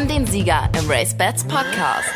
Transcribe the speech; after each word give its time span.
haben 0.00 0.08
den 0.08 0.26
Sieger 0.26 0.66
im 0.78 0.90
Race 0.90 1.14
Bats 1.14 1.46
Podcast. 1.46 2.08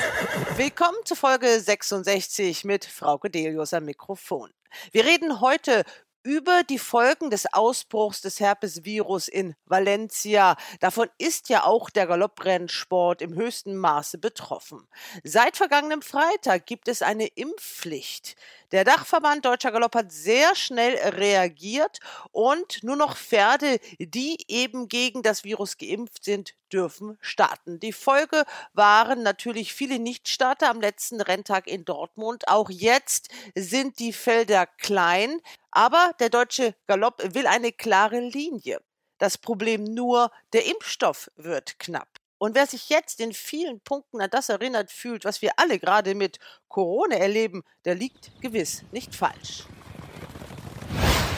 Willkommen 0.57 0.97
zu 1.05 1.15
Folge 1.15 1.61
66 1.61 2.65
mit 2.65 2.87
Frau 2.87 3.19
Gedelius 3.19 3.75
am 3.75 3.85
Mikrofon. 3.85 4.51
Wir 4.93 5.05
reden 5.05 5.43
heute 5.43 5.85
über 6.23 6.63
die 6.63 6.79
Folgen 6.79 7.29
des 7.29 7.45
Ausbruchs 7.53 8.23
des 8.23 8.41
Herpesvirus 8.41 9.29
in 9.29 9.55
Valencia. 9.67 10.57
Davon 10.81 11.09
ist 11.19 11.51
ja 11.51 11.65
auch 11.65 11.91
der 11.91 12.07
Galopprennsport 12.07 13.21
im 13.21 13.35
höchsten 13.35 13.77
Maße 13.77 14.17
betroffen. 14.17 14.89
Seit 15.23 15.59
vergangenem 15.59 16.01
Freitag 16.01 16.65
gibt 16.65 16.89
es 16.89 17.03
eine 17.03 17.27
Impfpflicht. 17.27 18.37
Der 18.75 18.83
Dachverband 18.83 19.45
Deutscher 19.45 19.71
Galopp 19.71 19.95
hat 19.95 20.11
sehr 20.11 20.57
schnell 20.57 20.97
reagiert 20.97 22.01
und 22.33 22.83
nur 22.83 22.97
noch 22.97 23.17
Pferde, 23.17 23.79
die 24.01 24.37
eben 24.49 24.89
gegen 24.89 25.23
das 25.23 25.45
Virus 25.45 25.79
geimpft 25.79 26.25
sind, 26.25 26.55
dürfen 26.73 27.17
starten. 27.21 27.79
Die 27.79 27.93
Folge 27.93 28.45
waren 28.73 29.23
natürlich 29.23 29.73
viele 29.73 30.01
Nichtstarter 30.01 30.71
am 30.71 30.81
letzten 30.81 31.21
Renntag 31.21 31.69
in 31.69 31.85
Dortmund. 31.85 32.49
Auch 32.49 32.69
jetzt 32.69 33.29
sind 33.55 34.01
die 34.01 34.13
Felder 34.13 34.67
klein. 34.67 35.41
Aber 35.71 36.11
der 36.19 36.31
deutsche 36.31 36.75
Galopp 36.89 37.23
will 37.33 37.47
eine 37.47 37.71
klare 37.71 38.19
Linie. 38.19 38.81
Das 39.19 39.39
Problem 39.39 39.85
nur, 39.85 40.33
der 40.53 40.67
Impfstoff 40.67 41.31
wird 41.37 41.79
knapp. 41.79 42.09
Und 42.39 42.55
wer 42.55 42.67
sich 42.67 42.89
jetzt 42.89 43.21
in 43.21 43.33
vielen 43.33 43.81
Punkten 43.81 44.21
an 44.21 44.31
das 44.31 44.49
erinnert 44.49 44.91
fühlt, 44.91 45.25
was 45.25 45.41
wir 45.43 45.53
alle 45.57 45.79
gerade 45.79 46.15
mit 46.15 46.39
Corona 46.69 47.17
erleben, 47.17 47.63
der 47.85 47.95
liegt 47.95 48.31
gewiss 48.41 48.83
nicht 48.93 49.15
falsch. 49.15 49.65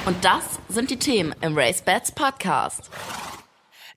Und 0.07 0.25
das 0.25 0.45
sind 0.69 0.91
die 0.91 0.99
Themen 0.99 1.35
im 1.41 1.59
Race 1.59 1.83
Bats 1.83 2.13
Podcast. 2.13 2.91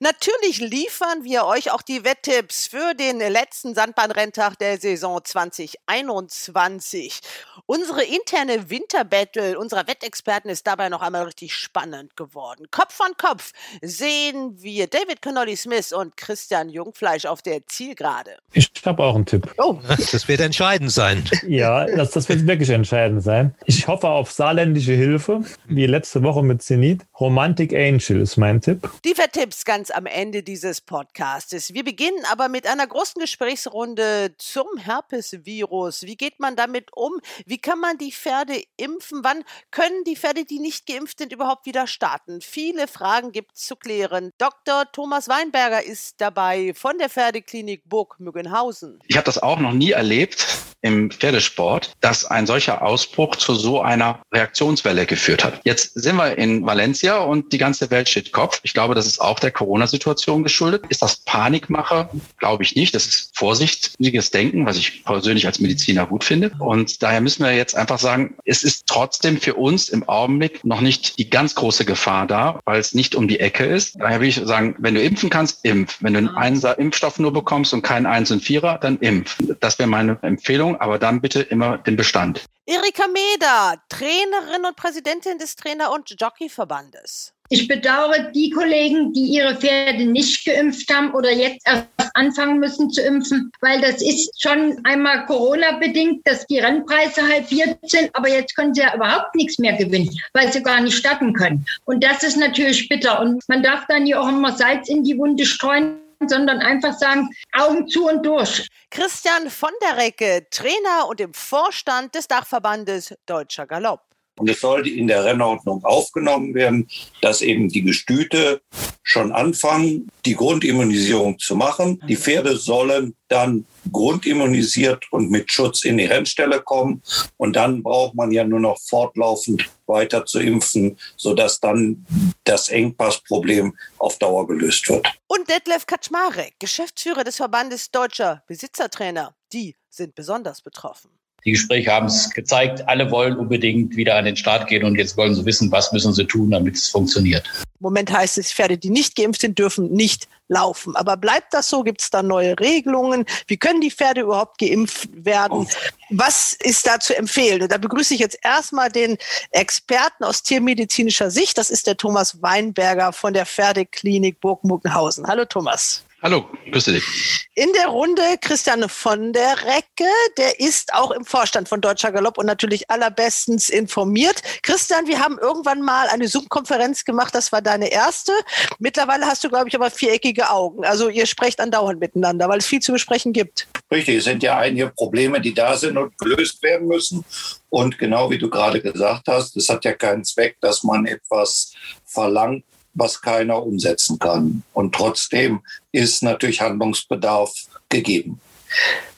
Natürlich 0.02 0.60
liefern 0.60 1.24
wir 1.24 1.44
euch 1.44 1.70
auch 1.72 1.82
die 1.82 2.04
Wetttipps 2.04 2.68
für 2.68 2.94
den 2.94 3.18
letzten 3.18 3.74
Sandbahnrenntag 3.74 4.58
der 4.58 4.78
Saison 4.78 5.20
2021. 5.22 7.20
Unsere 7.66 8.04
interne 8.04 8.70
Winterbattle 8.70 9.58
unserer 9.58 9.86
Wettexperten 9.86 10.50
ist 10.50 10.66
dabei 10.66 10.88
noch 10.88 11.02
einmal 11.02 11.24
richtig 11.24 11.52
spannend 11.52 12.16
geworden. 12.16 12.68
Kopf 12.70 12.98
an 13.02 13.12
Kopf 13.18 13.52
sehen 13.82 14.54
wir 14.62 14.86
David 14.86 15.20
Connolly 15.20 15.54
Smith 15.54 15.92
und 15.92 16.16
Christian 16.16 16.70
Jungfleisch 16.70 17.26
auf 17.26 17.42
der 17.42 17.66
Zielgerade. 17.66 18.38
Ich 18.54 18.72
habe 18.86 19.02
auch 19.02 19.14
einen 19.14 19.26
Tipp. 19.26 19.54
Oh. 19.58 19.80
Das 19.86 20.26
wird 20.28 20.40
entscheidend 20.40 20.92
sein. 20.92 21.24
Ja, 21.46 21.84
das, 21.86 22.12
das 22.12 22.28
wird 22.28 22.46
wirklich 22.46 22.70
entscheidend 22.70 23.22
sein. 23.22 23.54
Ich 23.64 23.88
hoffe 23.88 24.08
auf 24.08 24.30
saarländische 24.30 24.92
Hilfe, 24.92 25.42
wie 25.66 25.86
letzte 25.86 26.22
Woche 26.22 26.44
mit 26.44 26.62
Zenit. 26.62 27.02
Romantic 27.18 27.74
Angel 27.74 28.20
ist 28.20 28.36
mein 28.36 28.60
Tipp. 28.60 28.88
Die 29.04 29.14
Vertipps 29.14 29.64
ganz 29.64 29.89
am 29.94 30.06
Ende 30.06 30.42
dieses 30.42 30.80
Podcastes. 30.80 31.74
Wir 31.74 31.84
beginnen 31.84 32.24
aber 32.30 32.48
mit 32.48 32.66
einer 32.66 32.86
großen 32.86 33.20
Gesprächsrunde 33.20 34.34
zum 34.38 34.66
Herpesvirus. 34.78 36.02
Wie 36.02 36.16
geht 36.16 36.40
man 36.40 36.56
damit 36.56 36.90
um? 36.94 37.20
Wie 37.46 37.58
kann 37.58 37.80
man 37.80 37.98
die 37.98 38.12
Pferde 38.12 38.62
impfen? 38.76 39.20
Wann 39.22 39.44
können 39.70 40.04
die 40.04 40.16
Pferde, 40.16 40.44
die 40.44 40.58
nicht 40.58 40.86
geimpft 40.86 41.18
sind, 41.18 41.32
überhaupt 41.32 41.66
wieder 41.66 41.86
starten? 41.86 42.40
Viele 42.40 42.88
Fragen 42.88 43.32
gibt 43.32 43.56
es 43.56 43.66
zu 43.66 43.76
klären. 43.76 44.32
Dr. 44.38 44.90
Thomas 44.92 45.28
Weinberger 45.28 45.82
ist 45.82 46.20
dabei 46.20 46.72
von 46.74 46.98
der 46.98 47.10
Pferdeklinik 47.10 47.88
Burg 47.88 48.18
Müggenhausen. 48.20 48.98
Ich 49.06 49.16
habe 49.16 49.24
das 49.24 49.42
auch 49.42 49.58
noch 49.58 49.72
nie 49.72 49.90
erlebt 49.90 50.46
im 50.82 51.10
Pferdesport, 51.10 51.92
dass 52.00 52.24
ein 52.24 52.46
solcher 52.46 52.82
Ausbruch 52.82 53.36
zu 53.36 53.54
so 53.54 53.82
einer 53.82 54.20
Reaktionswelle 54.32 55.06
geführt 55.06 55.44
hat. 55.44 55.60
Jetzt 55.64 55.94
sind 55.94 56.16
wir 56.16 56.38
in 56.38 56.64
Valencia 56.64 57.18
und 57.18 57.52
die 57.52 57.58
ganze 57.58 57.90
Welt 57.90 58.08
steht 58.08 58.32
Kopf. 58.32 58.60
Ich 58.62 58.74
glaube, 58.74 58.94
das 58.94 59.06
ist 59.06 59.20
auch 59.20 59.38
der 59.38 59.50
Corona-Situation 59.50 60.42
geschuldet. 60.42 60.84
Ist 60.88 61.02
das 61.02 61.16
Panikmache? 61.16 62.08
Glaube 62.38 62.62
ich 62.62 62.76
nicht. 62.76 62.94
Das 62.94 63.06
ist 63.06 63.36
vorsichtiges 63.36 64.30
Denken, 64.30 64.66
was 64.66 64.76
ich 64.76 65.04
persönlich 65.04 65.46
als 65.46 65.60
Mediziner 65.60 66.06
gut 66.06 66.24
finde. 66.24 66.52
Und 66.58 67.02
daher 67.02 67.20
müssen 67.20 67.44
wir 67.44 67.54
jetzt 67.54 67.76
einfach 67.76 67.98
sagen, 67.98 68.34
es 68.44 68.62
ist 68.62 68.86
trotzdem 68.86 69.40
für 69.40 69.54
uns 69.54 69.88
im 69.88 70.08
Augenblick 70.08 70.64
noch 70.64 70.80
nicht 70.80 71.18
die 71.18 71.28
ganz 71.28 71.54
große 71.54 71.84
Gefahr 71.84 72.26
da, 72.26 72.60
weil 72.64 72.80
es 72.80 72.94
nicht 72.94 73.14
um 73.14 73.28
die 73.28 73.40
Ecke 73.40 73.64
ist. 73.64 73.96
Daher 74.00 74.20
will 74.20 74.28
ich 74.28 74.40
sagen, 74.44 74.74
wenn 74.78 74.94
du 74.94 75.02
impfen 75.02 75.30
kannst, 75.30 75.64
impf. 75.64 75.98
Wenn 76.00 76.14
du 76.14 76.18
einen 76.18 76.28
Einser 76.28 76.78
Impfstoff 76.78 77.18
nur 77.18 77.32
bekommst 77.32 77.74
und 77.74 77.82
keinen 77.82 78.06
Eins 78.06 78.30
und 78.30 78.42
Vierer, 78.42 78.78
dann 78.78 78.98
impf. 78.98 79.36
Das 79.60 79.78
wäre 79.78 79.88
meine 79.88 80.18
Empfehlung, 80.22 80.69
aber 80.76 80.98
dann 80.98 81.20
bitte 81.20 81.40
immer 81.40 81.78
den 81.78 81.96
Bestand. 81.96 82.44
Erika 82.66 83.04
Meder, 83.08 83.82
Trainerin 83.88 84.64
und 84.64 84.76
Präsidentin 84.76 85.38
des 85.38 85.56
Trainer- 85.56 85.92
und 85.92 86.14
Jockeyverbandes. 86.18 87.32
Ich 87.52 87.66
bedauere 87.66 88.30
die 88.30 88.50
Kollegen, 88.50 89.12
die 89.12 89.24
ihre 89.24 89.56
Pferde 89.56 90.04
nicht 90.04 90.44
geimpft 90.44 90.88
haben 90.94 91.12
oder 91.14 91.32
jetzt 91.32 91.66
erst 91.66 91.88
anfangen 92.14 92.60
müssen 92.60 92.90
zu 92.90 93.02
impfen, 93.02 93.50
weil 93.60 93.80
das 93.80 94.00
ist 94.00 94.40
schon 94.40 94.78
einmal 94.84 95.26
Corona-bedingt, 95.26 96.20
dass 96.24 96.46
die 96.46 96.60
Rennpreise 96.60 97.22
halbiert 97.26 97.76
sind, 97.82 98.10
aber 98.14 98.28
jetzt 98.28 98.54
können 98.54 98.72
sie 98.72 98.82
ja 98.82 98.94
überhaupt 98.94 99.34
nichts 99.34 99.58
mehr 99.58 99.72
gewinnen, 99.72 100.16
weil 100.32 100.52
sie 100.52 100.62
gar 100.62 100.80
nicht 100.80 100.96
starten 100.96 101.32
können. 101.32 101.66
Und 101.86 102.04
das 102.04 102.22
ist 102.22 102.36
natürlich 102.36 102.88
bitter. 102.88 103.20
Und 103.20 103.42
man 103.48 103.64
darf 103.64 103.84
dann 103.88 104.06
ja 104.06 104.20
auch 104.20 104.28
immer 104.28 104.56
Salz 104.56 104.88
in 104.88 105.02
die 105.02 105.18
Wunde 105.18 105.44
streuen 105.44 105.96
sondern 106.28 106.58
einfach 106.60 106.96
sagen, 106.98 107.30
Augen 107.52 107.88
zu 107.88 108.08
und 108.08 108.24
durch. 108.24 108.68
Christian 108.90 109.48
von 109.50 109.70
der 109.82 109.96
Recke, 109.96 110.46
Trainer 110.50 111.08
und 111.08 111.20
im 111.20 111.32
Vorstand 111.32 112.14
des 112.14 112.28
Dachverbandes 112.28 113.14
Deutscher 113.26 113.66
Galopp. 113.66 114.02
Und 114.38 114.48
es 114.48 114.60
sollte 114.60 114.88
in 114.88 115.06
der 115.06 115.24
Rennordnung 115.24 115.84
aufgenommen 115.84 116.54
werden, 116.54 116.88
dass 117.20 117.42
eben 117.42 117.68
die 117.68 117.82
Gestüte 117.82 118.62
schon 119.02 119.32
anfangen, 119.32 120.08
die 120.24 120.34
Grundimmunisierung 120.34 121.38
zu 121.38 121.56
machen. 121.56 122.02
Die 122.08 122.16
Pferde 122.16 122.56
sollen 122.56 123.14
dann 123.28 123.66
grundimmunisiert 123.92 125.06
und 125.10 125.30
mit 125.30 125.50
Schutz 125.50 125.84
in 125.84 125.98
die 125.98 126.06
Rennstelle 126.06 126.60
kommen. 126.60 127.02
Und 127.36 127.56
dann 127.56 127.82
braucht 127.82 128.14
man 128.14 128.32
ja 128.32 128.44
nur 128.44 128.60
noch 128.60 128.78
fortlaufend 128.80 129.68
weiter 129.86 130.24
zu 130.26 130.40
impfen, 130.40 130.98
sodass 131.16 131.60
dann 131.60 132.06
das 132.44 132.68
Engpassproblem 132.68 133.76
auf 133.98 134.18
Dauer 134.18 134.46
gelöst 134.46 134.88
wird. 134.88 135.06
Und 135.26 135.48
Detlef 135.48 135.86
Kaczmarek, 135.86 136.54
Geschäftsführer 136.58 137.24
des 137.24 137.36
Verbandes 137.36 137.90
Deutscher 137.90 138.42
Besitzertrainer. 138.46 139.34
Die 139.52 139.76
sind 139.88 140.14
besonders 140.14 140.62
betroffen. 140.62 141.10
Die 141.44 141.52
Gespräche 141.52 141.90
haben 141.90 142.06
es 142.06 142.30
gezeigt, 142.30 142.86
alle 142.86 143.10
wollen 143.10 143.36
unbedingt 143.36 143.96
wieder 143.96 144.16
an 144.16 144.26
den 144.26 144.36
Start 144.36 144.68
gehen 144.68 144.84
und 144.84 144.96
jetzt 144.96 145.16
wollen 145.16 145.34
sie 145.34 145.44
wissen, 145.44 145.72
was 145.72 145.92
müssen 145.92 146.12
sie 146.12 146.24
tun, 146.24 146.50
damit 146.50 146.76
es 146.76 146.88
funktioniert. 146.88 147.44
Im 147.56 147.84
Moment 147.84 148.12
heißt 148.12 148.36
es, 148.36 148.52
Pferde, 148.52 148.76
die 148.76 148.90
nicht 148.90 149.16
geimpft 149.16 149.40
sind, 149.40 149.58
dürfen 149.58 149.90
nicht 149.90 150.28
laufen. 150.48 150.96
Aber 150.96 151.16
bleibt 151.16 151.54
das 151.54 151.68
so? 151.68 151.82
Gibt 151.82 152.02
es 152.02 152.10
da 152.10 152.22
neue 152.22 152.58
Regelungen? 152.60 153.24
Wie 153.46 153.56
können 153.56 153.80
die 153.80 153.90
Pferde 153.90 154.22
überhaupt 154.22 154.58
geimpft 154.58 155.08
werden? 155.12 155.66
Was 156.10 156.52
ist 156.52 156.86
da 156.86 157.00
zu 157.00 157.16
empfehlen? 157.16 157.62
Und 157.62 157.72
da 157.72 157.78
begrüße 157.78 158.12
ich 158.12 158.20
jetzt 158.20 158.38
erstmal 158.42 158.90
den 158.90 159.16
Experten 159.52 160.24
aus 160.24 160.42
tiermedizinischer 160.42 161.30
Sicht. 161.30 161.56
Das 161.56 161.70
ist 161.70 161.86
der 161.86 161.96
Thomas 161.96 162.42
Weinberger 162.42 163.12
von 163.14 163.32
der 163.32 163.46
Pferdeklinik 163.46 164.40
Burg 164.40 164.62
Muckenhausen. 164.64 165.26
Hallo 165.26 165.46
Thomas. 165.46 166.04
Hallo, 166.22 166.50
grüße 166.70 166.92
dich. 166.92 167.48
In 167.54 167.72
der 167.72 167.86
Runde 167.86 168.22
Christiane 168.42 168.90
von 168.90 169.32
der 169.32 169.56
Recke, 169.64 170.10
der 170.36 170.60
ist 170.60 170.92
auch 170.92 171.12
im 171.12 171.24
Vorstand 171.24 171.66
von 171.66 171.80
Deutscher 171.80 172.12
Galopp 172.12 172.36
und 172.36 172.44
natürlich 172.44 172.90
allerbestens 172.90 173.70
informiert. 173.70 174.42
Christian, 174.62 175.06
wir 175.06 175.18
haben 175.18 175.38
irgendwann 175.38 175.80
mal 175.80 176.08
eine 176.08 176.28
Zoom-Konferenz 176.28 177.06
gemacht, 177.06 177.34
das 177.34 177.52
war 177.52 177.62
deine 177.62 177.90
erste. 177.90 178.32
Mittlerweile 178.78 179.24
hast 179.24 179.42
du, 179.44 179.48
glaube 179.48 179.68
ich, 179.68 179.74
aber 179.74 179.90
viereckige 179.90 180.50
Augen. 180.50 180.84
Also 180.84 181.08
ihr 181.08 181.24
sprecht 181.24 181.58
andauernd 181.58 182.00
miteinander, 182.00 182.50
weil 182.50 182.58
es 182.58 182.66
viel 182.66 182.80
zu 182.80 182.92
besprechen 182.92 183.32
gibt. 183.32 183.66
Richtig, 183.90 184.18
es 184.18 184.24
sind 184.24 184.42
ja 184.42 184.58
einige 184.58 184.90
Probleme, 184.90 185.40
die 185.40 185.54
da 185.54 185.74
sind 185.74 185.96
und 185.96 186.18
gelöst 186.18 186.62
werden 186.62 186.86
müssen. 186.86 187.24
Und 187.70 187.96
genau 187.96 188.30
wie 188.30 188.38
du 188.38 188.50
gerade 188.50 188.82
gesagt 188.82 189.26
hast, 189.26 189.56
es 189.56 189.70
hat 189.70 189.86
ja 189.86 189.94
keinen 189.94 190.24
Zweck, 190.24 190.58
dass 190.60 190.82
man 190.82 191.06
etwas 191.06 191.72
verlangt, 192.04 192.64
was 192.94 193.20
keiner 193.20 193.62
umsetzen 193.62 194.18
kann. 194.18 194.62
Und 194.72 194.94
trotzdem 194.94 195.60
ist 195.92 196.22
natürlich 196.22 196.60
Handlungsbedarf 196.60 197.52
gegeben. 197.88 198.40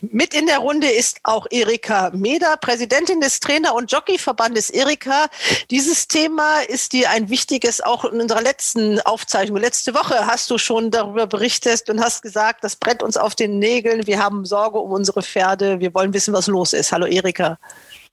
Mit 0.01 0.35
in 0.35 0.47
der 0.47 0.59
Runde 0.59 0.89
ist 0.89 1.19
auch 1.25 1.47
Erika 1.51 2.11
Meder, 2.15 2.57
Präsidentin 2.57 3.21
des 3.21 3.39
Trainer- 3.39 3.75
und 3.75 3.93
Jockeyverbandes 3.93 4.71
Erika. 4.71 5.27
Dieses 5.71 6.09
Thema 6.09 6.61
ist 6.61 6.93
dir 6.93 7.11
ein 7.11 7.29
wichtiges, 7.29 7.81
auch 7.83 8.05
in 8.07 8.21
unserer 8.21 8.43
letzten 8.43 9.01
Aufzeichnung. 9.01 9.59
Letzte 9.59 9.95
Woche 9.95 10.27
hast 10.27 10.51
du 10.51 10.59
schon 10.59 10.91
darüber 10.91 11.27
berichtet 11.27 11.89
und 11.91 12.01
hast 12.01 12.23
gesagt, 12.23 12.65
das 12.65 12.77
brennt 12.77 13.03
uns 13.03 13.17
auf 13.17 13.35
den 13.35 13.59
Nägeln. 13.59 14.07
Wir 14.07 14.19
haben 14.19 14.45
Sorge 14.45 14.79
um 14.79 14.91
unsere 14.91 15.23
Pferde. 15.23 15.81
Wir 15.81 15.95
wollen 15.95 16.15
wissen, 16.15 16.33
was 16.33 16.47
los 16.47 16.73
ist. 16.73 16.91
Hallo 16.91 17.07
Erika. 17.07 17.59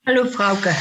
Hallo 0.06 0.24
Frauke. 0.24 0.74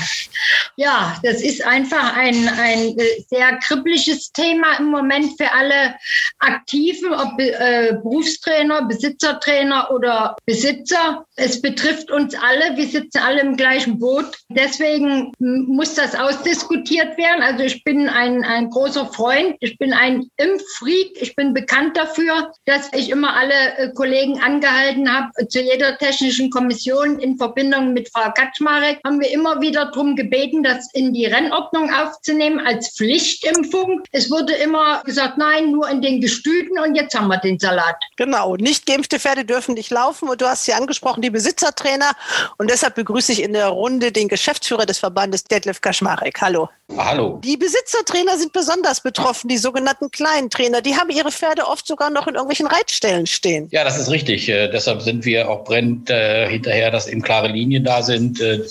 Ja, 0.77 1.19
das 1.24 1.42
ist 1.42 1.62
einfach 1.66 2.16
ein, 2.16 2.48
ein 2.48 2.98
äh, 2.98 3.21
sehr 3.27 3.57
kribbliges 3.57 4.31
Thema 4.31 4.80
im 4.80 4.86
Moment 4.86 5.38
für 5.38 5.51
alle 5.51 5.95
Aktiven, 6.39 7.13
ob 7.13 7.38
äh, 7.38 7.98
Berufstrainer, 8.01 8.86
Besitzertrainer 8.86 9.92
oder 9.92 10.38
Besitzer. 10.45 11.25
Es 11.42 11.62
betrifft 11.62 12.12
uns 12.12 12.36
alle. 12.36 12.76
Wir 12.76 12.88
sitzen 12.88 13.20
alle 13.20 13.42
im 13.42 13.56
gleichen 13.56 13.98
Boot. 13.98 14.26
Deswegen 14.50 15.32
muss 15.40 15.96
das 15.96 16.14
ausdiskutiert 16.14 17.18
werden. 17.18 17.42
Also 17.42 17.64
ich 17.64 17.84
bin 17.84 18.10
ein, 18.10 18.44
ein 18.44 18.70
großer 18.70 19.06
Freund. 19.08 19.56
Ich 19.62 19.78
bin 19.78 19.94
ein 19.94 20.30
Impffreak. 20.38 21.22
Ich 21.22 21.36
bin 21.36 21.54
bekannt 21.54 21.96
dafür, 21.96 22.52
dass 22.66 22.92
ich 22.94 23.10
immer 23.10 23.36
alle 23.36 23.78
äh, 23.78 23.94
Kollegen 23.94 24.42
angehalten 24.42 25.12
habe, 25.12 25.32
zu 25.48 25.62
jeder 25.62 25.98
technischen 25.98 26.50
Kommission 26.50 27.20
in 27.20 27.38
Verbindung 27.38 27.94
mit 27.94 28.10
Frau 28.12 28.32
Kaczmarek 28.32 29.00
haben 29.06 29.22
wir 29.22 29.32
immer 29.32 29.62
wieder 29.62 29.86
darum 29.86 30.16
gebeten, 30.16 30.64
das 30.64 30.90
in 30.94 31.14
die 31.14 31.26
Rennordnung 31.26 31.92
aufzunehmen 31.94 32.60
als 32.60 32.96
Pflichtimpfung. 32.96 34.02
Es 34.12 34.30
wurde 34.30 34.54
immer 34.54 35.02
gesagt, 35.06 35.38
nein, 35.38 35.72
nur 35.72 35.90
in 35.90 36.02
den 36.02 36.20
Gestüten 36.22 36.78
und 36.80 36.96
jetzt 36.96 37.18
haben 37.18 37.28
wir 37.28 37.38
den 37.38 37.60
Salat. 37.60 37.96
Genau, 38.18 38.56
nicht 38.58 38.86
geimpfte 38.86 39.20
Pferde 39.20 39.46
dürfen 39.46 39.76
nicht 39.76 39.92
laufen 39.92 40.30
und 40.30 40.42
du 40.42 40.48
hast 40.48 40.66
sie 40.66 40.74
angesprochen, 40.74 41.22
die 41.22 41.29
Besitzertrainer 41.31 42.12
und 42.58 42.70
deshalb 42.70 42.96
begrüße 42.96 43.31
ich 43.31 43.44
in 43.44 43.54
der 43.54 43.68
Runde 43.68 44.12
den 44.12 44.28
Geschäftsführer 44.28 44.86
des 44.86 45.00
Verbandes, 45.00 45.44
Detlef 45.44 45.81
Kaczmarek. 45.81 46.42
Hallo. 46.42 46.70
Hallo. 46.98 47.40
Die 47.44 47.56
Besitzertrainer 47.56 48.38
sind 48.38 48.52
besonders 48.52 49.02
betroffen, 49.02 49.48
die 49.48 49.58
sogenannten 49.58 50.10
kleinen 50.10 50.50
Trainer. 50.50 50.81
Die 50.81 50.96
haben 50.96 51.10
ihre 51.10 51.31
Pferde 51.31 51.68
oft 51.68 51.86
sogar 51.86 52.10
noch 52.10 52.28
in 52.28 52.34
irgendwelchen 52.34 52.68
Reitstellen 52.68 53.28
stehen. 53.28 53.68
Ja, 53.72 53.84
das 53.84 54.00
ist 54.00 54.10
richtig. 54.10 54.50
Äh, 54.50 54.70
deshalb 54.70 55.02
sind 55.02 55.24
wir 55.26 55.50
auch 55.50 55.64
brennend 55.64 56.10
äh, 56.10 56.50
hinterher, 56.50 56.90
dass 56.90 57.08
eben 57.08 57.22
klare 57.22 57.48
Linien 57.48 57.84
da 57.84 58.02
sind. 58.02 58.42
Äh, 58.42 58.62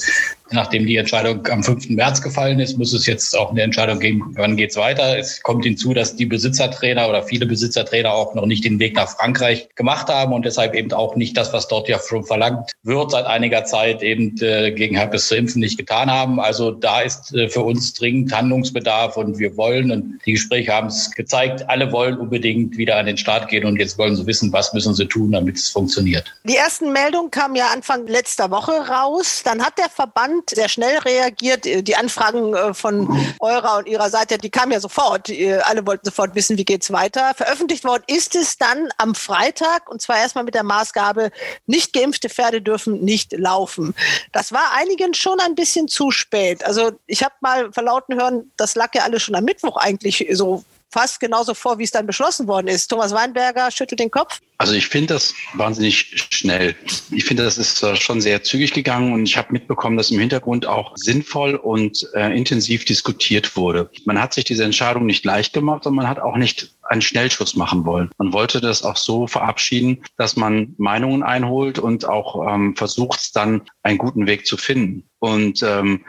Nachdem 0.50 0.86
die 0.86 0.96
Entscheidung 0.96 1.46
am 1.48 1.62
5. 1.62 1.90
März 1.90 2.22
gefallen 2.22 2.58
ist, 2.58 2.78
muss 2.78 2.92
es 2.92 3.06
jetzt 3.06 3.36
auch 3.36 3.50
eine 3.50 3.62
Entscheidung 3.62 4.00
geben, 4.00 4.32
wann 4.36 4.56
geht's 4.56 4.76
weiter. 4.76 5.18
Es 5.18 5.42
kommt 5.42 5.64
hinzu, 5.64 5.92
dass 5.92 6.16
die 6.16 6.26
Besitzertrainer 6.26 7.08
oder 7.08 7.22
viele 7.22 7.46
Besitzertrainer 7.46 8.12
auch 8.12 8.34
noch 8.34 8.46
nicht 8.46 8.64
den 8.64 8.78
Weg 8.78 8.96
nach 8.96 9.08
Frankreich 9.08 9.68
gemacht 9.74 10.08
haben 10.08 10.32
und 10.32 10.44
deshalb 10.44 10.74
eben 10.74 10.92
auch 10.92 11.16
nicht 11.16 11.36
das, 11.36 11.52
was 11.52 11.68
dort 11.68 11.88
ja 11.88 11.98
schon 11.98 12.24
verlangt 12.24 12.72
wird, 12.82 13.10
seit 13.10 13.26
einiger 13.26 13.64
Zeit 13.64 14.02
eben 14.02 14.36
äh, 14.40 14.72
gegen 14.72 14.96
Herpes 14.96 15.28
zu 15.28 15.36
impfen, 15.36 15.60
nicht 15.60 15.76
getan 15.76 16.10
haben. 16.10 16.40
Also 16.40 16.70
da 16.70 17.00
ist 17.00 17.34
äh, 17.34 17.48
für 17.48 17.62
uns 17.62 17.92
dringend 17.92 18.32
Handlungsbedarf 18.32 19.16
und 19.16 19.38
wir 19.38 19.56
wollen, 19.56 19.90
und 19.90 20.18
die 20.24 20.32
Gespräche 20.32 20.72
haben 20.72 20.88
es 20.88 21.10
gezeigt, 21.10 21.68
alle 21.68 21.92
wollen 21.92 22.18
unbedingt 22.18 22.76
wieder 22.78 22.96
an 22.96 23.06
den 23.06 23.18
Start 23.18 23.48
gehen 23.48 23.64
und 23.64 23.78
jetzt 23.78 23.98
wollen 23.98 24.16
sie 24.16 24.26
wissen, 24.26 24.52
was 24.52 24.72
müssen 24.72 24.94
sie 24.94 25.06
tun, 25.06 25.32
damit 25.32 25.56
es 25.56 25.68
funktioniert. 25.68 26.24
Die 26.44 26.56
ersten 26.56 26.92
Meldungen 26.92 27.30
kamen 27.30 27.54
ja 27.54 27.68
Anfang 27.72 28.06
letzter 28.06 28.50
Woche 28.50 28.72
raus. 28.72 29.42
Dann 29.44 29.62
hat 29.62 29.76
der 29.78 29.88
Verband 29.88 30.37
Amt 30.38 30.50
sehr 30.50 30.68
schnell 30.68 30.98
reagiert. 30.98 31.66
Äh, 31.66 31.82
die 31.82 31.96
Anfragen 31.96 32.54
äh, 32.54 32.74
von 32.74 33.08
eurer 33.40 33.78
und 33.78 33.88
ihrer 33.88 34.10
Seite, 34.10 34.38
die 34.38 34.50
kamen 34.50 34.72
ja 34.72 34.80
sofort. 34.80 35.30
Alle 35.64 35.86
wollten 35.86 36.06
sofort 36.06 36.34
wissen, 36.34 36.56
wie 36.56 36.64
geht's 36.64 36.92
weiter. 36.92 37.34
Veröffentlicht 37.34 37.84
worden 37.84 38.04
ist 38.06 38.34
es 38.34 38.58
dann 38.58 38.88
am 38.98 39.14
Freitag 39.14 39.90
und 39.90 40.00
zwar 40.00 40.18
erstmal 40.18 40.44
mit 40.44 40.54
der 40.54 40.62
Maßgabe, 40.62 41.30
nicht 41.66 41.92
geimpfte 41.92 42.28
Pferde 42.28 42.62
dürfen 42.62 43.00
nicht 43.00 43.32
laufen. 43.32 43.94
Das 44.32 44.52
war 44.52 44.72
einigen 44.76 45.14
schon 45.14 45.40
ein 45.40 45.54
bisschen 45.54 45.88
zu 45.88 46.10
spät. 46.10 46.64
Also 46.64 46.92
ich 47.06 47.22
habe 47.22 47.34
mal 47.40 47.72
verlauten 47.72 48.16
hören, 48.16 48.50
das 48.56 48.74
lag 48.74 48.94
ja 48.94 49.02
alles 49.02 49.22
schon 49.22 49.34
am 49.34 49.44
Mittwoch 49.44 49.76
eigentlich 49.76 50.26
so 50.32 50.64
fast 50.90 51.20
genauso 51.20 51.54
vor, 51.54 51.78
wie 51.78 51.84
es 51.84 51.90
dann 51.90 52.06
beschlossen 52.06 52.46
worden 52.46 52.68
ist. 52.68 52.88
Thomas 52.88 53.12
Weinberger 53.12 53.70
schüttelt 53.70 54.00
den 54.00 54.10
Kopf. 54.10 54.40
Also 54.60 54.72
ich 54.72 54.88
finde 54.88 55.14
das 55.14 55.34
wahnsinnig 55.54 56.26
schnell. 56.30 56.74
Ich 57.10 57.24
finde, 57.24 57.44
das 57.44 57.58
ist 57.58 57.82
äh, 57.82 57.94
schon 57.94 58.20
sehr 58.20 58.42
zügig 58.42 58.72
gegangen 58.72 59.12
und 59.12 59.24
ich 59.24 59.36
habe 59.36 59.52
mitbekommen, 59.52 59.96
dass 59.96 60.10
im 60.10 60.18
Hintergrund 60.18 60.66
auch 60.66 60.96
sinnvoll 60.96 61.54
und 61.54 62.08
äh, 62.14 62.36
intensiv 62.36 62.84
diskutiert 62.84 63.56
wurde. 63.56 63.88
Man 64.04 64.20
hat 64.20 64.34
sich 64.34 64.44
diese 64.44 64.64
Entscheidung 64.64 65.06
nicht 65.06 65.24
leicht 65.24 65.52
gemacht 65.52 65.86
und 65.86 65.94
man 65.94 66.08
hat 66.08 66.18
auch 66.18 66.36
nicht 66.36 66.74
einen 66.82 67.02
Schnellschuss 67.02 67.54
machen 67.54 67.84
wollen. 67.84 68.10
Man 68.18 68.32
wollte 68.32 68.60
das 68.60 68.82
auch 68.82 68.96
so 68.96 69.26
verabschieden, 69.26 70.02
dass 70.16 70.36
man 70.36 70.74
Meinungen 70.78 71.22
einholt 71.22 71.78
und 71.78 72.06
auch 72.06 72.52
ähm, 72.52 72.74
versucht, 72.76 73.36
dann 73.36 73.62
einen 73.82 73.98
guten 73.98 74.26
Weg 74.26 74.46
zu 74.46 74.56
finden. 74.56 75.07
Und 75.20 75.62
ähm, 75.62 76.04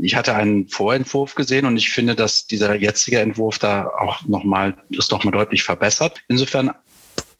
ich 0.00 0.16
hatte 0.16 0.34
einen 0.34 0.68
Vorentwurf 0.68 1.34
gesehen 1.34 1.64
und 1.64 1.76
ich 1.76 1.90
finde, 1.90 2.16
dass 2.16 2.46
dieser 2.46 2.74
jetzige 2.74 3.20
Entwurf 3.20 3.58
da 3.58 3.86
auch 3.86 4.26
nochmal, 4.26 4.76
ist 4.90 5.12
nochmal 5.12 5.32
deutlich 5.32 5.62
verbessert. 5.62 6.20
Insofern 6.28 6.72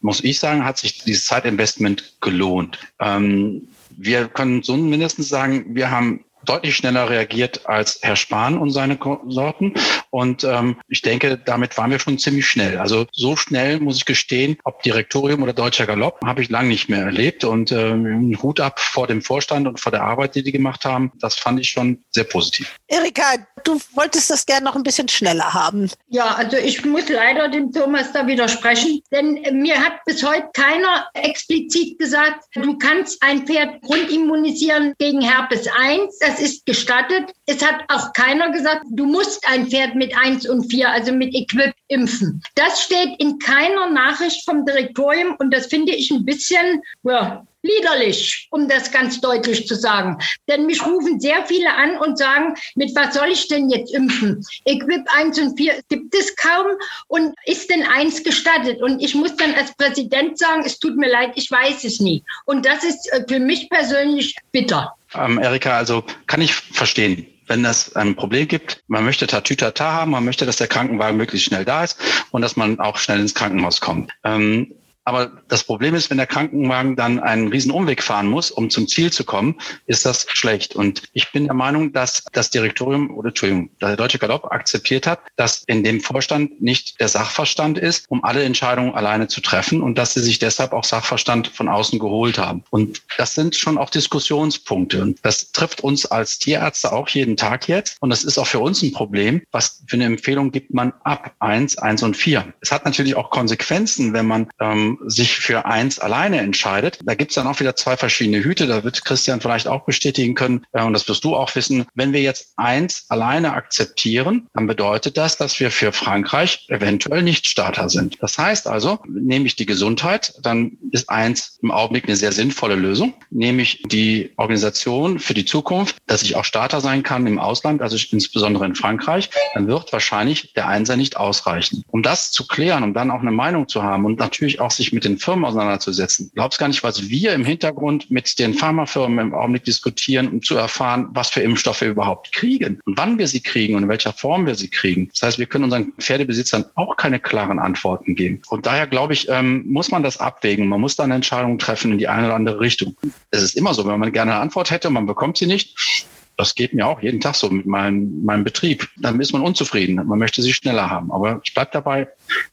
muss 0.01 0.23
ich 0.23 0.39
sagen, 0.39 0.65
hat 0.65 0.79
sich 0.79 1.03
dieses 1.03 1.27
Zeitinvestment 1.27 2.17
gelohnt. 2.21 2.79
Ähm, 3.01 3.69
wir 3.91 4.29
können 4.29 4.63
so 4.63 4.77
mindestens 4.77 5.29
sagen, 5.29 5.75
wir 5.75 5.91
haben 5.91 6.25
deutlich 6.49 6.77
schneller 6.77 7.11
reagiert 7.11 7.67
als 7.67 7.99
Herr 8.03 8.17
Spahn 8.17 8.59
und 8.59 8.71
seine 8.71 8.97
Konsorten. 8.97 9.75
Und 10.11 10.45
ähm, 10.45 10.77
ich 10.89 11.03
denke, 11.03 11.39
damit 11.39 11.77
waren 11.77 11.91
wir 11.91 11.99
schon 11.99 12.19
ziemlich 12.19 12.47
schnell. 12.47 12.79
Also 12.79 13.07
so 13.13 13.37
schnell 13.37 13.81
muss 13.81 13.97
ich 13.97 14.05
gestehen, 14.05 14.57
ob 14.65 14.83
Direktorium 14.83 15.43
oder 15.43 15.53
Deutscher 15.53 15.87
Galopp, 15.87 16.21
habe 16.25 16.43
ich 16.43 16.49
lange 16.49 16.69
nicht 16.69 16.89
mehr 16.89 17.05
erlebt. 17.05 17.45
Und 17.45 17.73
ähm, 17.73 18.37
Hut 18.43 18.61
ab 18.61 18.81
vor 18.81 19.07
dem 19.07 19.23
Vorstand 19.23 19.67
und 19.67 19.81
vor 19.81 19.93
der 19.93 20.03
Arbeit, 20.03 20.35
die 20.35 20.43
die 20.43 20.53
gemacht 20.53 20.85
haben. 20.85 21.13
Das 21.21 21.35
fand 21.35 21.61
ich 21.61 21.69
schon 21.69 22.05
sehr 22.11 22.25
positiv. 22.25 22.77
Erika, 22.89 23.47
du 23.65 23.79
wolltest 23.95 24.31
das 24.31 24.47
gerne 24.47 24.65
noch 24.65 24.75
ein 24.75 24.83
bisschen 24.83 25.09
schneller 25.09 25.53
haben. 25.53 25.91
Ja, 26.09 26.35
also 26.37 26.57
ich 26.57 26.85
muss 26.85 27.09
leider 27.09 27.49
dem 27.49 27.71
Thomas 27.73 28.13
da 28.13 28.27
widersprechen, 28.27 29.03
denn 29.13 29.41
mir 29.53 29.79
hat 29.79 30.05
bis 30.07 30.25
heute 30.25 30.49
keiner 30.55 31.07
explizit 31.15 31.99
gesagt, 31.99 32.45
du 32.55 32.79
kannst 32.79 33.23
ein 33.23 33.47
Pferd 33.47 33.83
grundimmunisieren 33.83 34.95
gegen 34.99 35.21
Herpes 35.21 35.69
1 35.79 36.19
das 36.21 36.41
ist 36.41 36.67
gestattet. 36.67 37.33
Es 37.47 37.65
hat 37.65 37.85
auch 37.89 38.13
keiner 38.13 38.51
gesagt, 38.51 38.85
du 38.91 39.07
musst 39.07 39.47
ein 39.49 39.69
Pferd 39.69 39.95
mit 39.95 40.17
1 40.17 40.49
und 40.49 40.71
4, 40.71 40.91
also 40.91 41.13
mit 41.13 41.35
Equip, 41.35 41.75
impfen. 41.89 42.43
Das 42.55 42.83
steht 42.83 43.21
in 43.21 43.39
keiner 43.39 43.91
Nachricht 43.91 44.45
vom 44.45 44.65
Direktorium 44.65 45.37
und 45.39 45.53
das 45.53 45.67
finde 45.67 45.95
ich 45.95 46.11
ein 46.11 46.25
bisschen, 46.25 46.83
ja, 47.03 47.47
liederlich, 47.69 48.49
um 48.51 48.69
das 48.69 48.91
ganz 48.91 49.21
deutlich 49.21 49.67
zu 49.67 49.75
sagen. 49.75 50.19
Denn 50.49 50.67
mich 50.67 50.85
rufen 50.85 51.21
sehr 51.21 51.45
viele 51.47 51.75
an 51.75 51.99
und 51.99 52.19
sagen, 52.19 52.55
mit 52.75 52.95
was 52.95 53.15
soll 53.15 53.29
ich 53.29 53.49
denn 53.49 53.69
jetzt 53.71 53.93
impfen? 53.95 54.45
Equip 54.65 55.07
1 55.17 55.39
und 55.39 55.57
4 55.57 55.81
gibt 55.89 56.15
es 56.15 56.35
kaum 56.37 56.67
und 57.09 57.35
ist 57.45 57.71
denn 57.71 57.83
eins 57.85 58.23
gestattet? 58.23 58.83
Und 58.83 59.01
ich 59.01 59.15
muss 59.15 59.37
dann 59.37 59.55
als 59.55 59.75
Präsident 59.77 60.39
sagen, 60.39 60.63
es 60.65 60.79
tut 60.79 60.97
mir 60.97 61.11
leid, 61.11 61.33
ich 61.37 61.51
weiß 61.51 61.85
es 61.85 62.01
nie. 62.01 62.23
Und 62.45 62.67
das 62.67 62.85
ist 62.85 63.13
äh, 63.13 63.25
für 63.29 63.39
mich 63.39 63.69
persönlich 63.71 64.37
bitter. 64.53 64.95
Ähm, 65.15 65.39
Erika, 65.39 65.77
also 65.77 66.05
kann 66.27 66.41
ich 66.41 66.55
verstehen 66.55 67.27
wenn 67.49 67.65
es 67.65 67.97
ein 67.97 68.15
Problem 68.15 68.47
gibt, 68.47 68.85
man 68.89 69.05
möchte 69.05 69.27
Tatütata 69.27 69.91
haben, 69.91 70.11
man 70.11 70.25
möchte, 70.25 70.47
dass 70.47 70.57
der 70.57 70.69
Krankenwagen 70.69 71.17
möglichst 71.17 71.47
schnell 71.47 71.65
da 71.65 71.83
ist 71.83 71.99
und 72.31 72.43
dass 72.43 72.57
man 72.57 72.79
auch 72.79 72.99
schnell 72.99 73.21
ins 73.21 73.35
Krankenhaus 73.35 73.81
kommt. 73.81 74.13
Ähm, 74.23 74.75
aber 75.09 75.33
das 75.49 75.65
Problem 75.65 75.95
ist, 75.95 76.11
wenn 76.11 76.19
der 76.19 76.27
Krankenwagen 76.27 76.95
dann 76.95 77.19
einen 77.19 77.49
riesen 77.49 77.71
Umweg 77.71 78.03
fahren 78.03 78.27
muss, 78.27 78.51
um 78.51 78.69
zum 78.69 78.87
Ziel 78.87 79.11
zu 79.11 79.25
kommen, 79.25 79.57
ist 79.87 80.05
das 80.05 80.27
schlecht. 80.29 80.77
Und 80.77 81.05
ich 81.15 81.33
bin 81.33 81.45
der 81.45 81.55
Meinung, 81.55 81.95
dass 81.95 82.25
das 82.33 82.51
Direktorium 82.51 83.17
oder 83.17 83.29
Entschuldigung, 83.29 83.71
der 83.81 83.97
Deutsche 83.97 84.19
Galopp 84.19 84.53
akzeptiert 84.53 85.07
hat, 85.07 85.21
dass 85.37 85.65
in 85.67 85.83
dem 85.83 86.03
Vorstand 86.03 86.61
nicht 86.61 87.01
der 87.01 87.09
Sachverstand 87.09 87.79
ist, 87.79 88.05
um 88.11 88.23
alle 88.23 88.43
Entscheidungen 88.43 88.95
alleine 88.95 89.29
zu 89.29 89.41
treffen 89.41 89.81
und 89.81 89.97
dass 89.97 90.13
sie 90.13 90.21
sich 90.21 90.41
deshalb 90.41 90.75
auch 90.75 90.85
Sachverstand 90.85 91.49
von 91.49 91.71
außen 91.71 91.99
geholt 91.99 92.37
haben. 92.37 92.63
Und 92.69 93.01
das 93.17 93.33
sind 93.33 93.57
schon 93.57 93.79
auch 93.79 93.89
Diskussionspunkte. 93.89 95.01
Und 95.01 95.21
das 95.23 95.53
trifft 95.53 95.81
uns 95.81 96.05
als 96.05 96.39
Tierärzte 96.39 96.93
auch 96.93 97.09
jeden 97.09 97.39
Tag 97.39 97.67
jetzt. 97.67 97.97
Und 98.01 98.11
das 98.11 98.25
ist 98.25 98.37
auch 98.37 98.47
für 98.47 98.59
uns 98.59 98.83
ein 98.83 98.93
Problem. 98.93 99.41
Was 99.53 99.83
für 99.87 99.97
eine 99.97 100.05
Empfehlung 100.05 100.53
gibt 100.53 100.75
man 100.75 100.93
ab 101.05 101.35
eins, 101.39 101.79
eins 101.79 102.03
und 102.03 102.15
vier? 102.15 102.53
Es 102.61 102.71
hat 102.71 102.85
natürlich 102.85 103.17
auch 103.17 103.31
Konsequenzen, 103.31 104.13
wenn 104.13 104.27
man 104.27 104.51
ähm, 104.61 104.98
sich 105.07 105.37
für 105.37 105.67
eins 105.67 105.99
alleine 105.99 106.39
entscheidet, 106.39 106.99
da 107.05 107.15
gibt's 107.15 107.35
dann 107.35 107.47
auch 107.47 107.61
wieder 107.61 107.77
zwei 107.77 107.97
verschiedene 107.97 108.43
Hüte. 108.43 108.67
Da 108.67 108.85
wird 108.85 109.05
Christian 109.05 109.41
vielleicht 109.41 109.69
auch 109.69 109.85
bestätigen 109.85 110.35
können, 110.35 110.65
äh, 110.73 110.83
und 110.83 110.93
das 110.93 111.09
wirst 111.09 111.25
du 111.25 111.37
auch 111.37 111.55
wissen. 111.55 111.87
Wenn 111.95 112.13
wir 112.13 112.23
jetzt 112.23 112.53
eins 112.57 113.07
alleine 113.09 113.53
akzeptieren, 113.53 114.49
dann 114.55 114.67
bedeutet 114.67 115.17
das, 115.17 115.37
dass 115.37 115.59
wir 115.61 115.71
für 115.71 115.93
Frankreich 115.93 116.67
eventuell 116.69 117.23
nicht 117.23 117.47
Starter 117.47 117.89
sind. 117.89 118.17
Das 118.21 118.39
heißt 118.39 118.67
also, 118.67 118.99
nehme 119.09 119.47
ich 119.47 119.57
die 119.57 119.67
Gesundheit, 119.67 120.35
dann 120.43 120.79
ist 120.91 121.09
eins 121.11 121.59
im 121.63 121.71
Augenblick 121.71 122.05
eine 122.05 122.17
sehr 122.17 122.33
sinnvolle 122.33 122.75
Lösung. 122.75 123.15
Nehme 123.31 123.63
ich 123.63 123.83
die 123.83 124.33
Organisation 124.37 125.19
für 125.19 125.35
die 125.35 125.45
Zukunft, 125.45 125.97
dass 126.07 126.23
ich 126.23 126.37
auch 126.37 126.45
Starter 126.45 126.81
sein 126.81 127.03
kann 127.03 127.27
im 127.27 127.39
Ausland, 127.39 127.83
also 127.83 127.97
insbesondere 128.11 128.65
in 128.67 128.75
Frankreich, 128.75 129.31
dann 129.55 129.67
wird 129.67 129.93
wahrscheinlich 129.93 130.53
der 130.55 130.69
Einser 130.69 130.97
nicht 130.97 131.17
ausreichen. 131.17 131.83
Um 131.89 132.03
das 132.03 132.31
zu 132.31 132.47
klären, 132.47 132.83
um 132.83 132.95
dann 132.95 133.11
auch 133.11 133.21
eine 133.21 133.31
Meinung 133.31 133.69
zu 133.69 133.83
haben 133.83 134.05
und 134.05 134.19
natürlich 134.19 134.61
auch 134.61 134.71
sich 134.71 134.88
sich 134.89 134.95
mit 134.95 135.05
den 135.05 135.19
Firmen 135.19 135.45
auseinanderzusetzen. 135.45 136.31
Glaubst 136.35 136.59
gar 136.59 136.69
nicht, 136.69 136.83
was 136.83 137.09
wir 137.09 137.35
im 137.35 137.45
Hintergrund 137.45 138.11
mit 138.11 138.39
den 138.39 138.55
Pharmafirmen 138.55 139.19
im 139.19 139.35
Augenblick 139.35 139.65
diskutieren, 139.65 140.29
um 140.29 140.43
zu 140.43 140.57
erfahren, 140.57 141.09
was 141.11 141.31
für 141.31 141.41
Impfstoffe 141.41 141.83
wir 141.83 141.89
überhaupt 141.89 142.33
kriegen 142.33 142.81
und 142.87 142.97
wann 142.97 143.19
wir 143.19 143.29
sie 143.29 143.41
kriegen 143.41 143.75
und 143.75 143.83
in 143.85 143.89
welcher 143.89 144.13
Form 144.13 144.47
wir 144.47 144.55
sie 144.55 144.69
kriegen. 144.69 145.09
Das 145.13 145.23
heißt, 145.23 145.39
wir 145.39 145.47
können 145.47 145.65
unseren 145.65 145.93
Pferdebesitzern 145.99 146.65
auch 146.75 146.97
keine 146.97 147.21
klaren 147.21 147.59
Antworten 147.59 148.15
geben. 148.15 148.41
Und 148.49 148.67
daher 148.67 148.87
glaube 148.87 149.13
ich, 149.13 149.29
ähm, 149.29 149.65
muss 149.67 149.91
man 149.91 150.03
das 150.03 150.19
abwägen. 150.19 150.67
Man 150.69 150.81
muss 150.81 150.97
dann 150.97 151.11
Entscheidungen 151.11 151.59
treffen 151.59 151.93
in 151.93 151.99
die 151.99 152.09
eine 152.09 152.27
oder 152.27 152.37
andere 152.37 152.61
Richtung. 152.61 152.97
Es 153.31 153.43
ist 153.43 153.57
immer 153.57 153.75
so, 153.75 153.87
wenn 153.87 154.01
man 154.01 154.13
gerne 154.13 154.33
eine 154.33 154.41
Antwort 154.41 154.71
hätte 154.71 154.89
und 154.89 154.95
man 154.95 155.07
bekommt 155.07 155.37
sie 155.37 155.47
nicht, 155.47 156.07
Das 156.39 156.55
geht 156.55 156.73
mir 156.73 156.87
auch 156.87 157.03
jeden 157.03 157.21
Tag 157.21 157.35
so 157.35 157.51
mit 157.51 157.67
meinem, 157.67 158.25
meinem 158.25 158.45
Betrieb. 158.45 158.89
Dann 158.99 159.21
ist 159.21 159.33
man 159.33 159.43
unzufrieden. 159.43 159.97
Man 159.97 160.21
möchte 160.21 160.41
sie 160.41 160.53
schneller 160.53 160.89
haben. 160.89 161.11
Aber 161.11 161.41
ich 161.43 161.53
bleibe 161.53 161.71
dabei. 161.73 162.07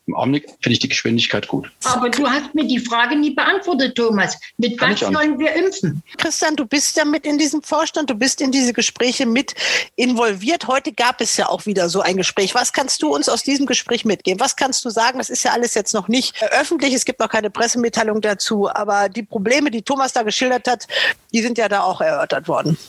Im 0.07 0.15
Augenblick 0.15 0.47
finde 0.59 0.71
ich 0.71 0.79
die 0.79 0.89
Geschwindigkeit 0.89 1.47
gut. 1.47 1.71
Aber 1.83 2.09
du 2.09 2.27
hast 2.27 2.55
mir 2.55 2.65
die 2.65 2.79
Frage 2.79 3.15
nie 3.15 3.35
beantwortet, 3.35 3.93
Thomas. 3.95 4.39
Mit 4.57 4.79
Kann 4.79 4.93
was 4.93 5.01
sollen 5.01 5.37
wir 5.37 5.53
impfen? 5.53 6.01
Christian, 6.17 6.55
du 6.55 6.65
bist 6.65 6.97
ja 6.97 7.05
mit 7.05 7.27
in 7.27 7.37
diesem 7.37 7.61
Vorstand, 7.61 8.09
du 8.09 8.15
bist 8.15 8.41
in 8.41 8.51
diese 8.51 8.73
Gespräche 8.73 9.27
mit 9.27 9.53
involviert. 9.95 10.67
Heute 10.67 10.91
gab 10.91 11.21
es 11.21 11.37
ja 11.37 11.47
auch 11.47 11.67
wieder 11.67 11.87
so 11.87 12.01
ein 12.01 12.17
Gespräch. 12.17 12.55
Was 12.55 12.73
kannst 12.73 13.03
du 13.03 13.13
uns 13.13 13.29
aus 13.29 13.43
diesem 13.43 13.67
Gespräch 13.67 14.03
mitgeben? 14.03 14.39
Was 14.39 14.55
kannst 14.55 14.83
du 14.83 14.89
sagen? 14.89 15.19
Das 15.19 15.29
ist 15.29 15.43
ja 15.43 15.51
alles 15.51 15.75
jetzt 15.75 15.93
noch 15.93 16.07
nicht 16.07 16.33
öffentlich. 16.59 16.91
Es 16.95 17.05
gibt 17.05 17.19
noch 17.19 17.29
keine 17.29 17.51
Pressemitteilung 17.51 18.19
dazu. 18.19 18.67
Aber 18.67 19.09
die 19.09 19.21
Probleme, 19.21 19.69
die 19.69 19.83
Thomas 19.83 20.11
da 20.11 20.23
geschildert 20.23 20.67
hat, 20.67 20.87
die 21.31 21.43
sind 21.43 21.59
ja 21.59 21.69
da 21.69 21.81
auch 21.83 22.01
erörtert 22.01 22.47
worden. 22.47 22.79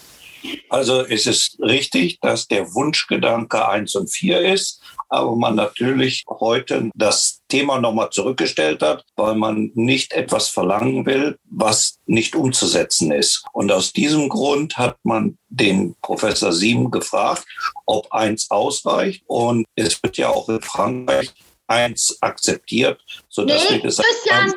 Also 0.68 1.02
es 1.02 1.26
ist 1.26 1.58
richtig, 1.60 2.18
dass 2.20 2.48
der 2.48 2.74
Wunschgedanke 2.74 3.68
1 3.68 3.94
und 3.96 4.08
4 4.08 4.52
ist, 4.52 4.80
aber 5.08 5.36
man 5.36 5.54
natürlich 5.54 6.24
heute 6.28 6.90
das 6.94 7.42
Thema 7.48 7.80
nochmal 7.80 8.10
zurückgestellt 8.10 8.82
hat, 8.82 9.04
weil 9.16 9.36
man 9.36 9.70
nicht 9.74 10.12
etwas 10.12 10.48
verlangen 10.48 11.06
will, 11.06 11.38
was 11.44 11.98
nicht 12.06 12.34
umzusetzen 12.34 13.12
ist. 13.12 13.44
Und 13.52 13.70
aus 13.70 13.92
diesem 13.92 14.28
Grund 14.28 14.76
hat 14.76 14.96
man 15.04 15.38
den 15.48 15.94
Professor 16.02 16.52
Siem 16.52 16.90
gefragt, 16.90 17.44
ob 17.86 18.12
1 18.12 18.50
ausreicht. 18.50 19.22
Und 19.26 19.64
es 19.76 20.02
wird 20.02 20.16
ja 20.16 20.30
auch 20.30 20.48
in 20.48 20.60
Frankreich 20.60 21.32
1 21.68 22.18
akzeptiert, 22.20 23.00
sodass 23.28 23.68
Nee, 23.70 23.76
wir 23.76 23.82
gesagt 23.82 24.08
haben, 24.30 24.54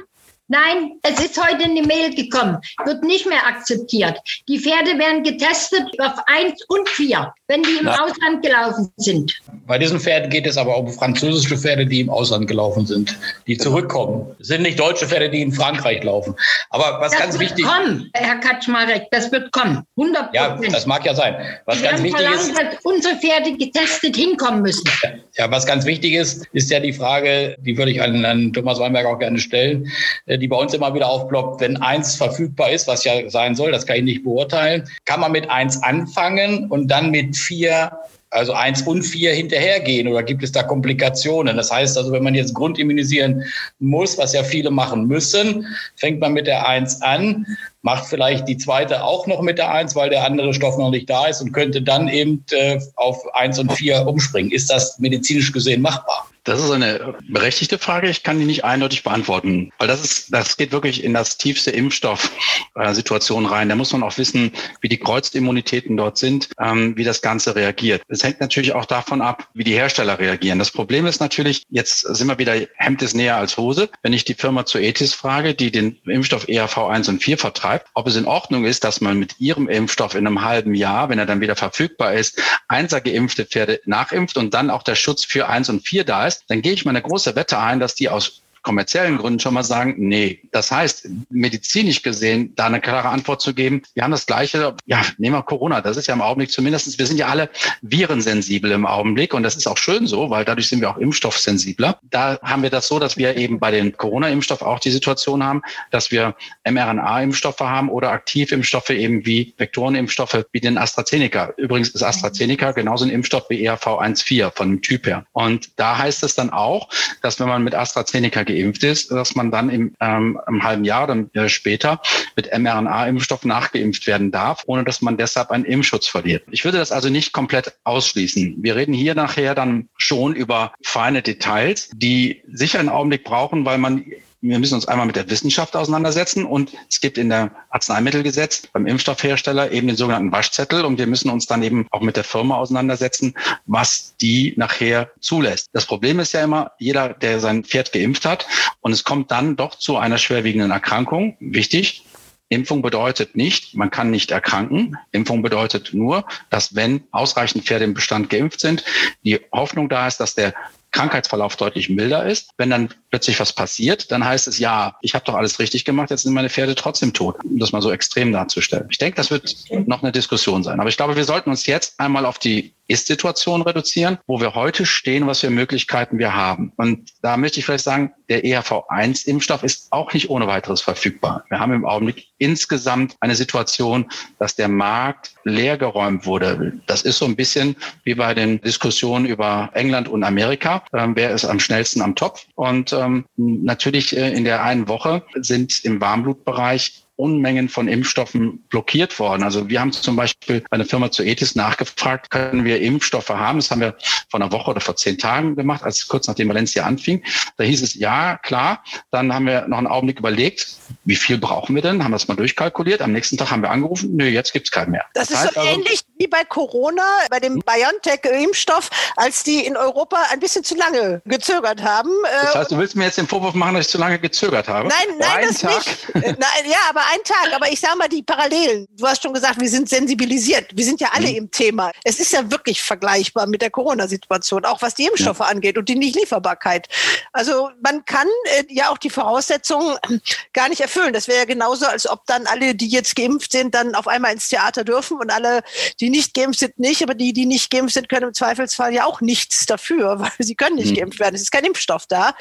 nein, 0.49 0.99
es 1.03 1.19
ist 1.23 1.41
heute 1.41 1.63
eine 1.63 1.81
Mail 1.83 2.13
gekommen. 2.13 2.57
Wird 2.85 3.03
nicht 3.03 3.25
mehr 3.25 3.45
akzeptiert. 3.45 4.19
Die 4.47 4.59
Pferde 4.59 4.97
werden 4.99 5.23
getestet 5.23 5.87
auf 5.99 6.13
1 6.27 6.63
und 6.67 6.89
4, 6.89 7.33
wenn 7.47 7.63
die 7.63 7.77
im 7.79 7.85
Na. 7.85 8.03
Ausland 8.03 8.43
gelaufen 8.43 8.91
sind. 8.97 9.39
Bei 9.65 9.77
diesen 9.77 9.99
Pferden 9.99 10.29
geht 10.29 10.45
es 10.45 10.57
aber 10.57 10.77
um 10.77 10.91
französische 10.91 11.57
Pferde, 11.57 11.85
die 11.85 12.01
im 12.01 12.09
Ausland 12.09 12.47
gelaufen 12.47 12.85
sind, 12.85 13.17
die 13.47 13.57
zurückkommen. 13.57 14.35
Es 14.39 14.47
sind 14.47 14.63
nicht 14.63 14.79
deutsche 14.79 15.07
Pferde, 15.07 15.29
die 15.29 15.41
in 15.41 15.51
Frankreich 15.51 16.03
laufen. 16.03 16.35
Aber 16.71 16.99
was 16.99 17.11
Das 17.11 17.21
ganz 17.21 17.39
wird 17.39 17.51
wichtig, 17.51 17.65
kommen, 17.65 18.09
Herr 18.13 18.37
Kaczmarek, 18.37 19.03
das 19.11 19.31
wird 19.31 19.51
kommen. 19.51 19.83
100 19.97 20.33
ja, 20.33 20.57
das 20.71 20.85
mag 20.85 21.05
ja 21.05 21.13
sein. 21.13 21.35
Was 21.65 21.81
ganz 21.81 22.01
wichtig 22.01 22.19
verlangt, 22.19 22.41
ist, 22.41 22.57
dass 22.57 22.75
unsere 22.83 23.15
Pferde 23.17 23.55
getestet 23.57 24.15
hinkommen 24.15 24.63
müssen. 24.63 24.89
Ja, 25.37 25.49
was 25.51 25.65
ganz 25.65 25.85
wichtig 25.85 26.13
ist, 26.13 26.47
ist 26.53 26.71
ja 26.71 26.79
die 26.79 26.93
Frage, 26.93 27.55
die 27.59 27.77
würde 27.77 27.91
ich 27.91 28.01
an, 28.01 28.25
an 28.25 28.51
Thomas 28.51 28.79
Weinberg 28.79 29.05
auch 29.05 29.19
gerne 29.19 29.39
stellen, 29.39 29.91
äh, 30.25 30.38
die 30.39 30.47
bei 30.47 30.57
uns 30.57 30.73
immer 30.73 30.93
wieder 30.93 31.07
aufploppt. 31.07 31.61
Wenn 31.61 31.77
eins 31.77 32.15
verfügbar 32.15 32.71
ist, 32.71 32.87
was 32.87 33.03
ja 33.03 33.29
sein 33.29 33.55
soll, 33.55 33.71
das 33.71 33.85
kann 33.85 33.97
ich 33.97 34.03
nicht 34.03 34.23
beurteilen, 34.23 34.89
kann 35.05 35.19
man 35.19 35.31
mit 35.31 35.49
eins 35.49 35.81
anfangen 35.83 36.67
und 36.69 36.87
dann 36.87 37.11
mit 37.11 37.35
vier 37.35 37.91
also 38.31 38.53
eins 38.53 38.83
und 38.83 39.01
vier 39.01 39.33
hinterhergehen 39.33 40.07
oder 40.07 40.21
gibt 40.23 40.43
es 40.43 40.51
da 40.51 40.63
Komplikationen? 40.63 41.57
Das 41.57 41.71
heißt 41.71 41.97
also, 41.97 42.11
wenn 42.11 42.23
man 42.23 42.35
jetzt 42.35 42.53
grundimmunisieren 42.53 43.43
muss, 43.79 44.17
was 44.17 44.33
ja 44.33 44.43
viele 44.43 44.69
machen 44.69 45.07
müssen, 45.07 45.65
fängt 45.95 46.19
man 46.19 46.33
mit 46.33 46.45
der 46.47 46.67
eins 46.67 47.01
an, 47.01 47.45
macht 47.81 48.05
vielleicht 48.05 48.47
die 48.47 48.57
zweite 48.57 49.03
auch 49.03 49.27
noch 49.27 49.41
mit 49.41 49.57
der 49.57 49.71
eins, 49.71 49.95
weil 49.95 50.09
der 50.09 50.25
andere 50.25 50.53
Stoff 50.53 50.77
noch 50.77 50.91
nicht 50.91 51.09
da 51.09 51.27
ist 51.27 51.41
und 51.41 51.51
könnte 51.51 51.81
dann 51.81 52.07
eben 52.07 52.43
äh, 52.51 52.79
auf 52.95 53.17
eins 53.33 53.59
und 53.59 53.71
vier 53.71 54.05
umspringen. 54.05 54.51
Ist 54.51 54.69
das 54.69 54.99
medizinisch 54.99 55.51
gesehen 55.51 55.81
machbar? 55.81 56.29
Das 56.49 56.63
ist 56.63 56.71
eine 56.71 57.15
berechtigte 57.27 57.77
Frage. 57.77 58.09
Ich 58.09 58.23
kann 58.23 58.39
die 58.39 58.45
nicht 58.45 58.63
eindeutig 58.63 59.03
beantworten, 59.03 59.71
weil 59.77 59.87
das 59.87 60.03
ist, 60.03 60.33
das 60.33 60.57
geht 60.57 60.71
wirklich 60.71 61.03
in 61.03 61.13
das 61.13 61.37
tiefste 61.37 61.69
Impfstoff-Situation 61.69 63.45
rein. 63.45 63.69
Da 63.69 63.75
muss 63.75 63.91
man 63.91 64.01
auch 64.01 64.17
wissen, 64.17 64.51
wie 64.81 64.89
die 64.89 64.97
Kreuzimmunitäten 64.97 65.95
dort 65.95 66.17
sind, 66.17 66.49
ähm, 66.59 66.97
wie 66.97 67.03
das 67.03 67.21
Ganze 67.21 67.55
reagiert. 67.55 68.01
Es 68.07 68.23
hängt 68.23 68.39
natürlich 68.39 68.73
auch 68.73 68.85
davon 68.85 69.21
ab, 69.21 69.47
wie 69.53 69.63
die 69.63 69.73
Hersteller 69.73 70.17
reagieren. 70.17 70.59
Das 70.59 70.71
Problem 70.71 71.05
ist 71.05 71.19
natürlich, 71.19 71.63
jetzt 71.69 71.99
sind 71.99 72.27
wir 72.27 72.39
wieder, 72.39 72.55
Hemd 72.77 73.01
ist 73.01 73.15
näher 73.15 73.37
als 73.37 73.57
Hose. 73.57 73.89
Wenn 74.01 74.13
ich 74.13 74.23
die 74.23 74.33
Firma 74.33 74.65
Zoetis 74.65 75.13
frage, 75.13 75.53
die 75.53 75.71
den 75.71 75.99
Impfstoff 76.05 76.47
ERV1 76.47 77.09
und 77.09 77.21
4 77.21 77.37
vertreibt, 77.37 77.68
ob 77.93 78.07
es 78.07 78.15
in 78.15 78.25
Ordnung 78.25 78.65
ist, 78.65 78.83
dass 78.83 79.01
man 79.01 79.17
mit 79.17 79.39
ihrem 79.39 79.67
Impfstoff 79.67 80.15
in 80.15 80.25
einem 80.25 80.43
halben 80.43 80.73
Jahr, 80.73 81.09
wenn 81.09 81.19
er 81.19 81.25
dann 81.25 81.41
wieder 81.41 81.55
verfügbar 81.55 82.13
ist, 82.13 82.41
einser 82.67 83.01
geimpfte 83.01 83.45
Pferde 83.45 83.81
nachimpft 83.85 84.37
und 84.37 84.53
dann 84.53 84.69
auch 84.69 84.83
der 84.83 84.95
Schutz 84.95 85.25
für 85.25 85.47
1 85.47 85.69
und 85.69 85.87
4 85.87 86.03
da 86.03 86.27
ist, 86.27 86.45
dann 86.47 86.61
gehe 86.61 86.73
ich 86.73 86.85
mal 86.85 86.91
eine 86.91 87.01
große 87.01 87.35
Wette 87.35 87.59
ein, 87.59 87.79
dass 87.79 87.95
die 87.95 88.09
aus 88.09 88.41
kommerziellen 88.61 89.17
Gründen 89.17 89.39
schon 89.39 89.53
mal 89.53 89.63
sagen, 89.63 89.95
nee. 89.97 90.41
Das 90.51 90.71
heißt, 90.71 91.09
medizinisch 91.29 92.01
gesehen, 92.01 92.53
da 92.55 92.65
eine 92.65 92.81
klare 92.81 93.09
Antwort 93.09 93.41
zu 93.41 93.53
geben, 93.53 93.81
wir 93.93 94.03
haben 94.03 94.11
das 94.11 94.25
Gleiche, 94.25 94.75
ja, 94.85 95.01
nehmen 95.17 95.35
wir 95.35 95.43
Corona, 95.43 95.81
das 95.81 95.97
ist 95.97 96.07
ja 96.07 96.13
im 96.13 96.21
Augenblick 96.21 96.51
zumindestens. 96.51 96.99
wir 96.99 97.07
sind 97.07 97.17
ja 97.17 97.27
alle 97.27 97.49
virensensibel 97.81 98.71
im 98.71 98.85
Augenblick 98.85 99.33
und 99.33 99.43
das 99.43 99.55
ist 99.55 99.67
auch 99.67 99.77
schön 99.77 100.07
so, 100.07 100.29
weil 100.29 100.45
dadurch 100.45 100.67
sind 100.67 100.81
wir 100.81 100.89
auch 100.89 100.97
impfstoffsensibler. 100.97 101.99
Da 102.03 102.39
haben 102.41 102.63
wir 102.63 102.69
das 102.69 102.87
so, 102.87 102.99
dass 102.99 103.17
wir 103.17 103.37
eben 103.37 103.59
bei 103.59 103.71
den 103.71 103.95
Corona-Impfstoff 103.95 104.61
auch 104.61 104.79
die 104.79 104.91
Situation 104.91 105.43
haben, 105.43 105.61
dass 105.91 106.11
wir 106.11 106.35
mRNA-Impfstoffe 106.69 107.59
haben 107.59 107.89
oder 107.89 108.11
Aktivimpfstoffe 108.11 108.89
eben 108.89 109.25
wie 109.25 109.53
Vektorenimpfstoffe 109.57 110.45
wie 110.51 110.59
den 110.59 110.77
AstraZeneca. 110.77 111.53
Übrigens 111.57 111.89
ist 111.89 112.03
AstraZeneca 112.03 112.71
genauso 112.71 113.05
ein 113.05 113.11
Impfstoff 113.11 113.49
wie 113.49 113.63
E 113.63 113.69
ERV1-4 113.69 114.51
von 114.55 114.69
dem 114.69 114.81
Typ 114.81 115.05
her. 115.05 115.25
Und 115.31 115.79
da 115.79 115.97
heißt 115.97 116.23
es 116.23 116.35
dann 116.35 116.49
auch, 116.49 116.89
dass 117.21 117.39
wenn 117.39 117.47
man 117.47 117.63
mit 117.63 117.75
AstraZeneca 117.75 118.43
geimpft 118.53 118.83
ist, 118.83 119.11
dass 119.11 119.35
man 119.35 119.51
dann 119.51 119.69
im, 119.69 119.95
ähm, 119.99 120.39
im 120.47 120.63
halben 120.63 120.83
Jahr 120.83 121.03
oder 121.03 121.25
äh, 121.33 121.49
später 121.49 122.01
mit 122.35 122.51
mRNA-Impfstoff 122.51 123.45
nachgeimpft 123.45 124.07
werden 124.07 124.31
darf, 124.31 124.63
ohne 124.65 124.83
dass 124.83 125.01
man 125.01 125.17
deshalb 125.17 125.51
einen 125.51 125.65
Impfschutz 125.65 126.07
verliert. 126.07 126.43
Ich 126.51 126.65
würde 126.65 126.77
das 126.77 126.91
also 126.91 127.09
nicht 127.09 127.31
komplett 127.31 127.73
ausschließen. 127.83 128.57
Wir 128.59 128.75
reden 128.75 128.93
hier 128.93 129.15
nachher 129.15 129.55
dann 129.55 129.89
schon 129.97 130.35
über 130.35 130.73
feine 130.83 131.21
Details, 131.21 131.89
die 131.93 132.41
sicher 132.51 132.79
einen 132.79 132.89
Augenblick 132.89 133.23
brauchen, 133.23 133.65
weil 133.65 133.77
man 133.77 134.05
wir 134.41 134.59
müssen 134.59 134.75
uns 134.75 134.87
einmal 134.87 135.05
mit 135.05 135.15
der 135.15 135.29
Wissenschaft 135.29 135.75
auseinandersetzen 135.75 136.45
und 136.45 136.71
es 136.89 137.01
gibt 137.01 137.17
in 137.17 137.29
der 137.29 137.51
Arzneimittelgesetz 137.69 138.67
beim 138.67 138.87
Impfstoffhersteller 138.87 139.71
eben 139.71 139.87
den 139.87 139.97
sogenannten 139.97 140.31
Waschzettel 140.31 140.85
und 140.85 140.97
wir 140.97 141.07
müssen 141.07 141.29
uns 141.29 141.45
dann 141.45 141.61
eben 141.63 141.87
auch 141.91 142.01
mit 142.01 142.15
der 142.15 142.23
Firma 142.23 142.55
auseinandersetzen, 142.55 143.33
was 143.65 144.15
die 144.21 144.53
nachher 144.55 145.11
zulässt. 145.19 145.67
Das 145.73 145.85
Problem 145.85 146.19
ist 146.19 146.33
ja 146.33 146.43
immer, 146.43 146.71
jeder, 146.79 147.09
der 147.09 147.39
sein 147.39 147.63
Pferd 147.63 147.91
geimpft 147.91 148.25
hat 148.25 148.47
und 148.81 148.91
es 148.91 149.03
kommt 149.03 149.31
dann 149.31 149.55
doch 149.55 149.75
zu 149.75 149.97
einer 149.97 150.17
schwerwiegenden 150.17 150.71
Erkrankung, 150.71 151.35
wichtig, 151.39 152.05
Impfung 152.51 152.81
bedeutet 152.81 153.35
nicht, 153.35 153.75
man 153.75 153.91
kann 153.91 154.09
nicht 154.09 154.31
erkranken. 154.31 154.97
Impfung 155.11 155.43
bedeutet 155.43 155.93
nur, 155.93 156.25
dass 156.49 156.73
wenn 156.73 157.03
ausreichend 157.11 157.65
Pferde 157.65 157.85
im 157.85 157.93
Bestand 157.93 158.31
geimpft 158.31 158.59
sind, 158.59 158.83
die 159.23 159.39
Hoffnung 159.51 159.87
da 159.87 160.07
ist, 160.07 160.19
dass 160.19 160.33
der 160.33 160.55
Krankheitsverlauf 160.91 161.55
deutlich 161.55 161.89
milder 161.89 162.25
ist. 162.25 162.51
Wenn 162.57 162.71
dann 162.71 162.89
plötzlich 163.09 163.39
was 163.39 163.53
passiert, 163.53 164.11
dann 164.11 164.23
heißt 164.23 164.47
es, 164.47 164.59
ja, 164.59 164.95
ich 165.01 165.15
habe 165.15 165.25
doch 165.25 165.35
alles 165.35 165.59
richtig 165.59 165.85
gemacht, 165.85 166.09
jetzt 166.09 166.23
sind 166.23 166.33
meine 166.33 166.49
Pferde 166.49 166.75
trotzdem 166.75 167.13
tot, 167.13 167.37
um 167.43 167.57
das 167.57 167.71
mal 167.71 167.81
so 167.81 167.91
extrem 167.91 168.31
darzustellen. 168.31 168.87
Ich 168.89 168.97
denke, 168.97 169.15
das 169.15 169.31
wird 169.31 169.55
noch 169.87 170.03
eine 170.03 170.11
Diskussion 170.11 170.63
sein. 170.63 170.79
Aber 170.79 170.89
ich 170.89 170.97
glaube, 170.97 171.15
wir 171.15 171.23
sollten 171.23 171.49
uns 171.49 171.65
jetzt 171.65 171.99
einmal 171.99 172.25
auf 172.25 172.39
die 172.39 172.73
Ist-Situation 172.87 173.61
reduzieren, 173.61 174.17
wo 174.25 174.41
wir 174.41 174.55
heute 174.55 174.85
stehen, 174.85 175.27
was 175.27 175.41
für 175.41 175.49
Möglichkeiten 175.49 176.17
wir 176.17 176.33
haben. 176.35 176.73
Und 176.75 177.11
da 177.21 177.37
möchte 177.37 177.59
ich 177.59 177.65
vielleicht 177.65 177.83
sagen, 177.83 178.11
der 178.29 178.43
E 178.43 178.55
ERV1-Impfstoff 178.55 179.63
ist 179.63 179.91
auch 179.91 180.13
nicht 180.13 180.29
ohne 180.29 180.47
weiteres 180.47 180.81
verfügbar. 180.81 181.43
Wir 181.49 181.59
haben 181.59 181.73
im 181.73 181.85
Augenblick 181.85 182.27
insgesamt 182.37 183.15
eine 183.19 183.35
Situation, 183.35 184.09
dass 184.39 184.55
der 184.55 184.67
Markt 184.67 185.31
leergeräumt 185.43 186.25
wurde. 186.25 186.73
Das 186.87 187.03
ist 187.03 187.17
so 187.17 187.25
ein 187.25 187.35
bisschen 187.35 187.75
wie 188.03 188.15
bei 188.15 188.33
den 188.33 188.59
Diskussionen 188.61 189.25
über 189.25 189.69
England 189.73 190.07
und 190.07 190.23
Amerika. 190.23 190.83
Ähm, 190.93 191.15
wer 191.15 191.31
ist 191.31 191.45
am 191.45 191.59
schnellsten 191.59 192.01
am 192.01 192.15
Topf? 192.15 192.45
Und 192.55 192.91
ähm, 192.99 193.25
natürlich 193.35 194.15
äh, 194.15 194.31
in 194.33 194.43
der 194.43 194.63
einen 194.63 194.87
Woche 194.87 195.23
sind 195.35 195.83
im 195.85 196.01
Warmblutbereich 196.01 197.05
Unmengen 197.19 197.67
von 197.67 197.89
Impfstoffen 197.89 198.63
blockiert 198.69 199.19
worden. 199.19 199.43
Also 199.43 199.67
wir 199.67 199.81
haben 199.81 199.91
zum 199.91 200.15
Beispiel 200.15 200.61
bei 200.61 200.75
einer 200.75 200.85
Firma 200.85 201.11
Zoetis 201.11 201.53
nachgefragt, 201.53 202.31
können 202.31 202.63
wir 202.63 202.79
Impfstoffe 202.81 203.29
haben? 203.29 203.59
Das 203.59 203.69
haben 203.71 203.81
wir 203.81 203.95
vor 204.29 204.39
einer 204.39 204.51
Woche 204.53 204.71
oder 204.71 204.79
vor 204.79 204.95
zehn 204.95 205.17
Tagen 205.17 205.57
gemacht, 205.57 205.83
als 205.83 206.07
kurz 206.07 206.27
nachdem 206.27 206.47
Valencia 206.47 206.85
anfing. 206.85 207.23
Da 207.57 207.65
hieß 207.65 207.81
es, 207.81 207.95
ja, 207.95 208.37
klar. 208.37 208.83
Dann 209.11 209.33
haben 209.33 209.45
wir 209.45 209.67
noch 209.67 209.79
einen 209.79 209.87
Augenblick 209.87 210.19
überlegt, 210.19 210.67
wie 211.03 211.17
viel 211.17 211.37
brauchen 211.37 211.75
wir 211.75 211.81
denn? 211.81 212.03
Haben 212.03 212.13
das 212.13 212.29
mal 212.29 212.35
durchkalkuliert. 212.35 213.01
Am 213.01 213.11
nächsten 213.11 213.37
Tag 213.37 213.51
haben 213.51 213.61
wir 213.63 213.69
angerufen, 213.69 214.15
nö, 214.15 214.25
jetzt 214.25 214.53
gibt's 214.53 214.71
keinen 214.71 214.91
mehr. 214.91 215.05
Das, 215.13 215.29
ist 215.29 215.37
heißt 215.37 215.55
so 215.55 215.59
also, 215.59 215.73
ähnlich 215.73 216.01
wie 216.17 216.27
bei 216.27 216.43
Corona, 216.45 217.03
bei 217.29 217.39
dem 217.39 217.59
BioNTech-Impfstoff, 217.59 218.89
als 219.17 219.43
die 219.43 219.65
in 219.65 219.75
Europa 219.75 220.17
ein 220.31 220.39
bisschen 220.39 220.63
zu 220.63 220.75
lange 220.75 221.21
gezögert 221.25 221.83
haben. 221.83 222.09
Äh, 222.09 222.45
Das 222.45 222.55
heißt, 222.55 222.71
du 222.71 222.77
willst 222.77 222.95
mir 222.95 223.05
jetzt 223.05 223.17
den 223.17 223.27
Vorwurf 223.27 223.55
machen, 223.55 223.75
dass 223.75 223.87
ich 223.87 223.91
zu 223.91 223.97
lange 223.97 224.19
gezögert 224.19 224.69
habe? 224.69 224.87
Nein, 224.87 225.17
nein, 225.19 225.47
das 225.47 225.59
Tag? 225.59 225.75
nicht. 225.75 226.15
Äh, 226.15 226.35
Nein, 226.39 226.69
ja, 226.69 226.77
aber 226.89 227.01
ein 227.11 227.23
Tag. 227.23 227.53
Aber 227.55 227.71
ich 227.71 227.79
sage 227.79 227.97
mal 227.97 228.09
die 228.09 228.23
Parallelen. 228.23 228.87
Du 228.91 229.07
hast 229.07 229.23
schon 229.23 229.33
gesagt, 229.33 229.59
wir 229.59 229.69
sind 229.69 229.87
sensibilisiert. 229.87 230.71
Wir 230.73 230.83
sind 230.83 230.99
ja 230.99 231.09
alle 231.13 231.31
im 231.31 231.49
Thema. 231.49 231.91
Es 232.03 232.19
ist 232.19 232.33
ja 232.33 232.51
wirklich 232.51 232.81
vergleichbar 232.81 233.47
mit 233.47 233.61
der 233.61 233.69
Corona-Situation, 233.69 234.65
auch 234.65 234.81
was 234.81 234.95
die 234.95 235.05
Impfstoffe 235.05 235.41
angeht 235.41 235.77
und 235.77 235.87
die 235.87 235.95
Nichtlieferbarkeit. 235.95 236.87
Also 237.31 237.69
man 237.81 238.03
kann 238.05 238.27
äh, 238.57 238.65
ja 238.67 238.89
auch 238.89 238.97
die 238.97 239.09
Voraussetzungen 239.09 239.97
äh, 240.09 240.19
gar 240.51 240.67
nicht 240.67 240.81
erfüllen. 240.81 241.13
Das 241.13 241.27
wäre 241.27 241.39
ja 241.39 241.45
genauso, 241.45 241.85
als 241.85 242.09
ob 242.09 242.25
dann 242.25 242.45
alle, 242.45 242.75
die 242.75 242.89
jetzt 242.89 243.15
geimpft 243.15 243.53
sind, 243.53 243.73
dann 243.73 243.95
auf 243.95 244.07
einmal 244.07 244.33
ins 244.33 244.49
Theater 244.49 244.83
dürfen 244.83 245.17
und 245.17 245.31
alle, 245.31 245.63
die 246.01 246.09
die 246.09 246.17
nicht 246.17 246.33
geimpft 246.33 246.59
sind, 246.59 246.79
nicht, 246.79 247.03
aber 247.03 247.13
die, 247.13 247.33
die 247.33 247.45
nicht 247.45 247.69
geimpft 247.69 247.93
sind, 247.93 248.09
können 248.09 248.27
im 248.27 248.33
Zweifelsfall 248.33 248.93
ja 248.93 249.05
auch 249.05 249.21
nichts 249.21 249.65
dafür, 249.65 250.19
weil 250.19 250.31
sie 250.39 250.55
können 250.55 250.75
nicht 250.75 250.91
mhm. 250.91 250.95
geimpft 250.95 251.19
werden. 251.19 251.35
Es 251.35 251.41
ist 251.41 251.51
kein 251.51 251.65
Impfstoff 251.65 252.07
da. 252.07 252.33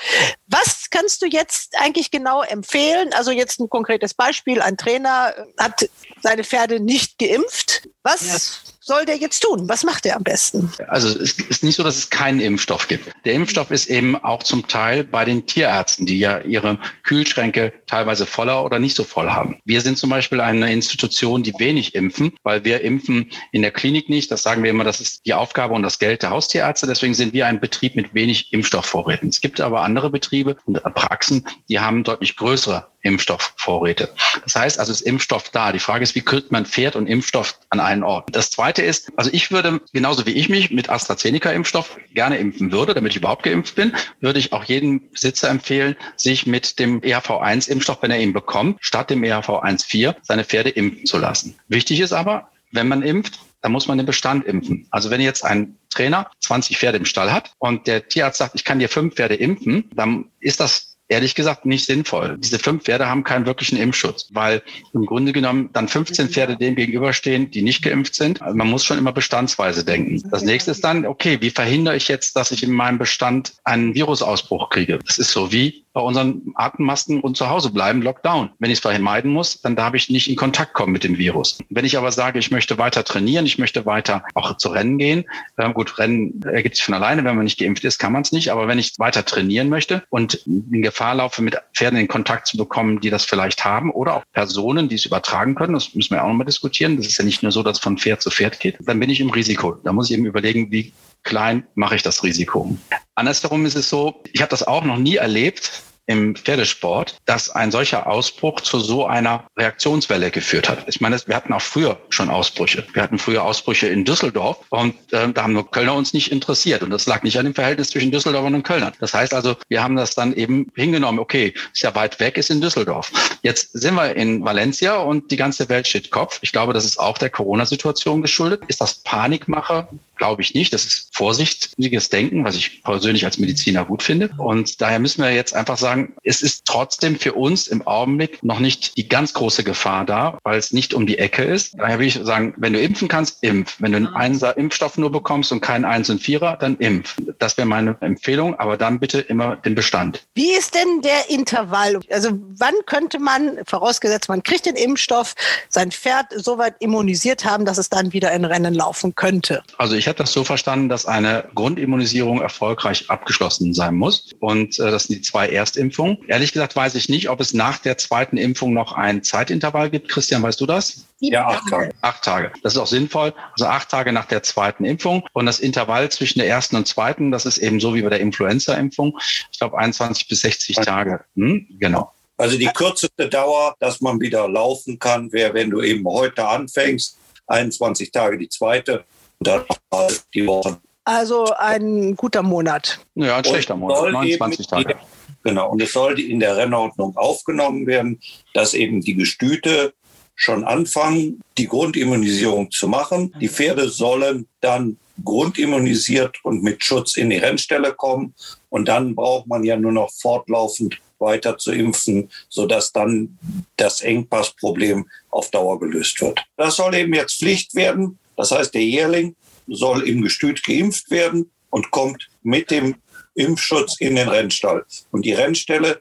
Was 0.46 0.86
kannst 0.90 1.22
du 1.22 1.26
jetzt 1.26 1.76
eigentlich 1.78 2.10
genau 2.10 2.42
empfehlen? 2.42 3.12
Also 3.12 3.30
jetzt 3.30 3.60
ein 3.60 3.68
konkretes 3.68 4.14
Beispiel. 4.14 4.57
Ein 4.62 4.76
Trainer 4.76 5.34
hat 5.58 5.88
seine 6.22 6.44
Pferde 6.44 6.80
nicht 6.80 7.18
geimpft. 7.18 7.88
Was 8.02 8.26
ja 8.26 8.72
soll 8.88 9.04
der 9.04 9.16
jetzt 9.16 9.40
tun? 9.40 9.68
Was 9.68 9.84
macht 9.84 10.06
er 10.06 10.16
am 10.16 10.24
besten? 10.24 10.72
Also 10.88 11.08
es 11.08 11.38
ist 11.38 11.62
nicht 11.62 11.76
so, 11.76 11.84
dass 11.84 11.96
es 11.96 12.10
keinen 12.10 12.40
Impfstoff 12.40 12.88
gibt. 12.88 13.12
Der 13.26 13.34
Impfstoff 13.34 13.70
ist 13.70 13.86
eben 13.86 14.16
auch 14.16 14.42
zum 14.42 14.66
Teil 14.66 15.04
bei 15.04 15.26
den 15.26 15.46
Tierärzten, 15.46 16.06
die 16.06 16.18
ja 16.18 16.40
ihre 16.40 16.78
Kühlschränke 17.04 17.72
teilweise 17.86 18.24
voller 18.24 18.64
oder 18.64 18.78
nicht 18.78 18.96
so 18.96 19.04
voll 19.04 19.28
haben. 19.28 19.60
Wir 19.66 19.82
sind 19.82 19.98
zum 19.98 20.08
Beispiel 20.08 20.40
eine 20.40 20.72
Institution, 20.72 21.42
die 21.42 21.52
wenig 21.58 21.94
impfen, 21.94 22.32
weil 22.42 22.64
wir 22.64 22.80
impfen 22.80 23.30
in 23.52 23.60
der 23.60 23.72
Klinik 23.72 24.08
nicht. 24.08 24.30
Das 24.30 24.42
sagen 24.42 24.62
wir 24.62 24.70
immer, 24.70 24.84
das 24.84 25.00
ist 25.00 25.26
die 25.26 25.34
Aufgabe 25.34 25.74
und 25.74 25.82
das 25.82 25.98
Geld 25.98 26.22
der 26.22 26.30
Haustierärzte. 26.30 26.86
Deswegen 26.86 27.12
sind 27.12 27.34
wir 27.34 27.46
ein 27.46 27.60
Betrieb 27.60 27.94
mit 27.94 28.14
wenig 28.14 28.54
Impfstoffvorräten. 28.54 29.28
Es 29.28 29.42
gibt 29.42 29.60
aber 29.60 29.82
andere 29.82 30.08
Betriebe 30.08 30.56
und 30.64 30.82
Praxen, 30.94 31.46
die 31.68 31.78
haben 31.78 32.04
deutlich 32.04 32.36
größere 32.36 32.86
Impfstoffvorräte. 33.02 34.12
Das 34.42 34.56
heißt 34.56 34.78
also, 34.78 34.92
ist 34.92 35.02
Impfstoff 35.02 35.50
da. 35.50 35.72
Die 35.72 35.78
Frage 35.78 36.02
ist, 36.02 36.14
wie 36.14 36.20
kriegt 36.20 36.50
man 36.50 36.66
Pferd 36.66 36.96
und 36.96 37.06
Impfstoff 37.06 37.58
an 37.70 37.80
einen 37.80 38.02
Ort? 38.02 38.28
Das 38.32 38.50
zweite 38.50 38.77
ist, 38.82 39.12
also 39.16 39.30
ich 39.32 39.50
würde, 39.50 39.80
genauso 39.92 40.26
wie 40.26 40.32
ich 40.32 40.48
mich 40.48 40.70
mit 40.70 40.88
AstraZeneca-Impfstoff 40.88 41.98
gerne 42.14 42.38
impfen 42.38 42.72
würde, 42.72 42.94
damit 42.94 43.12
ich 43.12 43.18
überhaupt 43.18 43.42
geimpft 43.42 43.74
bin, 43.74 43.94
würde 44.20 44.38
ich 44.38 44.52
auch 44.52 44.64
jedem 44.64 45.10
Besitzer 45.10 45.48
empfehlen, 45.48 45.96
sich 46.16 46.46
mit 46.46 46.78
dem 46.78 47.00
EHV1-Impfstoff, 47.00 47.98
wenn 48.02 48.10
er 48.10 48.20
ihn 48.20 48.32
bekommt, 48.32 48.78
statt 48.80 49.10
dem 49.10 49.22
EHV1-4 49.22 50.16
seine 50.22 50.44
Pferde 50.44 50.70
impfen 50.70 51.06
zu 51.06 51.18
lassen. 51.18 51.56
Wichtig 51.68 52.00
ist 52.00 52.12
aber, 52.12 52.50
wenn 52.72 52.88
man 52.88 53.02
impft, 53.02 53.38
dann 53.60 53.72
muss 53.72 53.88
man 53.88 53.98
den 53.98 54.06
Bestand 54.06 54.44
impfen. 54.46 54.86
Also 54.90 55.10
wenn 55.10 55.20
jetzt 55.20 55.44
ein 55.44 55.76
Trainer 55.90 56.30
20 56.40 56.78
Pferde 56.78 56.98
im 56.98 57.04
Stall 57.04 57.32
hat 57.32 57.52
und 57.58 57.86
der 57.86 58.08
Tierarzt 58.08 58.38
sagt, 58.38 58.54
ich 58.54 58.64
kann 58.64 58.78
dir 58.78 58.88
fünf 58.88 59.14
Pferde 59.14 59.34
impfen, 59.34 59.90
dann 59.94 60.26
ist 60.38 60.60
das 60.60 60.97
ehrlich 61.08 61.34
gesagt 61.34 61.66
nicht 61.66 61.86
sinnvoll. 61.86 62.36
Diese 62.38 62.58
fünf 62.58 62.84
Pferde 62.84 63.08
haben 63.08 63.24
keinen 63.24 63.46
wirklichen 63.46 63.78
Impfschutz, 63.78 64.28
weil 64.32 64.62
im 64.92 65.06
Grunde 65.06 65.32
genommen 65.32 65.70
dann 65.72 65.88
15 65.88 66.28
Pferde 66.28 66.56
dem 66.56 66.76
gegenüberstehen, 66.76 67.50
die 67.50 67.62
nicht 67.62 67.82
geimpft 67.82 68.14
sind. 68.14 68.42
Also 68.42 68.56
man 68.56 68.68
muss 68.68 68.84
schon 68.84 68.98
immer 68.98 69.12
bestandsweise 69.12 69.84
denken. 69.84 70.22
Das 70.30 70.42
nächste 70.42 70.70
ist 70.70 70.84
dann, 70.84 71.06
okay, 71.06 71.38
wie 71.40 71.50
verhindere 71.50 71.96
ich 71.96 72.08
jetzt, 72.08 72.36
dass 72.36 72.50
ich 72.50 72.62
in 72.62 72.72
meinem 72.72 72.98
Bestand 72.98 73.54
einen 73.64 73.94
Virusausbruch 73.94 74.70
kriege? 74.70 74.98
Das 75.04 75.18
ist 75.18 75.30
so 75.30 75.50
wie 75.52 75.84
bei 75.94 76.00
unseren 76.00 76.52
Atemmasken 76.54 77.20
und 77.20 77.36
zu 77.36 77.48
Hause 77.48 77.70
bleiben, 77.70 78.02
Lockdown. 78.02 78.50
Wenn 78.58 78.70
ich 78.70 78.78
es 78.78 78.80
vermeiden 78.80 79.32
muss, 79.32 79.60
dann 79.62 79.74
darf 79.74 79.94
ich 79.94 80.10
nicht 80.10 80.30
in 80.30 80.36
Kontakt 80.36 80.74
kommen 80.74 80.92
mit 80.92 81.02
dem 81.02 81.18
Virus. 81.18 81.58
Wenn 81.70 81.84
ich 81.84 81.98
aber 81.98 82.12
sage, 82.12 82.38
ich 82.38 82.52
möchte 82.52 82.78
weiter 82.78 83.02
trainieren, 83.02 83.46
ich 83.46 83.58
möchte 83.58 83.84
weiter 83.84 84.22
auch 84.34 84.56
zu 84.58 84.68
Rennen 84.68 84.98
gehen, 84.98 85.24
äh, 85.56 85.72
gut, 85.72 85.98
Rennen 85.98 86.40
ergibt 86.44 86.76
sich 86.76 86.84
von 86.84 86.94
alleine, 86.94 87.24
wenn 87.24 87.34
man 87.34 87.44
nicht 87.44 87.58
geimpft 87.58 87.84
ist, 87.84 87.98
kann 87.98 88.12
man 88.12 88.22
es 88.22 88.30
nicht, 88.30 88.52
aber 88.52 88.68
wenn 88.68 88.78
ich 88.78 88.98
weiter 88.98 89.24
trainieren 89.24 89.68
möchte 89.68 90.04
und 90.10 90.34
in 90.46 90.82
Gefahr 90.82 90.97
laufe, 90.98 91.42
mit 91.42 91.56
Pferden 91.74 91.98
in 91.98 92.08
Kontakt 92.08 92.46
zu 92.46 92.56
bekommen, 92.56 93.00
die 93.00 93.10
das 93.10 93.24
vielleicht 93.24 93.64
haben 93.64 93.90
oder 93.90 94.16
auch 94.16 94.22
Personen, 94.32 94.88
die 94.88 94.96
es 94.96 95.04
übertragen 95.04 95.54
können, 95.54 95.74
das 95.74 95.94
müssen 95.94 96.14
wir 96.14 96.24
auch 96.24 96.28
nochmal 96.28 96.46
diskutieren, 96.46 96.96
das 96.96 97.06
ist 97.06 97.18
ja 97.18 97.24
nicht 97.24 97.42
nur 97.42 97.52
so, 97.52 97.62
dass 97.62 97.78
es 97.78 97.82
von 97.82 97.98
Pferd 97.98 98.22
zu 98.22 98.30
Pferd 98.30 98.60
geht, 98.60 98.76
dann 98.80 99.00
bin 99.00 99.10
ich 99.10 99.20
im 99.20 99.30
Risiko. 99.30 99.72
Da 99.84 99.92
muss 99.92 100.10
ich 100.10 100.16
eben 100.16 100.26
überlegen, 100.26 100.70
wie 100.70 100.92
klein 101.22 101.66
mache 101.74 101.96
ich 101.96 102.02
das 102.02 102.22
Risiko. 102.22 102.76
Andersherum 103.14 103.66
ist 103.66 103.76
es 103.76 103.88
so, 103.88 104.22
ich 104.32 104.40
habe 104.40 104.50
das 104.50 104.66
auch 104.66 104.84
noch 104.84 104.98
nie 104.98 105.16
erlebt, 105.16 105.82
im 106.08 106.34
Pferdesport, 106.34 107.20
dass 107.26 107.50
ein 107.50 107.70
solcher 107.70 108.06
Ausbruch 108.06 108.62
zu 108.62 108.80
so 108.80 109.06
einer 109.06 109.44
Reaktionswelle 109.56 110.30
geführt 110.30 110.68
hat. 110.68 110.84
Ich 110.88 111.00
meine, 111.00 111.20
wir 111.26 111.36
hatten 111.36 111.52
auch 111.52 111.60
früher 111.60 111.98
schon 112.08 112.30
Ausbrüche. 112.30 112.84
Wir 112.94 113.02
hatten 113.02 113.18
früher 113.18 113.44
Ausbrüche 113.44 113.88
in 113.88 114.04
Düsseldorf 114.04 114.58
und 114.70 114.94
äh, 115.12 115.30
da 115.30 115.42
haben 115.42 115.52
nur 115.52 115.70
Kölner 115.70 115.94
uns 115.94 116.14
nicht 116.14 116.32
interessiert. 116.32 116.82
Und 116.82 116.90
das 116.90 117.06
lag 117.06 117.22
nicht 117.22 117.38
an 117.38 117.44
dem 117.44 117.54
Verhältnis 117.54 117.90
zwischen 117.90 118.10
Düsseldorfern 118.10 118.54
und 118.54 118.62
Kölnern. 118.62 118.94
Das 119.00 119.12
heißt 119.12 119.34
also, 119.34 119.56
wir 119.68 119.82
haben 119.82 119.96
das 119.96 120.14
dann 120.14 120.32
eben 120.32 120.72
hingenommen, 120.74 121.18
okay, 121.18 121.52
ist 121.72 121.82
ja 121.82 121.94
weit 121.94 122.18
weg, 122.20 122.38
ist 122.38 122.48
in 122.48 122.62
Düsseldorf. 122.62 123.12
Jetzt 123.42 123.72
sind 123.72 123.94
wir 123.94 124.16
in 124.16 124.42
Valencia 124.42 124.96
und 124.96 125.30
die 125.30 125.36
ganze 125.36 125.68
Welt 125.68 125.86
steht 125.86 126.10
Kopf. 126.10 126.38
Ich 126.40 126.52
glaube, 126.52 126.72
das 126.72 126.86
ist 126.86 126.98
auch 126.98 127.18
der 127.18 127.28
Corona-Situation 127.28 128.22
geschuldet. 128.22 128.62
Ist 128.68 128.80
das 128.80 128.94
Panikmache? 128.94 129.88
Glaube 130.18 130.42
ich 130.42 130.54
nicht. 130.54 130.72
Das 130.72 130.84
ist 130.84 131.08
vorsichtiges 131.12 132.10
Denken, 132.10 132.44
was 132.44 132.56
ich 132.56 132.82
persönlich 132.82 133.24
als 133.24 133.38
Mediziner 133.38 133.84
gut 133.84 134.02
finde. 134.02 134.30
Und 134.36 134.80
daher 134.80 134.98
müssen 134.98 135.22
wir 135.22 135.32
jetzt 135.32 135.54
einfach 135.54 135.78
sagen, 135.78 136.14
es 136.24 136.42
ist 136.42 136.64
trotzdem 136.66 137.18
für 137.18 137.32
uns 137.34 137.68
im 137.68 137.86
Augenblick 137.86 138.42
noch 138.42 138.58
nicht 138.58 138.96
die 138.96 139.08
ganz 139.08 139.32
große 139.32 139.64
Gefahr 139.64 140.04
da, 140.04 140.38
weil 140.42 140.58
es 140.58 140.72
nicht 140.72 140.92
um 140.92 141.06
die 141.06 141.18
Ecke 141.18 141.44
ist. 141.44 141.78
Daher 141.78 141.98
will 141.98 142.06
ich 142.06 142.20
sagen, 142.22 142.54
wenn 142.56 142.72
du 142.72 142.80
impfen 142.80 143.08
kannst, 143.08 143.42
impf. 143.42 143.76
Wenn 143.78 143.92
du 143.92 143.96
einen 143.96 144.08
Einser 144.08 144.56
Impfstoff 144.56 144.98
nur 144.98 145.12
bekommst 145.12 145.52
und 145.52 145.60
keinen 145.60 145.84
Eins 145.84 146.10
und 146.10 146.20
Vierer, 146.20 146.56
dann 146.56 146.76
impf. 146.76 147.16
Das 147.38 147.56
wäre 147.56 147.66
meine 147.66 147.96
Empfehlung, 148.00 148.58
aber 148.58 148.76
dann 148.76 148.98
bitte 148.98 149.20
immer 149.20 149.56
den 149.56 149.74
Bestand. 149.74 150.26
Wie 150.34 150.52
ist 150.52 150.74
denn 150.74 151.00
der 151.02 151.30
Intervall? 151.30 152.00
Also 152.10 152.30
wann 152.32 152.74
könnte 152.86 153.20
man, 153.20 153.58
vorausgesetzt 153.66 154.28
man 154.28 154.42
kriegt 154.42 154.66
den 154.66 154.76
Impfstoff, 154.76 155.34
sein 155.68 155.92
Pferd 155.92 156.26
soweit 156.34 156.74
immunisiert 156.80 157.44
haben, 157.44 157.64
dass 157.64 157.78
es 157.78 157.88
dann 157.88 158.12
wieder 158.12 158.32
in 158.32 158.44
Rennen 158.44 158.74
laufen 158.74 159.14
könnte? 159.14 159.62
Also 159.76 159.94
ich 159.94 160.07
habe 160.08 160.18
das 160.18 160.32
so 160.32 160.44
verstanden, 160.44 160.88
dass 160.88 161.06
eine 161.06 161.44
Grundimmunisierung 161.54 162.40
erfolgreich 162.40 163.08
abgeschlossen 163.08 163.74
sein 163.74 163.94
muss. 163.94 164.32
Und 164.40 164.78
äh, 164.78 164.90
das 164.90 165.04
sind 165.04 165.16
die 165.16 165.22
zwei 165.22 165.48
Erstimpfungen. 165.48 165.88
Impfung. 165.88 166.18
Ehrlich 166.28 166.52
gesagt 166.52 166.76
weiß 166.76 166.94
ich 166.94 167.08
nicht, 167.08 167.28
ob 167.28 167.40
es 167.40 167.54
nach 167.54 167.78
der 167.78 167.98
zweiten 167.98 168.36
Impfung 168.36 168.72
noch 168.72 168.92
ein 168.92 169.22
Zeitintervall 169.22 169.90
gibt. 169.90 170.08
Christian, 170.08 170.42
weißt 170.42 170.60
du 170.60 170.66
das? 170.66 171.06
Ja, 171.20 171.46
acht 171.46 171.68
Tage. 171.68 171.94
Acht 172.00 172.22
Tage. 172.22 172.52
Das 172.62 172.74
ist 172.74 172.78
auch 172.78 172.86
sinnvoll. 172.86 173.34
Also 173.52 173.66
acht 173.66 173.88
Tage 173.88 174.12
nach 174.12 174.26
der 174.26 174.42
zweiten 174.42 174.84
Impfung. 174.84 175.24
Und 175.32 175.46
das 175.46 175.60
Intervall 175.60 176.10
zwischen 176.10 176.38
der 176.38 176.48
ersten 176.48 176.76
und 176.76 176.86
zweiten, 176.86 177.30
das 177.30 177.46
ist 177.46 177.58
eben 177.58 177.80
so 177.80 177.94
wie 177.94 178.02
bei 178.02 178.10
der 178.10 178.20
Influenza-Impfung. 178.20 179.18
Ich 179.50 179.58
glaube 179.58 179.78
21 179.78 180.28
bis 180.28 180.40
60 180.42 180.76
Tage. 180.76 181.24
Hm? 181.36 181.66
Genau. 181.78 182.12
Also 182.36 182.56
die 182.56 182.66
kürzeste 182.66 183.28
Dauer, 183.28 183.74
dass 183.80 184.00
man 184.00 184.20
wieder 184.20 184.48
laufen 184.48 184.98
kann, 184.98 185.32
wäre, 185.32 185.54
wenn 185.54 185.70
du 185.70 185.82
eben 185.82 186.06
heute 186.06 186.46
anfängst, 186.46 187.16
21 187.48 188.12
Tage 188.12 188.38
die 188.38 188.48
zweite 188.48 189.04
die 189.40 190.46
Woche. 190.46 190.78
Also 191.04 191.46
ein 191.56 192.16
guter 192.16 192.42
Monat. 192.42 193.00
Ja, 193.14 193.38
ein 193.38 193.44
schlechter 193.44 193.76
Monat, 193.76 194.12
29 194.12 194.66
Tage. 194.66 194.96
Genau. 195.42 195.70
Und 195.70 195.80
es 195.80 195.92
sollte 195.92 196.20
in 196.20 196.40
der 196.40 196.56
Rennordnung 196.56 197.16
aufgenommen 197.16 197.86
werden, 197.86 198.20
dass 198.52 198.74
eben 198.74 199.00
die 199.00 199.14
Gestüte 199.14 199.94
schon 200.34 200.64
anfangen, 200.64 201.40
die 201.56 201.66
Grundimmunisierung 201.66 202.70
zu 202.70 202.88
machen. 202.88 203.34
Die 203.40 203.48
Pferde 203.48 203.88
sollen 203.88 204.46
dann 204.60 204.98
grundimmunisiert 205.24 206.36
und 206.44 206.62
mit 206.62 206.84
Schutz 206.84 207.16
in 207.16 207.30
die 207.30 207.38
Rennstelle 207.38 207.92
kommen. 207.92 208.34
Und 208.68 208.86
dann 208.86 209.14
braucht 209.14 209.46
man 209.46 209.64
ja 209.64 209.76
nur 209.76 209.92
noch 209.92 210.10
fortlaufend 210.12 211.00
weiter 211.18 211.58
zu 211.58 211.72
impfen, 211.72 212.30
sodass 212.48 212.92
dann 212.92 213.38
das 213.76 214.00
Engpassproblem 214.00 215.08
auf 215.30 215.50
Dauer 215.50 215.80
gelöst 215.80 216.20
wird. 216.20 216.44
Das 216.56 216.76
soll 216.76 216.94
eben 216.94 217.14
jetzt 217.14 217.38
Pflicht 217.38 217.74
werden. 217.74 218.18
Das 218.38 218.52
heißt, 218.52 218.72
der 218.72 218.84
Jährling 218.84 219.34
soll 219.66 220.08
im 220.08 220.22
Gestüt 220.22 220.64
geimpft 220.64 221.10
werden 221.10 221.50
und 221.70 221.90
kommt 221.90 222.30
mit 222.42 222.70
dem 222.70 222.94
Impfschutz 223.34 223.96
in 223.98 224.14
den 224.14 224.28
Rennstall. 224.28 224.86
Und 225.10 225.26
die 225.26 225.32
Rennställe 225.32 226.00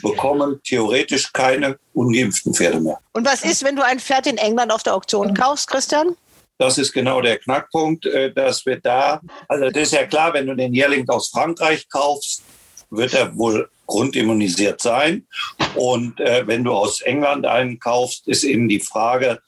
bekommen 0.00 0.60
theoretisch 0.62 1.32
keine 1.32 1.78
ungeimpften 1.92 2.54
Pferde 2.54 2.80
mehr. 2.80 2.98
Und 3.12 3.26
was 3.26 3.44
ist, 3.44 3.64
wenn 3.64 3.74
du 3.74 3.84
ein 3.84 3.98
Pferd 3.98 4.28
in 4.28 4.38
England 4.38 4.72
auf 4.72 4.84
der 4.84 4.94
Auktion 4.94 5.34
kaufst, 5.34 5.68
Christian? 5.68 6.16
Das 6.58 6.78
ist 6.78 6.92
genau 6.92 7.20
der 7.20 7.38
Knackpunkt, 7.38 8.06
äh, 8.06 8.32
dass 8.32 8.64
wir 8.64 8.78
da, 8.78 9.20
also 9.48 9.68
das 9.70 9.82
ist 9.82 9.92
ja 9.92 10.06
klar, 10.06 10.32
wenn 10.34 10.46
du 10.46 10.54
den 10.54 10.72
Jährling 10.72 11.08
aus 11.08 11.30
Frankreich 11.30 11.88
kaufst, 11.88 12.42
wird 12.90 13.14
er 13.14 13.36
wohl 13.36 13.68
grundimmunisiert 13.86 14.80
sein. 14.80 15.26
Und 15.74 16.20
äh, 16.20 16.46
wenn 16.46 16.62
du 16.62 16.72
aus 16.72 17.00
England 17.00 17.44
einen 17.44 17.80
kaufst, 17.80 18.28
ist 18.28 18.44
eben 18.44 18.68
die 18.68 18.80
Frage, 18.80 19.40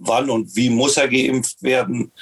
wann 0.00 0.30
und 0.30 0.54
wie 0.56 0.70
muss 0.70 0.96
er 0.96 1.08
geimpft 1.08 1.62
werden. 1.62 2.12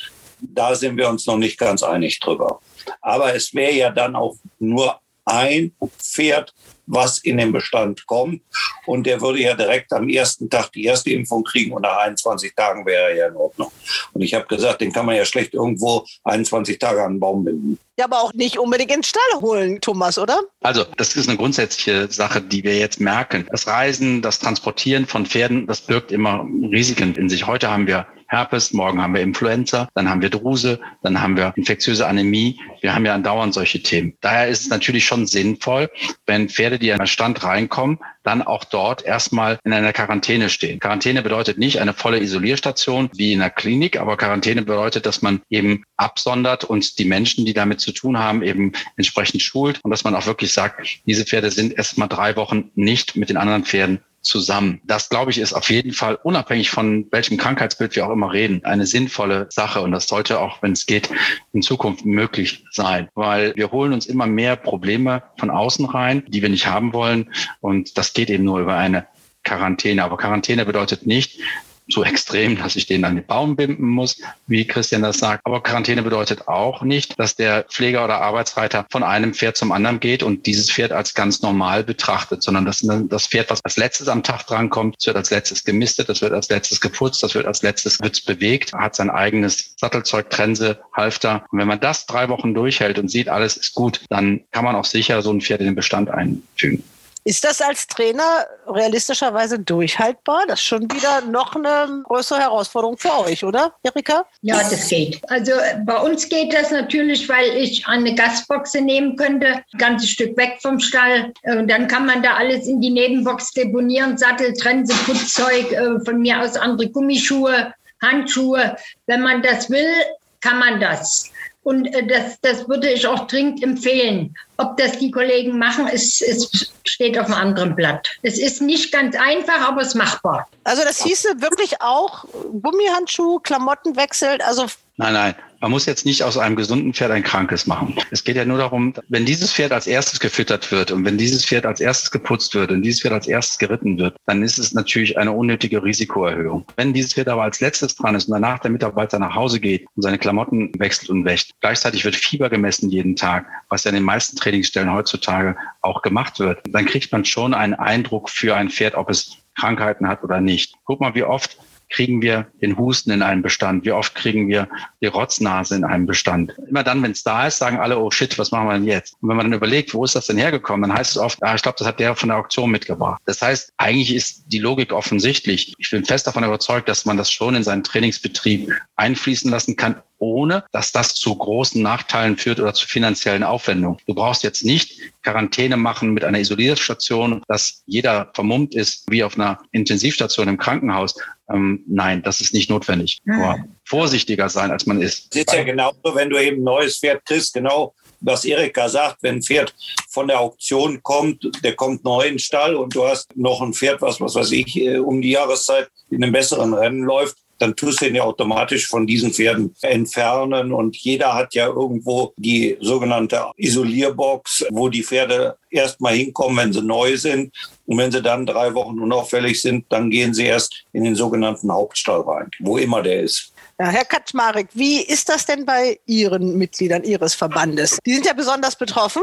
Da 0.40 0.74
sind 0.74 0.96
wir 0.96 1.08
uns 1.08 1.26
noch 1.26 1.38
nicht 1.38 1.58
ganz 1.58 1.82
einig 1.82 2.20
drüber. 2.20 2.60
Aber 3.00 3.34
es 3.34 3.54
wäre 3.54 3.72
ja 3.72 3.90
dann 3.90 4.14
auch 4.14 4.36
nur 4.58 5.00
ein 5.24 5.72
Pferd, 5.98 6.54
was 6.86 7.18
in 7.18 7.36
den 7.36 7.52
Bestand 7.52 8.06
kommt. 8.06 8.42
Und 8.86 9.06
der 9.06 9.20
würde 9.20 9.40
ja 9.40 9.54
direkt 9.54 9.92
am 9.92 10.08
ersten 10.08 10.48
Tag 10.48 10.70
die 10.72 10.84
erste 10.84 11.10
Impfung 11.10 11.42
kriegen 11.42 11.72
und 11.72 11.82
nach 11.82 11.98
21 11.98 12.54
Tagen 12.54 12.86
wäre 12.86 13.10
er 13.10 13.16
ja 13.16 13.26
in 13.28 13.36
Ordnung. 13.36 13.72
Und 14.12 14.22
ich 14.22 14.34
habe 14.34 14.46
gesagt, 14.46 14.80
den 14.80 14.92
kann 14.92 15.06
man 15.06 15.16
ja 15.16 15.24
schlecht 15.24 15.54
irgendwo 15.54 16.06
21 16.24 16.78
Tage 16.78 17.02
an 17.02 17.14
den 17.14 17.20
Baum 17.20 17.44
binden. 17.44 17.78
Ja, 17.98 18.04
aber 18.04 18.20
auch 18.20 18.34
nicht 18.34 18.58
unbedingt 18.58 18.90
ins 18.90 19.08
Stall 19.08 19.40
holen, 19.40 19.80
Thomas, 19.80 20.18
oder? 20.18 20.42
Also, 20.60 20.84
das 20.98 21.16
ist 21.16 21.28
eine 21.28 21.38
grundsätzliche 21.38 22.12
Sache, 22.12 22.42
die 22.42 22.62
wir 22.62 22.76
jetzt 22.76 23.00
merken. 23.00 23.46
Das 23.50 23.66
Reisen, 23.66 24.20
das 24.20 24.38
Transportieren 24.38 25.06
von 25.06 25.24
Pferden, 25.24 25.66
das 25.66 25.80
birgt 25.80 26.12
immer 26.12 26.46
Risiken 26.70 27.14
in 27.14 27.30
sich. 27.30 27.46
Heute 27.46 27.70
haben 27.70 27.86
wir 27.86 28.06
Herpes, 28.28 28.72
morgen 28.72 29.00
haben 29.00 29.14
wir 29.14 29.22
Influenza, 29.22 29.88
dann 29.94 30.10
haben 30.10 30.20
wir 30.20 30.30
Druse, 30.30 30.80
dann 31.02 31.22
haben 31.22 31.36
wir 31.36 31.52
infektiöse 31.56 32.06
Anämie. 32.06 32.58
Wir 32.80 32.94
haben 32.94 33.06
ja 33.06 33.14
andauernd 33.14 33.54
solche 33.54 33.82
Themen. 33.82 34.16
Daher 34.20 34.48
ist 34.48 34.62
es 34.62 34.68
natürlich 34.68 35.06
schon 35.06 35.26
sinnvoll, 35.26 35.90
wenn 36.26 36.48
Pferde, 36.48 36.78
die 36.78 36.92
an 36.92 36.98
den 36.98 37.06
Stand 37.06 37.44
reinkommen, 37.44 37.98
dann 38.26 38.42
auch 38.42 38.64
dort 38.64 39.04
erstmal 39.04 39.58
in 39.64 39.72
einer 39.72 39.92
Quarantäne 39.92 40.50
stehen. 40.50 40.80
Quarantäne 40.80 41.22
bedeutet 41.22 41.58
nicht 41.58 41.80
eine 41.80 41.92
volle 41.92 42.20
Isolierstation 42.20 43.08
wie 43.14 43.32
in 43.32 43.38
der 43.38 43.50
Klinik, 43.50 44.00
aber 44.00 44.16
Quarantäne 44.16 44.62
bedeutet, 44.62 45.06
dass 45.06 45.22
man 45.22 45.42
eben 45.48 45.84
absondert 45.96 46.64
und 46.64 46.98
die 46.98 47.04
Menschen, 47.04 47.46
die 47.46 47.54
damit 47.54 47.80
zu 47.80 47.92
tun 47.92 48.18
haben, 48.18 48.42
eben 48.42 48.72
entsprechend 48.96 49.42
schult 49.42 49.80
und 49.84 49.90
dass 49.90 50.04
man 50.04 50.14
auch 50.14 50.26
wirklich 50.26 50.52
sagt, 50.52 51.00
diese 51.06 51.24
Pferde 51.24 51.50
sind 51.50 51.76
erstmal 51.76 52.08
drei 52.08 52.36
Wochen 52.36 52.70
nicht 52.74 53.16
mit 53.16 53.28
den 53.28 53.36
anderen 53.36 53.64
Pferden 53.64 54.00
zusammen. 54.20 54.80
Das, 54.84 55.08
glaube 55.08 55.30
ich, 55.30 55.38
ist 55.38 55.52
auf 55.52 55.70
jeden 55.70 55.92
Fall, 55.92 56.18
unabhängig 56.22 56.70
von 56.70 57.06
welchem 57.10 57.36
Krankheitsbild 57.36 57.94
wir 57.96 58.06
auch 58.06 58.12
immer 58.12 58.32
reden, 58.32 58.64
eine 58.64 58.86
sinnvolle 58.86 59.46
Sache. 59.50 59.80
Und 59.80 59.92
das 59.92 60.06
sollte 60.06 60.40
auch, 60.40 60.62
wenn 60.62 60.72
es 60.72 60.86
geht, 60.86 61.08
in 61.52 61.62
Zukunft 61.62 62.04
möglich 62.04 62.64
sein. 62.72 63.08
Weil 63.14 63.54
wir 63.56 63.70
holen 63.70 63.92
uns 63.92 64.06
immer 64.06 64.26
mehr 64.26 64.56
Probleme 64.56 65.22
von 65.38 65.50
außen 65.50 65.86
rein, 65.86 66.24
die 66.28 66.42
wir 66.42 66.48
nicht 66.48 66.66
haben 66.66 66.92
wollen. 66.92 67.30
Und 67.60 67.96
das 67.98 68.12
geht 68.12 68.30
eben 68.30 68.44
nur 68.44 68.60
über 68.60 68.76
eine 68.76 69.06
Quarantäne. 69.44 70.02
Aber 70.02 70.16
Quarantäne 70.16 70.66
bedeutet 70.66 71.06
nicht, 71.06 71.40
so 71.88 72.04
extrem, 72.04 72.56
dass 72.56 72.76
ich 72.76 72.86
den 72.86 73.04
an 73.04 73.14
den 73.14 73.26
Baum 73.26 73.56
binden 73.56 73.86
muss, 73.86 74.20
wie 74.46 74.66
Christian 74.66 75.02
das 75.02 75.18
sagt. 75.18 75.42
Aber 75.44 75.62
Quarantäne 75.62 76.02
bedeutet 76.02 76.48
auch 76.48 76.82
nicht, 76.82 77.18
dass 77.18 77.36
der 77.36 77.64
Pfleger 77.64 78.04
oder 78.04 78.20
Arbeitsreiter 78.20 78.86
von 78.90 79.02
einem 79.02 79.34
Pferd 79.34 79.56
zum 79.56 79.72
anderen 79.72 80.00
geht 80.00 80.22
und 80.22 80.46
dieses 80.46 80.70
Pferd 80.70 80.92
als 80.92 81.14
ganz 81.14 81.42
normal 81.42 81.84
betrachtet, 81.84 82.42
sondern 82.42 82.64
das, 82.64 82.86
das 83.08 83.26
Pferd, 83.26 83.50
was 83.50 83.64
als 83.64 83.76
letztes 83.76 84.08
am 84.08 84.22
Tag 84.22 84.46
drankommt, 84.46 84.96
wird 85.06 85.16
als 85.16 85.30
letztes 85.30 85.64
gemistet, 85.64 86.08
das 86.08 86.22
wird 86.22 86.32
als 86.32 86.48
letztes 86.48 86.80
geputzt, 86.80 87.22
das 87.22 87.34
wird 87.34 87.46
als 87.46 87.62
letztes 87.62 88.00
wird's 88.00 88.20
bewegt, 88.20 88.72
hat 88.72 88.96
sein 88.96 89.10
eigenes 89.10 89.74
Sattelzeug, 89.76 90.30
Trense, 90.30 90.80
Halfter. 90.92 91.46
Und 91.50 91.58
wenn 91.58 91.68
man 91.68 91.80
das 91.80 92.06
drei 92.06 92.28
Wochen 92.28 92.54
durchhält 92.54 92.98
und 92.98 93.08
sieht, 93.08 93.28
alles 93.28 93.56
ist 93.56 93.74
gut, 93.74 94.00
dann 94.08 94.40
kann 94.50 94.64
man 94.64 94.74
auch 94.74 94.84
sicher 94.84 95.22
so 95.22 95.32
ein 95.32 95.40
Pferd 95.40 95.60
in 95.60 95.66
den 95.66 95.74
Bestand 95.76 96.10
einfügen. 96.10 96.82
Ist 97.26 97.42
das 97.42 97.60
als 97.60 97.88
Trainer 97.88 98.46
realistischerweise 98.68 99.58
durchhaltbar? 99.58 100.44
Das 100.46 100.60
ist 100.60 100.66
schon 100.66 100.82
wieder 100.82 101.22
noch 101.22 101.56
eine 101.56 102.04
größere 102.04 102.38
Herausforderung 102.38 102.96
für 102.96 103.18
euch, 103.18 103.42
oder, 103.42 103.74
Erika? 103.82 104.26
Ja, 104.42 104.58
das 104.58 104.88
geht. 104.88 105.20
Also 105.28 105.50
bei 105.84 105.96
uns 105.96 106.28
geht 106.28 106.54
das 106.54 106.70
natürlich, 106.70 107.28
weil 107.28 107.48
ich 107.56 107.84
eine 107.88 108.14
Gasboxe 108.14 108.80
nehmen 108.80 109.16
könnte, 109.16 109.54
ein 109.54 109.78
ganzes 109.78 110.10
Stück 110.10 110.36
weg 110.36 110.58
vom 110.62 110.78
Stall. 110.78 111.32
Und 111.42 111.68
dann 111.68 111.88
kann 111.88 112.06
man 112.06 112.22
da 112.22 112.34
alles 112.34 112.68
in 112.68 112.80
die 112.80 112.90
Nebenbox 112.90 113.50
deponieren, 113.54 114.16
Sattel, 114.16 114.52
Trense, 114.52 114.94
Putzzeug, 115.04 115.72
äh, 115.72 115.98
von 116.04 116.20
mir 116.20 116.40
aus 116.40 116.54
andere 116.56 116.88
Gummischuhe, 116.90 117.74
Handschuhe. 118.00 118.76
Wenn 119.06 119.22
man 119.22 119.42
das 119.42 119.68
will, 119.68 119.92
kann 120.40 120.60
man 120.60 120.78
das. 120.78 121.32
Und 121.66 121.86
äh, 121.86 122.06
das, 122.06 122.40
das 122.42 122.68
würde 122.68 122.88
ich 122.90 123.08
auch 123.08 123.26
dringend 123.26 123.60
empfehlen. 123.60 124.36
Ob 124.56 124.76
das 124.76 125.00
die 125.00 125.10
Kollegen 125.10 125.58
machen, 125.58 125.88
ist, 125.88 126.22
ist, 126.22 126.72
steht 126.84 127.18
auf 127.18 127.26
einem 127.26 127.34
anderen 127.34 127.74
Blatt. 127.74 128.08
Es 128.22 128.38
ist 128.38 128.62
nicht 128.62 128.92
ganz 128.92 129.16
einfach, 129.16 129.68
aber 129.68 129.80
es 129.80 129.88
ist 129.88 129.94
machbar. 129.96 130.46
Also 130.62 130.84
das 130.84 131.02
hieße 131.02 131.40
wirklich 131.40 131.82
auch 131.82 132.24
Gummihandschuh, 132.62 133.40
Klamotten 133.40 133.96
wechselt, 133.96 134.44
also 134.44 134.66
Nein, 134.98 135.12
nein. 135.12 135.34
Man 135.60 135.70
muss 135.70 135.86
jetzt 135.86 136.06
nicht 136.06 136.22
aus 136.22 136.38
einem 136.38 136.54
gesunden 136.54 136.94
Pferd 136.94 137.10
ein 137.10 137.22
krankes 137.22 137.66
machen. 137.66 137.96
Es 138.10 138.24
geht 138.24 138.36
ja 138.36 138.44
nur 138.44 138.58
darum, 138.58 138.94
wenn 139.08 139.24
dieses 139.24 139.52
Pferd 139.52 139.72
als 139.72 139.86
erstes 139.86 140.20
gefüttert 140.20 140.70
wird 140.70 140.90
und 140.90 141.04
wenn 141.04 141.18
dieses 141.18 141.44
Pferd 141.44 141.66
als 141.66 141.80
erstes 141.80 142.10
geputzt 142.10 142.54
wird 142.54 142.70
und 142.70 142.82
dieses 142.82 143.00
Pferd 143.00 143.14
als 143.14 143.26
erstes 143.26 143.58
geritten 143.58 143.98
wird, 143.98 144.16
dann 144.26 144.42
ist 144.42 144.58
es 144.58 144.72
natürlich 144.72 145.18
eine 145.18 145.32
unnötige 145.32 145.82
Risikoerhöhung. 145.82 146.66
Wenn 146.76 146.92
dieses 146.92 147.14
Pferd 147.14 147.28
aber 147.28 147.42
als 147.42 147.60
letztes 147.60 147.96
dran 147.96 148.14
ist 148.14 148.28
und 148.28 148.32
danach 148.32 148.58
der 148.58 148.70
Mitarbeiter 148.70 149.18
nach 149.18 149.34
Hause 149.34 149.58
geht 149.60 149.86
und 149.96 150.02
seine 150.02 150.18
Klamotten 150.18 150.72
wechselt 150.78 151.10
und 151.10 151.24
wäscht, 151.24 151.52
gleichzeitig 151.60 152.04
wird 152.04 152.16
Fieber 152.16 152.48
gemessen 152.48 152.90
jeden 152.90 153.16
Tag, 153.16 153.46
was 153.68 153.84
ja 153.84 153.90
in 153.90 153.96
den 153.96 154.04
meisten 154.04 154.36
Trainingsstellen 154.36 154.92
heutzutage 154.92 155.56
auch 155.80 156.02
gemacht 156.02 156.38
wird, 156.38 156.60
dann 156.68 156.86
kriegt 156.86 157.12
man 157.12 157.24
schon 157.24 157.54
einen 157.54 157.74
Eindruck 157.74 158.30
für 158.30 158.54
ein 158.54 158.70
Pferd, 158.70 158.94
ob 158.94 159.10
es 159.10 159.38
Krankheiten 159.58 160.06
hat 160.06 160.22
oder 160.22 160.40
nicht. 160.40 160.74
Guck 160.84 161.00
mal, 161.00 161.14
wie 161.14 161.24
oft 161.24 161.58
kriegen 161.88 162.22
wir 162.22 162.46
den 162.60 162.76
Husten 162.76 163.10
in 163.10 163.22
einem 163.22 163.42
Bestand? 163.42 163.84
Wie 163.84 163.92
oft 163.92 164.14
kriegen 164.14 164.48
wir 164.48 164.68
die 165.00 165.06
Rotznase 165.06 165.76
in 165.76 165.84
einem 165.84 166.06
Bestand? 166.06 166.54
Immer 166.68 166.82
dann, 166.82 167.02
wenn 167.02 167.12
es 167.12 167.22
da 167.22 167.46
ist, 167.46 167.58
sagen 167.58 167.78
alle, 167.78 167.98
oh 167.98 168.10
shit, 168.10 168.38
was 168.38 168.50
machen 168.50 168.68
wir 168.68 168.74
denn 168.74 168.84
jetzt? 168.84 169.16
Und 169.20 169.28
wenn 169.28 169.36
man 169.36 169.46
dann 169.46 169.56
überlegt, 169.56 169.94
wo 169.94 170.04
ist 170.04 170.14
das 170.14 170.26
denn 170.26 170.38
hergekommen, 170.38 170.88
dann 170.88 170.98
heißt 170.98 171.12
es 171.12 171.18
oft, 171.18 171.42
ah, 171.42 171.54
ich 171.54 171.62
glaube, 171.62 171.78
das 171.78 171.86
hat 171.86 172.00
der 172.00 172.14
von 172.14 172.28
der 172.28 172.38
Auktion 172.38 172.70
mitgebracht. 172.70 173.20
Das 173.24 173.40
heißt, 173.42 173.72
eigentlich 173.76 174.14
ist 174.14 174.44
die 174.46 174.58
Logik 174.58 174.92
offensichtlich. 174.92 175.74
Ich 175.78 175.90
bin 175.90 176.04
fest 176.04 176.26
davon 176.26 176.44
überzeugt, 176.44 176.88
dass 176.88 177.04
man 177.04 177.16
das 177.16 177.30
schon 177.30 177.54
in 177.54 177.62
seinen 177.62 177.84
Trainingsbetrieb 177.84 178.72
einfließen 178.96 179.50
lassen 179.50 179.76
kann, 179.76 180.02
ohne 180.18 180.64
dass 180.72 180.92
das 180.92 181.14
zu 181.14 181.34
großen 181.34 181.82
Nachteilen 181.82 182.36
führt 182.36 182.60
oder 182.60 182.74
zu 182.74 182.86
finanziellen 182.86 183.42
Aufwendungen. 183.42 183.98
Du 184.06 184.14
brauchst 184.14 184.42
jetzt 184.42 184.64
nicht 184.64 185.00
Quarantäne 185.22 185.76
machen 185.76 186.14
mit 186.14 186.24
einer 186.24 186.38
Isolierstation, 186.38 187.42
dass 187.48 187.82
jeder 187.86 188.30
vermummt 188.34 188.74
ist 188.74 189.04
wie 189.10 189.24
auf 189.24 189.38
einer 189.38 189.58
Intensivstation 189.72 190.48
im 190.48 190.58
Krankenhaus. 190.58 191.14
Ähm, 191.52 191.84
nein, 191.86 192.22
das 192.22 192.40
ist 192.40 192.54
nicht 192.54 192.70
notwendig. 192.70 193.22
Aber 193.26 193.58
vorsichtiger 193.84 194.48
sein, 194.48 194.70
als 194.70 194.86
man 194.86 195.00
ist. 195.00 195.34
Es 195.34 195.42
ist 195.42 195.52
ja 195.52 195.62
genauso, 195.62 196.14
wenn 196.14 196.30
du 196.30 196.38
eben 196.38 196.58
ein 196.58 196.64
neues 196.64 196.98
Pferd 196.98 197.24
kriegst, 197.24 197.54
genau 197.54 197.94
was 198.20 198.44
Erika 198.44 198.88
sagt, 198.88 199.22
wenn 199.22 199.36
ein 199.36 199.42
Pferd 199.42 199.74
von 200.08 200.28
der 200.28 200.40
Auktion 200.40 201.02
kommt, 201.02 201.48
der 201.62 201.74
kommt 201.74 202.04
neu 202.04 202.22
in 202.22 202.34
den 202.34 202.38
Stall 202.38 202.74
und 202.74 202.94
du 202.94 203.06
hast 203.06 203.36
noch 203.36 203.60
ein 203.60 203.72
Pferd, 203.74 204.02
was, 204.02 204.20
was 204.20 204.34
weiß 204.34 204.52
ich, 204.52 204.76
äh, 204.76 204.98
um 204.98 205.20
die 205.20 205.30
Jahreszeit 205.30 205.88
in 206.10 206.22
einem 206.22 206.32
besseren 206.32 206.74
Rennen 206.74 207.02
läuft, 207.02 207.36
dann 207.58 207.74
tust 207.74 208.00
du 208.00 208.06
ihn 208.06 208.14
ja 208.14 208.24
automatisch 208.24 208.86
von 208.86 209.06
diesen 209.06 209.32
Pferden 209.32 209.74
entfernen. 209.82 210.72
Und 210.72 210.96
jeder 210.96 211.34
hat 211.34 211.54
ja 211.54 211.66
irgendwo 211.66 212.32
die 212.36 212.76
sogenannte 212.80 213.46
Isolierbox, 213.56 214.66
wo 214.70 214.88
die 214.88 215.02
Pferde 215.02 215.56
erstmal 215.70 216.14
hinkommen, 216.14 216.56
wenn 216.56 216.72
sie 216.72 216.82
neu 216.82 217.16
sind. 217.16 217.54
Und 217.86 217.98
wenn 217.98 218.12
sie 218.12 218.22
dann 218.22 218.46
drei 218.46 218.74
Wochen 218.74 218.98
unauffällig 218.98 219.60
sind, 219.60 219.86
dann 219.88 220.10
gehen 220.10 220.34
sie 220.34 220.46
erst 220.46 220.84
in 220.92 221.04
den 221.04 221.14
sogenannten 221.14 221.72
Hauptstall 221.72 222.20
rein, 222.22 222.50
wo 222.60 222.78
immer 222.78 223.02
der 223.02 223.22
ist. 223.22 223.52
Ja, 223.78 223.88
Herr 223.90 224.06
Kaczmarek, 224.06 224.68
wie 224.72 225.02
ist 225.02 225.28
das 225.28 225.44
denn 225.44 225.66
bei 225.66 225.98
Ihren 226.06 226.56
Mitgliedern 226.56 227.04
Ihres 227.04 227.34
Verbandes? 227.34 227.98
Die 228.06 228.14
sind 228.14 228.24
ja 228.24 228.32
besonders 228.32 228.74
betroffen. 228.74 229.20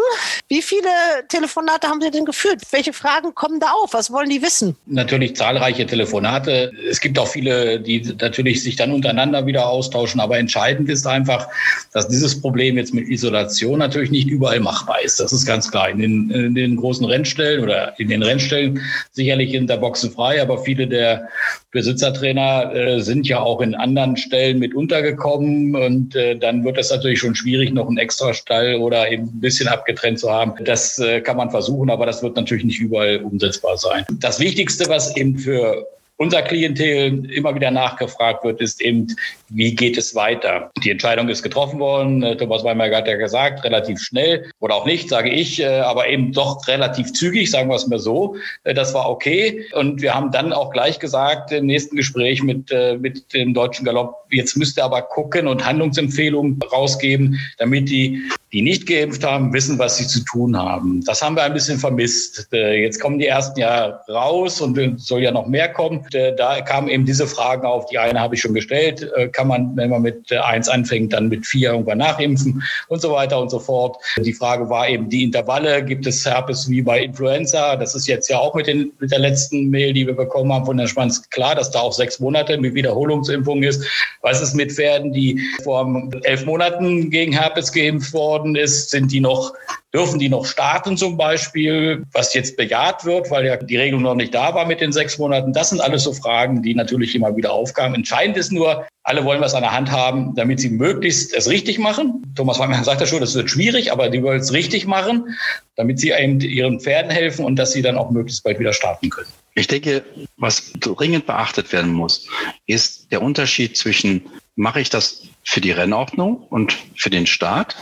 Wie 0.48 0.62
viele 0.62 0.88
Telefonate 1.28 1.88
haben 1.88 2.00
Sie 2.02 2.12
denn 2.12 2.24
geführt? 2.24 2.62
Welche 2.70 2.94
Fragen 2.94 3.34
kommen 3.34 3.60
da 3.60 3.72
auf? 3.72 3.94
Was 3.94 4.12
wollen 4.12 4.30
die 4.30 4.44
wissen? 4.44 4.76
Natürlich 4.86 5.36
zahlreiche 5.36 5.88
Telefonate. 5.88 6.72
Es 6.88 7.02
gibt 7.02 7.18
auch 7.18 7.28
viele, 7.28 7.80
die 7.80 8.14
natürlich 8.22 8.62
sich 8.62 8.76
dann 8.76 8.92
untereinander 8.92 9.48
wieder 9.48 9.68
austauschen. 9.68 10.22
Aber 10.22 10.38
entscheidend 10.38 10.88
ist 10.88 11.08
einfach, 11.08 11.48
dass 11.92 12.08
dieses 12.08 12.40
Problem 12.40 12.78
jetzt 12.78 12.94
mit 12.94 13.08
Isolation 13.08 13.80
natürlich 13.80 14.12
nicht 14.12 14.28
überall 14.28 14.60
machbar 14.60 15.02
ist. 15.04 15.20
Das 15.20 15.34
ist 15.34 15.48
ganz 15.48 15.72
klar. 15.72 15.90
In 15.90 15.98
den, 15.98 16.30
in 16.30 16.54
den 16.54 16.76
großen 16.76 17.08
Rennstellen 17.08 17.64
oder 17.64 18.00
in 18.00 18.08
den 18.08 18.22
Rennstellen 18.22 18.80
sicherlich 19.14 19.56
in 19.56 19.66
der 19.66 19.78
Boxen 19.78 20.12
frei, 20.12 20.40
aber 20.40 20.60
viele 20.64 20.88
der 20.88 21.28
Besitzertrainer 21.72 22.76
äh, 22.76 23.02
sind 23.02 23.28
ja 23.28 23.40
auch 23.40 23.60
in 23.60 23.74
anderen 23.74 24.16
Stellen 24.16 24.43
mit 24.54 24.76
untergekommen 24.76 25.76
und 25.76 26.16
äh, 26.16 26.38
dann 26.38 26.64
wird 26.66 26.78
es 26.78 26.92
natürlich 26.92 27.20
schon 27.20 27.36
schwierig, 27.36 27.72
noch 27.72 27.88
einen 27.88 27.98
Extrastall 27.98 28.76
oder 28.76 29.10
eben 29.12 29.26
ein 29.26 29.40
bisschen 29.40 29.68
abgetrennt 29.68 30.20
zu 30.20 30.30
haben. 30.32 30.54
Das 30.66 31.00
äh, 31.00 31.22
kann 31.22 31.38
man 31.38 31.52
versuchen, 31.52 31.90
aber 31.90 32.06
das 32.06 32.22
wird 32.24 32.36
natürlich 32.36 32.66
nicht 32.66 32.80
überall 32.80 33.18
umsetzbar 33.24 33.78
sein. 33.78 34.06
Das 34.20 34.40
Wichtigste, 34.40 34.90
was 34.90 35.16
eben 35.16 35.38
für 35.38 35.88
unser 36.24 36.42
Klientel 36.42 37.30
immer 37.32 37.54
wieder 37.54 37.70
nachgefragt 37.70 38.46
wird, 38.46 38.62
ist 38.62 38.82
eben, 38.82 39.08
wie 39.50 39.76
geht 39.76 39.98
es 39.98 40.16
weiter? 40.16 40.72
Die 40.82 40.90
Entscheidung 40.90 41.28
ist 41.28 41.44
getroffen 41.44 41.80
worden. 41.80 42.24
Äh, 42.24 42.38
Thomas 42.38 42.64
Weimer 42.64 42.90
hat 42.96 43.08
ja 43.08 43.18
gesagt, 43.18 43.66
relativ 43.66 44.00
schnell 44.00 44.50
oder 44.60 44.76
auch 44.76 44.86
nicht, 44.86 45.10
sage 45.10 45.30
ich, 45.30 45.60
äh, 45.60 45.82
aber 45.82 46.08
eben 46.08 46.32
doch 46.32 46.66
relativ 46.70 47.12
zügig, 47.12 47.52
sagen 47.52 47.70
wir 47.70 47.76
es 47.76 47.88
mal 47.88 48.00
so. 48.00 48.38
Äh, 48.64 48.74
das 48.74 48.94
war 48.94 49.10
okay. 49.10 49.66
Und 49.74 50.02
wir 50.02 50.16
haben 50.16 50.32
dann 50.32 50.54
auch 50.54 50.72
gleich 50.72 50.98
gesagt 50.98 51.52
im 51.52 51.66
nächsten 51.66 51.98
Gespräch 51.98 52.42
mit, 52.42 52.74
mit 53.00 53.34
dem 53.34 53.54
Deutschen 53.54 53.86
Galopp, 53.86 54.16
jetzt 54.32 54.56
müsst 54.56 54.78
ihr 54.78 54.86
aber 54.86 55.02
gucken 55.02 55.48
und 55.48 55.66
Handlungsempfehlungen 55.66 56.60
rausgeben, 56.72 57.38
damit 57.58 57.90
die, 57.90 58.24
die 58.54 58.62
nicht 58.62 58.86
geimpft 58.86 59.24
haben, 59.24 59.52
wissen, 59.52 59.80
was 59.80 59.98
sie 59.98 60.06
zu 60.06 60.24
tun 60.24 60.56
haben. 60.56 61.04
Das 61.06 61.24
haben 61.24 61.36
wir 61.36 61.42
ein 61.42 61.54
bisschen 61.54 61.80
vermisst. 61.80 62.48
Jetzt 62.52 63.02
kommen 63.02 63.18
die 63.18 63.26
ersten 63.26 63.60
ja 63.60 64.00
raus 64.08 64.62
und 64.62 64.78
soll 65.02 65.24
ja 65.24 65.32
noch 65.32 65.48
mehr 65.48 65.70
kommen. 65.70 66.06
Da 66.38 66.62
kamen 66.62 66.88
eben 66.88 67.04
diese 67.04 67.26
Fragen 67.26 67.66
auf. 67.66 67.88
Die 67.88 67.98
eine 67.98 68.20
habe 68.20 68.36
ich 68.36 68.42
schon 68.42 68.54
gestellt. 68.54 69.12
Kann 69.32 69.48
man, 69.48 69.76
wenn 69.76 69.90
man 69.90 70.04
mit 70.04 70.32
eins 70.32 70.70
anfängt, 70.70 71.14
dann 71.14 71.30
mit 71.30 71.48
vier 71.48 71.72
irgendwann 71.72 71.98
nachimpfen 71.98 72.62
und 72.90 73.02
so 73.02 73.12
weiter 73.12 73.42
und 73.42 73.50
so 73.50 73.58
fort. 73.58 73.98
Die 74.18 74.34
Frage 74.34 74.70
war 74.70 74.88
eben 74.88 75.10
die 75.10 75.24
Intervalle. 75.24 75.84
Gibt 75.84 76.06
es 76.06 76.24
Herpes 76.24 76.70
wie 76.70 76.84
bei 76.84 77.02
Influenza? 77.02 77.76
Das 77.76 77.96
ist 77.96 78.08
jetzt 78.08 78.30
ja 78.30 78.38
auch 78.38 78.54
mit, 78.54 78.68
den, 78.68 78.92
mit 79.00 79.12
der 79.12 79.20
letzten 79.20 79.72
Mail, 79.72 79.94
die 79.94 80.06
wir 80.06 80.16
bekommen 80.16 80.54
haben 80.54 80.68
von 80.68 80.78
der 80.78 80.88
Schwanz 80.88 81.28
klar, 81.32 81.56
dass 81.56 81.72
da 81.72 81.80
auch 81.80 81.94
sechs 81.94 82.20
Monate 82.20 82.60
mit 82.60 82.76
Wiederholungsimpfung 82.76 83.64
ist. 83.64 83.84
Was 84.22 84.42
ist 84.42 84.54
mit 84.54 84.72
Pferden, 84.72 85.12
die 85.12 85.42
vor 85.64 86.08
elf 86.22 86.46
Monaten 86.46 87.10
gegen 87.10 87.34
Herpes 87.34 87.72
geimpft 87.72 88.14
wurden 88.14 88.43
worden 88.44 88.56
ist, 88.56 88.90
sind 88.90 89.12
die 89.12 89.20
noch, 89.20 89.54
dürfen 89.94 90.20
die 90.20 90.30
noch 90.30 90.46
starten 90.46 90.98
zum 90.98 91.18
Beispiel, 91.18 92.04
was 92.12 92.34
jetzt 92.34 92.58
bejaht 92.58 93.06
wird, 93.06 93.32
weil 93.32 93.46
ja 93.46 93.58
die 93.58 93.78
Regelung 93.78 94.04
noch 94.04 94.16
nicht 94.16 94.34
da 94.34 94.54
war 94.54 94.66
mit 94.66 94.82
den 94.82 94.92
sechs 94.92 95.18
Monaten. 95.18 95.54
Das 95.54 95.70
sind 95.70 95.82
alles 95.82 96.04
so 96.04 96.14
Fragen, 96.14 96.62
die 96.62 96.76
natürlich 96.76 97.16
immer 97.16 97.36
wieder 97.36 97.54
aufkamen. 97.54 97.96
Entscheidend 97.96 98.38
ist 98.38 98.52
nur, 98.52 98.86
alle 99.04 99.24
wollen 99.24 99.42
was 99.42 99.54
an 99.54 99.64
der 99.64 99.72
Hand 99.72 99.92
haben, 99.92 100.36
damit 100.36 100.60
sie 100.60 100.70
möglichst 100.70 101.34
es 101.34 101.50
richtig 101.50 101.80
machen. 101.80 102.24
Thomas 102.36 102.60
Weinmann 102.60 102.84
sagt 102.84 103.02
ja 103.02 103.08
schon, 103.08 103.22
das 103.22 103.36
wird 103.36 103.50
schwierig, 103.50 103.92
aber 103.92 104.10
die 104.10 104.22
wollen 104.22 104.40
es 104.40 104.52
richtig 104.52 104.86
machen, 104.86 105.36
damit 105.76 106.00
sie 106.00 106.12
eben 106.12 106.40
ihren 106.40 106.80
Pferden 106.80 107.12
helfen 107.12 107.46
und 107.46 107.58
dass 107.58 107.72
sie 107.72 107.82
dann 107.82 107.98
auch 107.98 108.12
möglichst 108.12 108.44
bald 108.44 108.60
wieder 108.60 108.74
starten 108.74 109.10
können. 109.10 109.30
Ich 109.56 109.68
denke, 109.68 110.04
was 110.38 110.74
dringend 110.80 111.28
beachtet 111.28 111.72
werden 111.72 111.94
muss, 111.94 112.28
ist 112.66 113.12
der 113.12 113.22
Unterschied 113.22 113.78
zwischen, 113.78 114.24
mache 114.56 114.82
ich 114.82 114.90
das 114.90 115.28
für 115.44 115.62
die 115.62 115.72
Rennordnung 115.72 116.38
und 116.50 116.78
für 116.96 117.10
den 117.10 117.28
Start 117.28 117.76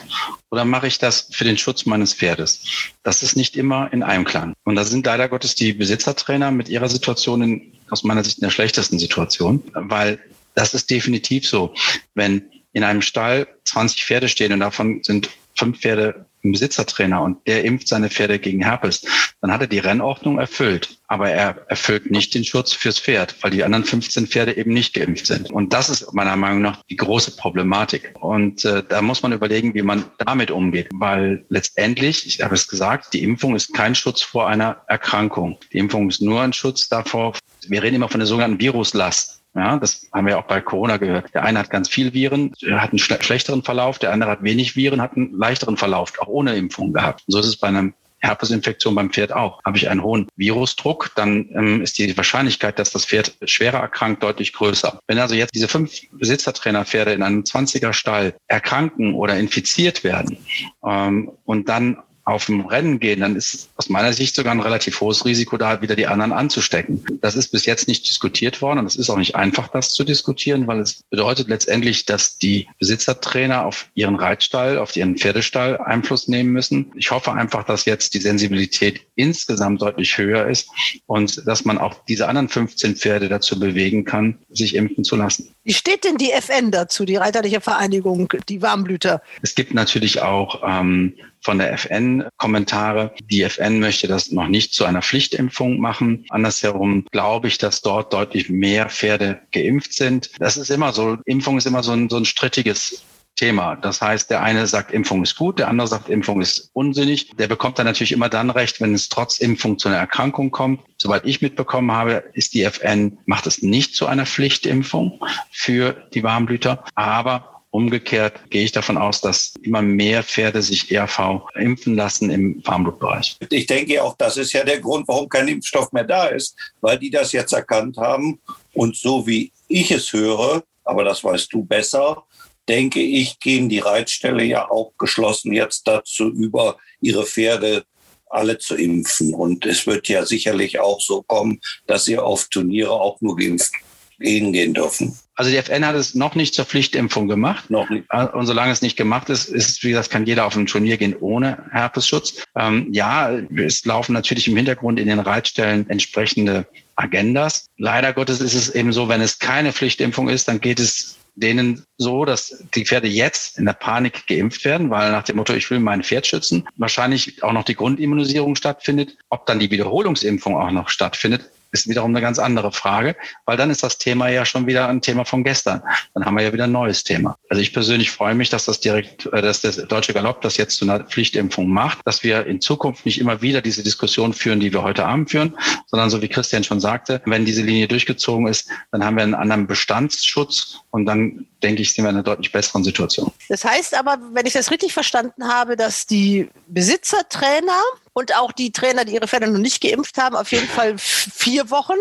oder 0.49 0.65
mache 0.65 0.87
ich 0.87 0.97
das 0.97 1.29
für 1.31 1.43
den 1.43 1.57
Schutz 1.57 1.85
meines 1.85 2.13
Pferdes? 2.13 2.63
Das 3.03 3.23
ist 3.23 3.35
nicht 3.35 3.55
immer 3.55 3.91
in 3.93 4.03
Einklang. 4.03 4.53
Und 4.63 4.75
da 4.75 4.83
sind 4.83 5.05
leider 5.05 5.29
Gottes 5.29 5.55
die 5.55 5.73
Besitzertrainer 5.73 6.51
mit 6.51 6.69
ihrer 6.69 6.89
Situation 6.89 7.41
in, 7.41 7.73
aus 7.89 8.03
meiner 8.03 8.23
Sicht 8.23 8.39
in 8.39 8.43
der 8.43 8.51
schlechtesten 8.51 8.99
Situation, 8.99 9.63
weil 9.73 10.19
das 10.55 10.73
ist 10.73 10.89
definitiv 10.89 11.47
so. 11.47 11.73
Wenn 12.15 12.43
in 12.73 12.83
einem 12.83 13.01
Stall 13.01 13.47
20 13.65 14.05
Pferde 14.05 14.29
stehen 14.29 14.53
und 14.53 14.59
davon 14.59 15.03
sind 15.03 15.29
fünf 15.61 15.79
Pferde 15.79 16.25
ein 16.43 16.53
Besitzertrainer 16.53 17.21
und 17.21 17.37
der 17.45 17.63
impft 17.63 17.87
seine 17.87 18.09
Pferde 18.09 18.39
gegen 18.39 18.63
Herpes, 18.63 19.05
dann 19.41 19.51
hat 19.51 19.61
er 19.61 19.67
die 19.67 19.77
Rennordnung 19.77 20.39
erfüllt. 20.39 20.97
Aber 21.07 21.29
er 21.29 21.65
erfüllt 21.67 22.09
nicht 22.09 22.33
den 22.33 22.43
Schutz 22.43 22.73
fürs 22.73 22.99
Pferd, 22.99 23.35
weil 23.41 23.51
die 23.51 23.63
anderen 23.63 23.85
15 23.85 24.25
Pferde 24.27 24.57
eben 24.57 24.73
nicht 24.73 24.93
geimpft 24.93 25.27
sind. 25.27 25.51
Und 25.51 25.73
das 25.73 25.89
ist 25.89 26.13
meiner 26.13 26.35
Meinung 26.35 26.61
nach 26.61 26.81
die 26.89 26.95
große 26.95 27.35
Problematik. 27.35 28.13
Und 28.19 28.65
äh, 28.65 28.81
da 28.87 29.01
muss 29.01 29.21
man 29.21 29.33
überlegen, 29.33 29.75
wie 29.75 29.83
man 29.83 30.05
damit 30.17 30.49
umgeht. 30.49 30.89
Weil 30.93 31.45
letztendlich, 31.49 32.25
ich 32.25 32.41
habe 32.41 32.55
es 32.55 32.67
gesagt, 32.67 33.13
die 33.13 33.23
Impfung 33.23 33.55
ist 33.55 33.73
kein 33.73 33.93
Schutz 33.93 34.21
vor 34.21 34.47
einer 34.47 34.81
Erkrankung. 34.87 35.59
Die 35.73 35.77
Impfung 35.77 36.09
ist 36.09 36.21
nur 36.21 36.41
ein 36.41 36.53
Schutz 36.53 36.89
davor. 36.89 37.33
Wir 37.67 37.83
reden 37.83 37.97
immer 37.97 38.09
von 38.09 38.19
der 38.19 38.27
sogenannten 38.27 38.59
Viruslast. 38.59 39.40
Ja, 39.53 39.77
das 39.77 40.07
haben 40.13 40.27
wir 40.27 40.39
auch 40.39 40.45
bei 40.45 40.61
Corona 40.61 40.97
gehört. 40.97 41.33
Der 41.33 41.43
eine 41.43 41.59
hat 41.59 41.69
ganz 41.69 41.89
viel 41.89 42.13
Viren, 42.13 42.53
hat 42.71 42.91
einen 42.91 42.99
schlechteren 42.99 43.63
Verlauf, 43.63 43.99
der 43.99 44.13
andere 44.13 44.31
hat 44.31 44.43
wenig 44.43 44.75
Viren, 44.75 45.01
hat 45.01 45.17
einen 45.17 45.33
leichteren 45.33 45.75
Verlauf, 45.75 46.13
auch 46.19 46.27
ohne 46.27 46.55
Impfung 46.55 46.93
gehabt. 46.93 47.23
Und 47.27 47.33
so 47.33 47.39
ist 47.39 47.47
es 47.47 47.57
bei 47.57 47.67
einer 47.67 47.91
Herpesinfektion 48.21 48.95
beim 48.95 49.09
Pferd 49.09 49.33
auch. 49.33 49.61
Habe 49.65 49.77
ich 49.77 49.89
einen 49.89 50.03
hohen 50.03 50.27
Virusdruck, 50.35 51.11
dann 51.15 51.49
ähm, 51.53 51.81
ist 51.81 51.97
die 51.97 52.15
Wahrscheinlichkeit, 52.15 52.79
dass 52.79 52.91
das 52.91 53.05
Pferd 53.05 53.35
schwerer 53.45 53.79
erkrankt, 53.79 54.23
deutlich 54.23 54.53
größer. 54.53 54.99
Wenn 55.07 55.17
also 55.17 55.35
jetzt 55.35 55.53
diese 55.53 55.67
fünf 55.67 55.99
Besitzertrainerpferde 56.11 57.13
in 57.13 57.23
einem 57.23 57.41
20er 57.41 57.93
Stall 57.93 58.35
erkranken 58.47 59.15
oder 59.15 59.37
infiziert 59.37 60.03
werden 60.03 60.37
ähm, 60.85 61.31
und 61.45 61.67
dann 61.67 61.97
auf 62.31 62.45
dem 62.45 62.65
Rennen 62.65 62.99
gehen, 62.99 63.21
dann 63.21 63.35
ist 63.35 63.69
aus 63.75 63.89
meiner 63.89 64.13
Sicht 64.13 64.35
sogar 64.35 64.53
ein 64.53 64.59
relativ 64.59 64.99
hohes 65.01 65.25
Risiko, 65.25 65.57
da 65.57 65.81
wieder 65.81 65.95
die 65.95 66.07
anderen 66.07 66.31
anzustecken. 66.31 67.03
Das 67.21 67.35
ist 67.35 67.49
bis 67.49 67.65
jetzt 67.65 67.87
nicht 67.87 68.07
diskutiert 68.09 68.61
worden 68.61 68.79
und 68.79 68.85
es 68.85 68.95
ist 68.95 69.09
auch 69.09 69.17
nicht 69.17 69.35
einfach, 69.35 69.67
das 69.67 69.93
zu 69.93 70.03
diskutieren, 70.03 70.67
weil 70.67 70.79
es 70.79 71.03
bedeutet 71.09 71.47
letztendlich, 71.47 72.05
dass 72.05 72.37
die 72.37 72.67
Besitzertrainer 72.79 73.65
auf 73.65 73.87
ihren 73.93 74.15
Reitstall, 74.15 74.77
auf 74.77 74.95
ihren 74.95 75.17
Pferdestall 75.17 75.77
Einfluss 75.77 76.27
nehmen 76.27 76.51
müssen. 76.51 76.91
Ich 76.95 77.11
hoffe 77.11 77.33
einfach, 77.33 77.63
dass 77.63 77.85
jetzt 77.85 78.13
die 78.13 78.19
Sensibilität 78.19 79.01
insgesamt 79.15 79.81
deutlich 79.81 80.17
höher 80.17 80.47
ist 80.47 80.69
und 81.05 81.45
dass 81.47 81.65
man 81.65 81.77
auch 81.77 81.95
diese 82.07 82.27
anderen 82.27 82.49
15 82.49 82.95
Pferde 82.95 83.29
dazu 83.29 83.59
bewegen 83.59 84.05
kann, 84.05 84.37
sich 84.49 84.75
impfen 84.75 85.03
zu 85.03 85.15
lassen. 85.15 85.53
Wie 85.63 85.73
steht 85.73 86.03
denn 86.05 86.17
die 86.17 86.31
FN 86.31 86.71
dazu, 86.71 87.05
die 87.05 87.17
Reiterliche 87.17 87.61
Vereinigung, 87.61 88.33
die 88.49 88.63
Warmblüter? 88.63 89.21
Es 89.43 89.53
gibt 89.53 89.75
natürlich 89.75 90.21
auch 90.21 90.63
ähm, 90.65 91.13
von 91.41 91.59
der 91.59 91.73
FN 91.73 92.27
Kommentare. 92.37 93.13
Die 93.29 93.43
FN 93.43 93.79
möchte 93.79 94.07
das 94.07 94.31
noch 94.31 94.47
nicht 94.47 94.73
zu 94.73 94.85
einer 94.85 95.03
Pflichtimpfung 95.03 95.79
machen. 95.79 96.25
Andersherum 96.29 97.05
glaube 97.11 97.47
ich, 97.47 97.59
dass 97.59 97.81
dort 97.81 98.11
deutlich 98.11 98.49
mehr 98.49 98.89
Pferde 98.89 99.39
geimpft 99.51 99.93
sind. 99.93 100.31
Das 100.39 100.57
ist 100.57 100.71
immer 100.71 100.93
so. 100.93 101.17
Impfung 101.25 101.59
ist 101.59 101.67
immer 101.67 101.83
so 101.83 101.91
ein, 101.91 102.09
so 102.09 102.17
ein 102.17 102.25
strittiges 102.25 103.03
Thema. 103.35 103.75
Das 103.75 104.01
heißt, 104.01 104.29
der 104.29 104.43
eine 104.43 104.67
sagt, 104.67 104.91
Impfung 104.91 105.23
ist 105.23 105.35
gut, 105.35 105.59
der 105.59 105.67
andere 105.67 105.87
sagt, 105.87 106.09
Impfung 106.09 106.41
ist 106.41 106.69
unsinnig. 106.73 107.31
Der 107.37 107.47
bekommt 107.47 107.79
dann 107.79 107.85
natürlich 107.85 108.11
immer 108.11 108.29
dann 108.29 108.49
recht, 108.49 108.81
wenn 108.81 108.93
es 108.93 109.09
trotz 109.09 109.39
Impfung 109.39 109.79
zu 109.79 109.89
einer 109.89 109.97
Erkrankung 109.97 110.51
kommt. 110.51 110.81
Soweit 110.97 111.25
ich 111.25 111.41
mitbekommen 111.41 111.91
habe, 111.91 112.23
ist 112.33 112.53
die 112.53 112.63
FN, 112.63 113.17
macht 113.25 113.47
es 113.47 113.61
nicht 113.61 113.95
zu 113.95 114.05
einer 114.05 114.25
Pflichtimpfung 114.25 115.19
für 115.51 116.07
die 116.13 116.23
Warmblüter. 116.23 116.83
Aber 116.95 117.51
Umgekehrt 117.73 118.51
gehe 118.51 118.65
ich 118.65 118.73
davon 118.73 118.97
aus, 118.97 119.21
dass 119.21 119.53
immer 119.61 119.81
mehr 119.81 120.23
Pferde 120.23 120.61
sich 120.61 120.91
ERV 120.91 121.41
impfen 121.55 121.95
lassen 121.95 122.29
im 122.29 122.61
Warmblutbereich. 122.65 123.37
Ich 123.49 123.65
denke 123.65 124.03
auch, 124.03 124.17
das 124.17 124.35
ist 124.35 124.51
ja 124.51 124.65
der 124.65 124.81
Grund, 124.81 125.07
warum 125.07 125.29
kein 125.29 125.47
Impfstoff 125.47 125.89
mehr 125.93 126.03
da 126.03 126.25
ist, 126.25 126.57
weil 126.81 126.99
die 126.99 127.09
das 127.09 127.31
jetzt 127.31 127.53
erkannt 127.53 127.95
haben. 127.95 128.41
Und 128.73 128.97
so 128.97 129.25
wie 129.25 129.53
ich 129.69 129.89
es 129.89 130.11
höre, 130.11 130.63
aber 130.83 131.05
das 131.05 131.23
weißt 131.23 131.53
du 131.53 131.63
besser, 131.63 132.25
denke 132.71 133.01
ich, 133.01 133.39
gehen 133.39 133.67
die 133.67 133.79
Reitställe 133.79 134.45
ja 134.45 134.71
auch 134.71 134.93
geschlossen 134.97 135.51
jetzt 135.51 135.87
dazu 135.87 136.29
über, 136.29 136.77
ihre 137.01 137.25
Pferde 137.25 137.83
alle 138.29 138.57
zu 138.59 138.75
impfen. 138.75 139.33
Und 139.33 139.65
es 139.65 139.85
wird 139.85 140.07
ja 140.07 140.25
sicherlich 140.25 140.79
auch 140.79 141.01
so 141.01 141.21
kommen, 141.21 141.59
dass 141.85 142.05
sie 142.05 142.17
auf 142.17 142.47
Turniere 142.47 142.91
auch 142.91 143.19
nur 143.19 143.35
geimpft 143.35 143.73
hingehen 144.19 144.73
dürfen. 144.73 145.17
Also 145.35 145.51
die 145.51 145.57
FN 145.57 145.85
hat 145.85 145.95
es 145.95 146.15
noch 146.15 146.35
nicht 146.35 146.53
zur 146.53 146.65
Pflichtimpfung 146.65 147.27
gemacht. 147.27 147.69
Noch 147.69 147.89
nicht. 147.89 148.05
Äh, 148.09 148.27
und 148.27 148.45
solange 148.45 148.71
es 148.71 148.81
nicht 148.81 148.95
gemacht 148.95 149.29
ist, 149.29 149.49
ist, 149.49 149.83
wie 149.83 149.89
gesagt, 149.89 150.09
kann 150.09 150.25
jeder 150.25 150.45
auf 150.45 150.55
ein 150.55 150.67
Turnier 150.67 150.97
gehen 150.97 151.15
ohne 151.19 151.65
Herpesschutz. 151.71 152.43
Ähm, 152.55 152.87
ja, 152.91 153.31
es 153.57 153.83
laufen 153.83 154.13
natürlich 154.13 154.47
im 154.47 154.55
Hintergrund 154.55 154.97
in 154.99 155.07
den 155.07 155.19
Reitstellen 155.19 155.89
entsprechende 155.89 156.67
Agendas. 156.95 157.65
Leider 157.77 158.13
Gottes 158.13 158.39
ist 158.39 158.53
es 158.53 158.69
eben 158.69 158.93
so, 158.93 159.09
wenn 159.09 159.21
es 159.21 159.39
keine 159.39 159.73
Pflichtimpfung 159.73 160.29
ist, 160.29 160.47
dann 160.47 160.61
geht 160.61 160.79
es 160.79 161.17
denen 161.35 161.85
so, 161.97 162.25
dass 162.25 162.63
die 162.75 162.85
Pferde 162.85 163.07
jetzt 163.07 163.57
in 163.57 163.65
der 163.65 163.73
Panik 163.73 164.27
geimpft 164.27 164.65
werden, 164.65 164.89
weil 164.89 165.11
nach 165.11 165.23
dem 165.23 165.37
Motto, 165.37 165.53
ich 165.53 165.69
will 165.69 165.79
mein 165.79 166.03
Pferd 166.03 166.27
schützen, 166.27 166.67
wahrscheinlich 166.75 167.43
auch 167.43 167.53
noch 167.53 167.63
die 167.63 167.75
Grundimmunisierung 167.75 168.55
stattfindet. 168.55 169.17
Ob 169.29 169.45
dann 169.45 169.59
die 169.59 169.71
Wiederholungsimpfung 169.71 170.55
auch 170.55 170.71
noch 170.71 170.89
stattfindet, 170.89 171.49
ist 171.71 171.87
wiederum 171.87 172.11
eine 172.11 172.21
ganz 172.21 172.39
andere 172.39 172.71
Frage, 172.71 173.15
weil 173.45 173.57
dann 173.57 173.69
ist 173.69 173.83
das 173.83 173.97
Thema 173.97 174.29
ja 174.29 174.45
schon 174.45 174.67
wieder 174.67 174.87
ein 174.87 175.01
Thema 175.01 175.25
von 175.25 175.43
gestern. 175.43 175.81
Dann 176.13 176.25
haben 176.25 176.35
wir 176.35 176.43
ja 176.43 176.53
wieder 176.53 176.65
ein 176.65 176.71
neues 176.71 177.03
Thema. 177.03 177.37
Also 177.49 177.61
ich 177.61 177.73
persönlich 177.73 178.11
freue 178.11 178.35
mich, 178.35 178.49
dass 178.49 178.65
das 178.65 178.79
direkt, 178.79 179.25
äh, 179.27 179.41
dass 179.41 179.61
der 179.61 179.71
Deutsche 179.85 180.13
Galopp 180.13 180.41
das 180.41 180.57
jetzt 180.57 180.77
zu 180.77 180.85
einer 180.85 181.03
Pflichtimpfung 181.03 181.67
macht, 181.69 181.99
dass 182.05 182.23
wir 182.23 182.45
in 182.45 182.61
Zukunft 182.61 183.05
nicht 183.05 183.19
immer 183.19 183.41
wieder 183.41 183.61
diese 183.61 183.83
Diskussion 183.83 184.33
führen, 184.33 184.59
die 184.59 184.73
wir 184.73 184.83
heute 184.83 185.05
Abend 185.05 185.31
führen, 185.31 185.57
sondern 185.87 186.09
so 186.09 186.21
wie 186.21 186.27
Christian 186.27 186.63
schon 186.63 186.79
sagte, 186.79 187.21
wenn 187.25 187.45
diese 187.45 187.61
Linie 187.61 187.87
durchgezogen 187.87 188.47
ist, 188.47 188.69
dann 188.91 189.03
haben 189.03 189.15
wir 189.15 189.23
einen 189.23 189.35
anderen 189.35 189.67
Bestandsschutz 189.67 190.79
und 190.91 191.05
dann 191.05 191.47
denke 191.63 191.81
ich, 191.81 191.93
sind 191.93 192.03
wir 192.03 192.09
in 192.09 192.15
einer 192.15 192.23
deutlich 192.23 192.51
besseren 192.51 192.83
Situation. 192.83 193.31
Das 193.49 193.63
heißt 193.63 193.95
aber, 193.95 194.17
wenn 194.33 194.45
ich 194.45 194.53
das 194.53 194.71
richtig 194.71 194.93
verstanden 194.93 195.47
habe, 195.47 195.75
dass 195.75 196.05
die 196.05 196.49
Besitzertrainer 196.67 197.79
und 198.13 198.35
auch 198.35 198.51
die 198.51 198.71
Trainer, 198.71 199.05
die 199.05 199.13
ihre 199.13 199.27
Pferde 199.27 199.47
noch 199.47 199.59
nicht 199.59 199.81
geimpft 199.81 200.17
haben, 200.17 200.35
auf 200.35 200.51
jeden 200.51 200.67
Fall 200.67 200.95
vier 200.97 201.69
Wochen 201.69 201.93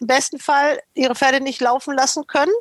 im 0.00 0.06
besten 0.06 0.38
Fall 0.38 0.80
ihre 0.94 1.14
Pferde 1.14 1.40
nicht 1.40 1.60
laufen 1.60 1.94
lassen 1.94 2.26
können. 2.26 2.52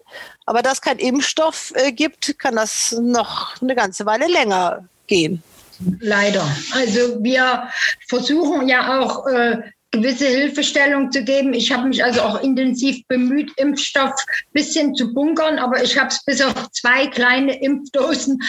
Aber 0.45 0.61
da 0.61 0.71
es 0.71 0.81
keinen 0.81 0.99
Impfstoff 0.99 1.73
äh, 1.75 1.91
gibt, 1.91 2.37
kann 2.37 2.55
das 2.55 2.91
noch 2.91 3.59
eine 3.61 3.75
ganze 3.75 4.05
Weile 4.05 4.27
länger 4.27 4.85
gehen. 5.07 5.41
Leider. 5.99 6.45
Also 6.73 7.23
wir 7.23 7.67
versuchen 8.07 8.67
ja 8.67 8.99
auch 8.99 9.25
äh, 9.27 9.61
gewisse 9.91 10.25
Hilfestellung 10.25 11.11
zu 11.11 11.23
geben. 11.23 11.53
Ich 11.53 11.71
habe 11.71 11.87
mich 11.87 12.03
also 12.03 12.21
auch 12.21 12.41
intensiv 12.41 13.05
bemüht, 13.07 13.51
Impfstoff 13.57 14.13
bisschen 14.53 14.95
zu 14.95 15.13
bunkern, 15.13 15.59
aber 15.59 15.83
ich 15.83 15.97
habe 15.97 16.07
es 16.07 16.23
bis 16.23 16.41
auf 16.41 16.71
zwei 16.71 17.07
kleine 17.07 17.61
Impfdosen 17.61 18.41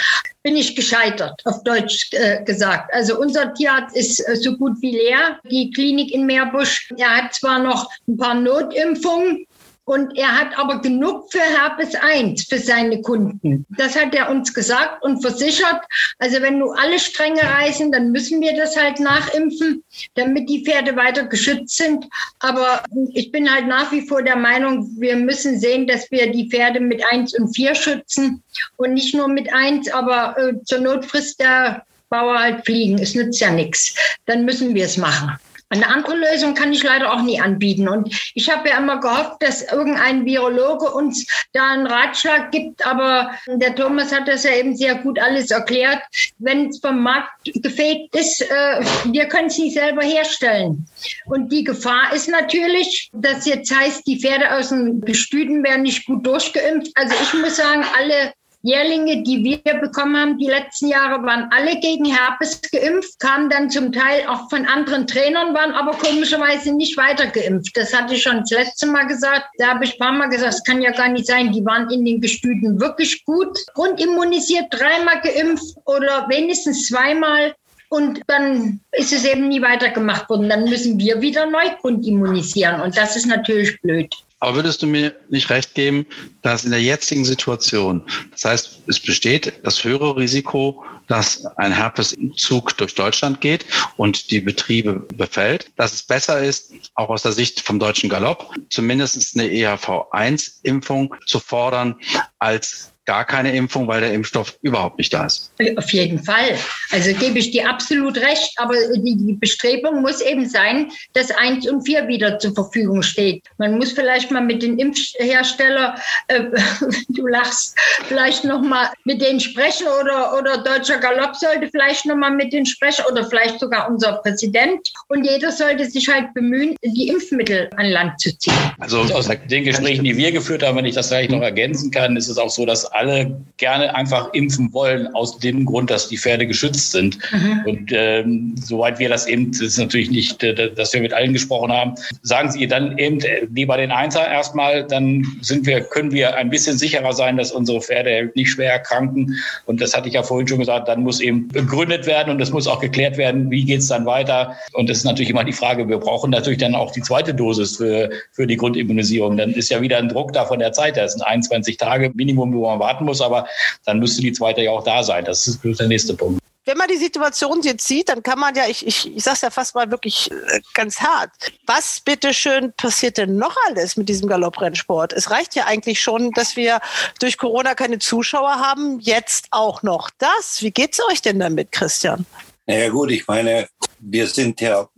bin 0.42 0.56
ich 0.56 0.74
gescheitert, 0.74 1.40
auf 1.44 1.62
Deutsch 1.62 2.08
äh, 2.12 2.42
gesagt. 2.44 2.92
Also 2.94 3.18
unser 3.18 3.54
Tierarzt 3.54 3.96
ist 3.96 4.20
äh, 4.20 4.36
so 4.36 4.56
gut 4.56 4.80
wie 4.80 4.92
leer. 4.92 5.38
Die 5.50 5.70
Klinik 5.70 6.12
in 6.12 6.26
Meerbusch, 6.26 6.92
er 6.96 7.16
hat 7.16 7.34
zwar 7.34 7.58
noch 7.58 7.90
ein 8.08 8.16
paar 8.16 8.34
Notimpfungen, 8.34 9.46
und 9.92 10.16
er 10.16 10.38
hat 10.38 10.58
aber 10.58 10.80
genug 10.80 11.30
für 11.30 11.42
Herpes 11.42 11.94
1 11.94 12.44
für 12.44 12.58
seine 12.58 13.02
Kunden. 13.02 13.66
Das 13.76 13.94
hat 13.94 14.14
er 14.14 14.30
uns 14.30 14.54
gesagt 14.54 15.02
und 15.04 15.20
versichert. 15.20 15.82
Also 16.18 16.40
wenn 16.40 16.58
nur 16.58 16.78
alle 16.78 16.98
Stränge 16.98 17.42
reißen, 17.42 17.92
dann 17.92 18.10
müssen 18.10 18.40
wir 18.40 18.56
das 18.56 18.74
halt 18.74 19.00
nachimpfen, 19.00 19.84
damit 20.14 20.48
die 20.48 20.64
Pferde 20.64 20.96
weiter 20.96 21.24
geschützt 21.24 21.76
sind. 21.76 22.06
Aber 22.38 22.82
ich 23.12 23.30
bin 23.32 23.52
halt 23.52 23.66
nach 23.66 23.92
wie 23.92 24.08
vor 24.08 24.22
der 24.22 24.36
Meinung, 24.36 24.88
wir 24.98 25.14
müssen 25.16 25.60
sehen, 25.60 25.86
dass 25.86 26.10
wir 26.10 26.32
die 26.32 26.48
Pferde 26.48 26.80
mit 26.80 27.02
1 27.12 27.38
und 27.38 27.54
4 27.54 27.74
schützen 27.74 28.42
und 28.78 28.94
nicht 28.94 29.14
nur 29.14 29.28
mit 29.28 29.52
1, 29.52 29.92
aber 29.92 30.38
äh, 30.38 30.54
zur 30.64 30.78
Not 30.78 31.04
frisst 31.04 31.38
der 31.38 31.84
Bauer 32.08 32.38
halt 32.38 32.64
fliegen. 32.64 32.98
Es 32.98 33.14
nützt 33.14 33.40
ja 33.40 33.50
nichts. 33.50 33.94
Dann 34.24 34.46
müssen 34.46 34.74
wir 34.74 34.86
es 34.86 34.96
machen. 34.96 35.36
Eine 35.72 35.88
andere 35.88 36.16
Lösung 36.16 36.54
kann 36.54 36.70
ich 36.70 36.82
leider 36.82 37.10
auch 37.10 37.22
nie 37.22 37.40
anbieten. 37.40 37.88
Und 37.88 38.14
ich 38.34 38.50
habe 38.50 38.68
ja 38.68 38.76
immer 38.76 39.00
gehofft, 39.00 39.36
dass 39.40 39.62
irgendein 39.72 40.26
Virologe 40.26 40.90
uns 40.90 41.26
da 41.54 41.72
einen 41.72 41.86
Ratschlag 41.86 42.50
gibt. 42.50 42.86
Aber 42.86 43.30
der 43.46 43.74
Thomas 43.74 44.12
hat 44.12 44.28
das 44.28 44.44
ja 44.44 44.54
eben 44.54 44.76
sehr 44.76 44.96
gut 44.96 45.18
alles 45.18 45.50
erklärt. 45.50 46.02
Wenn 46.38 46.68
es 46.68 46.78
vom 46.78 47.02
Markt 47.02 47.30
gefegt 47.62 48.14
ist, 48.14 48.42
äh, 48.42 48.80
wir 49.06 49.24
können 49.28 49.46
es 49.46 49.56
nicht 49.56 49.72
selber 49.72 50.02
herstellen. 50.02 50.86
Und 51.24 51.50
die 51.50 51.64
Gefahr 51.64 52.12
ist 52.12 52.28
natürlich, 52.28 53.08
dass 53.14 53.46
jetzt 53.46 53.74
heißt, 53.74 54.06
die 54.06 54.20
Pferde 54.20 54.54
aus 54.54 54.68
den 54.68 55.00
Gestüten 55.00 55.64
werden 55.64 55.82
nicht 55.82 56.04
gut 56.04 56.26
durchgeimpft. 56.26 56.92
Also 56.96 57.14
ich 57.22 57.32
muss 57.40 57.56
sagen, 57.56 57.82
alle 57.98 58.34
Jährlinge, 58.62 59.24
die 59.24 59.42
wir 59.42 59.74
bekommen 59.74 60.16
haben, 60.16 60.38
die 60.38 60.46
letzten 60.46 60.86
Jahre 60.86 61.24
waren 61.24 61.48
alle 61.50 61.80
gegen 61.80 62.04
Herpes 62.04 62.60
geimpft, 62.70 63.18
kamen 63.18 63.50
dann 63.50 63.70
zum 63.70 63.90
Teil 63.90 64.24
auch 64.28 64.48
von 64.50 64.64
anderen 64.66 65.06
Trainern, 65.08 65.52
waren 65.52 65.72
aber 65.72 65.92
komischerweise 65.92 66.72
nicht 66.72 66.96
weiter 66.96 67.26
geimpft. 67.26 67.76
Das 67.76 67.92
hatte 67.92 68.14
ich 68.14 68.22
schon 68.22 68.40
das 68.40 68.50
letzte 68.50 68.86
Mal 68.86 69.08
gesagt. 69.08 69.48
Da 69.58 69.68
habe 69.70 69.84
ich 69.84 69.94
ein 69.94 69.98
paar 69.98 70.12
Mal 70.12 70.28
gesagt, 70.28 70.54
das 70.54 70.64
kann 70.64 70.80
ja 70.80 70.92
gar 70.92 71.08
nicht 71.08 71.26
sein. 71.26 71.52
Die 71.52 71.64
waren 71.64 71.90
in 71.90 72.04
den 72.04 72.20
Gestüten 72.20 72.80
wirklich 72.80 73.24
gut, 73.24 73.58
grundimmunisiert, 73.74 74.66
dreimal 74.70 75.20
geimpft 75.22 75.76
oder 75.84 76.26
wenigstens 76.28 76.86
zweimal. 76.86 77.54
Und 77.88 78.22
dann 78.28 78.80
ist 78.92 79.12
es 79.12 79.24
eben 79.24 79.48
nie 79.48 79.60
weitergemacht 79.60 80.30
worden. 80.30 80.48
Dann 80.48 80.64
müssen 80.64 80.98
wir 80.98 81.20
wieder 81.20 81.46
neu 81.46 81.68
grundimmunisieren. 81.80 82.80
Und 82.80 82.96
das 82.96 83.16
ist 83.16 83.26
natürlich 83.26 83.80
blöd. 83.82 84.14
Aber 84.42 84.56
würdest 84.56 84.82
du 84.82 84.88
mir 84.88 85.14
nicht 85.28 85.50
recht 85.50 85.76
geben, 85.76 86.04
dass 86.42 86.64
in 86.64 86.72
der 86.72 86.82
jetzigen 86.82 87.24
Situation, 87.24 88.02
das 88.32 88.44
heißt, 88.44 88.80
es 88.88 88.98
besteht 88.98 89.52
das 89.62 89.84
höhere 89.84 90.16
Risiko, 90.16 90.84
dass 91.06 91.46
ein 91.58 91.70
Herpeszug 91.72 92.76
durch 92.76 92.96
Deutschland 92.96 93.40
geht 93.40 93.64
und 93.96 94.32
die 94.32 94.40
Betriebe 94.40 94.94
befällt, 95.14 95.70
dass 95.76 95.92
es 95.92 96.02
besser 96.02 96.42
ist, 96.42 96.72
auch 96.96 97.10
aus 97.10 97.22
der 97.22 97.30
Sicht 97.30 97.60
vom 97.60 97.78
deutschen 97.78 98.10
Galopp, 98.10 98.52
zumindest 98.68 99.38
eine 99.38 99.48
EHV1-Impfung 99.48 101.14
zu 101.24 101.38
fordern, 101.38 101.94
als 102.40 102.91
gar 103.04 103.24
keine 103.24 103.52
Impfung, 103.52 103.88
weil 103.88 104.00
der 104.00 104.12
Impfstoff 104.12 104.56
überhaupt 104.62 104.98
nicht 104.98 105.12
da 105.12 105.26
ist. 105.26 105.52
Auf 105.76 105.92
jeden 105.92 106.22
Fall. 106.22 106.56
Also 106.92 107.12
gebe 107.14 107.38
ich 107.38 107.50
dir 107.50 107.68
absolut 107.68 108.16
recht. 108.18 108.52
Aber 108.56 108.74
die 108.94 109.36
Bestrebung 109.40 110.02
muss 110.02 110.20
eben 110.20 110.48
sein, 110.48 110.90
dass 111.14 111.30
eins 111.32 111.68
und 111.68 111.82
vier 111.82 112.06
wieder 112.06 112.38
zur 112.38 112.54
Verfügung 112.54 113.02
steht. 113.02 113.42
Man 113.58 113.76
muss 113.76 113.92
vielleicht 113.92 114.30
mal 114.30 114.40
mit 114.40 114.62
den 114.62 114.78
Impfhersteller, 114.78 115.96
äh, 116.28 116.44
du 117.08 117.26
lachst, 117.26 117.76
vielleicht 118.06 118.44
noch 118.44 118.62
mal 118.62 118.90
mit 119.04 119.20
denen 119.20 119.40
sprechen 119.40 119.86
oder, 120.00 120.38
oder 120.38 120.58
Deutscher 120.58 120.98
Galopp 120.98 121.34
sollte 121.34 121.68
vielleicht 121.70 122.06
noch 122.06 122.16
mal 122.16 122.30
mit 122.30 122.52
denen 122.52 122.66
sprechen 122.66 123.04
oder 123.10 123.28
vielleicht 123.28 123.58
sogar 123.58 123.88
unser 123.90 124.14
Präsident. 124.14 124.80
Und 125.08 125.24
jeder 125.24 125.50
sollte 125.50 125.90
sich 125.90 126.08
halt 126.08 126.32
bemühen, 126.34 126.76
die 126.84 127.08
Impfmittel 127.08 127.68
an 127.76 127.86
Land 127.86 128.20
zu 128.20 128.36
ziehen. 128.38 128.54
Also 128.78 129.00
aus 129.00 129.28
den 129.28 129.64
Gesprächen, 129.64 130.04
die 130.04 130.16
wir 130.16 130.30
geführt 130.30 130.62
haben, 130.62 130.76
wenn 130.76 130.84
ich 130.84 130.94
das 130.94 131.08
vielleicht 131.08 131.30
noch 131.30 131.42
ergänzen 131.42 131.90
kann, 131.90 132.16
ist 132.16 132.28
es 132.28 132.38
auch 132.38 132.50
so, 132.50 132.64
dass 132.64 132.91
alle 132.92 133.40
gerne 133.56 133.94
einfach 133.94 134.32
impfen 134.32 134.72
wollen, 134.72 135.06
aus 135.14 135.38
dem 135.38 135.64
Grund, 135.64 135.90
dass 135.90 136.08
die 136.08 136.18
Pferde 136.18 136.46
geschützt 136.46 136.90
sind. 136.90 137.18
Mhm. 137.32 137.62
Und 137.64 137.92
ähm, 137.92 138.54
soweit 138.56 138.98
wir 138.98 139.08
das 139.08 139.26
eben, 139.26 139.52
das 139.52 139.60
ist 139.60 139.78
natürlich 139.78 140.10
nicht, 140.10 140.42
äh, 140.42 140.72
dass 140.74 140.92
wir 140.92 141.00
mit 141.00 141.12
allen 141.12 141.32
gesprochen 141.32 141.72
haben, 141.72 141.94
sagen 142.22 142.50
Sie 142.50 142.66
dann 142.66 142.98
eben 142.98 143.20
äh, 143.20 143.46
lieber 143.54 143.76
den 143.76 143.90
Einser 143.90 144.28
erstmal, 144.28 144.84
dann 144.84 145.24
sind 145.42 145.66
wir, 145.66 145.80
können 145.80 146.12
wir 146.12 146.36
ein 146.36 146.50
bisschen 146.50 146.76
sicherer 146.76 147.12
sein, 147.12 147.36
dass 147.36 147.52
unsere 147.52 147.80
Pferde 147.80 148.32
nicht 148.34 148.50
schwer 148.50 148.72
erkranken. 148.72 149.36
Und 149.66 149.80
das 149.80 149.96
hatte 149.96 150.08
ich 150.08 150.14
ja 150.14 150.22
vorhin 150.22 150.48
schon 150.48 150.58
gesagt, 150.58 150.88
dann 150.88 151.02
muss 151.02 151.20
eben 151.20 151.48
begründet 151.48 152.06
werden 152.06 152.30
und 152.30 152.40
es 152.40 152.50
muss 152.50 152.66
auch 152.66 152.80
geklärt 152.80 153.16
werden, 153.16 153.50
wie 153.50 153.64
geht 153.64 153.80
es 153.80 153.88
dann 153.88 154.06
weiter. 154.06 154.56
Und 154.72 154.90
das 154.90 154.98
ist 154.98 155.04
natürlich 155.04 155.30
immer 155.30 155.44
die 155.44 155.52
Frage, 155.52 155.88
wir 155.88 155.98
brauchen 155.98 156.30
natürlich 156.30 156.58
dann 156.58 156.74
auch 156.74 156.90
die 156.90 157.02
zweite 157.02 157.32
Dosis 157.32 157.76
für, 157.76 158.10
für 158.32 158.46
die 158.46 158.56
Grundimmunisierung. 158.56 159.36
Dann 159.36 159.52
ist 159.52 159.70
ja 159.70 159.80
wieder 159.80 159.98
ein 159.98 160.08
Druck 160.08 160.32
da 160.32 160.44
von 160.44 160.58
der 160.58 160.72
Zeit. 160.72 160.96
Das 160.96 161.12
sind 161.12 161.22
21 161.22 161.76
Tage 161.76 162.10
Minimum, 162.14 162.52
wo 162.54 162.66
man 162.66 162.81
warten 162.82 163.04
muss, 163.04 163.20
aber 163.20 163.46
dann 163.86 163.98
müsste 163.98 164.20
die 164.20 164.32
zweite 164.32 164.60
ja 164.60 164.72
auch 164.72 164.84
da 164.84 165.02
sein. 165.02 165.24
Das 165.24 165.46
ist 165.46 165.62
der 165.62 165.88
nächste 165.88 166.14
Punkt 166.14 166.42
wenn 166.64 166.78
man 166.78 166.88
die 166.88 166.96
Situation 166.96 167.60
jetzt 167.62 167.86
sieht, 167.86 168.08
dann 168.08 168.22
kann 168.22 168.38
man 168.38 168.54
ja, 168.54 168.68
ich, 168.68 168.86
ich, 168.86 169.16
ich 169.16 169.22
sage 169.22 169.34
es 169.34 169.40
ja 169.40 169.50
fast 169.50 169.74
mal 169.74 169.90
wirklich 169.90 170.30
äh, 170.30 170.60
ganz 170.74 171.00
hart, 171.00 171.30
was 171.66 172.00
bitteschön 172.00 172.72
passiert 172.74 173.18
denn 173.18 173.36
noch 173.36 173.56
alles 173.66 173.96
mit 173.96 174.08
diesem 174.08 174.28
Galopprennsport? 174.28 175.12
Es 175.12 175.30
reicht 175.30 175.56
ja 175.56 175.66
eigentlich 175.66 176.00
schon, 176.00 176.30
dass 176.32 176.56
wir 176.56 176.80
durch 177.20 177.36
Corona 177.36 177.74
keine 177.74 177.98
Zuschauer 177.98 178.60
haben, 178.60 179.00
jetzt 179.00 179.48
auch 179.50 179.82
noch 179.82 180.10
das. 180.18 180.62
Wie 180.62 180.70
geht's 180.70 181.00
euch 181.10 181.20
denn 181.20 181.40
damit, 181.40 181.72
Christian? 181.72 182.26
Naja 182.66 182.88
gut, 182.90 183.10
ich 183.10 183.26
meine, 183.26 183.68
wir 183.98 184.28
sind 184.28 184.60
ja 184.60 184.88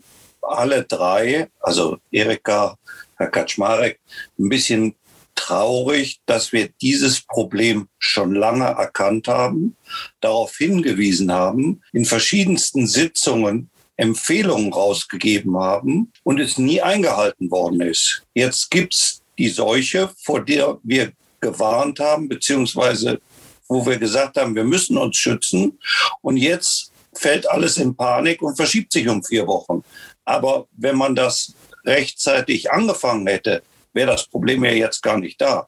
alle 0.42 0.84
drei, 0.84 1.48
also 1.60 1.96
Erika, 2.10 2.76
Herr 3.16 3.28
Kaczmarek, 3.28 3.98
ein 4.38 4.48
bisschen 4.50 4.94
traurig, 5.34 6.20
dass 6.26 6.52
wir 6.52 6.68
dieses 6.80 7.20
Problem 7.20 7.88
schon 7.98 8.34
lange 8.34 8.66
erkannt 8.66 9.28
haben, 9.28 9.76
darauf 10.20 10.56
hingewiesen 10.56 11.32
haben, 11.32 11.82
in 11.92 12.04
verschiedensten 12.04 12.86
Sitzungen 12.86 13.70
Empfehlungen 13.96 14.72
rausgegeben 14.72 15.56
haben 15.56 16.12
und 16.24 16.40
es 16.40 16.58
nie 16.58 16.80
eingehalten 16.80 17.50
worden 17.50 17.80
ist. 17.80 18.22
Jetzt 18.34 18.70
gibt's 18.70 19.22
die 19.38 19.48
Seuche, 19.48 20.10
vor 20.22 20.44
der 20.44 20.78
wir 20.82 21.12
gewarnt 21.40 22.00
haben, 22.00 22.28
beziehungsweise 22.28 23.20
wo 23.68 23.86
wir 23.86 23.98
gesagt 23.98 24.36
haben, 24.36 24.54
wir 24.54 24.64
müssen 24.64 24.96
uns 24.98 25.16
schützen. 25.16 25.78
Und 26.20 26.36
jetzt 26.36 26.92
fällt 27.14 27.48
alles 27.48 27.78
in 27.78 27.94
Panik 27.94 28.42
und 28.42 28.56
verschiebt 28.56 28.92
sich 28.92 29.08
um 29.08 29.22
vier 29.22 29.46
Wochen. 29.46 29.82
Aber 30.24 30.66
wenn 30.76 30.96
man 30.96 31.14
das 31.14 31.54
rechtzeitig 31.84 32.70
angefangen 32.70 33.26
hätte, 33.26 33.62
wäre 33.94 34.10
das 34.10 34.26
Problem 34.26 34.64
ja 34.64 34.72
jetzt 34.72 35.02
gar 35.02 35.18
nicht 35.18 35.40
da. 35.40 35.66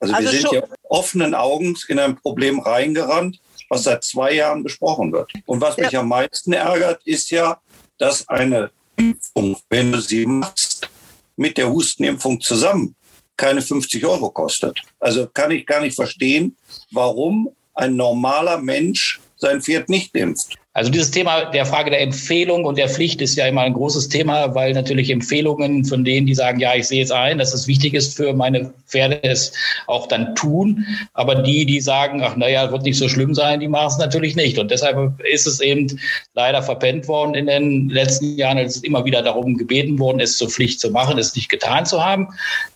Also, 0.00 0.14
also 0.14 0.32
wir 0.32 0.40
sind 0.40 0.52
ja 0.52 0.62
offenen 0.88 1.34
Augens 1.34 1.84
in 1.88 1.98
ein 1.98 2.16
Problem 2.16 2.60
reingerannt, 2.60 3.40
was 3.68 3.84
seit 3.84 4.04
zwei 4.04 4.32
Jahren 4.32 4.62
besprochen 4.62 5.12
wird. 5.12 5.32
Und 5.46 5.60
was 5.60 5.76
mich 5.76 5.92
ja. 5.92 6.00
am 6.00 6.08
meisten 6.08 6.52
ärgert, 6.52 7.00
ist 7.04 7.30
ja, 7.30 7.60
dass 7.98 8.28
eine 8.28 8.70
Impfung, 8.96 9.56
wenn 9.68 9.92
du 9.92 10.00
sie 10.00 10.26
machst, 10.26 10.88
mit 11.36 11.58
der 11.58 11.70
Hustenimpfung 11.70 12.40
zusammen, 12.40 12.94
keine 13.36 13.62
50 13.62 14.04
Euro 14.04 14.30
kostet. 14.30 14.80
Also 15.00 15.26
kann 15.26 15.50
ich 15.50 15.66
gar 15.66 15.80
nicht 15.80 15.96
verstehen, 15.96 16.56
warum 16.92 17.48
ein 17.74 17.96
normaler 17.96 18.58
Mensch 18.58 19.20
sein 19.36 19.60
Pferd 19.60 19.88
nicht 19.88 20.14
impft. 20.14 20.56
Also 20.76 20.90
dieses 20.90 21.12
Thema 21.12 21.44
der 21.44 21.66
Frage 21.66 21.90
der 21.90 22.00
Empfehlung 22.00 22.64
und 22.64 22.76
der 22.76 22.88
Pflicht 22.88 23.22
ist 23.22 23.36
ja 23.36 23.46
immer 23.46 23.60
ein 23.60 23.74
großes 23.74 24.08
Thema, 24.08 24.56
weil 24.56 24.72
natürlich 24.72 25.08
Empfehlungen 25.08 25.84
von 25.84 26.04
denen, 26.04 26.26
die 26.26 26.34
sagen, 26.34 26.58
ja, 26.58 26.74
ich 26.74 26.88
sehe 26.88 27.04
es 27.04 27.12
ein, 27.12 27.38
dass 27.38 27.54
es 27.54 27.68
wichtig 27.68 27.94
ist 27.94 28.16
für 28.16 28.32
meine 28.34 28.74
Pferde, 28.88 29.22
es 29.22 29.52
auch 29.86 30.08
dann 30.08 30.34
tun. 30.34 30.84
Aber 31.12 31.36
die, 31.36 31.64
die 31.64 31.80
sagen, 31.80 32.22
ach 32.24 32.34
naja, 32.34 32.72
wird 32.72 32.82
nicht 32.82 32.98
so 32.98 33.08
schlimm 33.08 33.34
sein, 33.34 33.60
die 33.60 33.68
machen 33.68 33.86
es 33.92 33.98
natürlich 33.98 34.34
nicht. 34.34 34.58
Und 34.58 34.72
deshalb 34.72 35.20
ist 35.20 35.46
es 35.46 35.60
eben 35.60 36.00
leider 36.34 36.60
verpennt 36.60 37.06
worden 37.06 37.36
in 37.36 37.46
den 37.46 37.88
letzten 37.88 38.36
Jahren, 38.36 38.58
als 38.58 38.74
es 38.74 38.82
immer 38.82 39.04
wieder 39.04 39.22
darum 39.22 39.56
gebeten 39.56 40.00
worden 40.00 40.18
ist, 40.18 40.38
zur 40.38 40.50
Pflicht 40.50 40.80
zu 40.80 40.90
machen, 40.90 41.18
es 41.18 41.36
nicht 41.36 41.50
getan 41.50 41.86
zu 41.86 42.04
haben. 42.04 42.30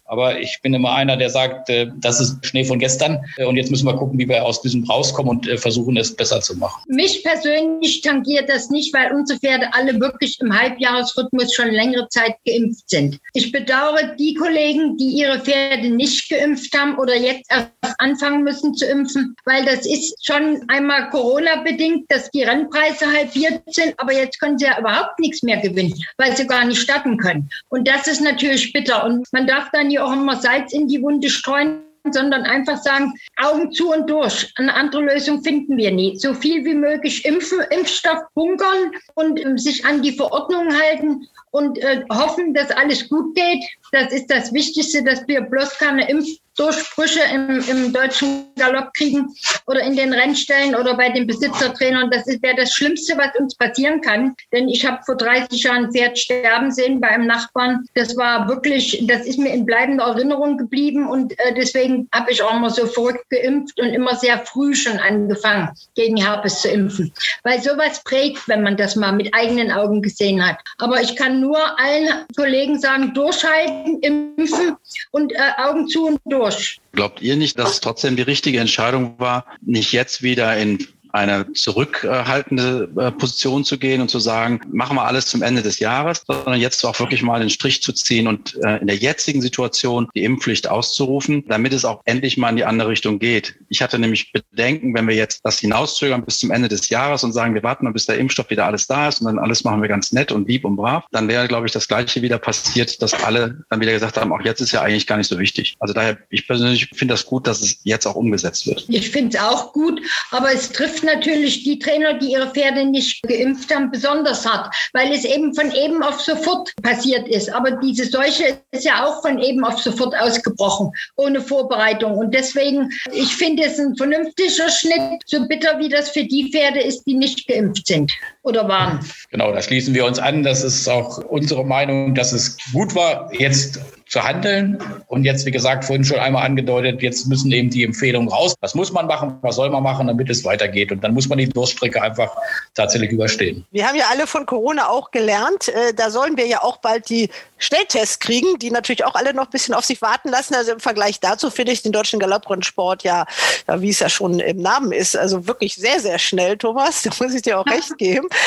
Aber 0.08 0.40
ich 0.40 0.58
bin 0.62 0.74
immer 0.74 0.92
einer, 0.92 1.16
der 1.16 1.30
sagt, 1.30 1.68
äh, 1.68 1.90
das 1.96 2.20
ist 2.20 2.44
Schnee 2.44 2.64
von 2.64 2.78
gestern. 2.78 3.20
Äh, 3.36 3.44
und 3.44 3.56
jetzt 3.56 3.70
müssen 3.70 3.86
wir 3.86 3.94
gucken, 3.94 4.18
wie 4.18 4.28
wir 4.28 4.44
aus 4.44 4.62
diesem 4.62 4.84
rauskommen 4.84 5.30
und 5.30 5.48
äh, 5.48 5.56
versuchen, 5.58 5.96
es 5.96 6.14
besser 6.16 6.40
zu 6.40 6.56
machen. 6.56 6.82
Mich 6.88 7.22
persönlich 7.22 8.00
tangiert 8.00 8.48
das 8.48 8.70
nicht, 8.70 8.92
weil 8.94 9.12
unsere 9.12 9.38
Pferde 9.38 9.68
alle 9.72 10.00
wirklich 10.00 10.38
im 10.40 10.58
Halbjahresrhythmus 10.58 11.54
schon 11.54 11.70
längere 11.70 12.08
Zeit 12.08 12.36
geimpft 12.46 12.88
sind. 12.88 13.18
Ich 13.34 13.52
bedauere 13.52 14.14
die 14.18 14.34
Kollegen, 14.34 14.96
die 14.96 15.10
ihre 15.10 15.40
Pferde 15.40 15.90
nicht 15.90 16.30
geimpft 16.30 16.76
haben 16.76 16.98
oder 16.98 17.16
jetzt 17.16 17.50
erst 17.50 17.70
anfangen 17.98 18.42
müssen 18.42 18.74
zu 18.74 18.86
impfen, 18.86 19.36
weil 19.44 19.64
das 19.64 19.86
ist 19.86 20.24
schon 20.24 20.62
einmal 20.68 21.10
Corona-bedingt, 21.10 22.06
dass 22.08 22.30
die 22.30 22.42
Rennpreise 22.42 23.06
halbiert 23.06 23.62
sind, 23.66 23.94
aber 23.98 24.12
jetzt 24.12 24.40
können 24.40 24.58
sie 24.58 24.64
ja 24.64 24.78
überhaupt 24.78 25.18
nichts 25.18 25.42
mehr 25.42 25.58
gewinnen, 25.58 25.94
weil 26.16 26.36
sie 26.36 26.46
gar 26.46 26.64
nicht 26.64 26.80
starten 26.80 27.18
können. 27.18 27.48
Und 27.68 27.86
das 27.86 28.06
ist 28.06 28.20
natürlich 28.20 28.72
bitter. 28.72 29.04
Und 29.04 29.26
man 29.32 29.46
darf 29.46 29.70
dann 29.72 29.90
auch 29.98 30.12
immer 30.12 30.36
Salz 30.36 30.72
in 30.72 30.88
die 30.88 31.02
Wunde 31.02 31.28
streuen, 31.28 31.82
sondern 32.12 32.44
einfach 32.44 32.78
sagen, 32.82 33.12
Augen 33.36 33.72
zu 33.72 33.92
und 33.92 34.08
durch. 34.08 34.52
Eine 34.56 34.74
andere 34.74 35.02
Lösung 35.02 35.42
finden 35.42 35.76
wir 35.76 35.90
nie. 35.90 36.16
So 36.18 36.34
viel 36.34 36.64
wie 36.64 36.74
möglich 36.74 37.24
impfen, 37.24 37.60
Impfstoff 37.70 38.20
bunkern 38.34 38.92
und 39.14 39.44
äh, 39.44 39.58
sich 39.58 39.84
an 39.84 40.02
die 40.02 40.12
Verordnungen 40.12 40.72
halten 40.72 41.26
und 41.50 41.78
äh, 41.78 42.04
hoffen, 42.10 42.54
dass 42.54 42.70
alles 42.70 43.08
gut 43.08 43.34
geht. 43.34 43.64
Das 43.92 44.12
ist 44.12 44.30
das 44.30 44.52
Wichtigste, 44.52 45.02
dass 45.02 45.26
wir 45.26 45.42
bloß 45.42 45.78
keine 45.78 46.08
Impf 46.08 46.28
Durchbrüche 46.58 47.20
im, 47.32 47.60
im 47.68 47.92
deutschen 47.92 48.46
Galopp 48.56 48.92
kriegen 48.94 49.34
oder 49.66 49.80
in 49.80 49.96
den 49.96 50.12
Rennstellen 50.12 50.74
oder 50.74 50.96
bei 50.96 51.10
den 51.10 51.26
Besitzertrainern. 51.26 52.10
Das 52.10 52.26
wäre 52.26 52.56
das 52.56 52.72
Schlimmste, 52.72 53.16
was 53.16 53.34
uns 53.38 53.54
passieren 53.54 54.00
kann. 54.00 54.34
Denn 54.52 54.68
ich 54.68 54.84
habe 54.84 55.00
vor 55.04 55.16
30 55.16 55.62
Jahren 55.62 55.84
ein 55.84 55.92
Pferd 55.92 56.18
sterben 56.18 56.72
sehen 56.72 57.00
bei 57.00 57.08
einem 57.08 57.26
Nachbarn. 57.26 57.86
Das 57.94 58.16
war 58.16 58.48
wirklich, 58.48 59.04
das 59.06 59.26
ist 59.26 59.38
mir 59.38 59.52
in 59.52 59.66
bleibender 59.66 60.04
Erinnerung 60.04 60.58
geblieben 60.58 61.08
und 61.08 61.38
äh, 61.38 61.54
deswegen 61.54 62.08
habe 62.12 62.32
ich 62.32 62.42
auch 62.42 62.54
immer 62.54 62.70
so 62.70 62.86
verrückt 62.86 63.28
geimpft 63.30 63.80
und 63.80 63.88
immer 63.88 64.14
sehr 64.16 64.38
früh 64.38 64.74
schon 64.74 64.98
angefangen, 64.98 65.70
gegen 65.94 66.16
Herpes 66.16 66.62
zu 66.62 66.68
impfen. 66.68 67.12
Weil 67.44 67.62
sowas 67.62 68.02
prägt, 68.04 68.48
wenn 68.48 68.62
man 68.62 68.76
das 68.76 68.96
mal 68.96 69.12
mit 69.12 69.32
eigenen 69.34 69.70
Augen 69.70 70.02
gesehen 70.02 70.44
hat. 70.46 70.58
Aber 70.78 71.00
ich 71.00 71.16
kann 71.16 71.40
nur 71.40 71.58
allen 71.78 72.08
Kollegen 72.36 72.78
sagen, 72.78 73.14
durchhalten, 73.14 74.00
impfen 74.00 74.76
und 75.12 75.32
äh, 75.32 75.38
Augen 75.58 75.88
zu 75.88 76.06
und 76.06 76.20
durch. 76.24 76.47
Glaubt 76.92 77.20
ihr 77.20 77.36
nicht, 77.36 77.58
dass 77.58 77.72
es 77.72 77.80
trotzdem 77.80 78.16
die 78.16 78.22
richtige 78.22 78.60
Entscheidung 78.60 79.18
war, 79.18 79.46
nicht 79.60 79.92
jetzt 79.92 80.22
wieder 80.22 80.56
in 80.56 80.86
eine 81.12 81.52
zurückhaltende 81.52 82.88
äh, 82.96 83.10
Position 83.12 83.64
zu 83.64 83.78
gehen 83.78 84.00
und 84.00 84.08
zu 84.08 84.18
sagen, 84.18 84.60
machen 84.72 84.96
wir 84.96 85.04
alles 85.04 85.26
zum 85.26 85.42
Ende 85.42 85.62
des 85.62 85.78
Jahres, 85.78 86.22
sondern 86.26 86.60
jetzt 86.60 86.84
auch 86.84 86.98
wirklich 87.00 87.22
mal 87.22 87.40
den 87.40 87.50
Strich 87.50 87.82
zu 87.82 87.92
ziehen 87.92 88.26
und 88.26 88.56
äh, 88.64 88.78
in 88.78 88.86
der 88.86 88.96
jetzigen 88.96 89.40
Situation 89.42 90.08
die 90.14 90.24
Impfpflicht 90.24 90.68
auszurufen, 90.68 91.44
damit 91.48 91.72
es 91.72 91.84
auch 91.84 92.02
endlich 92.04 92.36
mal 92.36 92.50
in 92.50 92.56
die 92.56 92.64
andere 92.64 92.88
Richtung 92.90 93.18
geht. 93.18 93.54
Ich 93.68 93.82
hatte 93.82 93.98
nämlich 93.98 94.32
Bedenken, 94.32 94.94
wenn 94.94 95.08
wir 95.08 95.14
jetzt 95.14 95.40
das 95.44 95.58
hinauszögern 95.58 96.24
bis 96.24 96.38
zum 96.38 96.50
Ende 96.50 96.68
des 96.68 96.88
Jahres 96.88 97.24
und 97.24 97.32
sagen, 97.32 97.54
wir 97.54 97.62
warten 97.62 97.84
mal, 97.84 97.92
bis 97.92 98.06
der 98.06 98.18
Impfstoff 98.18 98.50
wieder 98.50 98.66
alles 98.66 98.86
da 98.86 99.08
ist 99.08 99.20
und 99.20 99.26
dann 99.26 99.38
alles 99.38 99.64
machen 99.64 99.82
wir 99.82 99.88
ganz 99.88 100.12
nett 100.12 100.32
und 100.32 100.48
lieb 100.48 100.64
und 100.64 100.76
brav, 100.76 101.04
dann 101.12 101.28
wäre, 101.28 101.48
glaube 101.48 101.66
ich, 101.66 101.72
das 101.72 101.88
Gleiche 101.88 102.22
wieder 102.22 102.38
passiert, 102.38 103.00
dass 103.02 103.14
alle 103.14 103.64
dann 103.70 103.80
wieder 103.80 103.92
gesagt 103.92 104.16
haben, 104.16 104.32
auch 104.32 104.42
jetzt 104.42 104.60
ist 104.60 104.72
ja 104.72 104.82
eigentlich 104.82 105.06
gar 105.06 105.16
nicht 105.16 105.28
so 105.28 105.38
wichtig. 105.38 105.76
Also 105.80 105.94
daher, 105.94 106.18
ich 106.30 106.46
persönlich 106.46 106.88
finde 106.94 107.14
das 107.14 107.26
gut, 107.26 107.46
dass 107.46 107.60
es 107.60 107.78
jetzt 107.84 108.06
auch 108.06 108.14
umgesetzt 108.14 108.66
wird. 108.66 108.84
Ich 108.88 109.10
finde 109.10 109.36
es 109.36 109.42
auch 109.42 109.72
gut, 109.72 110.00
aber 110.30 110.52
es 110.52 110.70
trifft 110.70 111.04
natürlich 111.14 111.64
die 111.64 111.78
Trainer, 111.78 112.14
die 112.14 112.32
ihre 112.32 112.48
Pferde 112.48 112.84
nicht 112.84 113.22
geimpft 113.22 113.74
haben, 113.74 113.90
besonders 113.90 114.46
hart, 114.46 114.74
weil 114.92 115.12
es 115.12 115.24
eben 115.24 115.54
von 115.54 115.70
eben 115.72 116.02
auf 116.02 116.20
sofort 116.20 116.72
passiert 116.82 117.28
ist. 117.28 117.52
Aber 117.52 117.72
diese 117.72 118.04
Seuche 118.04 118.58
ist 118.70 118.84
ja 118.84 119.04
auch 119.04 119.22
von 119.22 119.38
eben 119.38 119.64
auf 119.64 119.80
sofort 119.80 120.14
ausgebrochen, 120.18 120.90
ohne 121.16 121.40
Vorbereitung. 121.40 122.16
Und 122.16 122.34
deswegen, 122.34 122.90
ich 123.12 123.34
finde 123.34 123.64
es 123.64 123.78
ein 123.78 123.96
vernünftiger 123.96 124.68
Schnitt, 124.68 125.22
so 125.26 125.46
bitter 125.46 125.78
wie 125.78 125.88
das 125.88 126.10
für 126.10 126.24
die 126.24 126.50
Pferde 126.50 126.80
ist, 126.80 127.04
die 127.04 127.14
nicht 127.14 127.46
geimpft 127.48 127.86
sind 127.86 128.12
oder 128.42 128.68
waren. 128.68 129.00
Genau, 129.30 129.52
da 129.52 129.62
schließen 129.62 129.94
wir 129.94 130.04
uns 130.04 130.18
an. 130.18 130.42
Das 130.42 130.62
ist 130.62 130.88
auch 130.88 131.18
unsere 131.18 131.64
Meinung, 131.64 132.14
dass 132.14 132.32
es 132.32 132.56
gut 132.72 132.94
war, 132.94 133.30
jetzt 133.32 133.80
zu 134.08 134.22
handeln. 134.22 134.78
Und 135.06 135.24
jetzt, 135.24 135.44
wie 135.44 135.50
gesagt, 135.50 135.84
vorhin 135.84 136.04
schon 136.04 136.18
einmal 136.18 136.44
angedeutet, 136.44 137.02
jetzt 137.02 137.26
müssen 137.26 137.52
eben 137.52 137.70
die 137.70 137.84
Empfehlungen 137.84 138.28
raus. 138.28 138.54
Was 138.60 138.74
muss 138.74 138.92
man 138.92 139.06
machen? 139.06 139.38
Was 139.42 139.56
soll 139.56 139.70
man 139.70 139.82
machen, 139.82 140.06
damit 140.06 140.30
es 140.30 140.44
weitergeht? 140.44 140.90
Und 140.90 141.04
dann 141.04 141.14
muss 141.14 141.28
man 141.28 141.38
die 141.38 141.48
Durststrecke 141.48 142.00
einfach 142.00 142.34
tatsächlich 142.74 143.10
überstehen. 143.10 143.66
Wir 143.70 143.86
haben 143.86 143.96
ja 143.96 144.06
alle 144.10 144.26
von 144.26 144.46
Corona 144.46 144.88
auch 144.88 145.10
gelernt. 145.10 145.68
Äh, 145.68 145.92
da 145.94 146.10
sollen 146.10 146.36
wir 146.36 146.46
ja 146.46 146.62
auch 146.62 146.78
bald 146.78 147.08
die 147.10 147.28
Schnelltests 147.58 148.18
kriegen, 148.18 148.58
die 148.58 148.70
natürlich 148.70 149.04
auch 149.04 149.14
alle 149.14 149.34
noch 149.34 149.44
ein 149.44 149.50
bisschen 149.50 149.74
auf 149.74 149.84
sich 149.84 150.00
warten 150.00 150.30
lassen. 150.30 150.54
Also 150.54 150.72
im 150.72 150.80
Vergleich 150.80 151.20
dazu 151.20 151.50
finde 151.50 151.72
ich 151.72 151.82
den 151.82 151.92
deutschen 151.92 152.18
Galopprennsport 152.18 153.02
ja, 153.02 153.26
ja, 153.66 153.80
wie 153.82 153.90
es 153.90 153.98
ja 154.00 154.08
schon 154.08 154.40
im 154.40 154.62
Namen 154.62 154.92
ist, 154.92 155.16
also 155.16 155.46
wirklich 155.46 155.74
sehr, 155.74 156.00
sehr 156.00 156.18
schnell, 156.18 156.56
Thomas. 156.56 157.02
Da 157.08 157.24
muss 157.24 157.34
ich 157.34 157.42
dir 157.42 157.58
auch 157.58 157.66
recht 157.66 157.96
geben. 157.98 158.28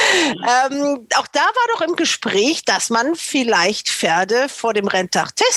Ähm, 0.41 1.07
auch 1.15 1.27
da 1.27 1.39
war 1.39 1.67
doch 1.73 1.81
im 1.81 1.95
Gespräch, 1.95 2.63
dass 2.65 2.89
man 2.89 3.15
vielleicht 3.15 3.89
Pferde 3.89 4.49
vor 4.49 4.73
dem 4.73 4.87
Renntag 4.87 5.35
testet. 5.35 5.50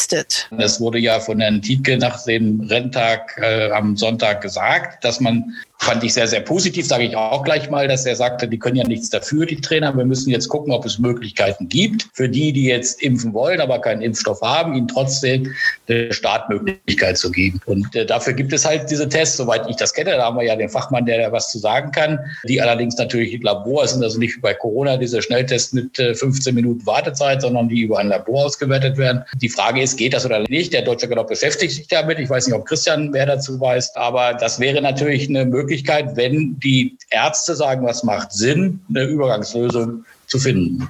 Es 0.58 0.80
wurde 0.80 0.98
ja 0.98 1.20
von 1.20 1.40
Herrn 1.40 1.62
Tietke 1.62 1.96
nach 1.98 2.24
dem 2.24 2.60
Renntag 2.60 3.38
äh, 3.40 3.70
am 3.70 3.96
Sonntag 3.96 4.40
gesagt, 4.40 5.04
dass 5.04 5.20
man 5.20 5.54
fand 5.84 6.02
ich 6.02 6.14
sehr, 6.14 6.26
sehr 6.26 6.40
positiv, 6.40 6.86
sage 6.86 7.04
ich 7.04 7.14
auch 7.14 7.44
gleich 7.44 7.68
mal, 7.68 7.86
dass 7.86 8.06
er 8.06 8.16
sagte, 8.16 8.48
die 8.48 8.58
können 8.58 8.76
ja 8.76 8.86
nichts 8.86 9.10
dafür, 9.10 9.44
die 9.44 9.60
Trainer. 9.60 9.94
Wir 9.94 10.06
müssen 10.06 10.30
jetzt 10.30 10.48
gucken, 10.48 10.72
ob 10.72 10.86
es 10.86 10.98
Möglichkeiten 10.98 11.68
gibt 11.68 12.06
für 12.14 12.28
die, 12.28 12.52
die 12.52 12.64
jetzt 12.64 13.02
impfen 13.02 13.34
wollen, 13.34 13.60
aber 13.60 13.80
keinen 13.80 14.00
Impfstoff 14.00 14.40
haben, 14.40 14.74
ihnen 14.74 14.88
trotzdem 14.88 15.52
eine 15.86 16.12
Startmöglichkeit 16.12 17.18
zu 17.18 17.30
geben. 17.30 17.60
Und 17.66 17.94
äh, 17.94 18.06
dafür 18.06 18.32
gibt 18.32 18.54
es 18.54 18.64
halt 18.64 18.90
diese 18.90 19.08
Tests, 19.08 19.36
soweit 19.36 19.68
ich 19.68 19.76
das 19.76 19.92
kenne. 19.92 20.12
Da 20.12 20.24
haben 20.24 20.38
wir 20.38 20.44
ja 20.44 20.56
den 20.56 20.70
Fachmann, 20.70 21.04
der 21.04 21.18
da 21.18 21.32
was 21.32 21.50
zu 21.50 21.58
sagen 21.58 21.92
kann, 21.92 22.18
die 22.48 22.62
allerdings 22.62 22.96
natürlich 22.96 23.38
Labor 23.42 23.86
sind, 23.86 24.02
also 24.02 24.18
nicht 24.18 24.36
wie 24.36 24.40
bei 24.40 24.54
Corona 24.54 24.96
diese 24.96 25.20
Schnelltests 25.20 25.74
mit 25.74 25.98
äh, 25.98 26.14
15 26.14 26.54
Minuten 26.54 26.86
Wartezeit, 26.86 27.42
sondern 27.42 27.68
die 27.68 27.82
über 27.82 27.98
ein 27.98 28.08
Labor 28.08 28.46
ausgewertet 28.46 28.96
werden. 28.96 29.22
Die 29.36 29.50
Frage 29.50 29.82
ist, 29.82 29.98
geht 29.98 30.14
das 30.14 30.24
oder 30.24 30.40
nicht? 30.48 30.72
Der 30.72 30.82
Deutsche 30.82 31.08
Galopp 31.08 31.28
beschäftigt 31.28 31.74
sich 31.74 31.88
damit. 31.88 32.18
Ich 32.18 32.30
weiß 32.30 32.46
nicht, 32.46 32.54
ob 32.54 32.64
Christian 32.64 33.10
mehr 33.10 33.26
dazu 33.26 33.60
weiß, 33.60 33.96
aber 33.96 34.32
das 34.32 34.58
wäre 34.58 34.80
natürlich 34.80 35.28
eine 35.28 35.44
Möglichkeit, 35.44 35.73
Möglichkeit, 35.74 36.16
wenn 36.16 36.58
die 36.60 36.96
Ärzte 37.10 37.56
sagen, 37.56 37.84
was 37.84 38.04
macht 38.04 38.32
Sinn, 38.32 38.80
eine 38.88 39.04
Übergangslösung 39.04 40.04
zu 40.28 40.38
finden. 40.38 40.88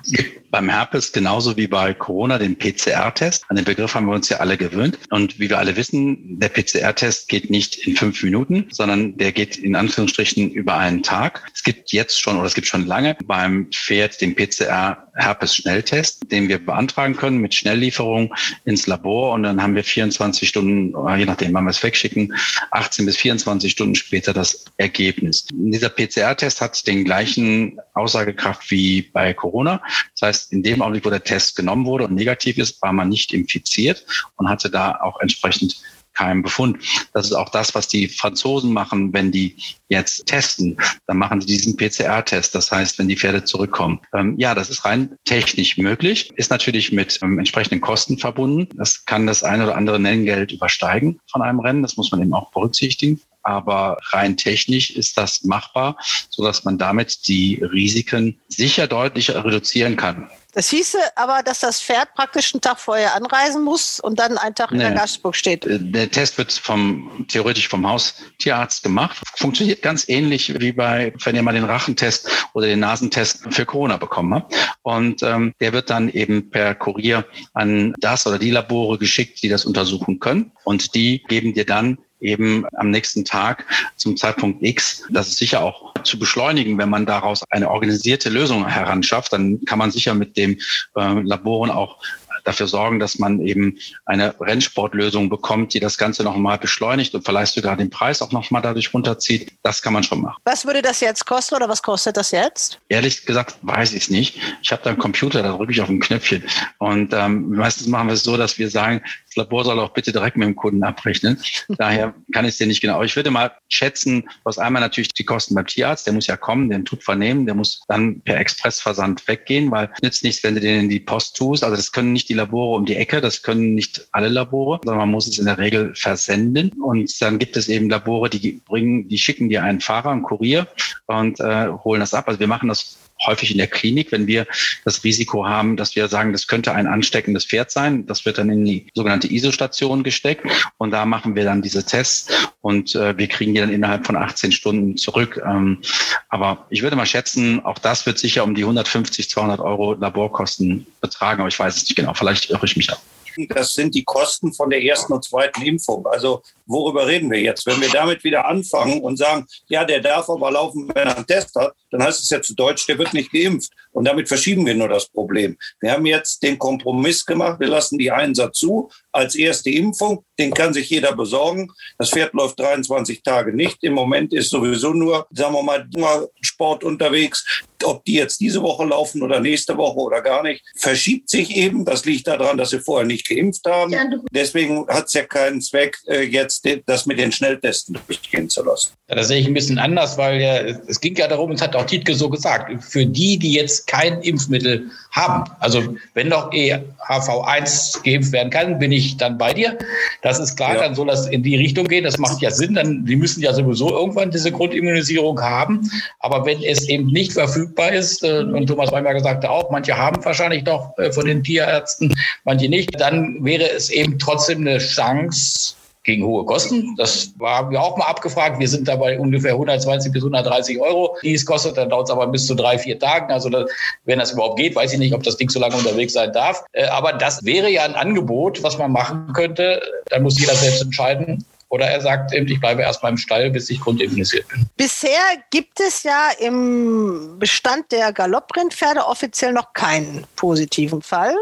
Beim 0.55 0.69
Herpes 0.69 1.11
genauso 1.11 1.57
wie 1.57 1.67
bei 1.67 1.95
Corona 1.95 2.39
den 2.39 2.57
PCR-Test. 2.57 3.45
An 3.49 3.57
den 3.57 3.65
Begriff 3.65 3.93
haben 3.97 4.07
wir 4.07 4.15
uns 4.15 4.29
ja 4.29 4.37
alle 4.37 4.57
gewöhnt. 4.57 5.01
Und 5.11 5.41
wie 5.41 5.51
wir 5.51 5.59
alle 5.59 5.75
wissen, 5.75 6.39
der 6.39 6.49
PCR-Test 6.49 7.27
geht 7.27 7.51
nicht 7.51 7.89
in 7.89 7.97
fünf 7.97 8.23
Minuten, 8.23 8.69
sondern 8.71 9.17
der 9.17 9.33
geht 9.33 9.57
in 9.57 9.75
Anführungsstrichen 9.75 10.53
über 10.53 10.77
einen 10.77 11.03
Tag. 11.03 11.43
Es 11.53 11.65
gibt 11.65 11.91
jetzt 11.91 12.21
schon 12.21 12.37
oder 12.37 12.47
es 12.47 12.55
gibt 12.55 12.69
schon 12.69 12.87
lange 12.87 13.17
beim 13.25 13.67
Pferd 13.73 14.21
den 14.21 14.37
PCR-Herpes-Schnelltest, 14.37 16.31
den 16.31 16.49
wir 16.49 16.65
beantragen 16.65 17.17
können 17.17 17.39
mit 17.39 17.53
Schnelllieferung 17.53 18.33
ins 18.65 18.87
Labor. 18.87 19.33
Und 19.33 19.43
dann 19.43 19.61
haben 19.61 19.75
wir 19.75 19.83
24 19.83 20.49
Stunden, 20.49 20.95
je 21.19 21.25
nachdem, 21.25 21.53
wann 21.53 21.65
wir 21.65 21.71
es 21.71 21.83
wegschicken, 21.83 22.33
18 22.71 23.07
bis 23.07 23.17
24 23.17 23.73
Stunden 23.73 23.97
später 23.97 24.33
das 24.33 24.67
Ergebnis. 24.77 25.49
Dieser 25.53 25.89
PCR-Test 25.89 26.61
hat 26.61 26.87
den 26.87 27.05
gleichen 27.05 27.81
Aussagekraft 27.95 28.71
wie 28.71 29.03
bei 29.03 29.35
Corona. 29.35 29.83
Das 30.13 30.29
heißt, 30.29 30.44
in 30.53 30.63
dem 30.63 30.83
Augenblick, 30.83 31.05
wo 31.05 31.11
der 31.11 31.25
Test 31.25 31.57
genommen 31.57 31.87
wurde 31.87 32.05
und 32.05 32.15
negativ 32.15 32.59
ist, 32.59 32.81
war 32.83 32.93
man 32.93 33.09
nicht 33.09 33.33
infiziert 33.33 34.07
und 34.37 34.49
hatte 34.49 34.71
da 34.71 35.01
auch 35.01 35.21
entsprechend 35.21 35.77
keinen 36.15 36.43
Befund. 36.43 36.79
Das 37.13 37.27
ist 37.27 37.33
auch 37.33 37.51
das, 37.51 37.75
was 37.75 37.89
die 37.89 38.09
Franzosen 38.09 38.73
machen, 38.73 39.13
wenn 39.13 39.33
die 39.33 39.57
jetzt 39.89 40.27
testen. 40.27 40.77
Dann 41.07 41.19
machen 41.19 41.41
sie 41.41 41.49
diesen 41.49 41.77
PCR-Test. 41.77 42.55
Das 42.55 42.71
heißt, 42.71 42.99
wenn 42.99 43.09
die 43.09 43.17
Pferde 43.17 43.45
zurückkommen. 43.45 44.01
Ähm, 44.15 44.37
ja, 44.39 44.55
das 44.55 44.71
ist 44.71 44.85
rein 44.85 45.17
technisch 45.25 45.77
möglich, 45.77 46.33
ist 46.37 46.51
natürlich 46.51 46.93
mit 46.93 47.19
ähm, 47.23 47.39
entsprechenden 47.39 47.81
Kosten 47.81 48.19
verbunden. 48.19 48.69
Das 48.77 49.05
kann 49.05 49.27
das 49.27 49.43
eine 49.43 49.65
oder 49.65 49.77
andere 49.77 50.01
Nenngeld 50.01 50.53
übersteigen 50.53 51.21
von 51.31 51.43
einem 51.43 51.61
Rennen. 51.61 51.83
Das 51.83 51.97
muss 51.97 52.11
man 52.11 52.23
eben 52.23 52.33
auch 52.33 52.51
berücksichtigen 52.53 53.21
aber 53.45 53.99
rein 54.11 54.37
technisch 54.37 54.91
ist 54.91 55.17
das 55.17 55.45
machbar, 55.45 55.97
so 56.31 56.45
dass 56.45 56.65
man 56.65 56.79
damit 56.79 57.29
die 57.29 57.63
Risiken 57.63 58.41
sicher 58.49 58.87
deutlich 58.87 59.31
reduzieren 59.35 59.97
kann. 59.97 60.31
Das 60.55 60.71
hieße 60.71 60.99
aber, 61.17 61.43
dass 61.43 61.61
das 61.61 61.83
Pferd 61.83 62.15
praktisch 62.15 62.55
einen 62.55 62.61
Tag 62.61 62.79
vorher 62.79 63.17
anreisen 63.17 63.65
muss 63.65 63.99
und 63.99 64.21
dann 64.21 64.39
einen 64.39 64.55
Tag 64.55 64.71
in 64.71 64.79
nee. 64.79 64.85
der 64.85 64.93
Gastburg 64.93 65.35
steht. 65.35 65.67
Äh, 65.67 65.81
der 65.81 66.11
Test 66.11 66.39
wird 66.39 66.53
vom, 66.53 67.27
theoretisch 67.29 67.69
vom 67.69 67.87
Haustierarzt 67.87 68.85
gemacht. 68.85 69.21
Funktioniert 69.35 69.83
ganz 69.83 70.09
ähnlich 70.09 70.61
wie 70.61 70.73
bei, 70.73 71.13
wenn 71.25 71.35
ihr 71.35 71.43
mal 71.43 71.55
den 71.55 71.65
Rachentest 71.65 72.31
oder 72.53 72.69
den 72.69 72.79
Nasentest 72.79 73.43
für 73.51 73.67
Corona 73.67 73.97
bekommen 73.97 74.33
habt. 74.33 74.55
Und 74.83 75.25
ähm, 75.25 75.55
der 75.61 75.73
wird 75.73 75.91
dann 75.91 76.09
eben 76.09 76.51
per 76.51 76.77
Kurier 76.77 77.27
an 77.53 77.93
das 77.99 78.25
oder 78.27 78.39
die 78.39 78.53
Labore 78.53 78.99
geschickt, 78.99 79.43
die 79.43 79.49
das 79.49 79.65
untersuchen 79.65 80.21
können. 80.21 80.53
Und 80.63 80.95
die 80.95 81.25
geben 81.25 81.55
dir 81.55 81.67
dann 81.67 81.99
eben 82.25 82.65
am 82.77 82.91
nächsten 82.91 83.25
Tag 83.25 83.67
zum 83.97 84.17
Zeitpunkt 84.17 84.63
X. 84.63 85.05
Das 85.11 85.29
ist 85.29 85.37
sicher 85.37 85.63
auch 85.63 85.95
zu 86.03 86.19
beschleunigen, 86.19 86.79
wenn 86.79 86.89
man 86.89 87.07
daraus 87.07 87.43
eine 87.51 87.71
organisierte 87.71 88.31
Lösung 88.31 88.67
heranschafft. 88.67 89.33
Dann 89.33 89.65
kann 89.65 89.79
man 89.79 89.91
sicher 89.91 90.15
mit 90.15 90.37
dem 90.37 90.59
äh, 90.97 91.21
Laboren 91.23 91.71
auch 91.71 91.99
dafür 92.45 92.67
sorgen, 92.67 93.01
dass 93.01 93.19
man 93.19 93.41
eben 93.41 93.79
eine 94.05 94.39
Rennsportlösung 94.39 95.29
bekommt, 95.29 95.75
die 95.75 95.81
das 95.81 95.99
Ganze 95.99 96.23
nochmal 96.23 96.59
beschleunigt 96.59 97.15
und 97.15 97.25
vielleicht 97.25 97.55
sogar 97.55 97.77
den 97.77 97.91
Preis 97.91 98.23
auch 98.23 98.33
nochmal 98.33 98.63
dadurch 98.63 98.93
runterzieht. 98.95 99.53
Das 99.63 99.83
kann 99.83 99.93
man 99.93 100.03
schon 100.03 100.21
machen. 100.21 100.41
Was 100.45 100.67
würde 100.67 100.83
das 100.83 101.01
jetzt 101.01 101.27
kosten 101.27 101.57
oder 101.57 101.69
was 101.69 101.83
kostet 101.83 102.17
das 102.17 102.31
jetzt? 102.31 102.79
Ehrlich 102.89 103.25
gesagt 103.25 103.57
weiß 103.63 103.93
ich 103.93 104.05
es 104.05 104.11
nicht. 104.11 104.39
Ich 104.63 104.71
habe 104.71 104.83
da 104.83 104.91
einen 104.91 104.99
Computer, 104.99 105.43
da 105.43 105.57
drücke 105.57 105.73
ich 105.73 105.81
auf 105.81 105.89
ein 105.89 106.01
Knöpfchen. 106.01 106.45
Und 106.79 107.13
ähm, 107.15 107.51
meistens 107.51 107.87
machen 107.87 108.09
wir 108.09 108.15
es 108.15 108.23
so, 108.23 108.37
dass 108.37 108.59
wir 108.59 108.71
sagen, 108.71 109.03
Labor 109.37 109.65
soll 109.65 109.79
auch 109.79 109.95
bitte 109.95 110.13
direkt 110.13 110.37
mit 110.37 110.47
dem 110.47 110.57
Kunden 110.57 110.83
abrechnen. 110.85 111.39
Daher 111.79 112.15
kann 112.33 112.45
ich 112.45 112.53
es 112.53 112.59
dir 112.59 112.67
nicht 112.67 112.83
genau. 112.83 113.03
Ich 113.03 113.17
würde 113.17 113.31
mal 113.31 113.53
schätzen, 113.69 114.29
was 114.45 114.59
einmal 114.59 114.83
natürlich 114.83 115.09
die 115.09 115.25
Kosten 115.25 115.55
beim 115.55 115.67
Tierarzt, 115.67 116.07
der 116.07 116.13
muss 116.13 116.27
ja 116.27 116.37
kommen, 116.37 116.69
den 116.69 116.85
tut 116.85 117.03
vernehmen, 117.03 117.47
der 117.47 117.55
muss 117.55 117.81
dann 117.89 118.21
per 118.21 118.39
Expressversand 118.39 119.27
weggehen, 119.27 119.71
weil 119.71 119.91
nützt 120.03 120.25
nichts, 120.25 120.43
wenn 120.45 120.55
du 120.55 120.61
den 120.61 120.81
in 120.81 120.89
die 120.89 121.01
Post 121.01 121.37
tust. 121.37 121.65
Also 121.65 121.77
das 121.77 121.91
können 121.91 122.13
nicht 122.13 122.29
die 122.29 122.35
die 122.35 122.39
Labore 122.39 122.77
um 122.77 122.85
die 122.85 122.97
Ecke. 122.97 123.21
Das 123.21 123.43
können 123.43 123.75
nicht 123.75 124.09
alle 124.13 124.29
Labore, 124.29 124.81
sondern 124.83 124.99
man 124.99 125.11
muss 125.11 125.29
es 125.29 125.39
in 125.39 125.47
der 125.47 125.59
Regel 125.59 125.95
versenden. 125.95 126.71
Und 126.83 127.23
dann 127.23 127.39
gibt 127.39 127.57
es 127.57 127.69
eben 127.69 127.89
Labore, 127.89 128.29
die 128.29 128.61
bringen, 128.67 129.09
die 129.09 129.19
schicken 129.19 129.49
dir 129.49 129.63
einen 129.63 129.81
Fahrer, 129.81 130.11
einen 130.11 130.23
Kurier 130.23 130.67
und 131.07 131.41
äh, 131.41 131.69
holen 131.85 132.01
das 132.01 132.13
ab. 132.13 132.27
Also 132.27 132.41
wir 132.41 132.49
machen 132.49 132.69
das 132.69 132.99
häufig 133.27 133.51
in 133.51 133.59
der 133.59 133.67
Klinik, 133.67 134.13
wenn 134.13 134.27
wir 134.27 134.47
das 134.85 135.05
Risiko 135.05 135.47
haben, 135.47 135.77
dass 135.77 135.97
wir 135.97 136.09
sagen, 136.09 136.33
das 136.33 136.47
könnte 136.47 136.73
ein 136.73 136.87
ansteckendes 136.87 137.45
Pferd 137.45 137.71
sein. 137.71 138.07
Das 138.07 138.25
wird 138.25 138.39
dann 138.39 138.51
in 138.51 138.65
die 138.65 138.87
sogenannte 138.95 139.33
ISO-Station 139.33 140.03
gesteckt 140.03 140.47
und 140.79 140.91
da 140.91 141.05
machen 141.07 141.35
wir 141.35 141.45
dann 141.45 141.63
diese 141.63 141.85
Tests 141.85 142.33
und 142.61 142.95
äh, 142.95 143.17
wir 143.17 143.29
kriegen 143.29 143.55
die 143.55 143.61
dann 143.61 143.73
innerhalb 143.73 144.07
von 144.07 144.17
18 144.17 144.53
Stunden 144.53 144.97
zurück. 144.97 145.41
Ähm, 145.45 145.81
aber 146.29 146.67
ich 146.71 146.83
würde 146.83 146.97
mal 146.97 147.07
schätzen, 147.07 147.65
auch 147.65 147.79
das 147.79 148.07
wird 148.07 148.19
sicher 148.19 148.45
um 148.45 148.55
die 148.55 148.63
150, 148.63 149.31
200 149.31 149.61
Euro 149.61 149.95
Laborkosten 149.95 150.87
betragen, 151.01 151.41
aber 151.41 151.49
ich 151.49 151.59
weiß 151.59 151.77
es 151.77 151.83
nicht 151.83 151.97
genau. 151.97 152.15
Vielleicht 152.15 152.51
irre 152.51 152.67
ich 152.67 152.77
mich 152.77 152.93
auch 152.93 153.01
das 153.49 153.73
sind 153.73 153.95
die 153.95 154.05
Kosten 154.05 154.53
von 154.53 154.71
der 154.71 154.83
ersten 154.83 155.13
und 155.13 155.25
zweiten 155.25 155.63
Impfung. 155.63 156.07
Also 156.07 156.43
worüber 156.67 157.07
reden 157.07 157.31
wir 157.31 157.41
jetzt? 157.41 157.67
Wenn 157.67 157.81
wir 157.81 157.89
damit 157.89 158.25
wieder 158.25 158.47
anfangen 158.47 159.01
und 159.01 159.17
sagen, 159.17 159.47
ja, 159.69 159.85
der 159.85 160.01
darf 160.01 160.29
aber 160.29 160.51
laufen, 160.51 160.91
wenn 160.95 161.09
er 161.09 161.17
einen 161.17 161.27
Test 161.27 161.55
hat, 161.55 161.75
dann 161.91 162.03
heißt 162.03 162.23
es 162.23 162.31
ja 162.31 162.43
zu 162.43 162.55
Deutsch, 162.55 162.87
der 162.87 162.99
wird 162.99 163.15
nicht 163.15 163.33
geimpft. 163.33 163.71
Und 163.93 164.07
damit 164.07 164.29
verschieben 164.29 164.67
wir 164.67 164.75
nur 164.75 164.89
das 164.89 165.09
Problem. 165.09 165.57
Wir 165.81 165.93
haben 165.93 166.07
jetzt 166.07 166.43
den 166.43 166.59
Kompromiss 166.59 167.25
gemacht, 167.25 167.61
wir 167.61 167.69
lassen 167.69 167.99
die 167.99 168.11
Einser 168.11 168.53
zu 168.53 168.91
als 169.13 169.37
erste 169.37 169.71
Impfung. 169.71 170.25
Den 170.39 170.53
kann 170.53 170.75
sich 170.75 170.91
jeder 170.91 171.15
besorgen. 171.15 171.71
Das 171.99 172.11
Pferd 172.11 172.35
läuft 172.35 172.59
23 172.59 173.23
Tage 173.23 173.55
nicht. 173.55 173.85
Im 173.85 173.93
Moment 173.93 174.33
ist 174.35 174.51
sowieso 174.51 174.93
nur, 174.93 175.27
sagen 175.31 175.55
wir 175.55 175.63
mal, 175.63 176.29
Sport 176.41 176.83
unterwegs. 176.83 177.63
Ob 177.85 178.05
die 178.05 178.15
jetzt 178.15 178.41
diese 178.41 178.63
Woche 178.63 178.85
laufen 178.85 179.23
oder 179.23 179.41
nächste 179.41 179.77
Woche 179.77 179.99
oder 180.01 180.23
gar 180.23 180.43
nicht, 180.43 180.65
verschiebt 180.75 181.29
sich 181.29 181.55
eben. 181.55 181.85
Das 181.85 182.05
liegt 182.05 182.27
daran, 182.27 182.57
dass 182.57 182.71
sie 182.71 182.81
vorher 182.81 183.07
nicht 183.07 183.29
geimpft 183.29 183.65
haben. 183.67 183.93
Deswegen 184.33 184.89
hat 184.89 185.07
es 185.07 185.13
ja 185.13 185.25
keinen 185.25 185.61
Zweck, 185.61 185.99
äh, 186.07 186.23
jetzt 186.23 186.54
jetzt 186.63 186.85
das 186.87 187.07
mit 187.07 187.19
den 187.19 187.33
Schnelltesten 187.33 187.99
durchgehen 188.07 188.49
zu 188.49 188.65
lassen. 188.65 188.93
Ja, 189.09 189.17
das 189.17 189.29
sehe 189.29 189.41
ich 189.41 189.47
ein 189.47 189.55
bisschen 189.55 189.79
anders, 189.79 190.17
weil 190.19 190.41
ja, 190.41 190.57
es 190.87 191.01
ging 191.01 191.15
ja 191.17 191.29
darum, 191.29 191.51
es 191.53 191.61
hat 191.61 191.77
auch 191.77 191.85
Tietke 191.85 192.15
so 192.15 192.29
gesagt, 192.29 192.83
für 192.83 193.07
die, 193.07 193.39
die 193.39 193.55
jetzt 193.55 193.87
kein 193.87 194.21
Impfmittel 194.23 194.91
haben, 195.13 195.51
also 195.61 195.95
wenn 196.15 196.31
doch 196.31 196.51
EHV1 196.51 198.03
geimpft 198.03 198.33
werden 198.33 198.51
kann, 198.51 198.79
bin 198.79 198.93
ich 198.93 199.17
dann 199.17 199.39
bei 199.39 199.53
dir. 199.53 199.79
Das 200.23 200.39
ist 200.41 200.57
klar, 200.57 200.75
ja. 200.75 200.83
dann 200.83 200.95
soll 200.95 201.07
das 201.07 201.27
in 201.29 201.43
die 201.43 201.57
Richtung 201.57 201.87
gehen. 201.87 202.05
Das 202.05 202.19
macht 202.19 202.41
ja 202.41 202.51
Sinn, 202.51 202.75
dann 202.75 203.05
die 203.05 203.17
müssen 203.17 203.43
ja 203.43 203.53
sowieso 203.53 203.91
irgendwann 203.91 204.31
diese 204.31 204.51
Grundimmunisierung 204.51 205.41
haben. 205.41 205.89
Aber 206.21 206.45
wenn 206.47 206.63
es 206.63 206.89
eben 206.89 207.07
nicht 207.07 207.33
verfügbar 207.33 207.93
ist, 207.93 208.25
äh, 208.25 208.41
und 208.41 208.67
Thomas 208.67 208.93
Weimer 208.93 209.15
gesagt 209.15 209.45
auch, 209.45 209.71
manche 209.71 209.97
haben 209.97 210.25
wahrscheinlich 210.25 210.65
doch 210.65 210.97
äh, 210.99 211.13
von 211.13 211.27
den 211.27 211.43
Tierärzten, 211.43 212.15
manche 212.45 212.69
nicht, 212.69 212.99
dann 212.99 213.45
wäre 213.45 213.71
es 213.71 213.91
eben 213.91 214.19
trotzdem 214.19 214.61
eine 214.61 214.79
Chance, 214.79 215.75
gegen 216.05 216.25
hohe 216.25 216.45
Kosten. 216.45 216.95
Das 216.97 217.33
haben 217.41 217.71
wir 217.71 217.83
auch 217.83 217.97
mal 217.97 218.05
abgefragt. 218.05 218.61
Wir 218.61 218.69
sind 218.69 218.87
dabei 218.87 219.19
ungefähr 219.19 219.53
120 219.53 220.13
bis 220.13 220.23
130 220.23 220.79
Euro, 220.81 221.17
die 221.23 221.35
es 221.35 221.45
kostet. 221.45 221.77
Dann 221.77 221.89
dauert 221.89 222.09
es 222.09 222.11
aber 222.13 222.27
bis 222.27 222.47
zu 222.47 222.55
drei, 222.55 222.79
vier 222.79 222.99
Tagen. 222.99 223.33
Also 223.33 223.49
das, 223.49 223.71
wenn 224.05 224.19
das 224.19 224.33
überhaupt 224.33 224.59
geht, 224.59 224.77
weiß 224.77 224.93
ich 224.93 224.99
nicht, 224.99 225.15
ob 225.15 225.23
das 225.23 225.37
Ding 225.37 225.49
so 225.49 225.59
lange 225.59 225.77
unterwegs 225.77 226.13
sein 226.13 226.33
darf. 226.33 226.63
Äh, 226.73 226.87
aber 226.87 227.15
das 227.15 227.45
wäre 227.45 227.71
ja 227.71 227.85
ein 227.85 227.95
Angebot, 227.95 228.63
was 228.63 228.79
man 228.79 228.93
machen 228.93 229.33
könnte. 229.33 229.83
Dann 230.11 230.23
muss 230.23 230.39
jeder 230.39 230.55
selbst 230.55 230.83
entscheiden. 230.83 231.45
Oder 231.71 231.87
er 231.87 232.01
sagt 232.01 232.33
eben, 232.33 232.47
ich 232.47 232.61
bleibe 232.61 232.83
erst 232.83 233.01
beim 233.01 233.17
Stall, 233.17 233.51
bis 233.51 233.69
ich 233.71 233.81
grundimmunisiert 233.81 234.47
bin. 234.49 234.67
Bisher 234.77 235.19
gibt 235.51 235.81
es 235.81 236.03
ja 236.05 236.31
im 236.39 237.37
Bestand 237.39 237.91
der 237.91 238.13
Galopprennpferde 238.13 239.05
offiziell 239.05 239.53
noch 239.53 239.73
keinen 239.73 240.25
positiven 240.37 241.03
Fall. 241.03 241.35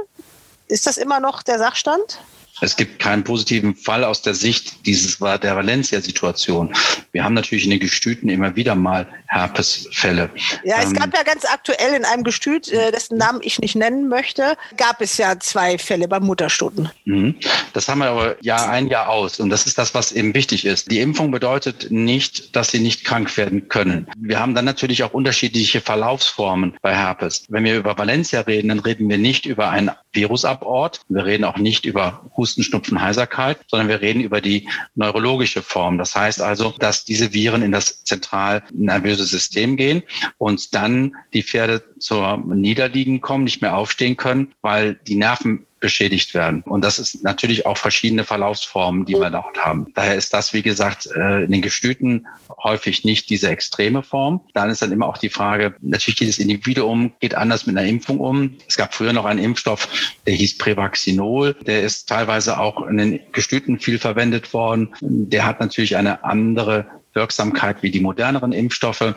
Ist 0.69 0.87
das 0.87 0.97
immer 0.97 1.21
noch 1.21 1.43
der 1.43 1.59
Sachstand? 1.59 2.21
Es 2.63 2.77
gibt 2.77 3.01
keinen 3.01 3.25
positiven 3.25 3.75
Fall 3.75 4.05
aus 4.05 4.23
der 4.23 4.35
Sicht 4.35 4.87
dieses 4.87 5.19
der 5.19 5.57
Valencia-Situation. 5.57 6.73
Wir 7.11 7.25
haben 7.25 7.35
natürlich 7.35 7.65
in 7.65 7.71
den 7.71 7.81
Gestüten 7.81 8.29
immer 8.29 8.55
wieder 8.55 8.77
mal 8.77 9.09
Herpesfälle. 9.33 10.31
Ja, 10.65 10.77
es 10.79 10.87
ähm, 10.87 10.95
gab 10.95 11.15
ja 11.15 11.23
ganz 11.23 11.45
aktuell 11.45 11.95
in 11.95 12.05
einem 12.05 12.25
Gestüt, 12.25 12.71
äh, 12.71 12.93
dessen 12.93 13.19
Namen 13.19 13.41
ich 13.43 13.59
nicht 13.59 13.75
nennen 13.75 14.09
möchte, 14.09 14.57
gab 14.77 15.01
es 15.01 15.17
ja 15.19 15.39
zwei 15.41 15.79
Fälle 15.79 16.09
beim 16.09 16.25
Mutterstuten. 16.25 16.91
Mhm. 17.05 17.35
Das 17.73 17.89
haben 17.89 17.99
wir 17.99 18.11
aber 18.11 18.37
Jahr 18.43 18.69
ein, 18.69 18.87
Jahr 18.87 19.09
aus. 19.09 19.41
Und 19.41 19.51
das 19.51 19.67
ist 19.67 19.79
das, 19.79 19.95
was 19.95 20.13
eben 20.13 20.35
wichtig 20.35 20.65
ist. 20.65 20.91
Die 20.91 21.01
Impfung 21.01 21.31
bedeutet 21.31 21.91
nicht, 21.91 22.55
dass 22.55 22.71
sie 22.71 22.81
nicht 22.81 23.05
krank 23.05 23.37
werden 23.37 23.69
können. 23.69 24.07
Wir 24.17 24.39
haben 24.39 24.55
dann 24.55 24.65
natürlich 24.65 25.03
auch 25.03 25.13
unterschiedliche 25.13 25.81
Verlaufsformen 25.81 26.77
bei 26.81 26.95
Herpes. 26.95 27.45
Wenn 27.49 27.65
wir 27.65 27.77
über 27.77 27.99
Valencia 27.99 28.41
reden, 28.43 28.69
dann 28.69 28.81
reden 28.81 29.09
wir 29.09 29.19
nicht 29.19 29.47
über 29.47 29.71
einen 29.71 29.91
Virusabort. 30.13 31.01
Wir 31.09 31.25
reden 31.25 31.45
auch 31.45 31.57
nicht 31.57 31.87
über 31.87 32.31
Husten 32.37 32.53
Husten, 32.53 32.63
Schnupfen, 32.65 33.01
Heiserkeit, 33.01 33.59
sondern 33.69 33.89
wir 33.89 34.01
reden 34.01 34.21
über 34.21 34.41
die 34.41 34.69
neurologische 34.95 35.63
Form. 35.63 35.97
Das 35.97 36.15
heißt 36.15 36.41
also, 36.41 36.75
dass 36.79 37.05
diese 37.05 37.33
Viren 37.33 37.63
in 37.63 37.73
das 37.73 38.05
zentral 38.05 38.63
nervöse 38.73 39.22
System 39.25 39.77
gehen 39.77 40.03
und 40.39 40.75
dann 40.75 41.17
die 41.33 41.43
Pferde 41.43 41.83
zur 41.99 42.39
Niederliegen 42.39 43.21
kommen, 43.21 43.45
nicht 43.45 43.63
mehr 43.63 43.77
aufstehen 43.77 44.17
können, 44.17 44.53
weil 44.61 44.95
die 45.07 45.17
Nerven 45.17 45.67
beschädigt 45.83 46.33
werden. 46.33 46.63
Und 46.63 46.83
das 46.83 46.99
ist 46.99 47.23
natürlich 47.23 47.67
auch 47.67 47.77
verschiedene 47.77 48.25
Verlaufsformen, 48.25 49.05
die 49.05 49.15
wir 49.15 49.29
dort 49.29 49.59
haben. 49.59 49.89
Daher 49.95 50.15
ist 50.15 50.33
das, 50.33 50.55
wie 50.55 50.63
gesagt, 50.63 51.09
äh, 51.15 51.43
in 51.45 51.51
den 51.51 51.61
Gestüten 51.61 52.27
häufig 52.63 53.05
nicht 53.05 53.29
diese 53.29 53.51
extreme 53.51 54.03
Form. 54.03 54.41
Dann 54.55 54.71
ist 54.71 54.81
dann 54.81 54.93
immer 54.93 55.07
auch 55.09 55.19
die 55.19 55.29
Frage, 55.29 55.75
natürlich 55.81 56.21
jedes 56.21 56.39
Individuum 56.39 57.13
geht 57.19 57.35
anders 57.35 57.67
mit 57.67 57.77
einer 57.77 57.87
Impfung 57.87 58.21
um. 58.21 58.57
Es 58.67 58.77
gab 58.77 58.95
früher 58.95 59.13
noch 59.13 59.25
einen 59.25 59.41
Impfstoff, 59.43 59.89
der 60.25 60.35
hieß 60.35 60.57
Prevaxinol. 60.59 61.55
Der 61.67 61.83
ist 61.83 62.09
teilweise 62.09 62.61
auch 62.61 62.87
in 62.87 62.97
den 62.97 63.21
Gestüten 63.33 63.81
viel 63.81 63.99
verwendet 63.99 64.55
worden. 64.55 64.95
Der 65.01 65.45
hat 65.45 65.59
natürlich 65.59 65.97
eine 65.97 66.23
andere 66.23 66.87
Wirksamkeit 67.15 67.83
wie 67.83 67.91
die 67.91 68.01
moderneren 68.01 68.53
Impfstoffe. 68.53 69.15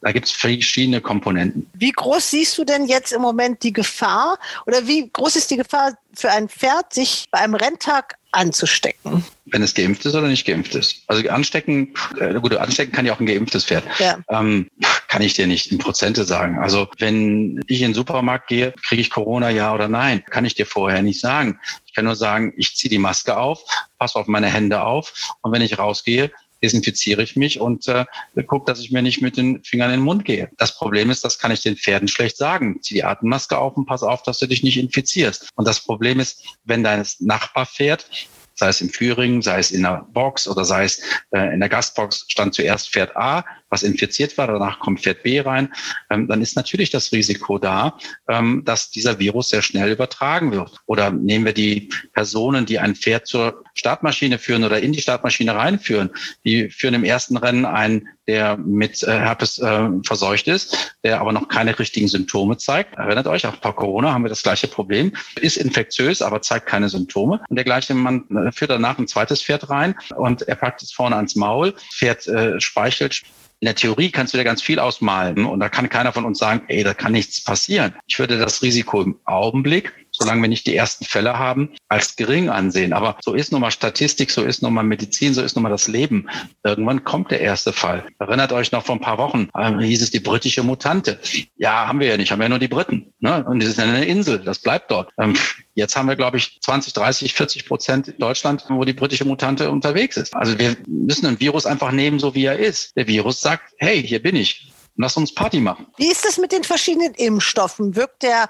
Da 0.00 0.12
gibt 0.12 0.26
es 0.26 0.32
verschiedene 0.32 1.00
Komponenten. 1.00 1.68
Wie 1.74 1.92
groß 1.92 2.30
siehst 2.30 2.56
du 2.58 2.64
denn 2.64 2.86
jetzt 2.86 3.12
im 3.12 3.22
Moment 3.22 3.62
die 3.62 3.72
Gefahr 3.72 4.38
oder 4.66 4.86
wie 4.86 5.10
groß 5.10 5.36
ist 5.36 5.50
die 5.50 5.56
Gefahr 5.56 5.96
für 6.14 6.30
ein 6.30 6.48
Pferd, 6.48 6.92
sich 6.92 7.26
bei 7.30 7.38
einem 7.38 7.54
Renntag 7.54 8.16
anzustecken? 8.32 9.24
Wenn 9.46 9.62
es 9.62 9.74
geimpft 9.74 10.04
ist 10.06 10.14
oder 10.14 10.28
nicht 10.28 10.46
geimpft 10.46 10.74
ist. 10.74 11.02
Also 11.06 11.28
anstecken, 11.28 11.94
äh, 12.18 12.34
gut, 12.34 12.54
anstecken 12.56 12.92
kann 12.92 13.06
ja 13.06 13.12
auch 13.12 13.20
ein 13.20 13.26
geimpftes 13.26 13.64
Pferd. 13.64 13.84
Ja. 13.98 14.18
Ähm, 14.28 14.70
kann 15.08 15.22
ich 15.22 15.34
dir 15.34 15.46
nicht 15.46 15.70
in 15.70 15.78
Prozente 15.78 16.24
sagen. 16.24 16.58
Also 16.58 16.88
wenn 16.98 17.62
ich 17.66 17.82
in 17.82 17.88
den 17.88 17.94
Supermarkt 17.94 18.48
gehe, 18.48 18.72
kriege 18.86 19.02
ich 19.02 19.10
Corona 19.10 19.50
ja 19.50 19.74
oder 19.74 19.88
nein? 19.88 20.24
Kann 20.30 20.44
ich 20.44 20.54
dir 20.54 20.66
vorher 20.66 21.02
nicht 21.02 21.20
sagen. 21.20 21.58
Ich 21.86 21.94
kann 21.94 22.06
nur 22.06 22.16
sagen, 22.16 22.54
ich 22.56 22.74
ziehe 22.74 22.88
die 22.88 22.98
Maske 22.98 23.36
auf, 23.36 23.64
passe 23.98 24.18
auf 24.18 24.26
meine 24.26 24.46
Hände 24.46 24.82
auf 24.82 25.34
und 25.42 25.52
wenn 25.52 25.60
ich 25.60 25.78
rausgehe, 25.78 26.30
desinfiziere 26.62 27.22
ich 27.22 27.36
mich 27.36 27.60
und 27.60 27.88
äh, 27.88 28.04
gucke, 28.46 28.70
dass 28.70 28.80
ich 28.80 28.90
mir 28.90 29.02
nicht 29.02 29.22
mit 29.22 29.36
den 29.36 29.62
Fingern 29.64 29.90
in 29.90 30.00
den 30.00 30.04
Mund 30.04 30.24
gehe. 30.24 30.50
Das 30.58 30.76
Problem 30.76 31.10
ist, 31.10 31.24
das 31.24 31.38
kann 31.38 31.50
ich 31.50 31.62
den 31.62 31.76
Pferden 31.76 32.08
schlecht 32.08 32.36
sagen. 32.36 32.78
Zieh 32.82 32.94
die 32.94 33.04
Atemmaske 33.04 33.58
auf 33.58 33.76
und 33.76 33.86
pass 33.86 34.02
auf, 34.02 34.22
dass 34.22 34.38
du 34.38 34.46
dich 34.46 34.62
nicht 34.62 34.78
infizierst. 34.78 35.48
Und 35.54 35.66
das 35.66 35.80
Problem 35.80 36.20
ist, 36.20 36.44
wenn 36.64 36.82
dein 36.82 37.04
Nachbarpferd 37.20 38.06
sei 38.54 38.68
es 38.68 38.80
im 38.80 38.90
Führing, 38.90 39.42
sei 39.42 39.58
es 39.58 39.70
in 39.70 39.82
der 39.82 40.06
Box 40.12 40.46
oder 40.46 40.64
sei 40.64 40.84
es 40.84 41.02
äh, 41.30 41.52
in 41.52 41.60
der 41.60 41.68
Gastbox, 41.68 42.26
stand 42.28 42.54
zuerst 42.54 42.90
Pferd 42.90 43.16
A, 43.16 43.44
was 43.72 43.82
infiziert 43.82 44.36
war, 44.38 44.46
danach 44.46 44.78
kommt 44.78 45.00
Pferd 45.00 45.22
B 45.22 45.40
rein, 45.40 45.72
ähm, 46.10 46.28
dann 46.28 46.42
ist 46.42 46.54
natürlich 46.54 46.90
das 46.90 47.10
Risiko 47.10 47.58
da, 47.58 47.98
ähm, 48.28 48.62
dass 48.64 48.90
dieser 48.90 49.18
Virus 49.18 49.48
sehr 49.48 49.62
schnell 49.62 49.90
übertragen 49.90 50.52
wird. 50.52 50.80
Oder 50.86 51.10
nehmen 51.10 51.46
wir 51.46 51.54
die 51.54 51.88
Personen, 52.12 52.66
die 52.66 52.78
ein 52.78 52.94
Pferd 52.94 53.26
zur 53.26 53.64
Startmaschine 53.74 54.38
führen 54.38 54.64
oder 54.64 54.80
in 54.80 54.92
die 54.92 55.00
Startmaschine 55.00 55.54
reinführen, 55.54 56.10
die 56.44 56.68
führen 56.68 56.94
im 56.94 57.04
ersten 57.04 57.38
Rennen 57.38 57.64
einen, 57.64 58.08
der 58.28 58.56
mit 58.58 59.02
äh, 59.02 59.10
Herpes 59.10 59.58
äh, 59.58 59.88
verseucht 60.04 60.46
ist, 60.46 60.94
der 61.02 61.20
aber 61.20 61.32
noch 61.32 61.48
keine 61.48 61.76
richtigen 61.78 62.08
Symptome 62.08 62.58
zeigt. 62.58 62.96
Erinnert 62.96 63.26
euch, 63.26 63.46
auch 63.46 63.56
bei 63.56 63.72
Corona 63.72 64.12
haben 64.12 64.22
wir 64.22 64.28
das 64.28 64.42
gleiche 64.42 64.68
Problem. 64.68 65.12
Ist 65.40 65.56
infektiös, 65.56 66.20
aber 66.22 66.42
zeigt 66.42 66.66
keine 66.66 66.90
Symptome. 66.90 67.40
Und 67.48 67.56
der 67.56 67.64
gleiche 67.64 67.94
Mann 67.94 68.24
äh, 68.30 68.52
führt 68.52 68.70
danach 68.70 68.98
ein 68.98 69.08
zweites 69.08 69.42
Pferd 69.42 69.70
rein 69.70 69.94
und 70.14 70.42
er 70.42 70.56
packt 70.56 70.82
es 70.82 70.92
vorne 70.92 71.16
ans 71.16 71.36
Maul, 71.36 71.74
Pferd 71.90 72.26
äh, 72.26 72.60
speichelt, 72.60 73.22
in 73.62 73.66
der 73.66 73.76
Theorie 73.76 74.10
kannst 74.10 74.34
du 74.34 74.38
dir 74.38 74.44
ganz 74.44 74.60
viel 74.60 74.80
ausmalen 74.80 75.46
und 75.46 75.60
da 75.60 75.68
kann 75.68 75.88
keiner 75.88 76.12
von 76.12 76.24
uns 76.24 76.40
sagen, 76.40 76.64
ey, 76.66 76.82
da 76.82 76.94
kann 76.94 77.12
nichts 77.12 77.40
passieren. 77.40 77.94
Ich 78.08 78.18
würde 78.18 78.36
das 78.36 78.60
Risiko 78.60 79.00
im 79.00 79.20
Augenblick 79.24 80.01
solange 80.22 80.42
wir 80.42 80.48
nicht 80.48 80.66
die 80.66 80.76
ersten 80.76 81.04
Fälle 81.04 81.38
haben, 81.38 81.70
als 81.88 82.16
gering 82.16 82.48
ansehen. 82.48 82.92
Aber 82.92 83.16
so 83.22 83.34
ist 83.34 83.52
nun 83.52 83.60
mal 83.60 83.70
Statistik, 83.70 84.30
so 84.30 84.42
ist 84.42 84.62
nun 84.62 84.74
mal 84.74 84.82
Medizin, 84.82 85.34
so 85.34 85.42
ist 85.42 85.56
nun 85.56 85.62
mal 85.62 85.70
das 85.70 85.88
Leben. 85.88 86.28
Irgendwann 86.64 87.04
kommt 87.04 87.30
der 87.30 87.40
erste 87.40 87.72
Fall. 87.72 88.06
Erinnert 88.18 88.52
euch 88.52 88.72
noch 88.72 88.84
vor 88.84 88.96
ein 88.96 89.00
paar 89.00 89.18
Wochen, 89.18 89.48
äh, 89.54 89.72
hieß 89.78 90.02
es 90.02 90.10
die 90.10 90.20
britische 90.20 90.62
Mutante. 90.62 91.20
Ja, 91.56 91.86
haben 91.86 92.00
wir 92.00 92.08
ja 92.08 92.16
nicht, 92.16 92.30
haben 92.32 92.38
wir 92.38 92.44
ja 92.44 92.50
nur 92.50 92.58
die 92.58 92.68
Briten. 92.68 93.12
Ne? 93.20 93.44
Und 93.44 93.62
das 93.62 93.70
ist 93.70 93.80
eine 93.80 94.04
Insel, 94.04 94.38
das 94.38 94.58
bleibt 94.58 94.90
dort. 94.90 95.10
Ähm, 95.18 95.34
jetzt 95.74 95.96
haben 95.96 96.08
wir, 96.08 96.16
glaube 96.16 96.36
ich, 96.36 96.60
20, 96.60 96.92
30, 96.92 97.34
40 97.34 97.66
Prozent 97.66 98.08
in 98.08 98.18
Deutschland, 98.18 98.64
wo 98.68 98.84
die 98.84 98.92
britische 98.92 99.24
Mutante 99.24 99.70
unterwegs 99.70 100.16
ist. 100.16 100.34
Also 100.34 100.58
wir 100.58 100.76
müssen 100.86 101.26
ein 101.26 101.40
Virus 101.40 101.66
einfach 101.66 101.92
nehmen, 101.92 102.18
so 102.18 102.34
wie 102.34 102.44
er 102.44 102.58
ist. 102.58 102.96
Der 102.96 103.06
Virus 103.06 103.40
sagt, 103.40 103.72
hey, 103.78 104.02
hier 104.02 104.22
bin 104.22 104.36
ich. 104.36 104.72
Lass 104.96 105.16
uns 105.16 105.34
Party 105.34 105.60
machen. 105.60 105.86
Wie 105.96 106.10
ist 106.10 106.24
das 106.24 106.38
mit 106.38 106.52
den 106.52 106.64
verschiedenen 106.64 107.14
Impfstoffen? 107.14 107.96
Wirkt 107.96 108.22
der 108.22 108.48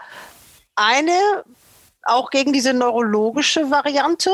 eine 0.75 1.45
auch 2.05 2.31
gegen 2.31 2.53
diese 2.53 2.73
neurologische 2.73 3.71
Variante? 3.71 4.31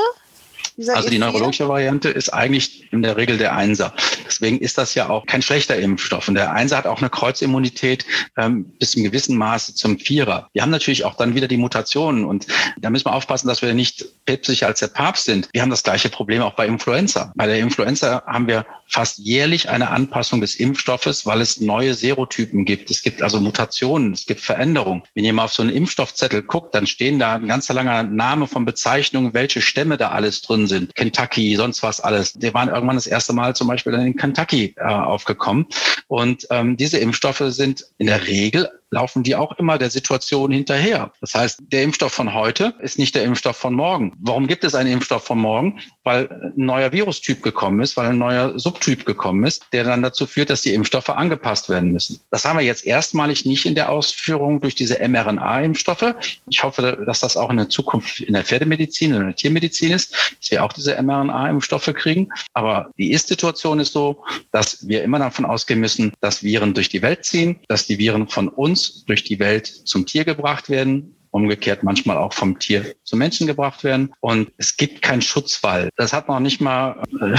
Also 0.86 1.08
die 1.08 1.18
neurologische 1.18 1.68
Variante 1.68 2.08
ist 2.08 2.28
eigentlich 2.28 2.92
in 2.92 3.02
der 3.02 3.16
Regel 3.16 3.36
der 3.36 3.56
Einser. 3.56 3.92
Deswegen 4.26 4.58
ist 4.58 4.78
das 4.78 4.94
ja 4.94 5.08
auch 5.08 5.26
kein 5.26 5.42
schlechter 5.42 5.76
Impfstoff. 5.76 6.28
Und 6.28 6.34
der 6.34 6.52
Einser 6.52 6.76
hat 6.76 6.86
auch 6.86 7.00
eine 7.00 7.10
Kreuzimmunität 7.10 8.06
ähm, 8.36 8.64
bis 8.78 8.92
zum 8.92 9.02
gewissen 9.02 9.36
Maße 9.36 9.74
zum 9.74 9.98
Vierer. 9.98 10.48
Wir 10.52 10.62
haben 10.62 10.70
natürlich 10.70 11.04
auch 11.04 11.14
dann 11.14 11.34
wieder 11.34 11.48
die 11.48 11.56
Mutationen 11.56 12.24
und 12.24 12.46
da 12.78 12.90
müssen 12.90 13.06
wir 13.06 13.14
aufpassen, 13.14 13.48
dass 13.48 13.60
wir 13.60 13.74
nicht 13.74 14.04
päpstlicher 14.24 14.68
als 14.68 14.78
der 14.78 14.88
Papst 14.88 15.24
sind. 15.24 15.48
Wir 15.52 15.62
haben 15.62 15.70
das 15.70 15.82
gleiche 15.82 16.10
Problem 16.10 16.42
auch 16.42 16.54
bei 16.54 16.66
Influenza. 16.66 17.32
Bei 17.34 17.46
der 17.46 17.58
Influenza 17.58 18.22
haben 18.26 18.46
wir 18.46 18.64
fast 18.88 19.18
jährlich 19.18 19.68
eine 19.68 19.90
Anpassung 19.90 20.40
des 20.40 20.54
Impfstoffes, 20.54 21.26
weil 21.26 21.40
es 21.40 21.60
neue 21.60 21.94
Serotypen 21.94 22.64
gibt. 22.64 22.90
Es 22.90 23.02
gibt 23.02 23.22
also 23.22 23.40
Mutationen, 23.40 24.12
es 24.12 24.26
gibt 24.26 24.40
Veränderungen. 24.40 25.02
Wenn 25.14 25.24
ihr 25.24 25.32
mal 25.32 25.44
auf 25.44 25.52
so 25.52 25.62
einen 25.62 25.72
Impfstoffzettel 25.72 26.42
guckt, 26.42 26.74
dann 26.74 26.86
stehen 26.86 27.18
da 27.18 27.34
ein 27.34 27.48
ganz 27.48 27.68
langer 27.68 28.02
Name 28.02 28.46
von 28.46 28.64
Bezeichnungen, 28.64 29.34
welche 29.34 29.60
Stämme 29.60 29.96
da 29.96 30.10
alles 30.10 30.42
drin 30.42 30.66
sind. 30.66 30.94
Kentucky, 30.94 31.56
sonst 31.56 31.82
was 31.82 32.00
alles. 32.00 32.32
Die 32.32 32.52
waren 32.54 32.68
irgendwann 32.68 32.96
das 32.96 33.06
erste 33.06 33.32
Mal 33.32 33.54
zum 33.54 33.68
Beispiel 33.68 33.92
in 33.94 34.16
Kentucky 34.16 34.74
äh, 34.76 34.84
aufgekommen. 34.84 35.66
Und 36.06 36.46
ähm, 36.50 36.76
diese 36.76 36.98
Impfstoffe 36.98 37.42
sind 37.48 37.84
in 37.98 38.06
der 38.06 38.26
Regel 38.26 38.68
laufen 38.90 39.22
die 39.22 39.36
auch 39.36 39.52
immer 39.58 39.78
der 39.78 39.90
Situation 39.90 40.50
hinterher. 40.50 41.12
Das 41.20 41.34
heißt, 41.34 41.60
der 41.60 41.82
Impfstoff 41.82 42.12
von 42.12 42.32
heute 42.34 42.74
ist 42.80 42.98
nicht 42.98 43.14
der 43.14 43.24
Impfstoff 43.24 43.56
von 43.56 43.74
morgen. 43.74 44.14
Warum 44.18 44.46
gibt 44.46 44.64
es 44.64 44.74
einen 44.74 44.90
Impfstoff 44.90 45.24
von 45.24 45.38
morgen? 45.38 45.80
Weil 46.08 46.26
ein 46.30 46.52
neuer 46.56 46.90
Virustyp 46.90 47.42
gekommen 47.42 47.82
ist, 47.82 47.98
weil 47.98 48.06
ein 48.06 48.16
neuer 48.16 48.58
Subtyp 48.58 49.04
gekommen 49.04 49.44
ist, 49.44 49.66
der 49.74 49.84
dann 49.84 50.00
dazu 50.00 50.24
führt, 50.24 50.48
dass 50.48 50.62
die 50.62 50.72
Impfstoffe 50.72 51.10
angepasst 51.10 51.68
werden 51.68 51.92
müssen. 51.92 52.18
Das 52.30 52.46
haben 52.46 52.58
wir 52.58 52.64
jetzt 52.64 52.86
erstmalig 52.86 53.44
nicht 53.44 53.66
in 53.66 53.74
der 53.74 53.90
Ausführung 53.90 54.62
durch 54.62 54.74
diese 54.74 55.06
mRNA-Impfstoffe. 55.06 56.14
Ich 56.48 56.62
hoffe, 56.62 57.04
dass 57.04 57.20
das 57.20 57.36
auch 57.36 57.50
in 57.50 57.58
der 57.58 57.68
Zukunft 57.68 58.20
in 58.20 58.32
der 58.32 58.42
Pferdemedizin 58.42 59.10
oder 59.12 59.20
in 59.20 59.26
der 59.26 59.36
Tiermedizin 59.36 59.92
ist, 59.92 60.14
dass 60.40 60.50
wir 60.50 60.64
auch 60.64 60.72
diese 60.72 60.96
mRNA-Impfstoffe 61.02 61.92
kriegen. 61.92 62.30
Aber 62.54 62.90
die 62.96 63.12
Ist-Situation 63.12 63.78
ist 63.78 63.92
so, 63.92 64.24
dass 64.50 64.88
wir 64.88 65.02
immer 65.02 65.18
davon 65.18 65.44
ausgehen 65.44 65.80
müssen, 65.80 66.14
dass 66.22 66.42
Viren 66.42 66.72
durch 66.72 66.88
die 66.88 67.02
Welt 67.02 67.26
ziehen, 67.26 67.60
dass 67.68 67.86
die 67.86 67.98
Viren 67.98 68.28
von 68.28 68.48
uns 68.48 69.04
durch 69.04 69.24
die 69.24 69.38
Welt 69.38 69.66
zum 69.66 70.06
Tier 70.06 70.24
gebracht 70.24 70.70
werden, 70.70 71.14
umgekehrt 71.38 71.82
manchmal 71.82 72.18
auch 72.18 72.32
vom 72.32 72.58
Tier 72.58 72.94
zum 73.04 73.18
Menschen 73.18 73.46
gebracht 73.46 73.84
werden. 73.84 74.12
Und 74.20 74.50
es 74.58 74.76
gibt 74.76 75.02
keinen 75.02 75.22
Schutzwall. 75.22 75.88
Das 75.96 76.12
hat 76.12 76.28
noch 76.28 76.40
nicht 76.40 76.60
mal, 76.60 77.02
äh, 77.20 77.36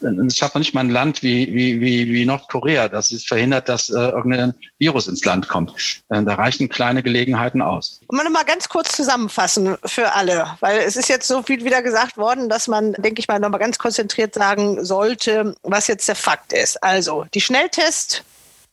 das 0.00 0.42
hat 0.42 0.54
noch 0.54 0.60
nicht 0.60 0.74
mal 0.74 0.80
ein 0.80 0.90
Land 0.90 1.22
wie, 1.22 1.52
wie, 1.52 1.80
wie, 1.80 2.12
wie 2.12 2.24
Nordkorea, 2.24 2.88
das 2.88 3.12
ist 3.12 3.28
verhindert, 3.28 3.68
dass 3.68 3.88
äh, 3.88 3.94
irgendein 3.94 4.54
Virus 4.78 5.06
ins 5.06 5.24
Land 5.24 5.48
kommt. 5.48 5.72
Äh, 6.08 6.22
da 6.22 6.34
reichen 6.34 6.68
kleine 6.68 7.02
Gelegenheiten 7.02 7.62
aus. 7.62 8.00
Und 8.06 8.16
man 8.16 8.32
mal 8.32 8.44
ganz 8.44 8.68
kurz 8.68 8.92
zusammenfassen 8.92 9.76
für 9.84 10.14
alle, 10.14 10.56
weil 10.60 10.78
es 10.78 10.96
ist 10.96 11.08
jetzt 11.08 11.28
so 11.28 11.42
viel 11.42 11.64
wieder 11.64 11.82
gesagt 11.82 12.16
worden, 12.16 12.48
dass 12.48 12.68
man, 12.68 12.94
denke 12.94 13.20
ich 13.20 13.28
mal, 13.28 13.38
noch 13.38 13.50
mal 13.50 13.58
ganz 13.58 13.78
konzentriert 13.78 14.34
sagen 14.34 14.84
sollte, 14.84 15.54
was 15.62 15.86
jetzt 15.86 16.08
der 16.08 16.16
Fakt 16.16 16.52
ist. 16.52 16.82
Also, 16.82 17.26
die 17.34 17.40
Schnelltests 17.40 18.22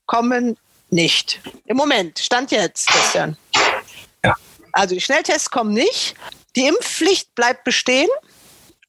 kommen 0.06 0.58
nicht. 0.90 1.42
Im 1.66 1.78
Moment, 1.78 2.20
Stand 2.20 2.52
jetzt, 2.52 2.88
Christian. 2.88 3.38
Also 4.72 4.96
die 4.96 5.02
Schnelltests 5.02 5.50
kommen 5.50 5.74
nicht. 5.74 6.16
Die 6.56 6.66
Impfpflicht 6.66 7.34
bleibt 7.36 7.64
bestehen, 7.64 8.10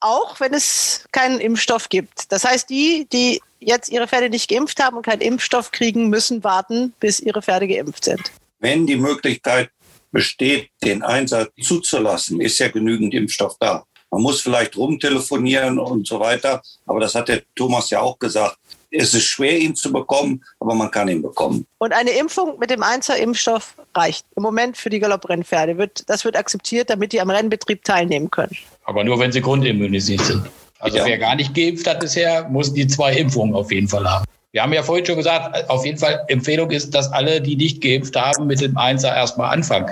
auch 0.01 0.41
wenn 0.41 0.55
es 0.55 1.05
keinen 1.12 1.41
Impfstoff 1.41 1.89
gibt. 1.89 2.33
Das 2.33 2.45
heißt, 2.45 2.70
die, 2.70 3.07
die 3.12 3.41
jetzt 3.61 3.91
ihre 3.91 4.09
Pferde 4.09 4.31
nicht 4.31 4.49
geimpft 4.49 4.83
haben 4.83 4.97
und 4.97 5.05
keinen 5.05 5.20
Impfstoff 5.20 5.70
kriegen, 5.70 6.09
müssen 6.09 6.43
warten, 6.43 6.95
bis 7.01 7.20
ihre 7.20 7.43
Pferde 7.43 7.68
geimpft 7.68 8.05
sind. 8.05 8.33
Wenn 8.59 8.87
die 8.87 8.97
Möglichkeit 8.97 9.70
besteht, 10.11 10.70
den 10.83 11.03
Einsatz 11.03 11.51
zuzulassen, 11.61 12.41
ist 12.41 12.59
ja 12.59 12.68
genügend 12.68 13.14
Impfstoff 13.14 13.57
da. 13.61 13.85
Man 14.11 14.22
muss 14.22 14.41
vielleicht 14.41 14.76
rumtelefonieren 14.76 15.78
und 15.78 16.07
so 16.07 16.18
weiter. 16.18 16.62
Aber 16.87 16.99
das 17.01 17.14
hat 17.14 17.28
der 17.28 17.43
Thomas 17.55 17.91
ja 17.91 18.01
auch 18.01 18.18
gesagt 18.18 18.59
es 18.91 19.14
ist 19.14 19.24
schwer, 19.24 19.59
ihn 19.59 19.74
zu 19.74 19.93
bekommen, 19.93 20.43
aber 20.59 20.74
man 20.74 20.91
kann 20.91 21.09
ihn 21.09 21.22
bekommen. 21.22 21.66
Und 21.78 21.93
eine 21.93 22.11
Impfung 22.11 22.59
mit 22.59 22.70
dem 22.70 22.82
Einser-Impfstoff 22.82 23.74
reicht 23.95 24.26
im 24.36 24.43
Moment 24.43 24.76
für 24.76 24.91
die 24.91 24.99
Galopprennpferde. 24.99 25.78
Wird, 25.78 26.09
das 26.09 26.24
wird 26.24 26.36
akzeptiert, 26.36 26.91
damit 26.91 27.12
die 27.12 27.20
am 27.20 27.30
Rennbetrieb 27.30 27.84
teilnehmen 27.84 28.30
können. 28.30 28.57
Aber 28.84 29.05
nur, 29.05 29.18
wenn 29.18 29.32
sie 29.32 29.41
grundimmunisiert 29.41 30.22
sind. 30.22 30.43
Also 30.80 30.99
ja. 30.99 31.05
wer 31.05 31.18
gar 31.18 31.36
nicht 31.36 31.55
geimpft 31.55 31.86
hat 31.86 32.01
bisher, 32.01 32.49
muss 32.49 32.72
die 32.72 32.86
zwei 32.86 33.12
Impfungen 33.14 33.55
auf 33.55 33.70
jeden 33.70 33.88
Fall 33.88 34.09
haben. 34.09 34.24
Wir 34.53 34.64
haben 34.64 34.72
ja 34.72 34.82
vorhin 34.82 35.07
schon 35.07 35.16
gesagt, 35.16 35.70
auf 35.70 35.86
jeden 35.86 35.98
Fall 35.98 36.24
Empfehlung 36.26 36.72
ist, 36.72 36.92
dass 36.92 37.12
alle, 37.12 37.40
die 37.40 37.55
nicht 37.55 37.80
geimpft 37.80 38.16
haben, 38.16 38.48
mit 38.48 38.61
dem 38.61 38.76
Einser 38.76 39.14
erstmal 39.14 39.55
anfangen. 39.55 39.86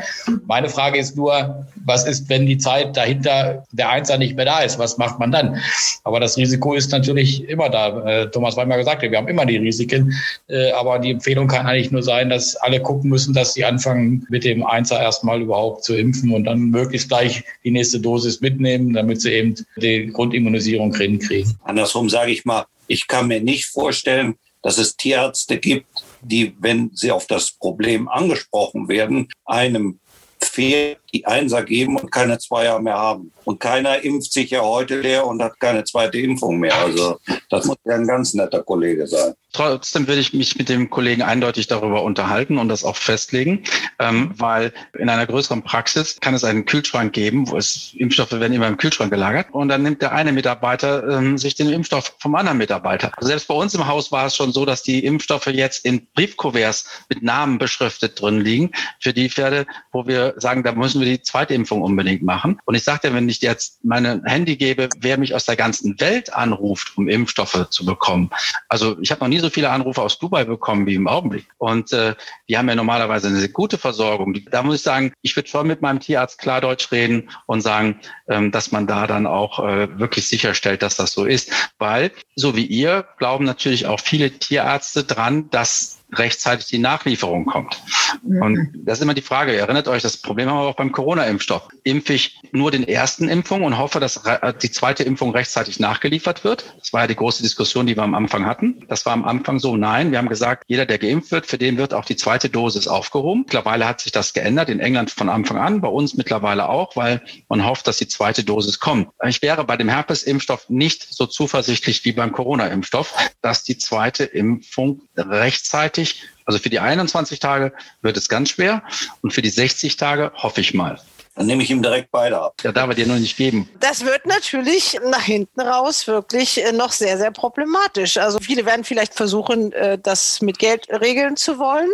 Meine 0.47 0.69
Frage 0.69 0.99
ist 0.99 1.17
nur, 1.17 1.65
was 1.85 2.05
ist, 2.05 2.29
wenn 2.29 2.45
die 2.45 2.59
Zeit 2.59 2.97
dahinter 2.97 3.65
der 3.71 3.91
Einser 3.91 4.19
nicht 4.19 4.35
mehr 4.35 4.47
da 4.47 4.59
ist? 4.61 4.81
Was 4.81 4.99
macht 4.99 5.21
man 5.21 5.31
dann? 5.31 5.61
Aber 6.03 6.19
das 6.19 6.37
Risiko 6.37 6.75
ist 6.75 6.91
natürlich 6.91 7.49
immer 7.49 7.69
da. 7.69 8.05
Äh, 8.05 8.31
Thomas 8.31 8.57
Weimer 8.57 8.77
gesagt, 8.77 9.03
wir 9.03 9.17
haben 9.17 9.29
immer 9.29 9.47
die 9.47 9.59
Risiken. 9.59 10.13
Äh, 10.49 10.73
aber 10.73 10.99
die 10.99 11.13
Empfehlung 11.13 11.47
kann 11.47 11.67
eigentlich 11.67 11.93
nur 11.93 12.03
sein, 12.03 12.29
dass 12.29 12.57
alle 12.57 12.81
gucken 12.81 13.11
müssen, 13.11 13.35
dass 13.35 13.55
sie 13.55 13.65
anfangen, 13.65 14.27
mit 14.29 14.43
dem 14.43 14.67
Einser 14.67 15.01
erstmal 15.01 15.41
überhaupt 15.41 15.85
zu 15.85 15.97
impfen 15.97 16.33
und 16.33 16.45
dann 16.45 16.71
möglichst 16.71 17.09
gleich 17.09 17.45
die 17.63 17.71
nächste 17.71 18.01
Dosis 18.01 18.41
mitnehmen, 18.41 18.93
damit 18.93 19.21
sie 19.21 19.35
eben 19.35 19.55
die 19.77 20.09
Grundimmunisierung 20.09 20.91
kriegen. 20.91 21.57
Andersrum 21.63 22.11
sage 22.11 22.33
ich 22.33 22.45
mal, 22.45 22.65
ich 22.89 23.07
kann 23.07 23.29
mir 23.29 23.41
nicht 23.41 23.67
vorstellen, 23.67 24.35
dass 24.63 24.79
es 24.79 24.97
Tierärzte 24.97 25.59
gibt, 25.59 25.87
die, 26.21 26.55
wenn 26.59 26.91
sie 26.95 27.11
auf 27.11 27.27
das 27.27 27.53
Problem 27.53 28.09
angesprochen 28.09 28.89
werden, 28.89 29.29
einem 29.45 30.01
Pferd 30.41 30.99
die 31.13 31.27
Einser 31.27 31.63
geben 31.63 31.97
und 31.97 32.11
keine 32.11 32.39
Zweier 32.39 32.79
mehr 32.81 32.99
haben. 32.99 33.33
Und 33.45 33.61
keiner 33.61 34.05
impft 34.05 34.33
sich 34.33 34.51
ja 34.51 34.61
heute 34.61 35.01
leer 35.01 35.27
und 35.27 35.43
hat 35.43 35.59
keine 35.59 35.85
zweite 35.85 36.19
Impfung 36.19 36.59
mehr. 36.59 36.75
Also 36.75 37.19
das 37.49 37.65
muss 37.65 37.79
ja 37.85 37.95
ein 37.95 38.07
ganz 38.07 38.35
netter 38.35 38.63
Kollege 38.63 39.07
sein. 39.07 39.35
Trotzdem 39.53 40.07
würde 40.07 40.21
ich 40.21 40.35
mich 40.35 40.57
mit 40.57 40.69
dem 40.69 40.91
Kollegen 40.91 41.23
eindeutig 41.23 41.67
darüber 41.69 42.03
unterhalten 42.03 42.59
und 42.59 42.69
das 42.69 42.85
auch 42.85 42.97
festlegen, 42.97 43.65
ähm, 43.99 44.33
weil 44.37 44.75
in 44.99 45.09
einer 45.09 45.27
größeren 45.27 45.63
Praxis 45.63 46.19
kann 46.21 46.35
es 46.35 46.45
einen 46.45 46.67
Kühlschrank 46.67 47.15
geben, 47.15 47.49
wo 47.49 47.57
es 47.57 47.95
Impfstoffe 47.95 48.33
werden 48.33 48.53
immer 48.53 48.69
im 48.69 48.77
Kühlschrank 48.77 49.11
gelagert 49.11 49.47
und 49.53 49.69
dann 49.69 49.83
nimmt 49.83 50.03
der 50.03 50.13
eine 50.13 50.33
Mitarbeiter 50.33 51.09
ähm, 51.09 51.39
sich 51.39 51.55
den 51.55 51.71
Impfstoff 51.71 52.15
vom 52.19 52.35
anderen 52.35 52.59
Mitarbeiter. 52.59 53.11
Also 53.17 53.29
selbst 53.29 53.49
bei 53.49 53.55
uns 53.55 53.75
im 53.75 53.87
Haus 53.87 54.13
war 54.13 54.27
es 54.27 54.37
schon 54.37 54.53
so, 54.53 54.67
dass 54.67 54.83
die 54.83 55.03
Impfstoffe 55.05 55.47
jetzt 55.47 55.87
in 55.87 56.07
Briefkuverts 56.15 56.85
mit 57.09 57.23
Namen 57.23 57.57
beschriftet 57.57 58.21
drin 58.21 58.43
liegen 58.43 58.73
für 59.01 59.15
die 59.15 59.31
Pferde, 59.31 59.67
wo 59.93 60.07
wir 60.07 60.35
sagen, 60.37 60.63
da 60.63 60.73
müssen 60.73 60.98
wir 61.01 61.07
die 61.07 61.23
zweite 61.23 61.55
Impfung 61.55 61.83
unbedingt 61.83 62.23
machen. 62.23 62.61
Und 62.65 62.75
ich 62.75 62.85
sagte, 62.85 63.13
wenn 63.15 63.29
ich 63.29 63.41
jetzt 63.41 63.85
meine 63.85 64.23
Handy 64.25 64.57
gebe, 64.57 64.89
wer 64.99 65.19
mich 65.19 65.35
aus 65.35 65.47
der 65.47 65.57
ganzen 65.57 66.01
Welt 66.01 66.33
anruft, 66.33 66.97
um 66.97 67.09
Impfstoffe 67.09 67.69
zu 67.71 67.85
bekommen. 67.85 68.31
Also 68.69 68.97
ich 69.01 69.11
habe 69.11 69.21
noch 69.23 69.29
nie 69.29 69.39
so 69.39 69.51
viele 69.51 69.71
Anrufe 69.71 70.03
aus 70.03 70.19
Dubai 70.19 70.45
bekommen 70.45 70.87
wie 70.87 70.95
im 70.95 71.09
Augenblick. 71.09 71.47
Und 71.59 71.93
äh, 71.93 72.15
die 72.49 72.57
haben 72.57 72.69
ja 72.69 72.75
normalerweise 72.75 73.29
eine 73.29 73.49
gute 73.49 73.79
Versorgung. 73.79 74.37
Da 74.51 74.63
muss 74.63 74.77
ich 74.77 74.83
sagen, 74.83 75.13
ich 75.23 75.37
würde 75.37 75.49
schon 75.49 75.67
mit 75.67 75.83
meinem 75.83 76.01
Tierarzt 76.01 76.39
Klardeutsch 76.39 76.93
reden 76.93 77.31
und 77.47 77.61
sagen, 77.61 78.01
ähm, 78.29 78.51
dass 78.51 78.73
man 78.73 78.87
da 78.87 79.07
dann 79.07 79.27
auch 79.27 79.59
äh, 79.61 79.99
wirklich 79.99 80.29
sicherstellt, 80.29 80.83
dass 80.83 80.97
das 80.97 81.13
so 81.13 81.25
ist. 81.25 81.53
Weil, 81.79 82.13
so 82.37 82.57
wie 82.57 82.67
ihr, 82.67 83.07
glauben 83.19 83.45
natürlich 83.45 83.87
auch 83.87 84.01
viele 84.01 84.31
Tierärzte 84.31 85.05
dran, 85.05 85.51
dass 85.51 85.98
rechtzeitig 86.13 86.67
die 86.67 86.79
Nachlieferung 86.79 87.45
kommt. 87.45 87.81
Mhm. 88.23 88.43
Und 88.43 88.73
das 88.85 88.99
ist 88.99 89.03
immer 89.03 89.15
die 89.15 89.23
Frage. 89.23 89.53
Ihr 89.53 89.61
erinnert 89.61 89.89
euch, 89.89 90.03
das 90.03 90.17
Problem 90.17 90.49
haben 90.49 90.59
wir 90.59 90.69
auch 90.69 90.77
beim 90.77 90.93
Corona-Impfstoff. 90.93 91.69
Impfe 91.85 92.15
ich 92.15 92.41
nur 92.53 92.71
den 92.71 92.87
ersten 92.87 93.29
Impfung 93.29 93.63
und 93.63 93.79
hoffe, 93.79 94.01
dass 94.01 94.23
die 94.63 94.71
zweite 94.71 95.03
Impfung 95.03 95.33
rechtzeitig 95.33 95.81
nachgeliefert 95.81 96.45
wird? 96.45 96.75
Das 96.79 96.93
war 96.93 97.03
ja 97.03 97.07
die 97.07 97.17
große 97.17 97.43
Diskussion, 97.43 97.87
die 97.87 97.97
wir 97.97 98.03
am 98.03 98.15
Anfang 98.15 98.47
hatten. 98.47 98.85
Das 98.89 99.05
war 99.05 99.13
am 99.13 99.25
Anfang 99.25 99.59
so, 99.59 99.77
nein. 99.77 100.11
Wir 100.11 100.19
haben 100.19 100.29
gesagt, 100.29 100.65
jeder, 100.67 100.87
der 100.87 100.99
geimpft 100.99 101.31
wird, 101.31 101.47
für 101.47 101.59
den 101.59 101.77
wird 101.77 101.93
auch 101.93 102.05
die 102.05 102.17
zweite 102.17 102.49
Dosis 102.49 102.89
aufgehoben. 102.89 103.43
Mittlerweile 103.43 103.87
hat 103.87 104.01
sich 104.01 104.13
das 104.13 104.33
geändert, 104.33 104.71
in 104.71 104.81
England 104.81 105.11
von 105.11 105.29
Anfang 105.29 105.59
an, 105.59 105.81
bei 105.81 105.89
uns 105.89 106.15
mittlerweile 106.17 106.69
auch, 106.69 106.97
weil 106.97 107.23
man 107.49 107.67
hofft, 107.67 107.87
dass 107.87 107.99
die 107.99 108.09
zweite 108.09 108.45
Dosis 108.45 108.81
kommt. 108.81 109.09
Ich 109.27 109.43
wäre 109.43 109.65
bei 109.65 109.77
dem 109.77 109.89
Herpes-Impfstoff 109.89 110.71
nicht 110.71 111.07
so 111.11 111.27
zuversichtlich 111.27 112.05
wie 112.05 112.13
beim 112.13 112.33
Corona-Impfstoff, 112.33 113.15
dass 113.43 113.65
die 113.65 113.77
zweite 113.77 114.25
Impfung 114.25 115.03
rechtzeitig 115.17 115.98
Also 116.45 116.59
für 116.59 116.71
die 116.71 116.81
21 116.81 117.41
Tage 117.41 117.73
wird 118.03 118.17
es 118.17 118.29
ganz 118.29 118.51
schwer 118.51 118.83
und 119.21 119.33
für 119.33 119.43
die 119.43 119.51
60 119.51 119.97
Tage 119.97 120.33
hoffe 120.35 120.61
ich 120.61 120.75
mal. 120.75 120.99
Dann 121.39 121.47
nehme 121.47 121.63
ich 121.63 121.71
ihm 121.71 121.81
direkt 121.81 122.11
beide 122.11 122.37
ab. 122.37 122.55
Ja, 122.65 122.73
darf 122.73 122.89
er 122.89 122.97
dir 122.97 123.07
nur 123.07 123.17
nicht 123.17 123.37
geben. 123.37 123.69
Das 123.79 124.05
wird 124.05 124.27
natürlich 124.27 124.99
nach 125.09 125.23
hinten 125.23 125.61
raus 125.61 126.09
wirklich 126.09 126.65
äh, 126.65 126.73
noch 126.73 126.91
sehr, 126.91 127.17
sehr 127.17 127.31
problematisch. 127.31 128.17
Also 128.17 128.41
viele 128.41 128.67
werden 128.67 128.83
vielleicht 128.83 129.15
versuchen, 129.15 129.73
äh, 129.73 129.99
das 130.03 130.41
mit 130.41 130.59
Geld 130.59 130.89
regeln 130.91 131.37
zu 131.37 131.61
wollen. 131.61 131.89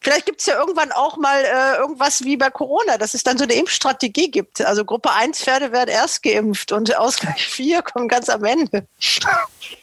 Vielleicht 0.00 0.26
gibt 0.26 0.40
es 0.40 0.46
ja 0.46 0.58
irgendwann 0.58 0.90
auch 0.90 1.16
mal 1.16 1.44
äh, 1.44 1.76
irgendwas 1.78 2.24
wie 2.24 2.36
bei 2.36 2.50
Corona, 2.50 2.98
dass 2.98 3.14
es 3.14 3.22
dann 3.22 3.38
so 3.38 3.44
eine 3.44 3.52
Impfstrategie 3.52 4.32
gibt. 4.32 4.60
Also 4.66 4.84
Gruppe 4.84 5.12
1 5.12 5.40
Pferde 5.40 5.70
werden 5.70 5.90
erst 5.90 6.24
geimpft 6.24 6.72
und 6.72 6.96
Ausgleich 6.96 7.46
4 7.46 7.82
kommen 7.82 8.08
ganz 8.08 8.28
am 8.28 8.42
Ende. 8.42 8.88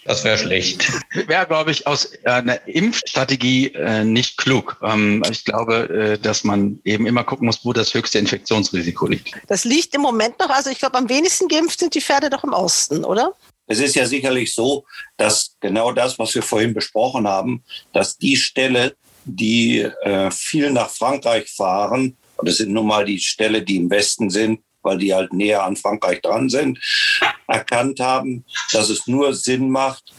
Das 0.03 0.25
wäre 0.25 0.37
schlecht. 0.37 0.91
Wäre, 1.13 1.45
glaube 1.47 1.71
ich, 1.71 1.87
aus 1.87 2.11
einer 2.25 2.67
Impfstrategie 2.67 3.71
nicht 4.03 4.37
klug. 4.37 4.77
Ähm, 4.83 5.23
ich 5.31 5.45
glaube, 5.45 6.19
dass 6.21 6.43
man 6.43 6.79
eben 6.83 7.05
immer 7.07 7.23
gucken 7.23 7.45
muss, 7.45 7.63
wo 7.63 7.71
das 7.71 7.93
höchste 7.93 8.19
Infektionsrisiko 8.19 8.88
Risiko 8.89 9.07
liegt. 9.07 9.31
Das 9.47 9.63
liegt 9.63 9.93
im 9.95 10.01
Moment 10.01 10.39
noch, 10.39 10.49
also 10.49 10.69
ich 10.69 10.79
glaube, 10.79 10.97
am 10.97 11.09
wenigsten 11.09 11.47
geimpft 11.47 11.79
sind 11.79 11.95
die 11.95 12.01
Pferde 12.01 12.29
doch 12.29 12.43
im 12.43 12.53
Osten, 12.53 13.03
oder? 13.03 13.33
Es 13.67 13.79
ist 13.79 13.95
ja 13.95 14.05
sicherlich 14.05 14.53
so, 14.53 14.85
dass 15.17 15.55
genau 15.59 15.91
das, 15.91 16.17
was 16.17 16.33
wir 16.33 16.41
vorhin 16.41 16.73
besprochen 16.73 17.27
haben, 17.27 17.63
dass 17.93 18.17
die 18.17 18.35
Ställe, 18.35 18.95
die 19.25 19.79
äh, 19.79 20.31
viel 20.31 20.71
nach 20.71 20.89
Frankreich 20.89 21.49
fahren, 21.49 22.17
und 22.37 22.47
das 22.47 22.57
sind 22.57 22.71
nun 22.71 22.87
mal 22.87 23.05
die 23.05 23.19
Ställe, 23.19 23.61
die 23.61 23.77
im 23.77 23.89
Westen 23.89 24.29
sind, 24.29 24.61
weil 24.81 24.97
die 24.97 25.13
halt 25.13 25.33
näher 25.33 25.63
an 25.63 25.75
Frankreich 25.75 26.21
dran 26.21 26.49
sind, 26.49 26.79
erkannt 27.47 27.99
haben, 27.99 28.45
dass 28.71 28.89
es 28.89 29.07
nur 29.07 29.33
Sinn 29.33 29.69
macht, 29.69 30.13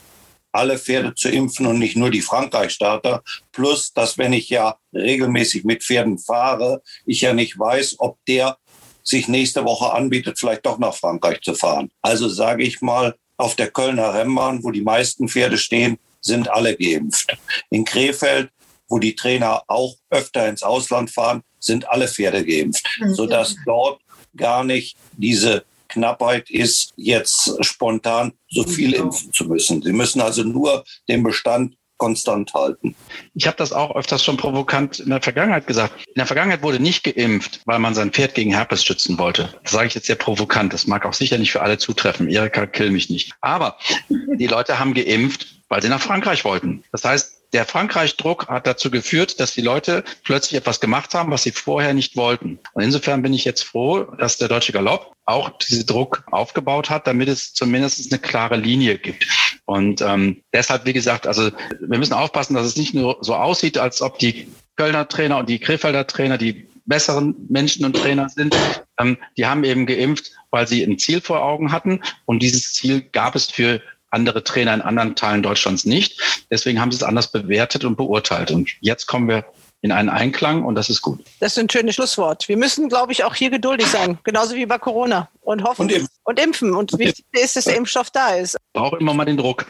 alle 0.53 0.79
Pferde 0.79 1.15
zu 1.15 1.29
impfen 1.29 1.67
und 1.67 1.79
nicht 1.79 1.97
nur 1.97 2.11
die 2.11 2.21
Frankreich-Starter. 2.21 3.23
Plus, 3.53 3.93
dass 3.93 4.19
wenn 4.19 4.33
ich 4.33 4.49
ja 4.49 4.77
regelmäßig 4.93 5.65
mit 5.65 5.85
Pferden 5.85 6.19
fahre, 6.19 6.83
ich 7.07 7.21
ja 7.21 7.33
nicht 7.33 7.59
weiß, 7.59 7.97
ob 7.99 8.19
der 8.27 8.59
sich 9.03 9.29
nächste 9.29 9.65
Woche 9.65 9.93
anbietet, 9.93 10.39
vielleicht 10.39 10.67
doch 10.67 10.79
nach 10.79 10.95
Frankreich 10.95 11.41
zu 11.41 11.55
fahren. 11.55 11.91
Also 12.03 12.29
sage 12.29 12.65
ich 12.65 12.81
mal, 12.81 13.15
auf 13.37 13.57
der 13.57 13.71
Kölner 13.71 14.15
Rennbahn, 14.15 14.63
wo 14.63 14.71
die 14.71 14.83
meisten 14.83 15.29
Pferde 15.29 15.57
stehen, 15.57 15.99
sind 16.21 16.51
alle 16.51 16.77
geimpft. 16.77 17.37
In 17.71 17.85
Krefeld, 17.85 18.51
wo 18.89 18.99
die 18.99 19.15
Trainer 19.15 19.63
auch 19.67 19.97
öfter 20.11 20.49
ins 20.49 20.63
Ausland 20.63 21.11
fahren, 21.11 21.43
sind 21.59 21.89
alle 21.89 22.09
Pferde 22.09 22.45
geimpft, 22.45 22.87
mhm. 23.01 23.15
sodass 23.15 23.57
dort 23.65 24.01
gar 24.37 24.65
nicht 24.65 24.97
diese 25.13 25.65
Knappheit 25.89 26.51
ist, 26.51 26.93
jetzt 26.97 27.53
spontan 27.65 28.33
so 28.49 28.63
viel 28.65 28.95
impfen 28.95 29.33
zu 29.33 29.45
müssen. 29.45 29.83
Sie 29.83 29.93
müssen 29.93 30.21
also 30.21 30.43
nur 30.43 30.85
den 31.09 31.23
Bestand 31.23 31.75
konstant 32.01 32.53
halten. 32.55 32.97
Ich 33.35 33.47
habe 33.47 33.57
das 33.59 33.73
auch 33.73 33.95
öfters 33.95 34.25
schon 34.25 34.39
provokant 34.39 34.99
in 34.99 35.11
der 35.11 35.21
Vergangenheit 35.21 35.67
gesagt. 35.67 35.95
In 36.07 36.15
der 36.17 36.27
Vergangenheit 36.27 36.63
wurde 36.63 36.81
nicht 36.81 37.05
geimpft, 37.05 37.61
weil 37.67 37.79
man 37.79 37.95
sein 37.95 38.11
Pferd 38.11 38.35
gegen 38.35 38.53
Herpes 38.53 38.85
schützen 38.85 39.19
wollte. 39.19 39.55
Das 39.63 39.73
sage 39.73 39.87
ich 39.87 39.95
jetzt 39.95 40.07
sehr 40.07 40.17
provokant. 40.17 40.73
Das 40.73 40.87
mag 40.87 41.05
auch 41.05 41.13
sicher 41.13 41.39
nicht 41.39 41.53
für 41.53 41.61
alle 41.61 41.79
zutreffen. 41.79 42.29
Erika, 42.29 42.67
kill 42.67 42.91
mich 42.91 43.11
nicht. 43.11 43.35
Aber 43.43 43.77
die 44.09 44.47
Leute 44.47 44.79
haben 44.79 44.95
geimpft, 44.95 45.47
weil 45.69 45.83
sie 45.83 45.89
nach 45.89 46.01
Frankreich 46.01 46.45
wollten. 46.45 46.83
Das 46.91 47.05
heißt, 47.05 47.37
der 47.53 47.67
Frankreich-Druck 47.67 48.49
hat 48.49 48.67
dazu 48.67 48.91
geführt, 48.91 49.41
dass 49.41 49.53
die 49.53 49.61
Leute 49.61 50.05
plötzlich 50.25 50.57
etwas 50.59 50.81
gemacht 50.81 51.15
haben, 51.15 51.31
was 51.31 51.43
sie 51.43 51.51
vorher 51.51 51.95
nicht 51.95 52.17
wollten. 52.17 52.61
Und 52.75 52.83
insofern 52.83 53.23
bin 53.23 53.35
ich 53.35 53.45
jetzt 53.45 53.65
froh, 53.65 54.05
dass 54.19 54.39
der 54.39 54.49
Deutsche 54.49 54.73
Galopp 54.73 55.13
auch 55.27 55.59
diesen 55.59 55.85
Druck 55.85 56.25
aufgebaut 56.31 56.91
hat, 56.91 57.07
damit 57.07 57.29
es 57.29 57.53
zumindest 57.53 58.13
eine 58.13 58.21
klare 58.21 58.57
Linie 58.57 58.99
gibt. 58.99 59.27
Und 59.71 60.03
ähm, 60.03 60.43
deshalb, 60.53 60.85
wie 60.85 60.93
gesagt, 60.93 61.29
also 61.29 61.53
wir 61.79 61.99
müssen 61.99 62.13
aufpassen, 62.13 62.55
dass 62.55 62.67
es 62.67 62.77
nicht 62.77 62.93
nur 62.93 63.19
so 63.21 63.37
aussieht, 63.37 63.79
als 63.79 64.03
ob 64.03 64.19
die 64.19 64.49
Kölner 64.75 65.07
Trainer 65.07 65.39
und 65.39 65.49
die 65.49 65.61
Krefelder 65.61 66.09
Trainer 66.09 66.39
die 66.39 66.67
besseren 66.87 67.37
Menschen 67.49 67.85
und 67.85 67.95
Trainer 67.95 68.29
sind. 68.29 68.57
Ähm, 68.99 69.17
die 69.37 69.47
haben 69.47 69.63
eben 69.63 69.87
geimpft, 69.87 70.33
weil 70.51 70.67
sie 70.67 70.83
ein 70.83 70.99
Ziel 70.99 71.21
vor 71.21 71.45
Augen 71.45 71.71
hatten. 71.71 72.01
Und 72.25 72.43
dieses 72.43 72.73
Ziel 72.73 73.01
gab 73.13 73.37
es 73.37 73.49
für 73.49 73.81
andere 74.11 74.43
Trainer 74.43 74.75
in 74.75 74.81
anderen 74.81 75.15
Teilen 75.15 75.45
Deutschlands 75.45 75.85
nicht. 75.85 76.21
Deswegen 76.51 76.81
haben 76.81 76.91
sie 76.91 76.97
es 76.97 77.05
anders 77.05 77.31
bewertet 77.31 77.85
und 77.85 77.97
beurteilt. 77.97 78.51
Und 78.51 78.73
jetzt 78.81 79.07
kommen 79.07 79.29
wir 79.29 79.45
in 79.83 79.93
einen 79.93 80.09
Einklang 80.09 80.65
und 80.65 80.75
das 80.75 80.91
ist 80.91 81.03
gut. 81.03 81.25
Das 81.41 81.53
ist 81.53 81.59
ein 81.59 81.71
schönes 81.71 81.95
Schlusswort. 81.95 82.49
Wir 82.49 82.57
müssen, 82.57 82.89
glaube 82.89 83.13
ich, 83.13 83.25
auch 83.25 83.35
hier 83.35 83.51
geduldig 83.51 83.87
sein, 83.87 84.19
genauso 84.25 84.55
wie 84.55 84.67
bei 84.67 84.79
Corona 84.79 85.29
und 85.41 85.65
hoffen 85.65 85.83
und, 85.83 85.93
impfen. 85.93 86.09
Und, 86.25 86.41
impfen. 86.41 86.75
und 86.75 86.99
wichtig 86.99 87.25
ist, 87.33 87.57
dass 87.57 87.65
der 87.65 87.77
Impfstoff 87.77 88.11
da 88.11 88.35
ist. 88.35 88.57
Braucht 88.73 89.01
immer 89.01 89.15
mal 89.15 89.25
den 89.25 89.37
Druck. 89.37 89.67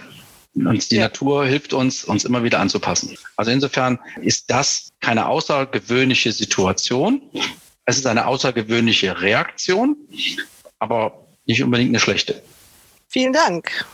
Und 0.55 0.91
die 0.91 0.97
ja. 0.97 1.03
Natur 1.03 1.47
hilft 1.47 1.73
uns, 1.73 2.05
uns 2.05 2.25
immer 2.25 2.43
wieder 2.43 2.59
anzupassen. 2.59 3.17
Also 3.37 3.53
insofern 3.53 4.01
ist 4.21 4.51
das 4.51 4.91
keine 5.01 5.27
außergewöhnliche 5.27 6.33
Situation. 6.33 7.23
Es 7.85 7.97
ist 7.97 8.07
eine 8.07 8.27
außergewöhnliche 8.27 9.21
Reaktion, 9.21 9.97
aber 10.81 11.27
nicht 11.47 11.63
unbedingt 11.63 11.91
eine 11.91 12.01
schlechte. 12.01 12.43
Vielen 13.09 13.33
Dank 13.33 13.87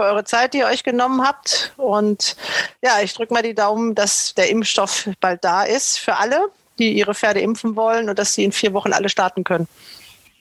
für 0.00 0.06
eure 0.06 0.24
Zeit, 0.24 0.54
die 0.54 0.58
ihr 0.58 0.66
euch 0.66 0.82
genommen 0.82 1.22
habt. 1.26 1.72
Und 1.76 2.34
ja, 2.82 3.00
ich 3.02 3.12
drücke 3.12 3.34
mal 3.34 3.42
die 3.42 3.54
Daumen, 3.54 3.94
dass 3.94 4.32
der 4.34 4.48
Impfstoff 4.48 5.10
bald 5.20 5.44
da 5.44 5.62
ist 5.64 5.98
für 5.98 6.16
alle, 6.16 6.46
die 6.78 6.92
ihre 6.92 7.14
Pferde 7.14 7.40
impfen 7.40 7.76
wollen 7.76 8.08
und 8.08 8.18
dass 8.18 8.32
sie 8.32 8.44
in 8.44 8.52
vier 8.52 8.72
Wochen 8.72 8.94
alle 8.94 9.10
starten 9.10 9.44
können. 9.44 9.68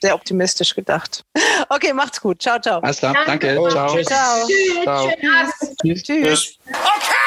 Sehr 0.01 0.15
optimistisch 0.15 0.73
gedacht. 0.75 1.25
Okay, 1.71 1.93
macht's 1.93 2.19
gut. 2.21 2.41
Ciao, 2.41 2.57
ciao. 2.57 2.79
Alles 2.79 2.97
klar. 2.97 3.13
Danke. 3.25 3.53
Danke. 3.53 3.69
Ciao. 3.69 3.93
Tschüss. 3.93 4.07
Ciao. 4.07 4.47
Tschüss. 4.47 5.75
Tschüss. 5.83 6.03
Tschüss. 6.03 6.57
Okay! 6.65 7.19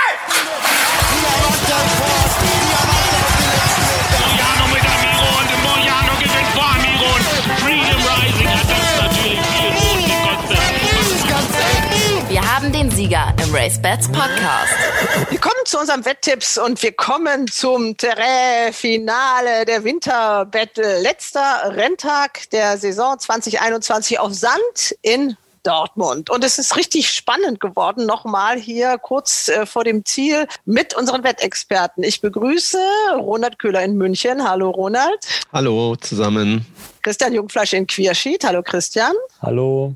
Sieger 13.02 13.34
im 13.44 13.52
Race 13.52 13.82
Bats 13.82 14.06
Podcast. 14.06 14.74
Wir 15.28 15.40
kommen 15.40 15.56
zu 15.64 15.80
unseren 15.80 16.04
Wetttipps 16.04 16.56
und 16.56 16.80
wir 16.84 16.92
kommen 16.92 17.48
zum 17.48 17.96
Terrain-Finale 17.96 19.64
der 19.64 19.82
Winterbattle. 19.82 21.02
Letzter 21.02 21.74
Renntag 21.74 22.48
der 22.50 22.78
Saison 22.78 23.18
2021 23.18 24.20
auf 24.20 24.32
Sand 24.34 24.94
in 25.02 25.36
Dortmund. 25.64 26.30
Und 26.30 26.44
es 26.44 26.60
ist 26.60 26.76
richtig 26.76 27.10
spannend 27.10 27.58
geworden, 27.58 28.06
nochmal 28.06 28.56
hier 28.56 28.98
kurz 28.98 29.48
äh, 29.48 29.66
vor 29.66 29.82
dem 29.82 30.04
Ziel 30.04 30.46
mit 30.64 30.94
unseren 30.94 31.24
Wettexperten. 31.24 32.04
Ich 32.04 32.20
begrüße 32.20 32.78
Ronald 33.16 33.58
Köhler 33.58 33.82
in 33.82 33.96
München. 33.96 34.48
Hallo 34.48 34.70
Ronald. 34.70 35.26
Hallo 35.52 35.96
zusammen. 35.96 36.64
Christian 37.02 37.32
Jungfleisch 37.32 37.72
in 37.72 37.86
Queersheet. 37.86 38.44
Hallo 38.44 38.62
Christian. 38.62 39.12
Hallo. 39.40 39.94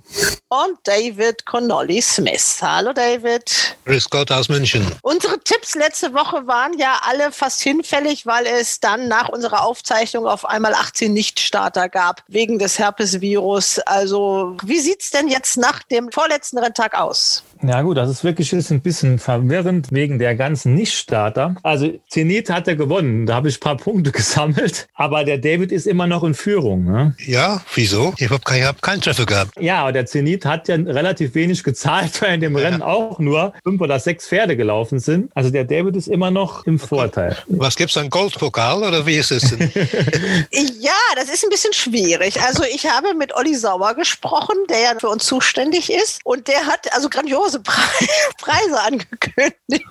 Und 0.49 0.79
David 0.85 1.47
Connolly 1.47 2.03
Smith. 2.03 2.59
Hallo 2.61 2.93
David. 2.93 3.77
Grüß 3.85 4.11
Gott 4.11 4.33
aus 4.33 4.49
München. 4.49 4.85
Unsere 5.03 5.39
Tipps 5.41 5.75
letzte 5.77 6.13
Woche 6.15 6.47
waren 6.47 6.77
ja 6.79 7.01
alle 7.03 7.31
fast 7.31 7.63
hinfällig, 7.63 8.27
weil 8.27 8.47
es 8.47 8.81
dann 8.81 9.07
nach 9.07 9.29
unserer 9.29 9.65
Aufzeichnung 9.65 10.27
auf 10.27 10.45
einmal 10.45 10.75
18 10.75 11.13
Nichtstarter 11.13 11.89
gab 11.89 12.23
wegen 12.27 12.59
des 12.59 12.79
Herpesvirus. 12.79 13.79
Also 13.81 14.57
wie 14.63 14.81
sieht 14.81 15.03
es 15.03 15.11
denn 15.11 15.29
jetzt 15.29 15.57
nach 15.57 15.85
dem 15.85 16.11
vorletzten 16.11 16.59
Renntag 16.59 16.95
aus? 16.95 17.45
Ja 17.63 17.83
gut, 17.83 17.97
das 17.97 18.11
ist 18.11 18.25
wirklich 18.25 18.53
ist 18.53 18.71
ein 18.71 18.81
bisschen 18.81 19.19
verwirrend 19.19 19.89
wegen 19.91 20.19
der 20.19 20.35
ganzen 20.35 20.75
Nichtstarter. 20.75 21.57
Also 21.63 21.93
Zenit 22.09 22.51
hat 22.51 22.69
er 22.69 22.77
gewonnen, 22.77 23.27
da 23.27 23.35
habe 23.35 23.49
ich 23.49 23.57
ein 23.57 23.61
paar 23.61 23.77
Punkte 23.77 24.13
gesammelt, 24.13 24.89
aber 24.95 25.25
der 25.25 25.39
David 25.39 25.73
ist 25.73 25.87
immer 25.87 26.07
noch 26.07 26.25
in 26.25 26.35
Führung. 26.35 26.85
Ne? 26.85 27.15
Ja, 27.25 27.63
wieso? 27.75 28.15
Ich 28.19 28.31
habe 28.31 28.41
keinen 28.41 28.65
hab 28.65 28.83
keinen 28.83 29.01
Treffer 29.01 29.27
gehabt. 29.27 29.53
Ja, 29.59 29.83
aber 29.83 29.93
der 29.93 30.07
Zenit 30.07 30.45
hat 30.45 30.69
ja 30.69 30.77
relativ 30.77 31.35
wenig 31.35 31.65
gezahlt, 31.65 32.11
weil 32.23 32.35
in 32.35 32.41
dem 32.41 32.57
ja. 32.57 32.65
Rennen 32.65 32.83
auch 32.83 33.19
nur 33.19 33.55
fünf 33.63 33.81
oder 33.81 33.99
sechs 33.99 34.29
Pferde 34.29 34.57
gelaufen 34.57 34.99
sind. 34.99 35.31
Also 35.35 35.51
der 35.51 35.65
David 35.65 35.97
ist 35.97 36.09
immer 36.09 36.31
noch 36.31 36.67
im 36.67 36.79
Vorteil. 36.79 37.37
Was 37.49 37.77
gibt's 37.77 37.95
dann 37.95 38.11
Goldpokal 38.11 38.83
oder 38.83 39.07
wie 39.07 39.17
ist 39.17 39.31
es 39.31 39.51
denn? 39.51 39.71
ja, 40.81 40.93
das 41.15 41.29
ist 41.29 41.45
ein 41.45 41.51
bisschen 41.51 41.73
schwierig. 41.73 42.41
Also 42.41 42.65
ich 42.65 42.87
habe 42.87 43.15
mit 43.15 43.35
Olli 43.35 43.55
Sauer 43.55 43.95
gesprochen, 43.95 44.57
der 44.69 44.81
ja 44.81 44.93
für 44.99 45.09
uns 45.09 45.25
zuständig 45.25 45.91
ist 45.91 46.21
und 46.25 46.49
der 46.49 46.67
hat 46.67 46.93
also 46.95 47.09
grandios 47.09 47.46
grandiose 47.47 47.61
Preise 48.39 48.81
angekündigt. 48.81 49.85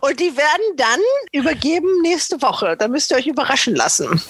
Und 0.00 0.20
die 0.20 0.36
werden 0.36 0.76
dann 0.76 1.00
übergeben 1.32 1.88
nächste 2.02 2.40
Woche. 2.42 2.76
Da 2.76 2.88
müsst 2.88 3.10
ihr 3.10 3.16
euch 3.16 3.26
überraschen 3.26 3.74
lassen. 3.74 4.22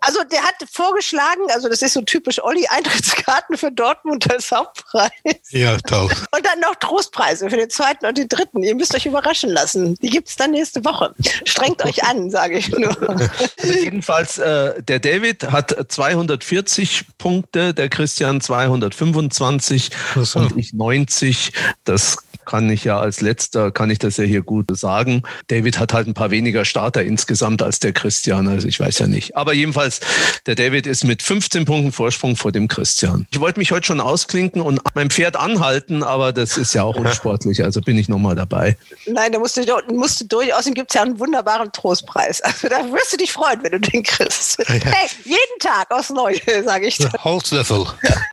Also 0.00 0.22
der 0.24 0.42
hat 0.42 0.54
vorgeschlagen, 0.70 1.42
also 1.52 1.68
das 1.68 1.82
ist 1.82 1.94
so 1.94 2.02
typisch 2.02 2.42
Olli, 2.42 2.66
Eintrittskarten 2.68 3.56
für 3.56 3.72
Dortmund 3.72 4.30
als 4.30 4.50
Hauptpreis. 4.50 5.10
Ja, 5.50 5.76
toll. 5.78 6.10
Und 6.34 6.46
dann 6.46 6.60
noch 6.60 6.74
Trostpreise 6.76 7.50
für 7.50 7.56
den 7.56 7.70
zweiten 7.70 8.06
und 8.06 8.18
den 8.18 8.28
dritten. 8.28 8.62
Ihr 8.62 8.74
müsst 8.74 8.94
euch 8.94 9.06
überraschen 9.06 9.50
lassen. 9.50 9.94
Die 9.96 10.10
gibt 10.10 10.28
es 10.28 10.36
dann 10.36 10.52
nächste 10.52 10.84
Woche. 10.84 11.14
Strengt 11.44 11.84
euch 11.84 12.04
an, 12.04 12.30
sage 12.30 12.58
ich 12.58 12.68
nur. 12.70 12.96
Also 13.08 13.72
jedenfalls, 13.72 14.38
äh, 14.38 14.82
der 14.82 14.98
David 14.98 15.50
hat 15.50 15.76
240 15.88 17.04
Punkte, 17.18 17.74
der 17.74 17.88
Christian 17.88 18.40
225 18.40 19.90
so. 20.22 20.38
und 20.38 20.56
ich 20.56 20.75
90. 20.76 21.52
Das 21.84 22.18
kann 22.46 22.70
ich 22.70 22.84
ja 22.84 22.98
als 22.98 23.20
letzter, 23.20 23.70
kann 23.70 23.90
ich 23.90 23.98
das 23.98 24.16
ja 24.16 24.24
hier 24.24 24.42
gut 24.42 24.66
sagen. 24.76 25.22
David 25.48 25.78
hat 25.78 25.92
halt 25.92 26.06
ein 26.06 26.14
paar 26.14 26.30
weniger 26.30 26.64
Starter 26.64 27.02
insgesamt 27.02 27.62
als 27.62 27.80
der 27.80 27.92
Christian, 27.92 28.48
also 28.48 28.66
ich 28.66 28.80
weiß 28.80 29.00
ja 29.00 29.06
nicht. 29.06 29.36
Aber 29.36 29.52
jedenfalls, 29.52 30.00
der 30.46 30.54
David 30.54 30.86
ist 30.86 31.04
mit 31.04 31.22
15 31.22 31.64
Punkten 31.64 31.92
Vorsprung 31.92 32.36
vor 32.36 32.52
dem 32.52 32.68
Christian. 32.68 33.26
Ich 33.30 33.40
wollte 33.40 33.58
mich 33.58 33.72
heute 33.72 33.86
schon 33.86 34.00
ausklinken 34.00 34.62
und 34.62 34.80
mein 34.94 35.10
Pferd 35.10 35.36
anhalten, 35.36 36.02
aber 36.02 36.32
das 36.32 36.56
ist 36.56 36.72
ja 36.72 36.84
auch 36.84 36.96
unsportlich, 36.96 37.64
also 37.64 37.80
bin 37.80 37.98
ich 37.98 38.08
nochmal 38.08 38.36
dabei. 38.36 38.76
Nein, 39.06 39.32
da 39.32 39.38
musst 39.38 39.56
du, 39.56 39.62
musst 39.92 40.20
du 40.20 40.24
durch. 40.26 40.54
Außerdem 40.54 40.74
gibt 40.74 40.90
es 40.90 40.94
ja 40.94 41.02
einen 41.02 41.18
wunderbaren 41.18 41.72
Trostpreis. 41.72 42.40
Also 42.40 42.68
da 42.68 42.78
wirst 42.92 43.12
du 43.12 43.16
dich 43.16 43.32
freuen, 43.32 43.62
wenn 43.62 43.72
du 43.72 43.80
den 43.80 44.02
kriegst. 44.04 44.58
Hey, 44.66 45.08
jeden 45.24 45.58
Tag 45.58 45.90
aufs 45.90 46.10
Neue, 46.10 46.40
sage 46.64 46.86
ich. 46.86 46.98
Holzlöffel. 47.24 47.86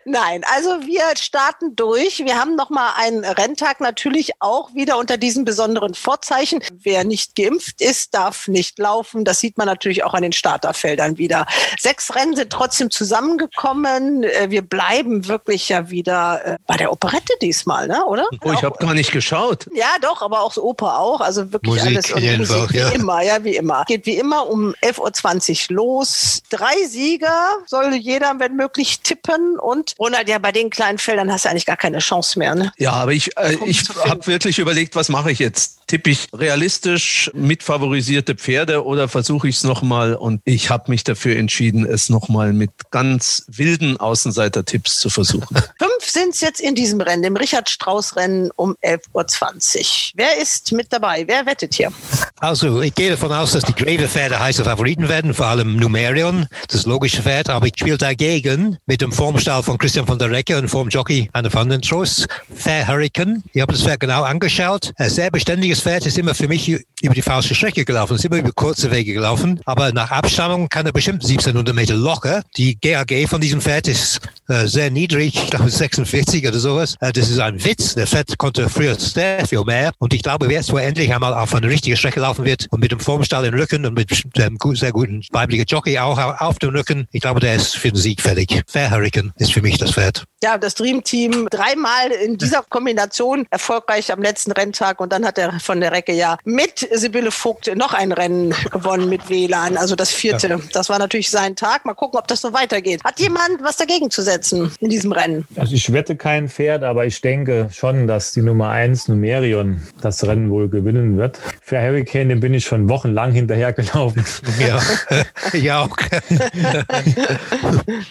Nein, 0.05 0.43
also 0.53 0.69
wir 0.85 1.03
starten 1.17 1.75
durch. 1.75 2.19
Wir 2.19 2.37
haben 2.37 2.55
noch 2.55 2.69
mal 2.69 2.91
einen 2.97 3.25
Renntag 3.25 3.81
natürlich 3.81 4.02
auch 4.39 4.73
wieder 4.73 4.97
unter 4.97 5.17
diesen 5.17 5.45
besonderen 5.45 5.93
Vorzeichen. 5.93 6.61
Wer 6.81 7.03
nicht 7.03 7.35
geimpft 7.35 7.81
ist, 7.81 8.13
darf 8.13 8.47
nicht 8.47 8.79
laufen. 8.79 9.25
Das 9.25 9.39
sieht 9.39 9.57
man 9.57 9.67
natürlich 9.67 10.03
auch 10.03 10.13
an 10.13 10.23
den 10.23 10.33
Starterfeldern 10.33 11.17
wieder. 11.17 11.45
Sechs 11.79 12.15
Rennen 12.15 12.35
sind 12.35 12.51
trotzdem 12.51 12.91
zusammengekommen. 12.91 14.23
Äh, 14.23 14.49
wir 14.49 14.61
bleiben 14.61 15.27
wirklich 15.27 15.69
ja 15.69 15.89
wieder 15.89 16.41
äh, 16.45 16.57
bei 16.67 16.77
der 16.77 16.91
Operette 16.91 17.33
diesmal, 17.41 17.87
ne? 17.87 18.05
oder? 18.05 18.27
Oh, 18.43 18.51
ich 18.51 18.63
habe 18.63 18.77
gar 18.77 18.93
nicht 18.93 19.11
geschaut. 19.11 19.67
Ja, 19.73 19.87
doch, 20.01 20.21
aber 20.21 20.41
auch 20.41 20.51
so 20.51 20.63
Oper 20.63 20.99
auch. 20.99 21.21
Also 21.21 21.51
wirklich 21.51 21.73
Musik 21.75 21.95
alles 21.95 22.11
und 22.11 22.37
Musik 22.37 22.73
wie 22.73 22.77
ja. 22.77 22.89
immer, 22.89 23.21
ja, 23.21 23.43
wie 23.43 23.55
immer. 23.55 23.85
Geht 23.85 24.05
wie 24.05 24.17
immer 24.17 24.47
um 24.47 24.73
11.20 24.83 25.69
Uhr 25.69 25.75
los. 25.75 26.43
Drei 26.49 26.85
Sieger 26.87 27.49
soll 27.65 27.93
jeder, 27.93 28.35
wenn 28.39 28.55
möglich, 28.55 29.01
tippen. 29.01 29.59
Und 29.59 29.95
Ronald, 29.99 30.27
ja, 30.29 30.39
bei 30.39 30.51
den 30.51 30.69
kleinen 30.69 30.97
Feldern 30.97 31.31
hast 31.31 31.45
du 31.45 31.49
eigentlich 31.49 31.65
gar 31.65 31.77
keine 31.77 31.99
Chance 31.99 32.39
mehr. 32.39 32.55
Ne? 32.55 32.71
Ja, 32.77 32.93
aber 32.93 33.11
ich, 33.11 33.35
äh, 33.37 33.57
ich. 33.65 33.83
Habe 33.97 34.25
wirklich 34.27 34.59
überlegt, 34.59 34.95
was 34.95 35.09
mache 35.09 35.31
ich 35.31 35.39
jetzt? 35.39 35.79
Tippe 35.87 36.09
ich 36.09 36.27
realistisch 36.33 37.31
mit 37.33 37.63
favorisierte 37.63 38.35
Pferde 38.35 38.85
oder 38.85 39.07
versuche 39.07 39.47
ich 39.47 39.57
es 39.57 39.63
nochmal? 39.63 40.15
Und 40.15 40.41
ich 40.45 40.69
habe 40.69 40.91
mich 40.91 41.03
dafür 41.03 41.37
entschieden, 41.37 41.85
es 41.85 42.09
nochmal 42.09 42.53
mit 42.53 42.71
ganz 42.91 43.45
wilden 43.47 43.97
Außenseiter-Tipps 43.97 44.99
zu 44.99 45.09
versuchen. 45.09 45.55
Fünf 45.79 46.09
sind 46.09 46.33
es 46.33 46.41
jetzt 46.41 46.59
in 46.59 46.75
diesem 46.75 47.01
Rennen, 47.01 47.23
dem 47.23 47.35
Richard-Strauß-Rennen 47.35 48.51
um 48.55 48.75
11.20 48.83 49.79
Uhr. 49.79 49.85
Wer 50.15 50.41
ist 50.41 50.71
mit 50.71 50.91
dabei? 50.91 51.25
Wer 51.27 51.45
wettet 51.45 51.73
hier? 51.75 51.91
Also, 52.39 52.81
ich 52.81 52.93
gehe 52.93 53.11
davon 53.11 53.31
aus, 53.31 53.53
dass 53.53 53.63
die 53.63 53.73
Greve-Pferde 53.73 54.39
heiße 54.39 54.63
Favoriten 54.63 55.09
werden, 55.09 55.33
vor 55.33 55.47
allem 55.47 55.77
Numerion, 55.77 56.47
das 56.67 56.85
logische 56.85 57.21
Pferd, 57.21 57.49
aber 57.49 57.67
ich 57.67 57.73
spiele 57.77 57.97
dagegen 57.97 58.77
mit 58.85 59.01
dem 59.01 59.11
Formstall 59.11 59.63
von 59.63 59.77
Christian 59.77 60.05
von 60.05 60.19
der 60.19 60.31
Recke 60.31 60.57
und 60.57 60.67
Formjockey 60.67 61.29
Anne 61.33 61.53
van 61.53 61.69
den 61.69 61.81
Trost, 61.81 62.27
Fair 62.53 62.87
Hurricane. 62.87 63.43
Ich 63.53 63.61
habe 63.61 63.73
das 63.73 63.83
Pferd 63.83 63.99
genau 63.99 64.23
angeschaut. 64.23 64.91
Ein 64.97 65.09
sehr 65.09 65.31
beständiges 65.73 65.81
Pferd 65.81 66.05
ist 66.05 66.17
immer 66.17 66.35
für 66.35 66.47
mich 66.47 66.69
über 67.01 67.13
die 67.15 67.21
falsche 67.21 67.55
Strecke 67.55 67.83
gelaufen, 67.85 68.15
ist 68.15 68.25
immer 68.25 68.37
über 68.37 68.51
kurze 68.53 68.91
Wege 68.91 69.13
gelaufen, 69.13 69.59
aber 69.65 69.91
nach 69.91 70.11
Abstammung 70.11 70.69
kann 70.69 70.85
er 70.85 70.91
bestimmt 70.91 71.23
1700 71.23 71.75
Meter 71.75 71.95
locker. 71.95 72.43
Die 72.57 72.77
GAG 72.79 73.27
von 73.27 73.41
diesem 73.41 73.59
Pferd 73.61 73.87
ist 73.87 74.19
äh, 74.47 74.67
sehr 74.67 74.91
niedrig, 74.91 75.35
ich 75.35 75.49
glaube 75.49 75.69
46 75.69 76.47
oder 76.47 76.59
sowas. 76.59 76.95
Äh, 77.01 77.11
das 77.11 77.29
ist 77.29 77.39
ein 77.39 77.63
Witz. 77.63 77.95
Der 77.95 78.07
Pferd 78.07 78.37
konnte 78.37 78.69
früher 78.69 78.95
sehr 78.95 79.45
viel 79.47 79.63
mehr 79.63 79.91
und 79.97 80.13
ich 80.13 80.21
glaube, 80.23 80.51
jetzt, 80.51 80.71
wo 80.71 80.77
er 80.77 80.87
endlich 80.87 81.13
einmal 81.13 81.33
auf 81.33 81.53
eine 81.55 81.67
richtige 81.67 81.97
Strecke 81.97 82.19
laufen 82.19 82.45
wird 82.45 82.67
und 82.69 82.79
mit 82.79 82.91
dem 82.91 82.99
Formstall 82.99 83.45
im 83.45 83.53
Rücken 83.55 83.85
und 83.85 83.93
mit 83.95 84.09
dem 84.37 84.57
sehr 84.75 84.91
guten 84.91 85.23
weiblichen 85.31 85.65
Jockey 85.65 85.97
auch 85.99 86.17
au- 86.17 86.35
auf 86.47 86.59
dem 86.59 86.69
Rücken, 86.69 87.07
ich 87.11 87.21
glaube, 87.21 87.39
der 87.39 87.55
ist 87.55 87.75
für 87.75 87.89
den 87.91 87.97
Sieg 87.97 88.21
fertig. 88.21 88.61
Fair 88.67 88.91
Hurricane 88.91 89.31
ist 89.37 89.53
für 89.53 89.61
mich 89.61 89.77
das 89.77 89.91
Pferd. 89.91 90.23
Ja, 90.43 90.57
das 90.57 90.75
Dream 90.75 91.03
Team 91.03 91.47
dreimal 91.49 92.11
in 92.25 92.37
dieser 92.37 92.63
Kombination 92.69 93.45
erfolgreich 93.49 94.11
am 94.11 94.21
letzten 94.21 94.51
Renntag 94.51 94.99
und 94.99 95.11
dann 95.13 95.25
hat 95.25 95.37
er 95.37 95.57
von 95.63 95.81
der 95.81 95.91
Recke 95.91 96.13
ja 96.13 96.37
mit 96.43 96.87
Sibylle 96.91 97.31
Vogt 97.31 97.73
noch 97.75 97.93
ein 97.93 98.11
Rennen 98.11 98.53
gewonnen 98.71 99.09
mit 99.09 99.29
WLAN, 99.29 99.77
also 99.77 99.95
das 99.95 100.11
vierte. 100.11 100.59
Das 100.73 100.89
war 100.89 100.99
natürlich 100.99 101.29
sein 101.29 101.55
Tag. 101.55 101.85
Mal 101.85 101.93
gucken, 101.93 102.19
ob 102.19 102.27
das 102.27 102.41
so 102.41 102.53
weitergeht. 102.53 103.03
Hat 103.03 103.19
jemand 103.19 103.61
was 103.61 103.77
dagegen 103.77 104.11
zu 104.11 104.21
setzen 104.21 104.71
in 104.79 104.89
diesem 104.89 105.11
Rennen? 105.11 105.45
Also 105.55 105.73
ich 105.73 105.91
wette 105.93 106.15
kein 106.15 106.49
Pferd, 106.49 106.83
aber 106.83 107.05
ich 107.05 107.21
denke 107.21 107.69
schon, 107.71 108.07
dass 108.07 108.33
die 108.33 108.41
Nummer 108.41 108.69
1 108.69 109.07
Numerion 109.07 109.81
das 110.01 110.25
Rennen 110.25 110.49
wohl 110.49 110.69
gewinnen 110.69 111.17
wird. 111.17 111.39
Für 111.61 111.81
Hurricane, 111.81 112.29
den 112.29 112.39
bin 112.39 112.53
ich 112.53 112.65
schon 112.65 112.89
wochenlang 112.89 113.31
hinterhergelaufen. 113.31 114.23
Ja, 114.59 114.81
ich 115.53 115.71
auch. 115.71 115.95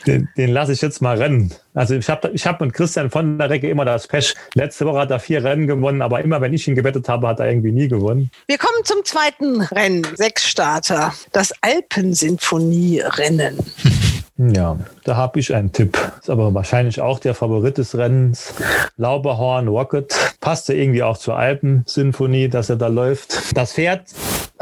Den, 0.06 0.28
den 0.36 0.50
lasse 0.50 0.72
ich 0.72 0.80
jetzt 0.80 1.00
mal 1.00 1.16
rennen. 1.16 1.52
Also 1.74 1.94
ich 1.94 2.08
habe 2.08 2.30
ich 2.34 2.46
hab 2.46 2.60
mit 2.60 2.72
Christian 2.72 3.10
von 3.10 3.38
der 3.38 3.50
Recke 3.50 3.68
immer 3.68 3.84
das 3.84 4.08
Pech. 4.08 4.34
Letzte 4.54 4.86
Woche 4.86 5.00
hat 5.00 5.10
er 5.10 5.20
vier 5.20 5.42
Rennen 5.42 5.66
gewonnen, 5.66 6.02
aber 6.02 6.20
immer 6.20 6.40
wenn 6.40 6.52
ich 6.52 6.66
ihn 6.68 6.74
gewettet 6.74 7.08
habe, 7.08 7.28
hat 7.28 7.40
er 7.40 7.41
irgendwie 7.46 7.72
nie 7.72 7.88
gewonnen. 7.88 8.30
Wir 8.46 8.58
kommen 8.58 8.84
zum 8.84 9.04
zweiten 9.04 9.60
Rennen, 9.60 10.06
sechs 10.14 10.46
Starter, 10.46 11.12
das 11.32 11.52
Alpensinfonie-Rennen. 11.60 13.58
Ja, 14.38 14.78
da 15.04 15.16
habe 15.16 15.38
ich 15.38 15.54
einen 15.54 15.72
Tipp. 15.72 15.96
Ist 16.18 16.30
aber 16.30 16.52
wahrscheinlich 16.54 17.00
auch 17.00 17.18
der 17.20 17.34
Favorit 17.34 17.78
des 17.78 17.96
Rennens. 17.96 18.54
Lauberhorn 18.96 19.68
Rocket. 19.68 20.14
Passte 20.40 20.74
irgendwie 20.74 21.02
auch 21.02 21.18
zur 21.18 21.36
Alpensinfonie, 21.36 22.48
dass 22.48 22.70
er 22.70 22.76
da 22.76 22.88
läuft. 22.88 23.56
Das 23.56 23.74
Pferd 23.74 24.06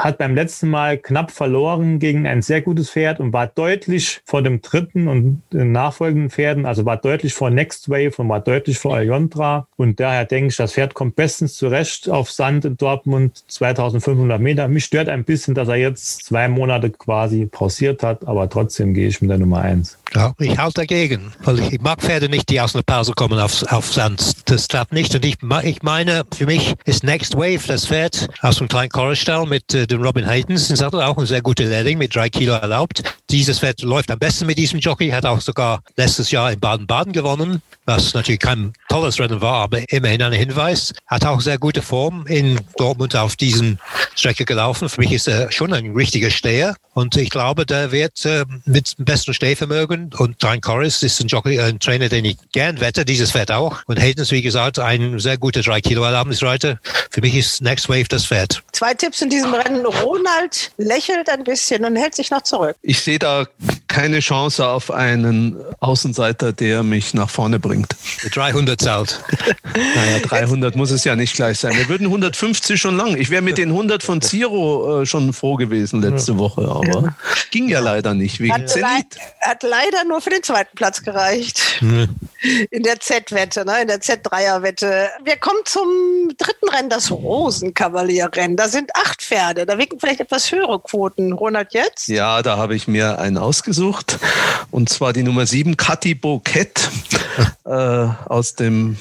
hat 0.04 0.18
beim 0.18 0.34
letzten 0.34 0.68
Mal 0.68 0.98
knapp 0.98 1.30
verloren 1.30 1.98
gegen 1.98 2.26
ein 2.26 2.42
sehr 2.42 2.62
gutes 2.62 2.90
Pferd 2.90 3.20
und 3.20 3.32
war 3.32 3.46
deutlich 3.46 4.20
vor 4.24 4.42
dem 4.42 4.60
dritten 4.60 5.08
und 5.08 5.42
den 5.52 5.72
nachfolgenden 5.72 6.30
Pferden, 6.30 6.66
also 6.66 6.84
war 6.84 6.96
deutlich 6.96 7.34
vor 7.34 7.50
Next 7.50 7.88
Wave 7.88 8.12
und 8.16 8.28
war 8.28 8.40
deutlich 8.40 8.78
vor 8.78 8.96
Aljontra. 8.96 9.66
Und 9.76 10.00
daher 10.00 10.24
denke 10.24 10.48
ich, 10.48 10.56
das 10.56 10.72
Pferd 10.72 10.94
kommt 10.94 11.16
bestens 11.16 11.54
zurecht 11.54 12.08
auf 12.08 12.30
Sand 12.30 12.64
in 12.64 12.76
Dortmund, 12.76 13.44
2500 13.48 14.40
Meter. 14.40 14.68
Mich 14.68 14.84
stört 14.84 15.08
ein 15.08 15.24
bisschen, 15.24 15.54
dass 15.54 15.68
er 15.68 15.76
jetzt 15.76 16.24
zwei 16.24 16.48
Monate 16.48 16.90
quasi 16.90 17.46
pausiert 17.46 18.02
hat, 18.02 18.26
aber 18.26 18.48
trotzdem 18.48 18.94
gehe 18.94 19.08
ich 19.08 19.20
mit 19.20 19.30
der 19.30 19.38
Nummer 19.38 19.60
eins. 19.60 19.98
Ja, 20.14 20.34
ich 20.38 20.58
halte 20.58 20.80
dagegen, 20.80 21.32
weil 21.44 21.60
ich, 21.60 21.80
mag 21.80 22.00
Pferde 22.00 22.28
nicht, 22.28 22.48
die 22.48 22.60
aus 22.60 22.74
einer 22.74 22.82
Pause 22.82 23.12
kommen 23.12 23.38
auf, 23.38 23.62
auf 23.70 23.92
Sand. 23.92 24.50
Das 24.50 24.66
klappt 24.66 24.92
nicht. 24.92 25.14
Und 25.14 25.24
ich, 25.24 25.36
ich 25.62 25.82
meine, 25.82 26.24
für 26.34 26.46
mich 26.46 26.74
ist 26.84 27.04
Next 27.04 27.36
Wave 27.36 27.60
das 27.68 27.86
Pferd 27.86 28.28
aus 28.40 28.56
dem 28.58 28.66
kleinen 28.66 28.90
Chorusstall 28.90 29.46
mit 29.46 29.72
äh, 29.72 29.86
dem 29.90 30.02
Robin 30.02 30.26
Haytens. 30.26 30.68
Das 30.68 30.82
hat 30.82 30.94
auch 30.94 31.18
ein 31.18 31.26
sehr 31.26 31.42
guter 31.42 31.64
Lehrling 31.64 31.98
mit 31.98 32.14
drei 32.14 32.28
Kilo 32.28 32.52
erlaubt. 32.52 33.02
Dieses 33.30 33.58
Pferd 33.60 33.82
läuft 33.82 34.10
am 34.10 34.18
besten 34.18 34.46
mit 34.46 34.58
diesem 34.58 34.80
Jockey, 34.80 35.10
hat 35.10 35.26
auch 35.26 35.40
sogar 35.40 35.82
letztes 35.96 36.30
Jahr 36.30 36.52
in 36.52 36.60
Baden-Baden 36.60 37.12
gewonnen, 37.12 37.62
was 37.86 38.14
natürlich 38.14 38.40
kein 38.40 38.72
tolles 38.88 39.18
Rennen 39.18 39.40
war, 39.40 39.62
aber 39.62 39.80
immerhin 39.92 40.22
ein 40.22 40.32
Hinweis. 40.32 40.92
Hat 41.06 41.24
auch 41.24 41.40
sehr 41.40 41.58
gute 41.58 41.82
Form 41.82 42.26
in 42.26 42.60
Dortmund 42.76 43.16
auf 43.16 43.36
diesen 43.36 43.78
Strecke 44.14 44.44
gelaufen. 44.44 44.88
Für 44.88 45.00
mich 45.00 45.12
ist 45.12 45.28
er 45.28 45.50
schon 45.52 45.72
ein 45.72 45.92
richtiger 45.94 46.30
Steher. 46.30 46.76
Und 46.92 47.16
ich 47.16 47.30
glaube, 47.30 47.66
der 47.66 47.92
wird 47.92 48.24
äh, 48.24 48.44
mit 48.64 48.98
dem 48.98 49.04
besten 49.04 49.32
Stehvermögen 49.32 50.10
und 50.18 50.42
Ryan 50.44 50.60
Corris 50.60 51.02
ist 51.02 51.20
ein 51.20 51.28
Jockey, 51.28 51.60
ein 51.60 51.78
Trainer, 51.78 52.08
den 52.08 52.24
ich 52.24 52.36
gern 52.52 52.80
wette, 52.80 53.04
dieses 53.04 53.32
Pferd 53.32 53.52
auch. 53.52 53.78
Und 53.86 54.00
Hayden 54.00 54.20
ist, 54.20 54.32
wie 54.32 54.42
gesagt, 54.42 54.78
ein 54.78 55.18
sehr 55.18 55.38
guter 55.38 55.62
3 55.62 55.80
Kilo 55.80 56.02
Erlaubnisreiter. 56.02 56.78
Für 57.10 57.20
mich 57.20 57.34
ist 57.34 57.62
Next 57.62 57.88
Wave 57.88 58.08
das 58.08 58.26
Pferd. 58.26 58.62
Zwei 58.72 58.94
Tipps 58.94 59.22
in 59.22 59.30
diesem 59.30 59.54
Rennen. 59.54 59.69
Ronald 59.76 60.72
lächelt 60.76 61.28
ein 61.28 61.44
bisschen 61.44 61.84
und 61.84 61.96
hält 61.96 62.14
sich 62.14 62.30
noch 62.30 62.42
zurück. 62.42 62.76
Ich 62.82 63.00
sehe 63.00 63.18
da 63.18 63.46
keine 63.88 64.20
Chance 64.20 64.66
auf 64.66 64.90
einen 64.90 65.56
Außenseiter, 65.80 66.52
der 66.52 66.82
mich 66.82 67.12
nach 67.14 67.28
vorne 67.28 67.58
bringt. 67.58 67.96
Mit 68.22 68.36
300 68.36 68.80
zahlt. 68.80 69.22
Naja, 69.72 70.18
300 70.18 70.74
muss 70.74 70.90
es 70.90 71.04
ja 71.04 71.14
nicht 71.14 71.34
gleich 71.34 71.58
sein. 71.60 71.76
Wir 71.76 71.88
würden 71.88 72.06
150 72.06 72.80
schon 72.80 72.96
lang. 72.96 73.16
Ich 73.16 73.30
wäre 73.30 73.42
mit 73.42 73.56
den 73.56 73.70
100 73.70 74.02
von 74.02 74.20
Ziro 74.20 75.02
äh, 75.02 75.06
schon 75.06 75.32
froh 75.32 75.56
gewesen 75.56 76.02
letzte 76.02 76.38
Woche, 76.38 76.62
aber 76.62 77.14
ging 77.50 77.68
ja 77.68 77.80
leider 77.80 78.14
nicht 78.14 78.40
wegen 78.40 78.52
Hat, 78.52 78.68
Zenit. 78.68 79.16
hat 79.40 79.62
leider 79.62 80.04
nur 80.08 80.20
für 80.20 80.30
den 80.30 80.42
zweiten 80.42 80.74
Platz 80.74 81.02
gereicht. 81.02 81.82
In 81.82 82.82
der 82.82 83.00
Z-Wette, 83.00 83.64
ne? 83.64 83.82
in 83.82 83.88
der 83.88 84.00
Z-Dreier-Wette. 84.00 85.08
Wir 85.24 85.36
kommen 85.36 85.60
zum 85.64 85.88
dritten 86.36 86.68
Rennen, 86.68 86.88
das 86.88 87.10
Rosenkavalierrennen. 87.10 88.56
Da 88.56 88.68
sind 88.68 88.94
acht 88.96 89.22
Pferde. 89.22 89.59
Da 89.66 89.78
wirken 89.78 89.98
vielleicht 90.00 90.20
etwas 90.20 90.50
höhere 90.50 90.80
Quoten. 90.80 91.32
Ronald 91.32 91.72
jetzt? 91.72 92.08
Ja, 92.08 92.42
da 92.42 92.56
habe 92.56 92.74
ich 92.74 92.88
mir 92.88 93.18
einen 93.18 93.38
ausgesucht. 93.38 94.18
Und 94.70 94.88
zwar 94.88 95.12
die 95.12 95.22
Nummer 95.22 95.46
7, 95.46 95.76
Kathi 95.76 96.14
Bouquet 96.14 96.72
äh, 97.64 97.70
aus 97.70 98.54
dem 98.54 98.96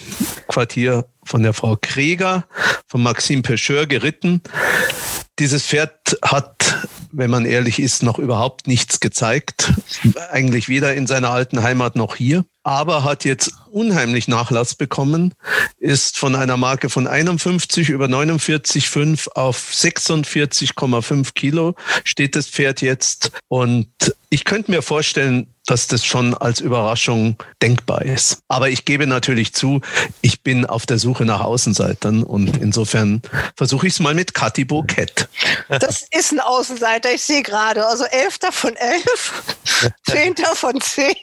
Quartier 0.47 1.05
von 1.23 1.43
der 1.43 1.53
Frau 1.53 1.77
Kreger, 1.79 2.45
von 2.87 3.03
Maxime 3.03 3.41
Pecheur 3.41 3.85
geritten. 3.85 4.41
Dieses 5.37 5.65
Pferd 5.65 6.17
hat, 6.23 6.87
wenn 7.11 7.29
man 7.29 7.45
ehrlich 7.45 7.79
ist, 7.79 8.03
noch 8.03 8.19
überhaupt 8.19 8.67
nichts 8.67 8.99
gezeigt. 8.99 9.71
Eigentlich 10.31 10.67
weder 10.67 10.93
in 10.95 11.07
seiner 11.07 11.29
alten 11.29 11.63
Heimat 11.63 11.95
noch 11.95 12.15
hier. 12.15 12.45
Aber 12.69 13.03
hat 13.03 13.25
jetzt 13.25 13.51
unheimlich 13.71 14.27
Nachlass 14.27 14.75
bekommen, 14.75 15.33
ist 15.79 16.19
von 16.19 16.35
einer 16.35 16.55
Marke 16.55 16.91
von 16.91 17.07
51 17.07 17.89
über 17.89 18.05
49,5 18.05 19.27
auf 19.29 19.71
46,5 19.73 21.33
Kilo 21.33 21.73
steht 22.03 22.35
das 22.35 22.47
Pferd 22.47 22.83
jetzt. 22.83 23.31
Und 23.47 23.89
ich 24.29 24.45
könnte 24.45 24.69
mir 24.69 24.83
vorstellen, 24.83 25.51
dass 25.65 25.87
das 25.87 26.05
schon 26.05 26.35
als 26.35 26.59
Überraschung 26.59 27.37
denkbar 27.59 28.03
ist. 28.03 28.43
Aber 28.47 28.69
ich 28.69 28.85
gebe 28.85 29.07
natürlich 29.07 29.55
zu, 29.55 29.81
ich 30.21 30.43
bin 30.43 30.67
auf 30.67 30.85
der 30.85 30.99
Suche 30.99 31.25
nach 31.25 31.41
Außenseitern 31.41 32.21
und 32.21 32.57
insofern 32.57 33.23
versuche 33.55 33.87
ich 33.87 33.93
es 33.93 33.99
mal 33.99 34.13
mit 34.13 34.35
Kathi 34.35 34.65
Bouquet. 34.65 35.27
Das 35.69 36.05
ist 36.11 36.33
ein 36.33 36.39
Außenseiter, 36.39 37.11
ich 37.15 37.23
sehe 37.23 37.41
gerade. 37.41 37.87
Also 37.87 38.03
Elfter 38.03 38.51
von 38.51 38.75
elf, 38.75 39.43
Zehnter 40.07 40.55
von 40.55 40.79
zehn. 40.79 41.15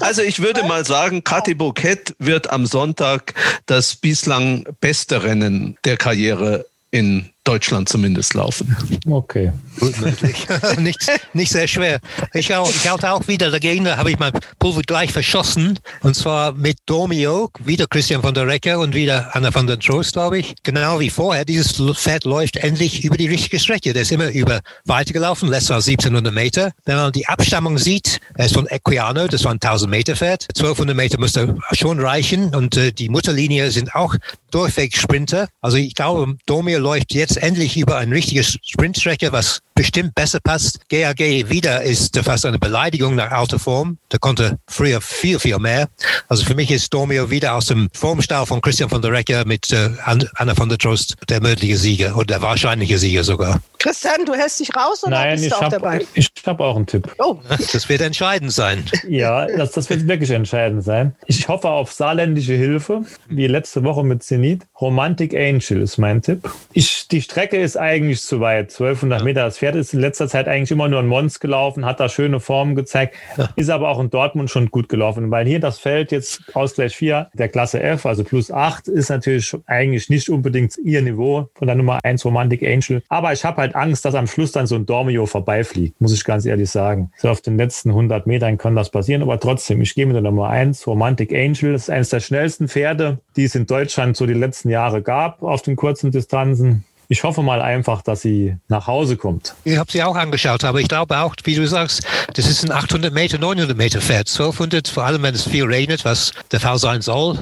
Also 0.00 0.22
ich 0.22 0.40
würde 0.40 0.64
mal 0.64 0.84
sagen, 0.84 1.22
Kathi 1.22 1.54
Bouquet 1.54 2.14
wird 2.18 2.50
am 2.50 2.66
Sonntag 2.66 3.34
das 3.66 3.94
bislang 3.94 4.66
beste 4.80 5.22
Rennen 5.22 5.76
der 5.84 5.96
Karriere 5.96 6.66
in 6.90 7.31
Deutschland 7.44 7.88
zumindest 7.88 8.34
laufen. 8.34 8.76
Okay. 9.08 9.52
Gut 9.80 10.00
möglich. 10.00 10.46
nicht, 10.78 11.00
nicht 11.32 11.50
sehr 11.50 11.66
schwer. 11.66 11.98
Ich, 12.34 12.54
auch, 12.54 12.70
ich 12.70 12.88
halte 12.88 13.10
auch 13.12 13.26
wieder 13.26 13.50
dagegen, 13.50 13.84
da 13.84 13.96
habe 13.96 14.10
ich 14.10 14.18
mein 14.18 14.32
Pulver 14.58 14.82
gleich 14.82 15.12
verschossen. 15.12 15.78
Und 16.02 16.14
zwar 16.14 16.52
mit 16.52 16.78
Domio, 16.86 17.50
wieder 17.64 17.86
Christian 17.88 18.22
von 18.22 18.34
der 18.34 18.46
Recker 18.46 18.78
und 18.78 18.94
wieder 18.94 19.34
Anna 19.34 19.50
von 19.50 19.66
der 19.66 19.78
Trost, 19.78 20.12
glaube 20.12 20.38
ich. 20.38 20.54
Genau 20.62 21.00
wie 21.00 21.10
vorher. 21.10 21.44
Dieses 21.44 21.82
Pferd 21.98 22.24
läuft 22.24 22.56
endlich 22.58 23.04
über 23.04 23.16
die 23.16 23.26
richtige 23.26 23.58
Strecke. 23.58 23.92
Der 23.92 24.02
ist 24.02 24.12
immer 24.12 24.30
über 24.30 24.60
weitergelaufen, 24.84 25.48
letztes 25.48 25.70
Mal 25.70 25.76
1700 25.76 26.32
Meter. 26.32 26.72
Wenn 26.84 26.96
man 26.96 27.12
die 27.12 27.26
Abstammung 27.26 27.78
sieht, 27.78 28.20
er 28.36 28.46
ist 28.46 28.54
von 28.54 28.66
Equiano, 28.68 29.26
das 29.26 29.44
war 29.44 29.52
ein 29.52 29.60
1000 29.60 29.90
Meter 29.90 30.14
Pferd. 30.16 30.46
1200 30.56 30.96
Meter 30.96 31.18
müsste 31.18 31.56
schon 31.72 31.98
reichen 31.98 32.54
und 32.54 32.76
äh, 32.76 32.92
die 32.92 33.08
Mutterlinie 33.08 33.70
sind 33.70 33.94
auch 33.94 34.14
durchweg 34.52 34.96
Sprinter. 34.96 35.48
Also 35.60 35.76
ich 35.76 35.94
glaube, 35.94 36.36
Domio 36.46 36.78
läuft 36.78 37.14
jetzt 37.14 37.31
endlich 37.36 37.76
über 37.76 37.96
eine 37.96 38.14
richtige 38.14 38.42
Sprintstrecke, 38.44 39.32
was 39.32 39.60
bestimmt 39.82 40.14
besser 40.14 40.38
passt. 40.40 40.78
GAG 40.90 41.18
wieder 41.18 41.82
ist 41.82 42.16
fast 42.18 42.46
eine 42.46 42.60
Beleidigung 42.60 43.16
nach 43.16 43.32
alter 43.32 43.58
Form. 43.58 43.98
Der 44.12 44.20
konnte 44.20 44.60
früher 44.68 45.00
viel, 45.00 45.40
viel 45.40 45.58
mehr. 45.58 45.88
Also 46.28 46.44
für 46.44 46.54
mich 46.54 46.70
ist 46.70 46.94
Domio 46.94 47.30
wieder 47.30 47.56
aus 47.56 47.66
dem 47.66 47.88
Formstau 47.92 48.46
von 48.46 48.60
Christian 48.60 48.88
von 48.88 49.02
der 49.02 49.10
Recker 49.10 49.44
mit 49.44 49.72
äh, 49.72 49.90
Anna 50.04 50.54
von 50.54 50.68
der 50.68 50.78
Trost 50.78 51.16
der 51.28 51.42
mögliche 51.42 51.76
Sieger 51.76 52.14
oder 52.14 52.26
der 52.26 52.42
wahrscheinliche 52.42 52.96
Sieger 52.96 53.24
sogar. 53.24 53.60
Christian, 53.80 54.24
du 54.24 54.34
hältst 54.34 54.60
dich 54.60 54.70
raus 54.76 55.02
oder 55.02 55.16
Nein, 55.16 55.32
bist 55.32 55.46
ich 55.46 55.50
du 55.50 55.56
auch 55.56 55.62
habe 55.62 55.76
dabei? 55.76 56.06
hab 56.46 56.60
auch 56.60 56.76
einen 56.76 56.86
Tipp. 56.86 57.12
Oh, 57.18 57.38
Das 57.72 57.88
wird 57.88 58.00
entscheidend 58.00 58.52
sein. 58.52 58.84
Ja, 59.08 59.46
das, 59.46 59.72
das 59.72 59.90
wird 59.90 60.06
wirklich 60.06 60.30
entscheidend 60.30 60.84
sein. 60.84 61.16
Ich 61.26 61.48
hoffe 61.48 61.68
auf 61.68 61.90
saarländische 61.92 62.54
Hilfe, 62.54 63.02
wie 63.28 63.48
letzte 63.48 63.82
Woche 63.82 64.04
mit 64.04 64.22
Zenit. 64.22 64.62
Romantic 64.80 65.34
Angel 65.34 65.82
ist 65.82 65.98
mein 65.98 66.22
Tipp. 66.22 66.48
Ich, 66.72 67.08
die 67.08 67.20
Strecke 67.22 67.60
ist 67.60 67.76
eigentlich 67.76 68.22
zu 68.22 68.38
weit, 68.40 68.70
1200 68.70 69.24
Meter. 69.24 69.42
Das 69.44 69.60
Pferd 69.72 69.76
ist 69.80 69.94
in 69.94 70.00
letzter 70.00 70.28
Zeit 70.28 70.48
eigentlich 70.48 70.70
immer 70.70 70.88
nur 70.88 71.00
ein 71.00 71.06
Mons 71.06 71.40
gelaufen, 71.40 71.84
hat 71.84 72.00
da 72.00 72.08
schöne 72.08 72.40
Formen 72.40 72.74
gezeigt, 72.74 73.16
ist 73.56 73.70
aber 73.70 73.88
auch 73.88 74.00
in 74.00 74.10
Dortmund 74.10 74.50
schon 74.50 74.70
gut 74.70 74.88
gelaufen, 74.88 75.30
weil 75.30 75.46
hier 75.46 75.60
das 75.60 75.78
Feld 75.78 76.12
jetzt 76.12 76.42
Ausgleich 76.54 76.94
4 76.94 77.30
der 77.32 77.48
Klasse 77.48 77.82
F, 77.82 78.06
also 78.06 78.24
plus 78.24 78.50
8, 78.50 78.88
ist 78.88 79.08
natürlich 79.08 79.56
eigentlich 79.66 80.10
nicht 80.10 80.28
unbedingt 80.28 80.76
ihr 80.78 81.02
Niveau 81.02 81.48
von 81.54 81.66
der 81.66 81.76
Nummer 81.76 82.00
1 82.02 82.24
Romantic 82.24 82.62
Angel. 82.62 83.02
Aber 83.08 83.32
ich 83.32 83.44
habe 83.44 83.60
halt 83.60 83.74
Angst, 83.74 84.04
dass 84.04 84.14
am 84.14 84.26
Schluss 84.26 84.52
dann 84.52 84.66
so 84.66 84.74
ein 84.74 84.86
Dormio 84.86 85.26
vorbeifliegt, 85.26 86.00
muss 86.00 86.12
ich 86.12 86.24
ganz 86.24 86.44
ehrlich 86.44 86.70
sagen. 86.70 87.10
So 87.16 87.30
auf 87.30 87.40
den 87.40 87.56
letzten 87.56 87.90
100 87.90 88.26
Metern 88.26 88.58
kann 88.58 88.76
das 88.76 88.90
passieren, 88.90 89.22
aber 89.22 89.40
trotzdem, 89.40 89.80
ich 89.80 89.94
gehe 89.94 90.06
mit 90.06 90.14
der 90.14 90.22
Nummer 90.22 90.48
1 90.50 90.86
Romantic 90.86 91.32
Angel. 91.32 91.72
Das 91.72 91.82
ist 91.82 91.90
eines 91.90 92.10
der 92.10 92.20
schnellsten 92.20 92.68
Pferde, 92.68 93.18
die 93.36 93.44
es 93.44 93.54
in 93.54 93.66
Deutschland 93.66 94.16
so 94.16 94.26
die 94.26 94.34
letzten 94.34 94.68
Jahre 94.68 95.02
gab 95.02 95.42
auf 95.42 95.62
den 95.62 95.76
kurzen 95.76 96.10
Distanzen. 96.10 96.84
Ich 97.12 97.24
hoffe 97.24 97.42
mal 97.42 97.60
einfach, 97.60 98.00
dass 98.00 98.22
sie 98.22 98.56
nach 98.68 98.86
Hause 98.86 99.18
kommt. 99.18 99.54
Ich 99.64 99.76
habe 99.76 99.92
sie 99.92 100.02
auch 100.02 100.16
angeschaut, 100.16 100.64
aber 100.64 100.80
ich 100.80 100.88
glaube 100.88 101.18
auch, 101.18 101.34
wie 101.44 101.54
du 101.54 101.66
sagst, 101.68 102.00
das 102.32 102.46
ist 102.46 102.64
ein 102.64 102.72
800 102.72 103.12
Meter, 103.12 103.36
900 103.36 103.76
Meter 103.76 104.00
Pferd. 104.00 104.30
1200, 104.30 104.88
vor 104.88 105.04
allem 105.04 105.22
wenn 105.22 105.34
es 105.34 105.42
viel 105.46 105.64
regnet, 105.64 106.06
was 106.06 106.32
der 106.52 106.60
Fall 106.60 106.78
sein 106.78 107.02
soll, 107.02 107.38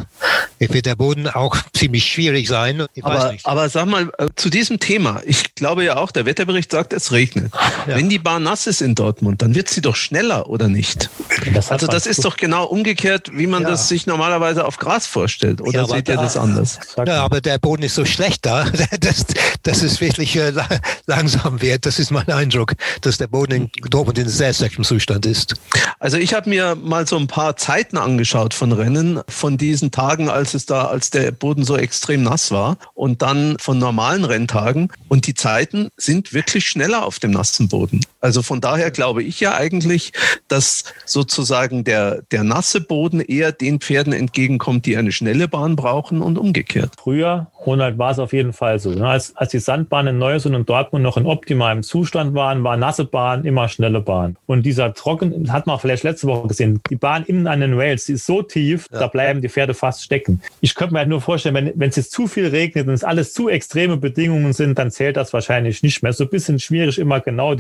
wird 0.59 0.87
der 0.87 0.97
Boden 0.97 1.29
auch 1.29 1.57
ziemlich 1.73 2.05
schwierig 2.05 2.49
sein. 2.49 2.85
Ich 2.95 3.05
weiß 3.05 3.21
Aber, 3.21 3.33
nicht. 3.33 3.47
aber 3.47 3.68
sag 3.68 3.87
mal, 3.87 4.11
äh, 4.18 4.27
zu 4.35 4.51
diesem 4.51 4.81
Thema, 4.81 5.21
ich 5.25 5.55
glaube 5.55 5.85
ja 5.85 5.99
auch, 5.99 6.11
der 6.11 6.27
Wetterbericht 6.27 6.73
sagt, 6.73 6.93
es 6.93 7.12
regnet. 7.12 7.53
Ja. 7.87 7.95
Wenn 7.95 8.09
die 8.09 8.18
Bahn 8.18 8.43
nass 8.43 8.66
ist 8.66 8.83
in 8.83 8.97
Dortmund, 8.97 9.41
dann 9.41 9.55
wird 9.55 9.68
sie 9.68 9.83
doch 9.83 9.95
schneller, 9.95 10.49
oder 10.51 10.66
nicht? 10.66 11.11
Das 11.55 11.71
Also 11.71 11.87
das 11.87 12.07
ist 12.07 12.25
doch 12.25 12.37
genau 12.37 12.64
umgekehrt, 12.64 13.31
wie 13.33 13.47
man 13.47 13.62
Ja. 13.62 13.68
das 13.71 13.87
sich 13.89 14.09
normalerweise 14.09 14.64
auf 14.64 14.79
Gras 14.79 15.07
vorstellt. 15.07 15.61
Oder 15.61 15.83
Ja, 15.83 15.87
seht 15.87 16.09
ihr 16.09 16.16
da- 16.16 16.23
das 16.23 16.37
anders? 16.37 16.81
Ja, 17.07 17.23
aber 17.23 17.41
der 17.41 17.59
Boden 17.59 17.85
ist 17.85 17.95
so 17.95 18.05
schlecht 18.05 18.45
da, 18.45 18.64
dass, 19.01 19.27
dass 19.62 19.82
es 19.82 20.00
wirklich 20.00 20.36
äh, 20.36 20.50
la- 20.50 20.68
langsam 21.06 21.61
wird. 21.61 21.86
Das 21.86 21.98
ist 21.98 22.11
mein 22.11 22.28
Eindruck, 22.28 22.74
dass 23.00 23.18
der 23.18 23.26
Boden 23.26 23.52
in 23.52 23.70
Dortmund 23.90 24.18
in 24.18 24.28
sehr 24.28 24.52
schlechtem 24.52 24.84
Zustand 24.84 25.26
ist. 25.26 25.54
Also 25.98 26.16
ich 26.16 26.34
habe 26.34 26.48
mir 26.48 26.74
mal 26.76 27.06
so 27.06 27.16
ein 27.16 27.26
paar 27.26 27.56
Zeiten 27.56 27.96
angeschaut 27.98 28.54
von 28.54 28.72
Rennen, 28.72 29.20
von 29.28 29.58
diesen 29.58 29.90
Tagen, 29.90 30.28
als 30.28 30.54
es 30.54 30.66
da, 30.66 30.86
als 30.86 31.11
der 31.11 31.30
Boden 31.32 31.64
so 31.64 31.76
extrem 31.76 32.22
nass 32.22 32.50
war 32.50 32.78
und 32.94 33.22
dann 33.22 33.56
von 33.58 33.78
normalen 33.78 34.24
Renntagen. 34.24 34.88
Und 35.08 35.26
die 35.26 35.34
Zeiten 35.34 35.88
sind 35.96 36.32
wirklich 36.32 36.66
schneller 36.66 37.04
auf 37.04 37.18
dem 37.18 37.30
nassen 37.32 37.68
Boden. 37.68 38.00
Also 38.21 38.43
von 38.43 38.61
daher 38.61 38.91
glaube 38.91 39.23
ich 39.23 39.41
ja 39.41 39.55
eigentlich, 39.55 40.12
dass 40.49 40.85
sozusagen 41.07 41.85
der, 41.85 42.23
der 42.31 42.45
nasse 42.45 42.81
Boden 42.81 43.21
eher 43.21 43.53
den 43.53 43.81
Pferden 43.81 44.12
entgegenkommt, 44.12 44.87
die 44.87 44.97
eine 44.97 45.12
schnelle 45.12 45.49
Bahn 45.49 45.77
brauchen 45.77 46.21
und 46.21 46.39
umgekehrt. 46.39 46.93
Früher, 46.99 47.47
Ronald, 47.64 47.99
war 47.99 48.11
es 48.11 48.18
auf 48.18 48.33
jeden 48.33 48.53
Fall 48.53 48.79
so. 48.79 48.91
ne? 48.91 49.09
Als, 49.09 49.35
als 49.37 49.51
die 49.53 49.59
Sandbahnen 49.59 50.14
in 50.14 50.18
Neusen 50.18 50.55
und 50.55 50.68
Dortmund 50.68 51.03
noch 51.03 51.16
in 51.16 51.27
optimalem 51.27 51.83
Zustand 51.83 52.35
waren, 52.35 52.62
war 52.62 52.77
nasse 52.77 53.05
Bahn 53.05 53.45
immer 53.45 53.68
schnelle 53.68 54.01
Bahn. 54.01 54.37
Und 54.47 54.64
dieser 54.64 54.93
Trocken, 54.95 55.51
hat 55.53 55.66
man 55.66 55.79
vielleicht 55.79 56.03
letzte 56.03 56.27
Woche 56.27 56.49
gesehen, 56.49 56.81
die 56.91 56.97
Bahn 56.97 57.25
innen 57.25 57.47
an 57.47 57.61
den 57.61 57.79
Rails, 57.79 58.05
die 58.07 58.12
ist 58.14 58.27
so 58.27 58.43
tief, 58.43 58.87
da 58.91 59.07
bleiben 59.07 59.41
die 59.41 59.49
Pferde 59.49 59.75
fast 59.75 60.03
stecken. 60.03 60.43
Ich 60.61 60.75
könnte 60.75 60.95
mir 60.95 61.01
halt 61.01 61.09
nur 61.09 61.21
vorstellen, 61.21 61.55
wenn, 61.55 61.73
wenn 61.75 61.91
es 61.91 61.97
jetzt 61.97 62.12
zu 62.12 62.27
viel 62.27 62.49
regnet 62.49 62.87
und 62.87 62.95
es 62.95 63.05
alles 63.05 63.33
zu 63.33 63.49
extreme 63.49 63.97
Bedingungen 63.97 64.53
sind, 64.53 64.79
dann 64.79 64.91
zählt 64.91 65.16
das 65.16 65.33
wahrscheinlich 65.33 65.83
nicht 65.83 66.03
mehr. 66.03 66.12
So 66.12 66.25
ein 66.25 66.31
bisschen 66.31 66.59
schwierig, 66.59 66.99
immer 66.99 67.21
genau, 67.21 67.55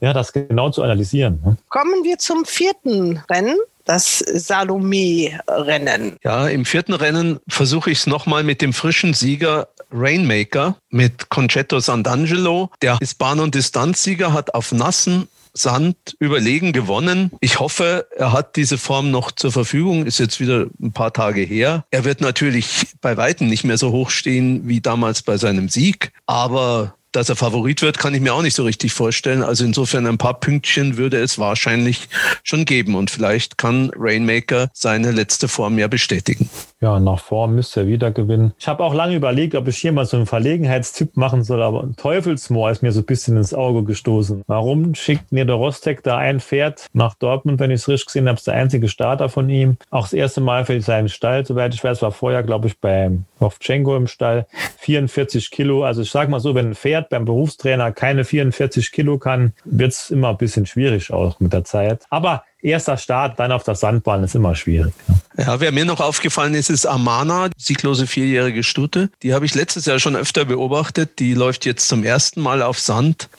ja, 0.00 0.12
das 0.12 0.32
genau 0.32 0.70
zu 0.70 0.82
analysieren. 0.82 1.40
ne? 1.44 1.56
kommen 1.68 2.04
wir 2.04 2.18
zum 2.18 2.44
vierten 2.44 3.20
Rennen, 3.30 3.56
das 3.84 4.18
Salome-Rennen. 4.18 6.16
Ja, 6.22 6.48
im 6.48 6.64
vierten 6.64 6.94
Rennen 6.94 7.40
versuche 7.48 7.90
ich 7.90 7.98
es 7.98 8.06
nochmal 8.06 8.44
mit 8.44 8.62
dem 8.62 8.72
frischen 8.72 9.14
Sieger 9.14 9.68
Rainmaker, 9.92 10.76
mit 10.90 11.28
Concetto 11.30 11.78
Sant'Angelo. 11.78 12.70
Der 12.82 12.98
ist 13.00 13.18
Bahn- 13.18 13.40
und 13.40 13.54
Distanzsieger, 13.54 14.32
hat 14.32 14.54
auf 14.54 14.72
nassen 14.72 15.28
Sand 15.52 15.96
überlegen 16.20 16.72
gewonnen. 16.72 17.32
Ich 17.40 17.58
hoffe, 17.58 18.06
er 18.16 18.32
hat 18.32 18.56
diese 18.56 18.78
Form 18.78 19.10
noch 19.10 19.32
zur 19.32 19.50
Verfügung, 19.50 20.06
ist 20.06 20.18
jetzt 20.18 20.38
wieder 20.38 20.66
ein 20.80 20.92
paar 20.92 21.12
Tage 21.12 21.40
her. 21.40 21.84
Er 21.90 22.04
wird 22.04 22.20
natürlich 22.20 22.86
bei 23.00 23.16
Weitem 23.16 23.48
nicht 23.48 23.64
mehr 23.64 23.78
so 23.78 23.90
hoch 23.90 24.10
stehen 24.10 24.68
wie 24.68 24.80
damals 24.80 25.22
bei 25.22 25.36
seinem 25.36 25.68
Sieg, 25.68 26.12
aber 26.26 26.94
dass 27.12 27.28
er 27.28 27.36
Favorit 27.36 27.82
wird, 27.82 27.98
kann 27.98 28.14
ich 28.14 28.20
mir 28.20 28.34
auch 28.34 28.42
nicht 28.42 28.56
so 28.56 28.64
richtig 28.64 28.92
vorstellen. 28.92 29.42
Also 29.42 29.64
insofern 29.64 30.06
ein 30.06 30.18
paar 30.18 30.40
Pünktchen 30.40 30.96
würde 30.96 31.18
es 31.18 31.38
wahrscheinlich 31.38 32.08
schon 32.42 32.64
geben 32.64 32.94
und 32.94 33.10
vielleicht 33.10 33.58
kann 33.58 33.90
Rainmaker 33.96 34.68
seine 34.72 35.10
letzte 35.10 35.48
Form 35.48 35.78
ja 35.78 35.88
bestätigen. 35.88 36.48
Ja, 36.80 36.98
nach 36.98 37.20
Form 37.20 37.56
müsste 37.56 37.80
er 37.80 37.86
wieder 37.86 38.10
gewinnen. 38.10 38.52
Ich 38.58 38.66
habe 38.66 38.82
auch 38.82 38.94
lange 38.94 39.14
überlegt, 39.14 39.54
ob 39.54 39.68
ich 39.68 39.76
hier 39.76 39.92
mal 39.92 40.06
so 40.06 40.16
einen 40.16 40.26
Verlegenheitstipp 40.26 41.16
machen 41.16 41.44
soll, 41.44 41.62
aber 41.62 41.88
Teufelsmoor 41.96 42.70
ist 42.70 42.82
mir 42.82 42.92
so 42.92 43.00
ein 43.00 43.06
bisschen 43.06 43.36
ins 43.36 43.52
Auge 43.52 43.84
gestoßen. 43.84 44.42
Warum 44.46 44.94
schickt 44.94 45.30
Nieder 45.30 45.54
Rostek 45.54 46.02
da 46.02 46.16
ein 46.16 46.40
Pferd 46.40 46.86
nach 46.92 47.14
Dortmund, 47.14 47.60
wenn 47.60 47.70
ich 47.70 47.82
es 47.82 47.88
richtig 47.88 48.06
gesehen 48.06 48.28
habe, 48.28 48.36
ist 48.36 48.46
der 48.46 48.54
einzige 48.54 48.88
Starter 48.88 49.28
von 49.28 49.50
ihm. 49.50 49.76
Auch 49.90 50.04
das 50.04 50.12
erste 50.12 50.40
Mal 50.40 50.64
für 50.64 50.80
seinen 50.80 51.08
Stall, 51.08 51.44
soweit 51.44 51.74
ich 51.74 51.84
weiß, 51.84 52.00
war 52.02 52.12
vorher, 52.12 52.42
glaube 52.42 52.68
ich, 52.68 52.78
beim 52.78 53.24
Ovtchenko 53.40 53.96
im 53.96 54.06
Stall. 54.06 54.46
44 54.78 55.50
Kilo. 55.50 55.84
Also 55.84 56.02
ich 56.02 56.10
sage 56.10 56.30
mal 56.30 56.40
so, 56.40 56.54
wenn 56.54 56.68
ein 56.68 56.74
Pferd 56.74 56.99
beim 57.08 57.24
Berufstrainer 57.24 57.92
keine 57.92 58.24
44 58.24 58.92
Kilo 58.92 59.18
kann, 59.18 59.52
wird 59.64 59.92
es 59.92 60.10
immer 60.10 60.30
ein 60.30 60.36
bisschen 60.36 60.66
schwierig 60.66 61.12
auch 61.12 61.40
mit 61.40 61.52
der 61.52 61.64
Zeit. 61.64 62.04
Aber 62.10 62.44
erster 62.62 62.96
Start, 62.96 63.38
dann 63.38 63.52
auf 63.52 63.64
der 63.64 63.74
Sandbahn 63.74 64.22
ist 64.24 64.34
immer 64.34 64.54
schwierig. 64.54 64.92
Ja, 65.36 65.60
wer 65.60 65.72
mir 65.72 65.84
noch 65.84 66.00
aufgefallen 66.00 66.54
ist, 66.54 66.70
ist 66.70 66.86
Amana, 66.86 67.50
sieglose 67.56 68.06
vierjährige 68.06 68.62
Stute. 68.62 69.10
Die 69.22 69.34
habe 69.34 69.46
ich 69.46 69.54
letztes 69.54 69.86
Jahr 69.86 69.98
schon 69.98 70.16
öfter 70.16 70.44
beobachtet. 70.44 71.18
Die 71.18 71.34
läuft 71.34 71.64
jetzt 71.64 71.88
zum 71.88 72.04
ersten 72.04 72.40
Mal 72.40 72.62
auf 72.62 72.78
Sand. 72.78 73.28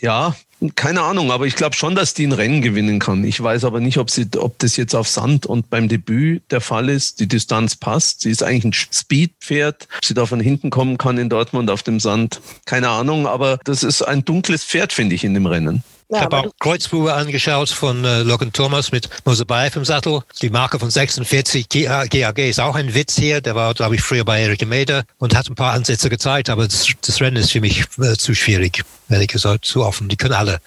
Ja, 0.00 0.34
keine 0.74 1.02
Ahnung, 1.02 1.30
aber 1.30 1.46
ich 1.46 1.56
glaube 1.56 1.76
schon, 1.76 1.94
dass 1.94 2.14
die 2.14 2.26
ein 2.26 2.32
Rennen 2.32 2.62
gewinnen 2.62 2.98
kann. 2.98 3.24
Ich 3.24 3.42
weiß 3.42 3.64
aber 3.64 3.80
nicht, 3.80 3.98
ob, 3.98 4.10
sie, 4.10 4.26
ob 4.36 4.58
das 4.58 4.76
jetzt 4.76 4.94
auf 4.94 5.08
Sand 5.08 5.46
und 5.46 5.70
beim 5.70 5.88
Debüt 5.88 6.42
der 6.50 6.60
Fall 6.60 6.88
ist. 6.88 7.20
Die 7.20 7.28
Distanz 7.28 7.76
passt. 7.76 8.22
Sie 8.22 8.30
ist 8.30 8.42
eigentlich 8.42 8.64
ein 8.64 8.72
Speedpferd. 8.72 9.88
Ob 9.96 10.04
sie 10.04 10.14
da 10.14 10.26
von 10.26 10.40
hinten 10.40 10.70
kommen 10.70 10.98
kann 10.98 11.18
in 11.18 11.28
Dortmund 11.28 11.70
auf 11.70 11.82
dem 11.82 12.00
Sand. 12.00 12.40
Keine 12.66 12.88
Ahnung, 12.88 13.26
aber 13.26 13.58
das 13.64 13.82
ist 13.82 14.02
ein 14.02 14.24
dunkles 14.24 14.64
Pferd, 14.64 14.92
finde 14.92 15.14
ich, 15.14 15.24
in 15.24 15.34
dem 15.34 15.46
Rennen. 15.46 15.82
Ich 16.08 16.16
Ja, 16.16 16.22
habe 16.24 16.36
aber 16.38 16.48
auch 16.48 16.52
Kreuzbuhe 16.60 17.12
angeschaut 17.14 17.70
von 17.70 18.04
äh, 18.04 18.20
Logan 18.22 18.52
Thomas 18.52 18.92
mit 18.92 19.08
Mosebaev 19.24 19.76
im 19.76 19.84
Sattel. 19.84 20.20
Die 20.42 20.50
Marke 20.50 20.78
von 20.78 20.90
46 20.90 21.68
G- 21.68 21.86
GAG 21.86 22.38
ist 22.38 22.60
auch 22.60 22.74
ein 22.76 22.94
Witz 22.94 23.16
hier. 23.16 23.40
Der 23.40 23.54
war, 23.54 23.72
glaube 23.74 23.94
ich, 23.94 24.02
früher 24.02 24.24
bei 24.24 24.42
Erik 24.42 24.66
Meder 24.66 25.04
und 25.18 25.34
hat 25.34 25.48
ein 25.48 25.54
paar 25.54 25.72
Ansätze 25.72 26.10
gezeigt, 26.10 26.50
aber 26.50 26.64
das, 26.68 26.86
das 27.00 27.20
Rennen 27.20 27.36
ist 27.36 27.52
für 27.52 27.60
mich 27.60 27.84
äh, 27.98 28.16
zu 28.16 28.34
schwierig. 28.34 28.82
Ehrlich 29.08 29.28
gesagt, 29.28 29.64
zu 29.64 29.84
offen. 29.84 30.08
Die 30.08 30.16
können 30.16 30.34
alle. 30.34 30.60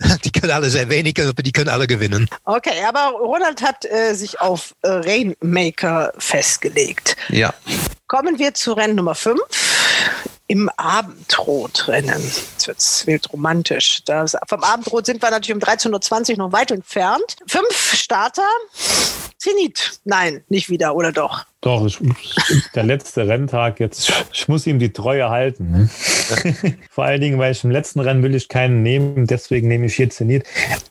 Die 0.24 0.32
können 0.32 0.50
alle 0.52 0.70
sehr 0.70 0.88
wenig, 0.88 1.20
aber 1.22 1.42
die 1.42 1.52
können 1.52 1.68
alle 1.68 1.86
gewinnen. 1.86 2.26
Okay, 2.44 2.82
aber 2.88 3.18
Ronald 3.18 3.62
hat 3.62 3.84
äh, 3.84 4.14
sich 4.14 4.40
auf 4.40 4.74
äh, 4.82 4.88
Rainmaker 4.88 6.12
festgelegt. 6.16 7.16
Ja. 7.28 7.52
Kommen 8.06 8.38
wir 8.38 8.54
zu 8.54 8.72
Rennen 8.72 8.94
Nummer 8.96 9.14
5 9.14 9.38
im 10.50 10.68
Abendrotrennen. 10.76 12.20
Jetzt 12.20 12.66
wird 12.66 12.78
es 12.78 13.06
wild 13.06 13.32
romantisch. 13.32 14.02
Das, 14.04 14.36
vom 14.48 14.64
Abendrot 14.64 15.06
sind 15.06 15.22
wir 15.22 15.30
natürlich 15.30 15.54
um 15.54 15.60
13.20 15.60 16.32
Uhr 16.32 16.38
noch 16.38 16.52
weit 16.52 16.72
entfernt. 16.72 17.36
Fünf 17.46 17.94
Starter. 17.94 18.48
Zenit. 19.38 20.00
Nein, 20.04 20.42
nicht 20.48 20.68
wieder, 20.68 20.96
oder 20.96 21.12
doch? 21.12 21.46
Doch, 21.62 21.84
ich, 21.86 21.98
der 22.74 22.84
letzte 22.84 23.28
Renntag 23.28 23.80
jetzt. 23.80 24.10
Ich 24.32 24.48
muss 24.48 24.66
ihm 24.66 24.78
die 24.78 24.94
Treue 24.94 25.28
halten. 25.28 25.70
Ne? 25.70 25.90
Vor 26.90 27.04
allen 27.04 27.20
Dingen, 27.20 27.38
weil 27.38 27.52
ich 27.52 27.62
im 27.64 27.70
letzten 27.70 28.00
Rennen 28.00 28.22
will 28.22 28.34
ich 28.34 28.48
keinen 28.48 28.82
nehmen, 28.82 29.26
deswegen 29.26 29.68
nehme 29.68 29.84
ich 29.86 29.94
hier 29.94 30.08
Zenit. 30.08 30.44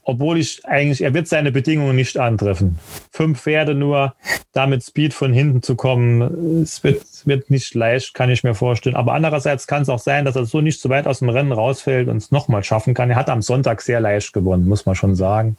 Obwohl 0.04 0.38
ich 0.38 0.64
eigentlich, 0.66 1.02
er 1.02 1.16
wird 1.16 1.28
seine 1.28 1.52
Bedingungen 1.52 1.96
nicht 1.96 2.18
antreffen. 2.18 2.78
Fünf 3.12 3.42
Pferde 3.42 3.74
nur, 3.74 4.14
damit 4.52 4.84
Speed 4.84 5.16
von 5.16 5.34
hinten 5.34 5.64
zu 5.64 5.76
kommen, 5.76 6.62
es 6.62 6.84
wird, 6.84 7.04
wird 7.26 7.50
nicht 7.50 7.74
leicht, 7.74 8.14
kann 8.14 8.30
ich 8.30 8.44
mir 8.44 8.54
vorstellen. 8.54 8.96
Aber 8.96 9.14
andererseits 9.14 9.49
kann 9.68 9.82
es 9.82 9.90
auch 9.90 10.00
sein, 10.00 10.26
dass 10.26 10.36
er 10.36 10.46
so 10.46 10.62
nicht 10.62 10.80
so 10.80 10.90
weit 10.90 11.08
aus 11.08 11.20
dem 11.20 11.30
Rennen 11.30 11.52
rausfällt 11.52 12.08
und 12.08 12.18
es 12.18 12.32
nochmal 12.32 12.64
schaffen 12.64 12.94
kann. 12.94 13.10
Er 13.10 13.16
hat 13.16 13.30
am 13.30 13.42
Sonntag 13.42 13.82
sehr 13.82 14.00
leicht 14.00 14.34
gewonnen, 14.34 14.68
muss 14.68 14.86
man 14.86 14.96
schon 14.96 15.16
sagen. 15.16 15.58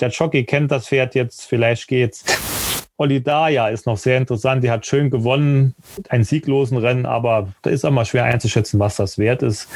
Der 0.00 0.08
Jockey 0.08 0.44
kennt 0.44 0.70
das 0.70 0.88
Pferd 0.88 1.14
jetzt, 1.14 1.44
vielleicht 1.46 1.88
geht's. 1.88 2.24
Olidaya 2.96 3.68
ist 3.68 3.86
noch 3.86 3.98
sehr 3.98 4.18
interessant. 4.18 4.64
Die 4.64 4.70
hat 4.70 4.86
schön 4.86 5.10
gewonnen, 5.10 5.74
einen 6.08 6.24
sieglosen 6.24 6.78
Rennen, 6.78 7.06
aber 7.06 7.48
da 7.62 7.70
ist 7.70 7.84
immer 7.84 8.04
schwer 8.04 8.24
einzuschätzen, 8.24 8.80
was 8.80 8.96
das 8.96 9.18
wert 9.18 9.42
ist. 9.42 9.68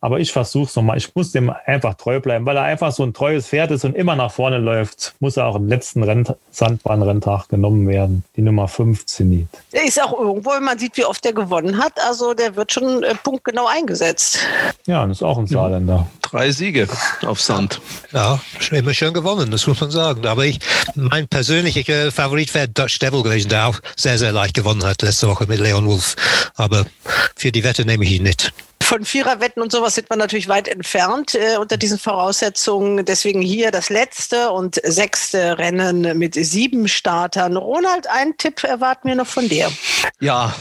Aber 0.00 0.20
ich 0.20 0.32
versuche 0.32 0.66
es 0.66 0.76
nochmal. 0.76 0.96
Ich 0.96 1.14
muss 1.14 1.32
dem 1.32 1.52
einfach 1.66 1.94
treu 1.94 2.20
bleiben, 2.20 2.46
weil 2.46 2.56
er 2.56 2.64
einfach 2.64 2.92
so 2.92 3.02
ein 3.04 3.14
treues 3.14 3.48
Pferd 3.48 3.70
ist 3.70 3.84
und 3.84 3.96
immer 3.96 4.16
nach 4.16 4.30
vorne 4.30 4.58
läuft. 4.58 5.14
Muss 5.20 5.36
er 5.36 5.46
auch 5.46 5.56
im 5.56 5.68
letzten 5.68 6.02
Renn 6.02 6.26
Sandbahnrenntag 6.50 7.48
genommen 7.48 7.88
werden. 7.88 8.24
Die 8.36 8.42
Nummer 8.42 8.68
15 8.68 9.18
Zenit. 9.18 9.48
Der 9.72 9.84
ist 9.84 10.00
auch 10.02 10.18
irgendwo, 10.18 10.50
wenn 10.50 10.64
man 10.64 10.78
sieht, 10.78 10.96
wie 10.96 11.04
oft 11.04 11.24
der 11.24 11.32
gewonnen 11.32 11.78
hat. 11.78 11.92
Also 12.06 12.34
der 12.34 12.54
wird 12.56 12.72
schon 12.72 13.02
äh, 13.02 13.14
punktgenau 13.14 13.66
eingesetzt. 13.66 14.38
Ja, 14.86 15.02
und 15.02 15.10
ist 15.10 15.22
auch 15.22 15.38
ein 15.38 15.46
Saarländer. 15.46 16.06
Drei 16.30 16.50
Siege 16.52 16.88
auf 17.22 17.40
Sand. 17.40 17.80
Ja, 18.12 18.40
immer 18.70 18.92
schön 18.94 19.14
gewonnen, 19.14 19.50
das 19.50 19.66
muss 19.66 19.80
man 19.80 19.90
sagen. 19.90 20.26
Aber 20.26 20.44
ich, 20.44 20.58
mein 20.94 21.26
persönlicher 21.28 22.12
Favorit 22.12 22.52
wäre 22.54 22.68
Dutch 22.68 22.98
Devil 22.98 23.22
gewesen, 23.22 23.48
der 23.48 23.68
auch 23.68 23.80
sehr, 23.96 24.18
sehr 24.18 24.32
leicht 24.32 24.54
gewonnen 24.54 24.84
hat 24.84 25.02
letzte 25.02 25.28
Woche 25.28 25.46
mit 25.46 25.60
Leon 25.60 25.86
Wolf. 25.86 26.16
Aber 26.56 26.84
für 27.36 27.52
die 27.52 27.64
Wette 27.64 27.84
nehme 27.84 28.04
ich 28.04 28.12
ihn 28.12 28.24
nicht 28.24 28.52
von 28.88 29.04
Viererwetten 29.04 29.62
und 29.62 29.70
sowas 29.70 29.96
sind 29.96 30.08
wir 30.08 30.16
natürlich 30.16 30.48
weit 30.48 30.66
entfernt 30.66 31.34
äh, 31.34 31.58
unter 31.58 31.76
diesen 31.76 31.98
Voraussetzungen. 31.98 33.04
Deswegen 33.04 33.42
hier 33.42 33.70
das 33.70 33.90
letzte 33.90 34.50
und 34.50 34.80
sechste 34.82 35.58
Rennen 35.58 36.16
mit 36.16 36.34
sieben 36.34 36.88
Startern. 36.88 37.58
Ronald, 37.58 38.08
einen 38.08 38.38
Tipp 38.38 38.64
erwarten 38.64 39.08
wir 39.08 39.14
noch 39.14 39.26
von 39.26 39.46
dir. 39.46 39.70
Ja, 40.20 40.54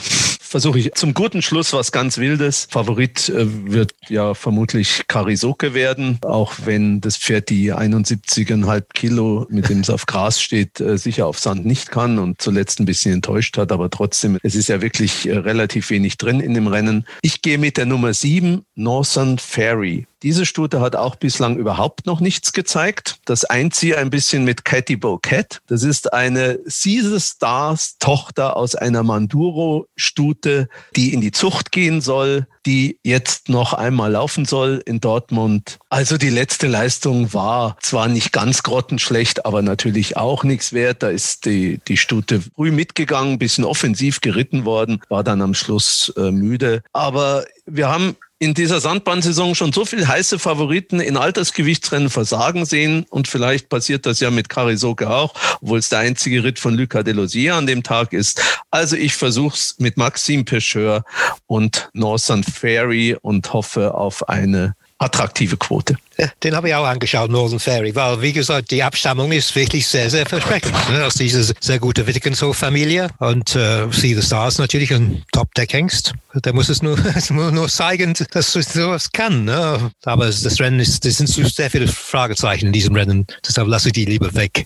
versuche 0.48 0.80
ich 0.80 0.94
zum 0.94 1.14
guten 1.14 1.42
Schluss 1.42 1.74
was 1.74 1.92
ganz 1.92 2.18
Wildes. 2.18 2.68
Favorit 2.70 3.30
äh, 3.30 3.46
wird 3.72 3.94
ja 4.08 4.34
vermutlich 4.34 5.04
Karisoke 5.08 5.74
werden, 5.74 6.20
auch 6.24 6.54
wenn 6.66 7.02
das 7.02 7.18
Pferd 7.18 7.50
die 7.50 7.74
71,5 7.74 8.84
Kilo, 8.94 9.46
mit 9.50 9.70
dem 9.70 9.82
es 9.82 9.90
auf 9.90 10.06
Gras 10.06 10.42
steht, 10.42 10.80
äh, 10.80 10.98
sicher 10.98 11.28
auf 11.28 11.40
Sand 11.40 11.66
nicht 11.66 11.92
kann 11.92 12.18
und 12.20 12.42
zuletzt 12.42 12.80
ein 12.80 12.86
bisschen 12.86 13.14
enttäuscht 13.14 13.58
hat. 13.58 13.72
Aber 13.72 13.90
trotzdem, 13.90 14.38
es 14.44 14.56
ist 14.56 14.70
ja 14.70 14.82
wirklich 14.82 15.28
äh, 15.28 15.38
relativ 15.38 15.90
wenig 15.90 16.18
drin 16.18 16.40
in 16.40 16.54
dem 16.54 16.68
Rennen. 16.68 17.06
Ich 17.22 17.42
gehe 17.42 17.58
mit 17.58 17.78
der 17.78 17.86
Nummer 17.86 18.14
7, 18.14 18.64
Northern 18.76 19.38
Ferry. 19.38 20.08
Diese 20.24 20.48
Stute 20.48 20.82
hat 20.82 20.96
auch 20.96 21.16
bislang 21.16 21.58
überhaupt 21.58 22.08
noch 22.08 22.20
nichts 22.20 22.52
gezeigt. 22.52 23.20
Das 23.26 23.46
einziehe 23.46 23.98
ein 23.98 24.10
bisschen 24.10 24.44
mit 24.46 24.66
Catty 24.66 24.96
Bouquet. 24.96 25.46
Das 25.68 25.84
ist 25.84 26.12
eine 26.12 26.60
Caesar 26.68 27.20
Stars 27.20 27.98
Tochter 28.00 28.58
aus 28.58 28.74
einer 28.74 29.04
Manduro-Stute, 29.04 30.70
die 30.96 31.14
in 31.14 31.22
die 31.22 31.32
Zucht 31.32 31.72
gehen 31.72 32.02
soll, 32.02 32.48
die 32.66 33.00
jetzt 33.04 33.48
noch 33.48 33.74
einmal 33.74 34.12
laufen 34.12 34.46
soll 34.46 34.82
in 34.86 35.00
Dortmund. 35.00 35.78
Also 35.90 36.18
die 36.18 36.30
letzte 36.30 36.68
Leistung 36.68 37.34
war 37.34 37.78
zwar 37.82 38.08
nicht 38.08 38.34
ganz 38.34 38.64
grottenschlecht, 38.64 39.46
aber 39.46 39.62
natürlich 39.62 40.18
auch 40.18 40.44
nichts 40.44 40.74
wert. 40.74 41.04
Da 41.04 41.10
ist 41.10 41.46
die, 41.46 41.80
die 41.88 41.98
Stute 41.98 42.42
früh 42.42 42.72
mitgegangen, 42.72 43.38
bisschen 43.38 43.64
offensiv 43.64 44.22
geritten 44.22 44.66
worden, 44.66 45.00
war 45.10 45.24
dann 45.24 45.42
am 45.44 45.54
Schluss 45.54 46.12
äh, 46.18 46.32
müde. 46.32 46.82
Aber 46.92 47.46
wir 47.66 47.90
haben 47.90 48.16
in 48.40 48.54
dieser 48.54 48.80
Sandbahnsaison 48.80 49.56
schon 49.56 49.74
so 49.74 49.86
viele 49.86 50.08
heiße 50.08 50.38
Favoriten 50.38 51.00
in 51.00 51.18
Altersgewichtsrennen 51.18 52.10
versagen 52.10 52.66
sehen 52.66 53.06
und 53.10 53.28
vielleicht 53.28 53.70
passiert 53.70 54.06
das 54.06 54.20
ja 54.20 54.30
mit 54.30 54.50
Karisoke 54.50 55.10
auch, 55.10 55.34
obwohl 55.62 55.80
es 55.80 55.90
der 55.90 56.00
einzige 56.00 56.44
Ritt 56.44 56.60
von 56.60 56.76
Lucas 56.76 57.04
Delosier 57.04 57.56
an 57.56 57.66
dem 57.66 57.82
Tag 57.82 58.14
ist. 58.14 58.42
Also 58.70 58.96
ich 58.96 59.16
versuche 59.16 59.56
es 59.56 59.76
mit 59.80 59.98
Maxime 59.98 60.44
Pecheur 60.44 61.04
und 61.48 61.90
Northern 61.94 62.44
Ferry 62.44 63.18
und 63.20 63.52
hoffe 63.54 63.96
auf 63.96 64.30
eine 64.30 64.76
attraktive 65.00 65.58
Quote. 65.58 65.98
Den 66.44 66.56
habe 66.56 66.70
ich 66.70 66.76
auch 66.76 66.86
angeschaut, 66.86 67.30
Northern 67.30 67.60
Fairy, 67.60 67.96
weil, 67.96 68.22
wie 68.22 68.34
gesagt, 68.34 68.72
die 68.72 68.84
Abstammung 68.84 69.32
ist 69.32 69.56
wirklich 69.56 69.88
sehr, 69.88 70.10
sehr 70.10 70.26
versprechend. 70.26 70.74
Ne? 70.90 71.06
Aus 71.06 71.16
dieser 71.16 71.54
sehr 71.60 71.80
gute 71.80 72.06
Wittgenshöf-Familie 72.08 73.10
und 73.20 73.56
äh, 73.56 73.88
See 73.92 74.14
the 74.14 74.22
Stars 74.22 74.58
natürlich 74.58 74.92
ein 74.94 75.24
Top-Deck-Hengst. 75.32 76.14
Der 76.46 76.54
muss 76.54 76.70
es 76.70 76.82
nur, 76.82 76.98
nur, 77.30 77.68
zeigen, 77.68 78.14
dass 78.32 78.54
du 78.54 78.62
sowas 78.62 79.12
kann. 79.12 79.46
Ne? 79.46 79.92
Aber 80.04 80.26
das 80.26 80.60
Rennen 80.60 80.80
ist, 80.80 81.06
das 81.06 81.18
sind 81.18 81.28
sehr 81.28 81.70
viele 81.70 81.88
Fragezeichen 81.88 82.68
in 82.68 82.74
diesem 82.74 82.96
Rennen. 82.96 83.26
Deshalb 83.48 83.68
lasse 83.68 83.90
ich 83.90 83.94
die 83.94 84.06
lieber 84.06 84.34
weg. 84.36 84.66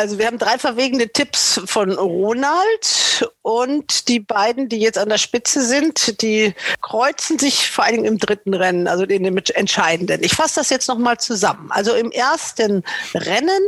Also, 0.00 0.18
wir 0.18 0.26
haben 0.26 0.38
drei 0.38 0.58
verwegene 0.58 1.08
Tipps 1.08 1.60
von 1.66 1.92
Ronald 1.92 3.28
und 3.42 4.08
die 4.08 4.20
beiden, 4.20 4.68
die 4.68 4.78
jetzt 4.78 4.98
an 4.98 5.08
der 5.08 5.18
Spitze 5.18 5.64
sind, 5.64 6.22
die 6.22 6.54
kreuzen 6.80 7.38
sich 7.38 7.68
vor 7.68 7.84
allem 7.84 8.04
im 8.04 8.18
dritten 8.18 8.54
Rennen, 8.54 8.88
also 8.88 9.04
in 9.04 9.24
dem 9.24 9.36
entscheidenden. 9.54 10.22
Ich 10.22 10.34
fasse 10.34 10.56
das 10.56 10.70
jetzt 10.70 10.88
nochmal 10.90 11.18
zusammen. 11.18 11.70
Also 11.70 11.94
im 11.94 12.10
ersten 12.10 12.82
Rennen 13.14 13.62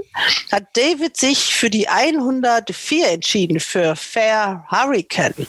hat 0.51 0.65
David 0.75 1.17
sich 1.17 1.55
für 1.55 1.71
die 1.71 1.89
104 1.89 3.11
entschieden, 3.11 3.61
für 3.61 3.95
Fair 3.95 4.65
Hurricane. 4.69 5.47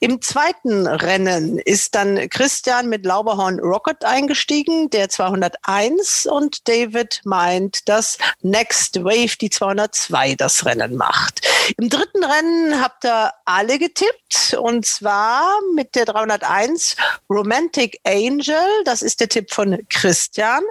Im 0.00 0.20
zweiten 0.20 0.86
Rennen 0.86 1.58
ist 1.58 1.94
dann 1.94 2.28
Christian 2.28 2.88
mit 2.88 3.06
Lauberhorn 3.06 3.60
Rocket 3.60 4.04
eingestiegen, 4.04 4.90
der 4.90 5.08
201 5.08 6.26
und 6.26 6.68
David 6.68 7.20
meint, 7.24 7.88
dass 7.88 8.18
Next 8.42 9.02
Wave 9.04 9.36
die 9.40 9.50
202 9.50 10.34
das 10.34 10.66
Rennen 10.66 10.96
macht. 10.96 11.46
Im 11.78 11.88
dritten 11.88 12.24
Rennen 12.24 12.82
habt 12.82 13.04
ihr 13.04 13.32
alle 13.44 13.78
getippt 13.78 14.56
und 14.58 14.84
zwar 14.84 15.58
mit 15.74 15.94
der 15.94 16.04
301 16.04 16.96
Romantic 17.30 18.00
Angel, 18.04 18.56
das 18.84 19.02
ist 19.02 19.20
der 19.20 19.28
Tipp 19.28 19.52
von 19.52 19.78
Christian. 19.88 20.62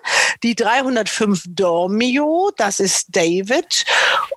Die 0.44 0.56
305 0.56 1.44
Dormio, 1.50 2.52
das 2.58 2.80
ist 2.80 3.08
David. 3.10 3.86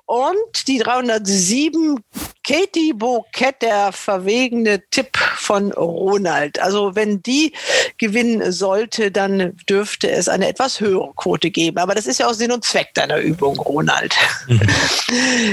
Und 0.05 0.67
die 0.67 0.79
307 0.79 2.03
Katie 2.49 2.93
Bouquet, 2.93 3.53
der 3.61 3.91
verwegene 3.91 4.81
Tipp 4.89 5.15
von 5.35 5.71
Ronald. 5.71 6.59
Also 6.59 6.95
wenn 6.95 7.21
die 7.21 7.53
gewinnen 7.99 8.51
sollte, 8.51 9.11
dann 9.11 9.55
dürfte 9.69 10.09
es 10.09 10.27
eine 10.27 10.47
etwas 10.47 10.79
höhere 10.79 11.13
Quote 11.15 11.51
geben. 11.51 11.77
Aber 11.77 11.93
das 11.93 12.07
ist 12.07 12.19
ja 12.19 12.27
auch 12.27 12.33
Sinn 12.33 12.51
und 12.51 12.65
Zweck 12.65 12.93
deiner 12.95 13.19
Übung, 13.19 13.59
Ronald. 13.59 14.15
Mhm. 14.47 14.61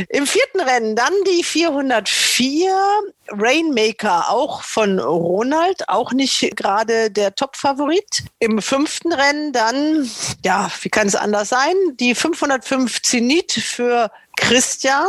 Im 0.08 0.26
vierten 0.26 0.60
Rennen 0.60 0.96
dann 0.96 1.12
die 1.26 1.44
404 1.44 2.72
Rainmaker, 3.30 4.30
auch 4.30 4.62
von 4.62 4.98
Ronald, 4.98 5.88
auch 5.88 6.12
nicht 6.12 6.56
gerade 6.56 7.10
der 7.10 7.34
Top-Favorit. 7.34 8.24
Im 8.38 8.62
fünften 8.62 9.12
Rennen 9.12 9.52
dann, 9.52 10.08
ja, 10.44 10.70
wie 10.82 10.88
kann 10.88 11.06
es 11.06 11.14
anders 11.14 11.48
sein? 11.48 11.74
Die 12.00 12.14
505 12.14 13.02
Zenit 13.02 13.52
für 13.52 14.10
Christian. 14.36 15.08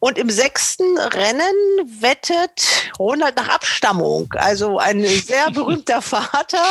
Und 0.00 0.18
im 0.18 0.28
sechsten 0.28 0.98
Rennen 0.98 1.54
wettet 2.00 2.90
Ronald 2.98 3.36
nach 3.36 3.48
Abstammung. 3.48 4.30
Also 4.36 4.78
ein 4.78 5.02
sehr 5.02 5.50
berühmter 5.52 6.02
Vater, 6.02 6.62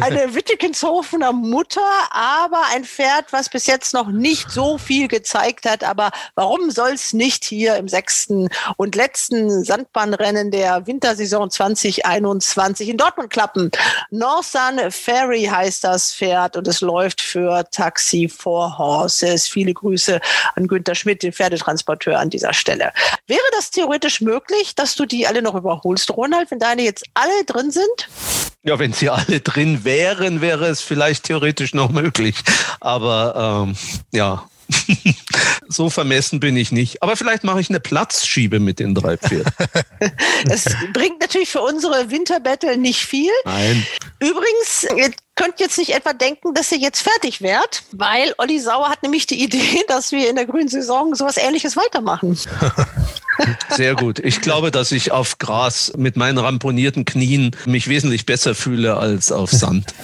eine 0.00 0.34
Wittekenshovener 0.34 1.32
Mutter, 1.32 1.80
aber 2.10 2.62
ein 2.72 2.84
Pferd, 2.84 3.32
was 3.32 3.48
bis 3.48 3.66
jetzt 3.66 3.92
noch 3.92 4.08
nicht 4.08 4.50
so 4.50 4.78
viel 4.78 5.08
gezeigt 5.08 5.66
hat. 5.68 5.82
Aber 5.82 6.12
warum 6.36 6.70
soll 6.70 6.90
es 6.90 7.12
nicht 7.12 7.44
hier 7.44 7.76
im 7.76 7.88
sechsten 7.88 8.48
und 8.76 8.94
letzten 8.94 9.64
Sandbahnrennen 9.64 10.52
der 10.52 10.86
Wintersaison 10.86 11.50
2021 11.50 12.88
in 12.88 12.96
Dortmund 12.96 13.30
klappen? 13.30 13.72
Northern 14.10 14.92
Ferry 14.92 15.44
heißt 15.44 15.82
das 15.82 16.14
Pferd 16.14 16.56
und 16.56 16.68
es 16.68 16.80
läuft 16.80 17.20
für 17.20 17.68
Taxi 17.70 18.28
for 18.28 18.78
Horses. 18.78 19.48
Viele 19.48 19.74
Grüße 19.74 20.20
an 20.54 20.68
Günter 20.68 20.94
Schmidt, 20.94 21.24
den 21.24 21.32
Pferdetransporteur 21.46 22.18
an 22.18 22.30
dieser 22.30 22.52
Stelle. 22.52 22.92
Wäre 23.26 23.40
das 23.52 23.70
theoretisch 23.70 24.20
möglich, 24.20 24.74
dass 24.74 24.94
du 24.94 25.06
die 25.06 25.26
alle 25.26 25.42
noch 25.42 25.54
überholst, 25.54 26.10
Ronald, 26.10 26.50
wenn 26.50 26.58
deine 26.58 26.82
jetzt 26.82 27.04
alle 27.14 27.44
drin 27.44 27.70
sind? 27.70 28.08
Ja, 28.62 28.78
wenn 28.78 28.92
sie 28.92 29.10
alle 29.10 29.40
drin 29.40 29.84
wären, 29.84 30.40
wäre 30.40 30.66
es 30.66 30.80
vielleicht 30.80 31.24
theoretisch 31.24 31.72
noch 31.72 31.90
möglich. 31.90 32.34
Aber 32.80 33.64
ähm, 33.68 33.76
ja, 34.12 34.44
so 35.68 35.90
vermessen 35.90 36.40
bin 36.40 36.56
ich 36.56 36.72
nicht. 36.72 37.02
Aber 37.02 37.16
vielleicht 37.16 37.44
mache 37.44 37.60
ich 37.60 37.68
eine 37.68 37.80
Platzschiebe 37.80 38.60
mit 38.60 38.78
den 38.78 38.94
drei 38.94 39.16
Pferden. 39.16 39.52
Es 40.48 40.64
bringt 40.92 41.20
natürlich 41.20 41.48
für 41.48 41.62
unsere 41.62 42.10
Winterbattle 42.10 42.76
nicht 42.76 43.00
viel. 43.00 43.30
Nein. 43.44 43.84
Übrigens, 44.20 44.86
ihr 44.96 45.10
könnt 45.34 45.58
jetzt 45.60 45.78
nicht 45.78 45.94
etwa 45.94 46.12
denken, 46.12 46.54
dass 46.54 46.70
ihr 46.72 46.78
jetzt 46.78 47.02
fertig 47.02 47.40
wärt, 47.40 47.82
weil 47.92 48.34
Olli 48.38 48.60
Sauer 48.60 48.88
hat 48.88 49.02
nämlich 49.02 49.26
die 49.26 49.42
Idee, 49.42 49.82
dass 49.88 50.12
wir 50.12 50.28
in 50.28 50.36
der 50.36 50.46
grünen 50.46 50.68
Saison 50.68 51.14
sowas 51.14 51.36
ähnliches 51.36 51.76
weitermachen. 51.76 52.38
Sehr 53.70 53.94
gut. 53.94 54.18
Ich 54.20 54.40
glaube, 54.40 54.70
dass 54.70 54.92
ich 54.92 55.12
auf 55.12 55.38
Gras 55.38 55.92
mit 55.96 56.16
meinen 56.16 56.38
ramponierten 56.38 57.04
Knien 57.04 57.54
mich 57.66 57.88
wesentlich 57.88 58.24
besser 58.24 58.54
fühle 58.54 58.96
als 58.96 59.30
auf 59.30 59.50
Sand. 59.50 59.94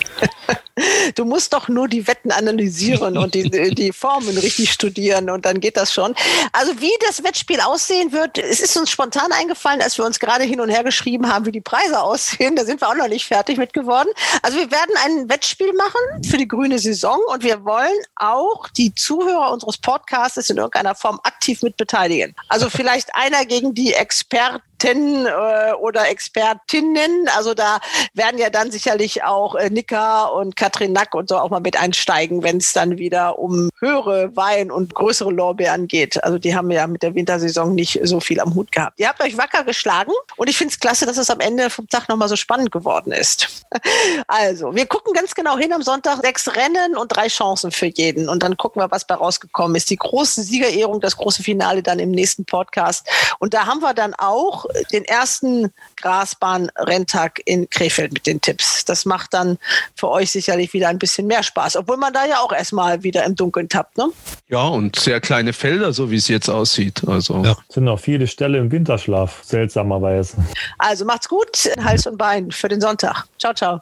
Du 1.14 1.24
musst 1.24 1.52
doch 1.52 1.68
nur 1.68 1.88
die 1.88 2.06
Wetten 2.06 2.30
analysieren 2.30 3.18
und 3.18 3.34
die, 3.34 3.50
die 3.74 3.92
Formen 3.92 4.36
richtig 4.38 4.72
studieren 4.72 5.28
und 5.30 5.44
dann 5.44 5.60
geht 5.60 5.76
das 5.76 5.92
schon. 5.92 6.14
Also 6.52 6.80
wie 6.80 6.92
das 7.06 7.22
Wettspiel 7.22 7.60
aussehen 7.60 8.12
wird, 8.12 8.38
es 8.38 8.60
ist 8.60 8.76
uns 8.76 8.90
spontan 8.90 9.32
eingefallen, 9.32 9.82
als 9.82 9.98
wir 9.98 10.04
uns 10.04 10.18
gerade 10.18 10.44
hin 10.44 10.60
und 10.60 10.70
her 10.70 10.84
geschrieben 10.84 11.32
haben, 11.32 11.44
wie 11.46 11.52
die 11.52 11.60
Preise 11.60 12.00
aussehen. 12.00 12.56
Da 12.56 12.64
sind 12.64 12.80
wir 12.80 12.88
auch 12.88 12.94
noch 12.94 13.08
nicht 13.08 13.26
fertig 13.26 13.58
mit 13.58 13.72
geworden. 13.72 14.08
Also 14.42 14.58
wir 14.58 14.70
werden 14.70 14.94
ein 15.04 15.28
Wettspiel 15.28 15.72
machen 15.74 16.24
für 16.24 16.38
die 16.38 16.48
grüne 16.48 16.78
Saison 16.78 17.18
und 17.32 17.42
wir 17.42 17.64
wollen 17.64 17.98
auch 18.16 18.68
die 18.68 18.94
Zuhörer 18.94 19.52
unseres 19.52 19.78
Podcasts 19.78 20.48
in 20.48 20.56
irgendeiner 20.56 20.94
Form 20.94 21.20
aktiv 21.22 21.62
mit 21.62 21.76
beteiligen. 21.76 22.34
Also 22.48 22.70
vielleicht 22.70 23.14
einer 23.14 23.44
gegen 23.44 23.74
die 23.74 23.92
Experten 23.92 24.62
äh, 24.84 25.72
oder 25.80 26.08
Expertinnen. 26.08 27.28
Also 27.36 27.54
da 27.54 27.80
werden 28.14 28.38
ja 28.38 28.50
dann 28.50 28.70
sicherlich 28.70 29.24
auch 29.24 29.54
äh, 29.54 29.70
Nika 29.70 30.24
und 30.24 30.56
Katrin 30.56 30.92
Nack 30.92 31.14
und 31.14 31.28
so 31.28 31.38
auch 31.38 31.50
mal 31.50 31.60
mit 31.60 31.76
einsteigen, 31.76 32.42
wenn 32.42 32.58
es 32.58 32.72
dann 32.72 32.98
wieder 32.98 33.38
um 33.38 33.70
höhere 33.78 34.34
Wein 34.36 34.70
und 34.70 34.94
größere 34.94 35.30
Lorbeeren 35.30 35.88
geht. 35.88 36.22
Also 36.22 36.38
die 36.38 36.54
haben 36.54 36.70
ja 36.70 36.86
mit 36.86 37.02
der 37.02 37.14
Wintersaison 37.14 37.74
nicht 37.74 38.00
so 38.02 38.20
viel 38.20 38.40
am 38.40 38.54
Hut 38.54 38.72
gehabt. 38.72 38.98
Ihr 38.98 39.08
habt 39.08 39.22
euch 39.22 39.36
wacker 39.36 39.64
geschlagen 39.64 40.12
und 40.36 40.48
ich 40.48 40.56
finde 40.56 40.72
es 40.72 40.80
klasse, 40.80 41.06
dass 41.06 41.16
es 41.16 41.30
am 41.30 41.40
Ende 41.40 41.70
vom 41.70 41.88
Tag 41.88 42.08
nochmal 42.08 42.28
so 42.28 42.36
spannend 42.36 42.72
geworden 42.72 43.12
ist. 43.12 43.48
Also, 44.28 44.74
wir 44.74 44.86
gucken 44.86 45.12
ganz 45.12 45.34
genau 45.34 45.58
hin 45.58 45.72
am 45.72 45.82
Sonntag. 45.82 46.20
Sechs 46.22 46.48
Rennen 46.54 46.96
und 46.96 47.08
drei 47.08 47.28
Chancen 47.28 47.70
für 47.70 47.86
jeden. 47.86 48.28
Und 48.28 48.42
dann 48.42 48.56
gucken 48.56 48.80
wir, 48.80 48.90
was 48.90 49.06
da 49.06 49.16
rausgekommen 49.16 49.76
ist. 49.76 49.90
Die 49.90 49.96
große 49.96 50.42
Siegerehrung, 50.42 51.00
das 51.00 51.16
große 51.16 51.42
Finale 51.42 51.82
dann 51.82 51.98
im 51.98 52.10
nächsten 52.10 52.44
Podcast. 52.44 53.06
Und 53.38 53.54
da 53.54 53.66
haben 53.66 53.80
wir 53.80 53.94
dann 53.94 54.14
auch 54.14 54.66
den 54.92 55.04
ersten 55.04 55.72
Grasbahn-Renntag 55.96 57.40
in 57.44 57.68
Krefeld 57.70 58.12
mit 58.12 58.26
den 58.26 58.40
Tipps. 58.40 58.84
Das 58.84 59.04
macht 59.04 59.34
dann 59.34 59.58
für 59.94 60.08
euch 60.08 60.30
sicherlich 60.30 60.72
wieder 60.72 60.88
ein 60.88 60.98
bisschen 60.98 61.26
mehr 61.26 61.42
Spaß, 61.42 61.76
obwohl 61.76 61.96
man 61.96 62.12
da 62.12 62.26
ja 62.26 62.40
auch 62.40 62.52
erstmal 62.52 63.02
wieder 63.02 63.24
im 63.24 63.36
Dunkeln 63.36 63.68
tappt. 63.68 63.98
Ne? 63.98 64.08
Ja, 64.48 64.64
und 64.64 64.96
sehr 64.96 65.20
kleine 65.20 65.52
Felder, 65.52 65.92
so 65.92 66.10
wie 66.10 66.16
es 66.16 66.28
jetzt 66.28 66.48
aussieht. 66.48 67.02
Also 67.06 67.42
ja. 67.44 67.56
sind 67.68 67.84
noch 67.84 68.00
viele 68.00 68.26
Ställe 68.26 68.58
im 68.58 68.70
Winterschlaf, 68.70 69.40
seltsamerweise. 69.42 70.36
Also 70.78 71.04
macht's 71.04 71.28
gut, 71.28 71.70
Hals 71.82 72.06
und 72.06 72.18
Bein 72.18 72.50
für 72.50 72.68
den 72.68 72.80
Sonntag. 72.80 73.24
Ciao, 73.38 73.54
ciao. 73.54 73.80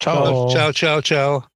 Ciao, 0.00 0.48
ciao, 0.48 0.72
ciao, 0.72 1.00
ciao. 1.00 1.53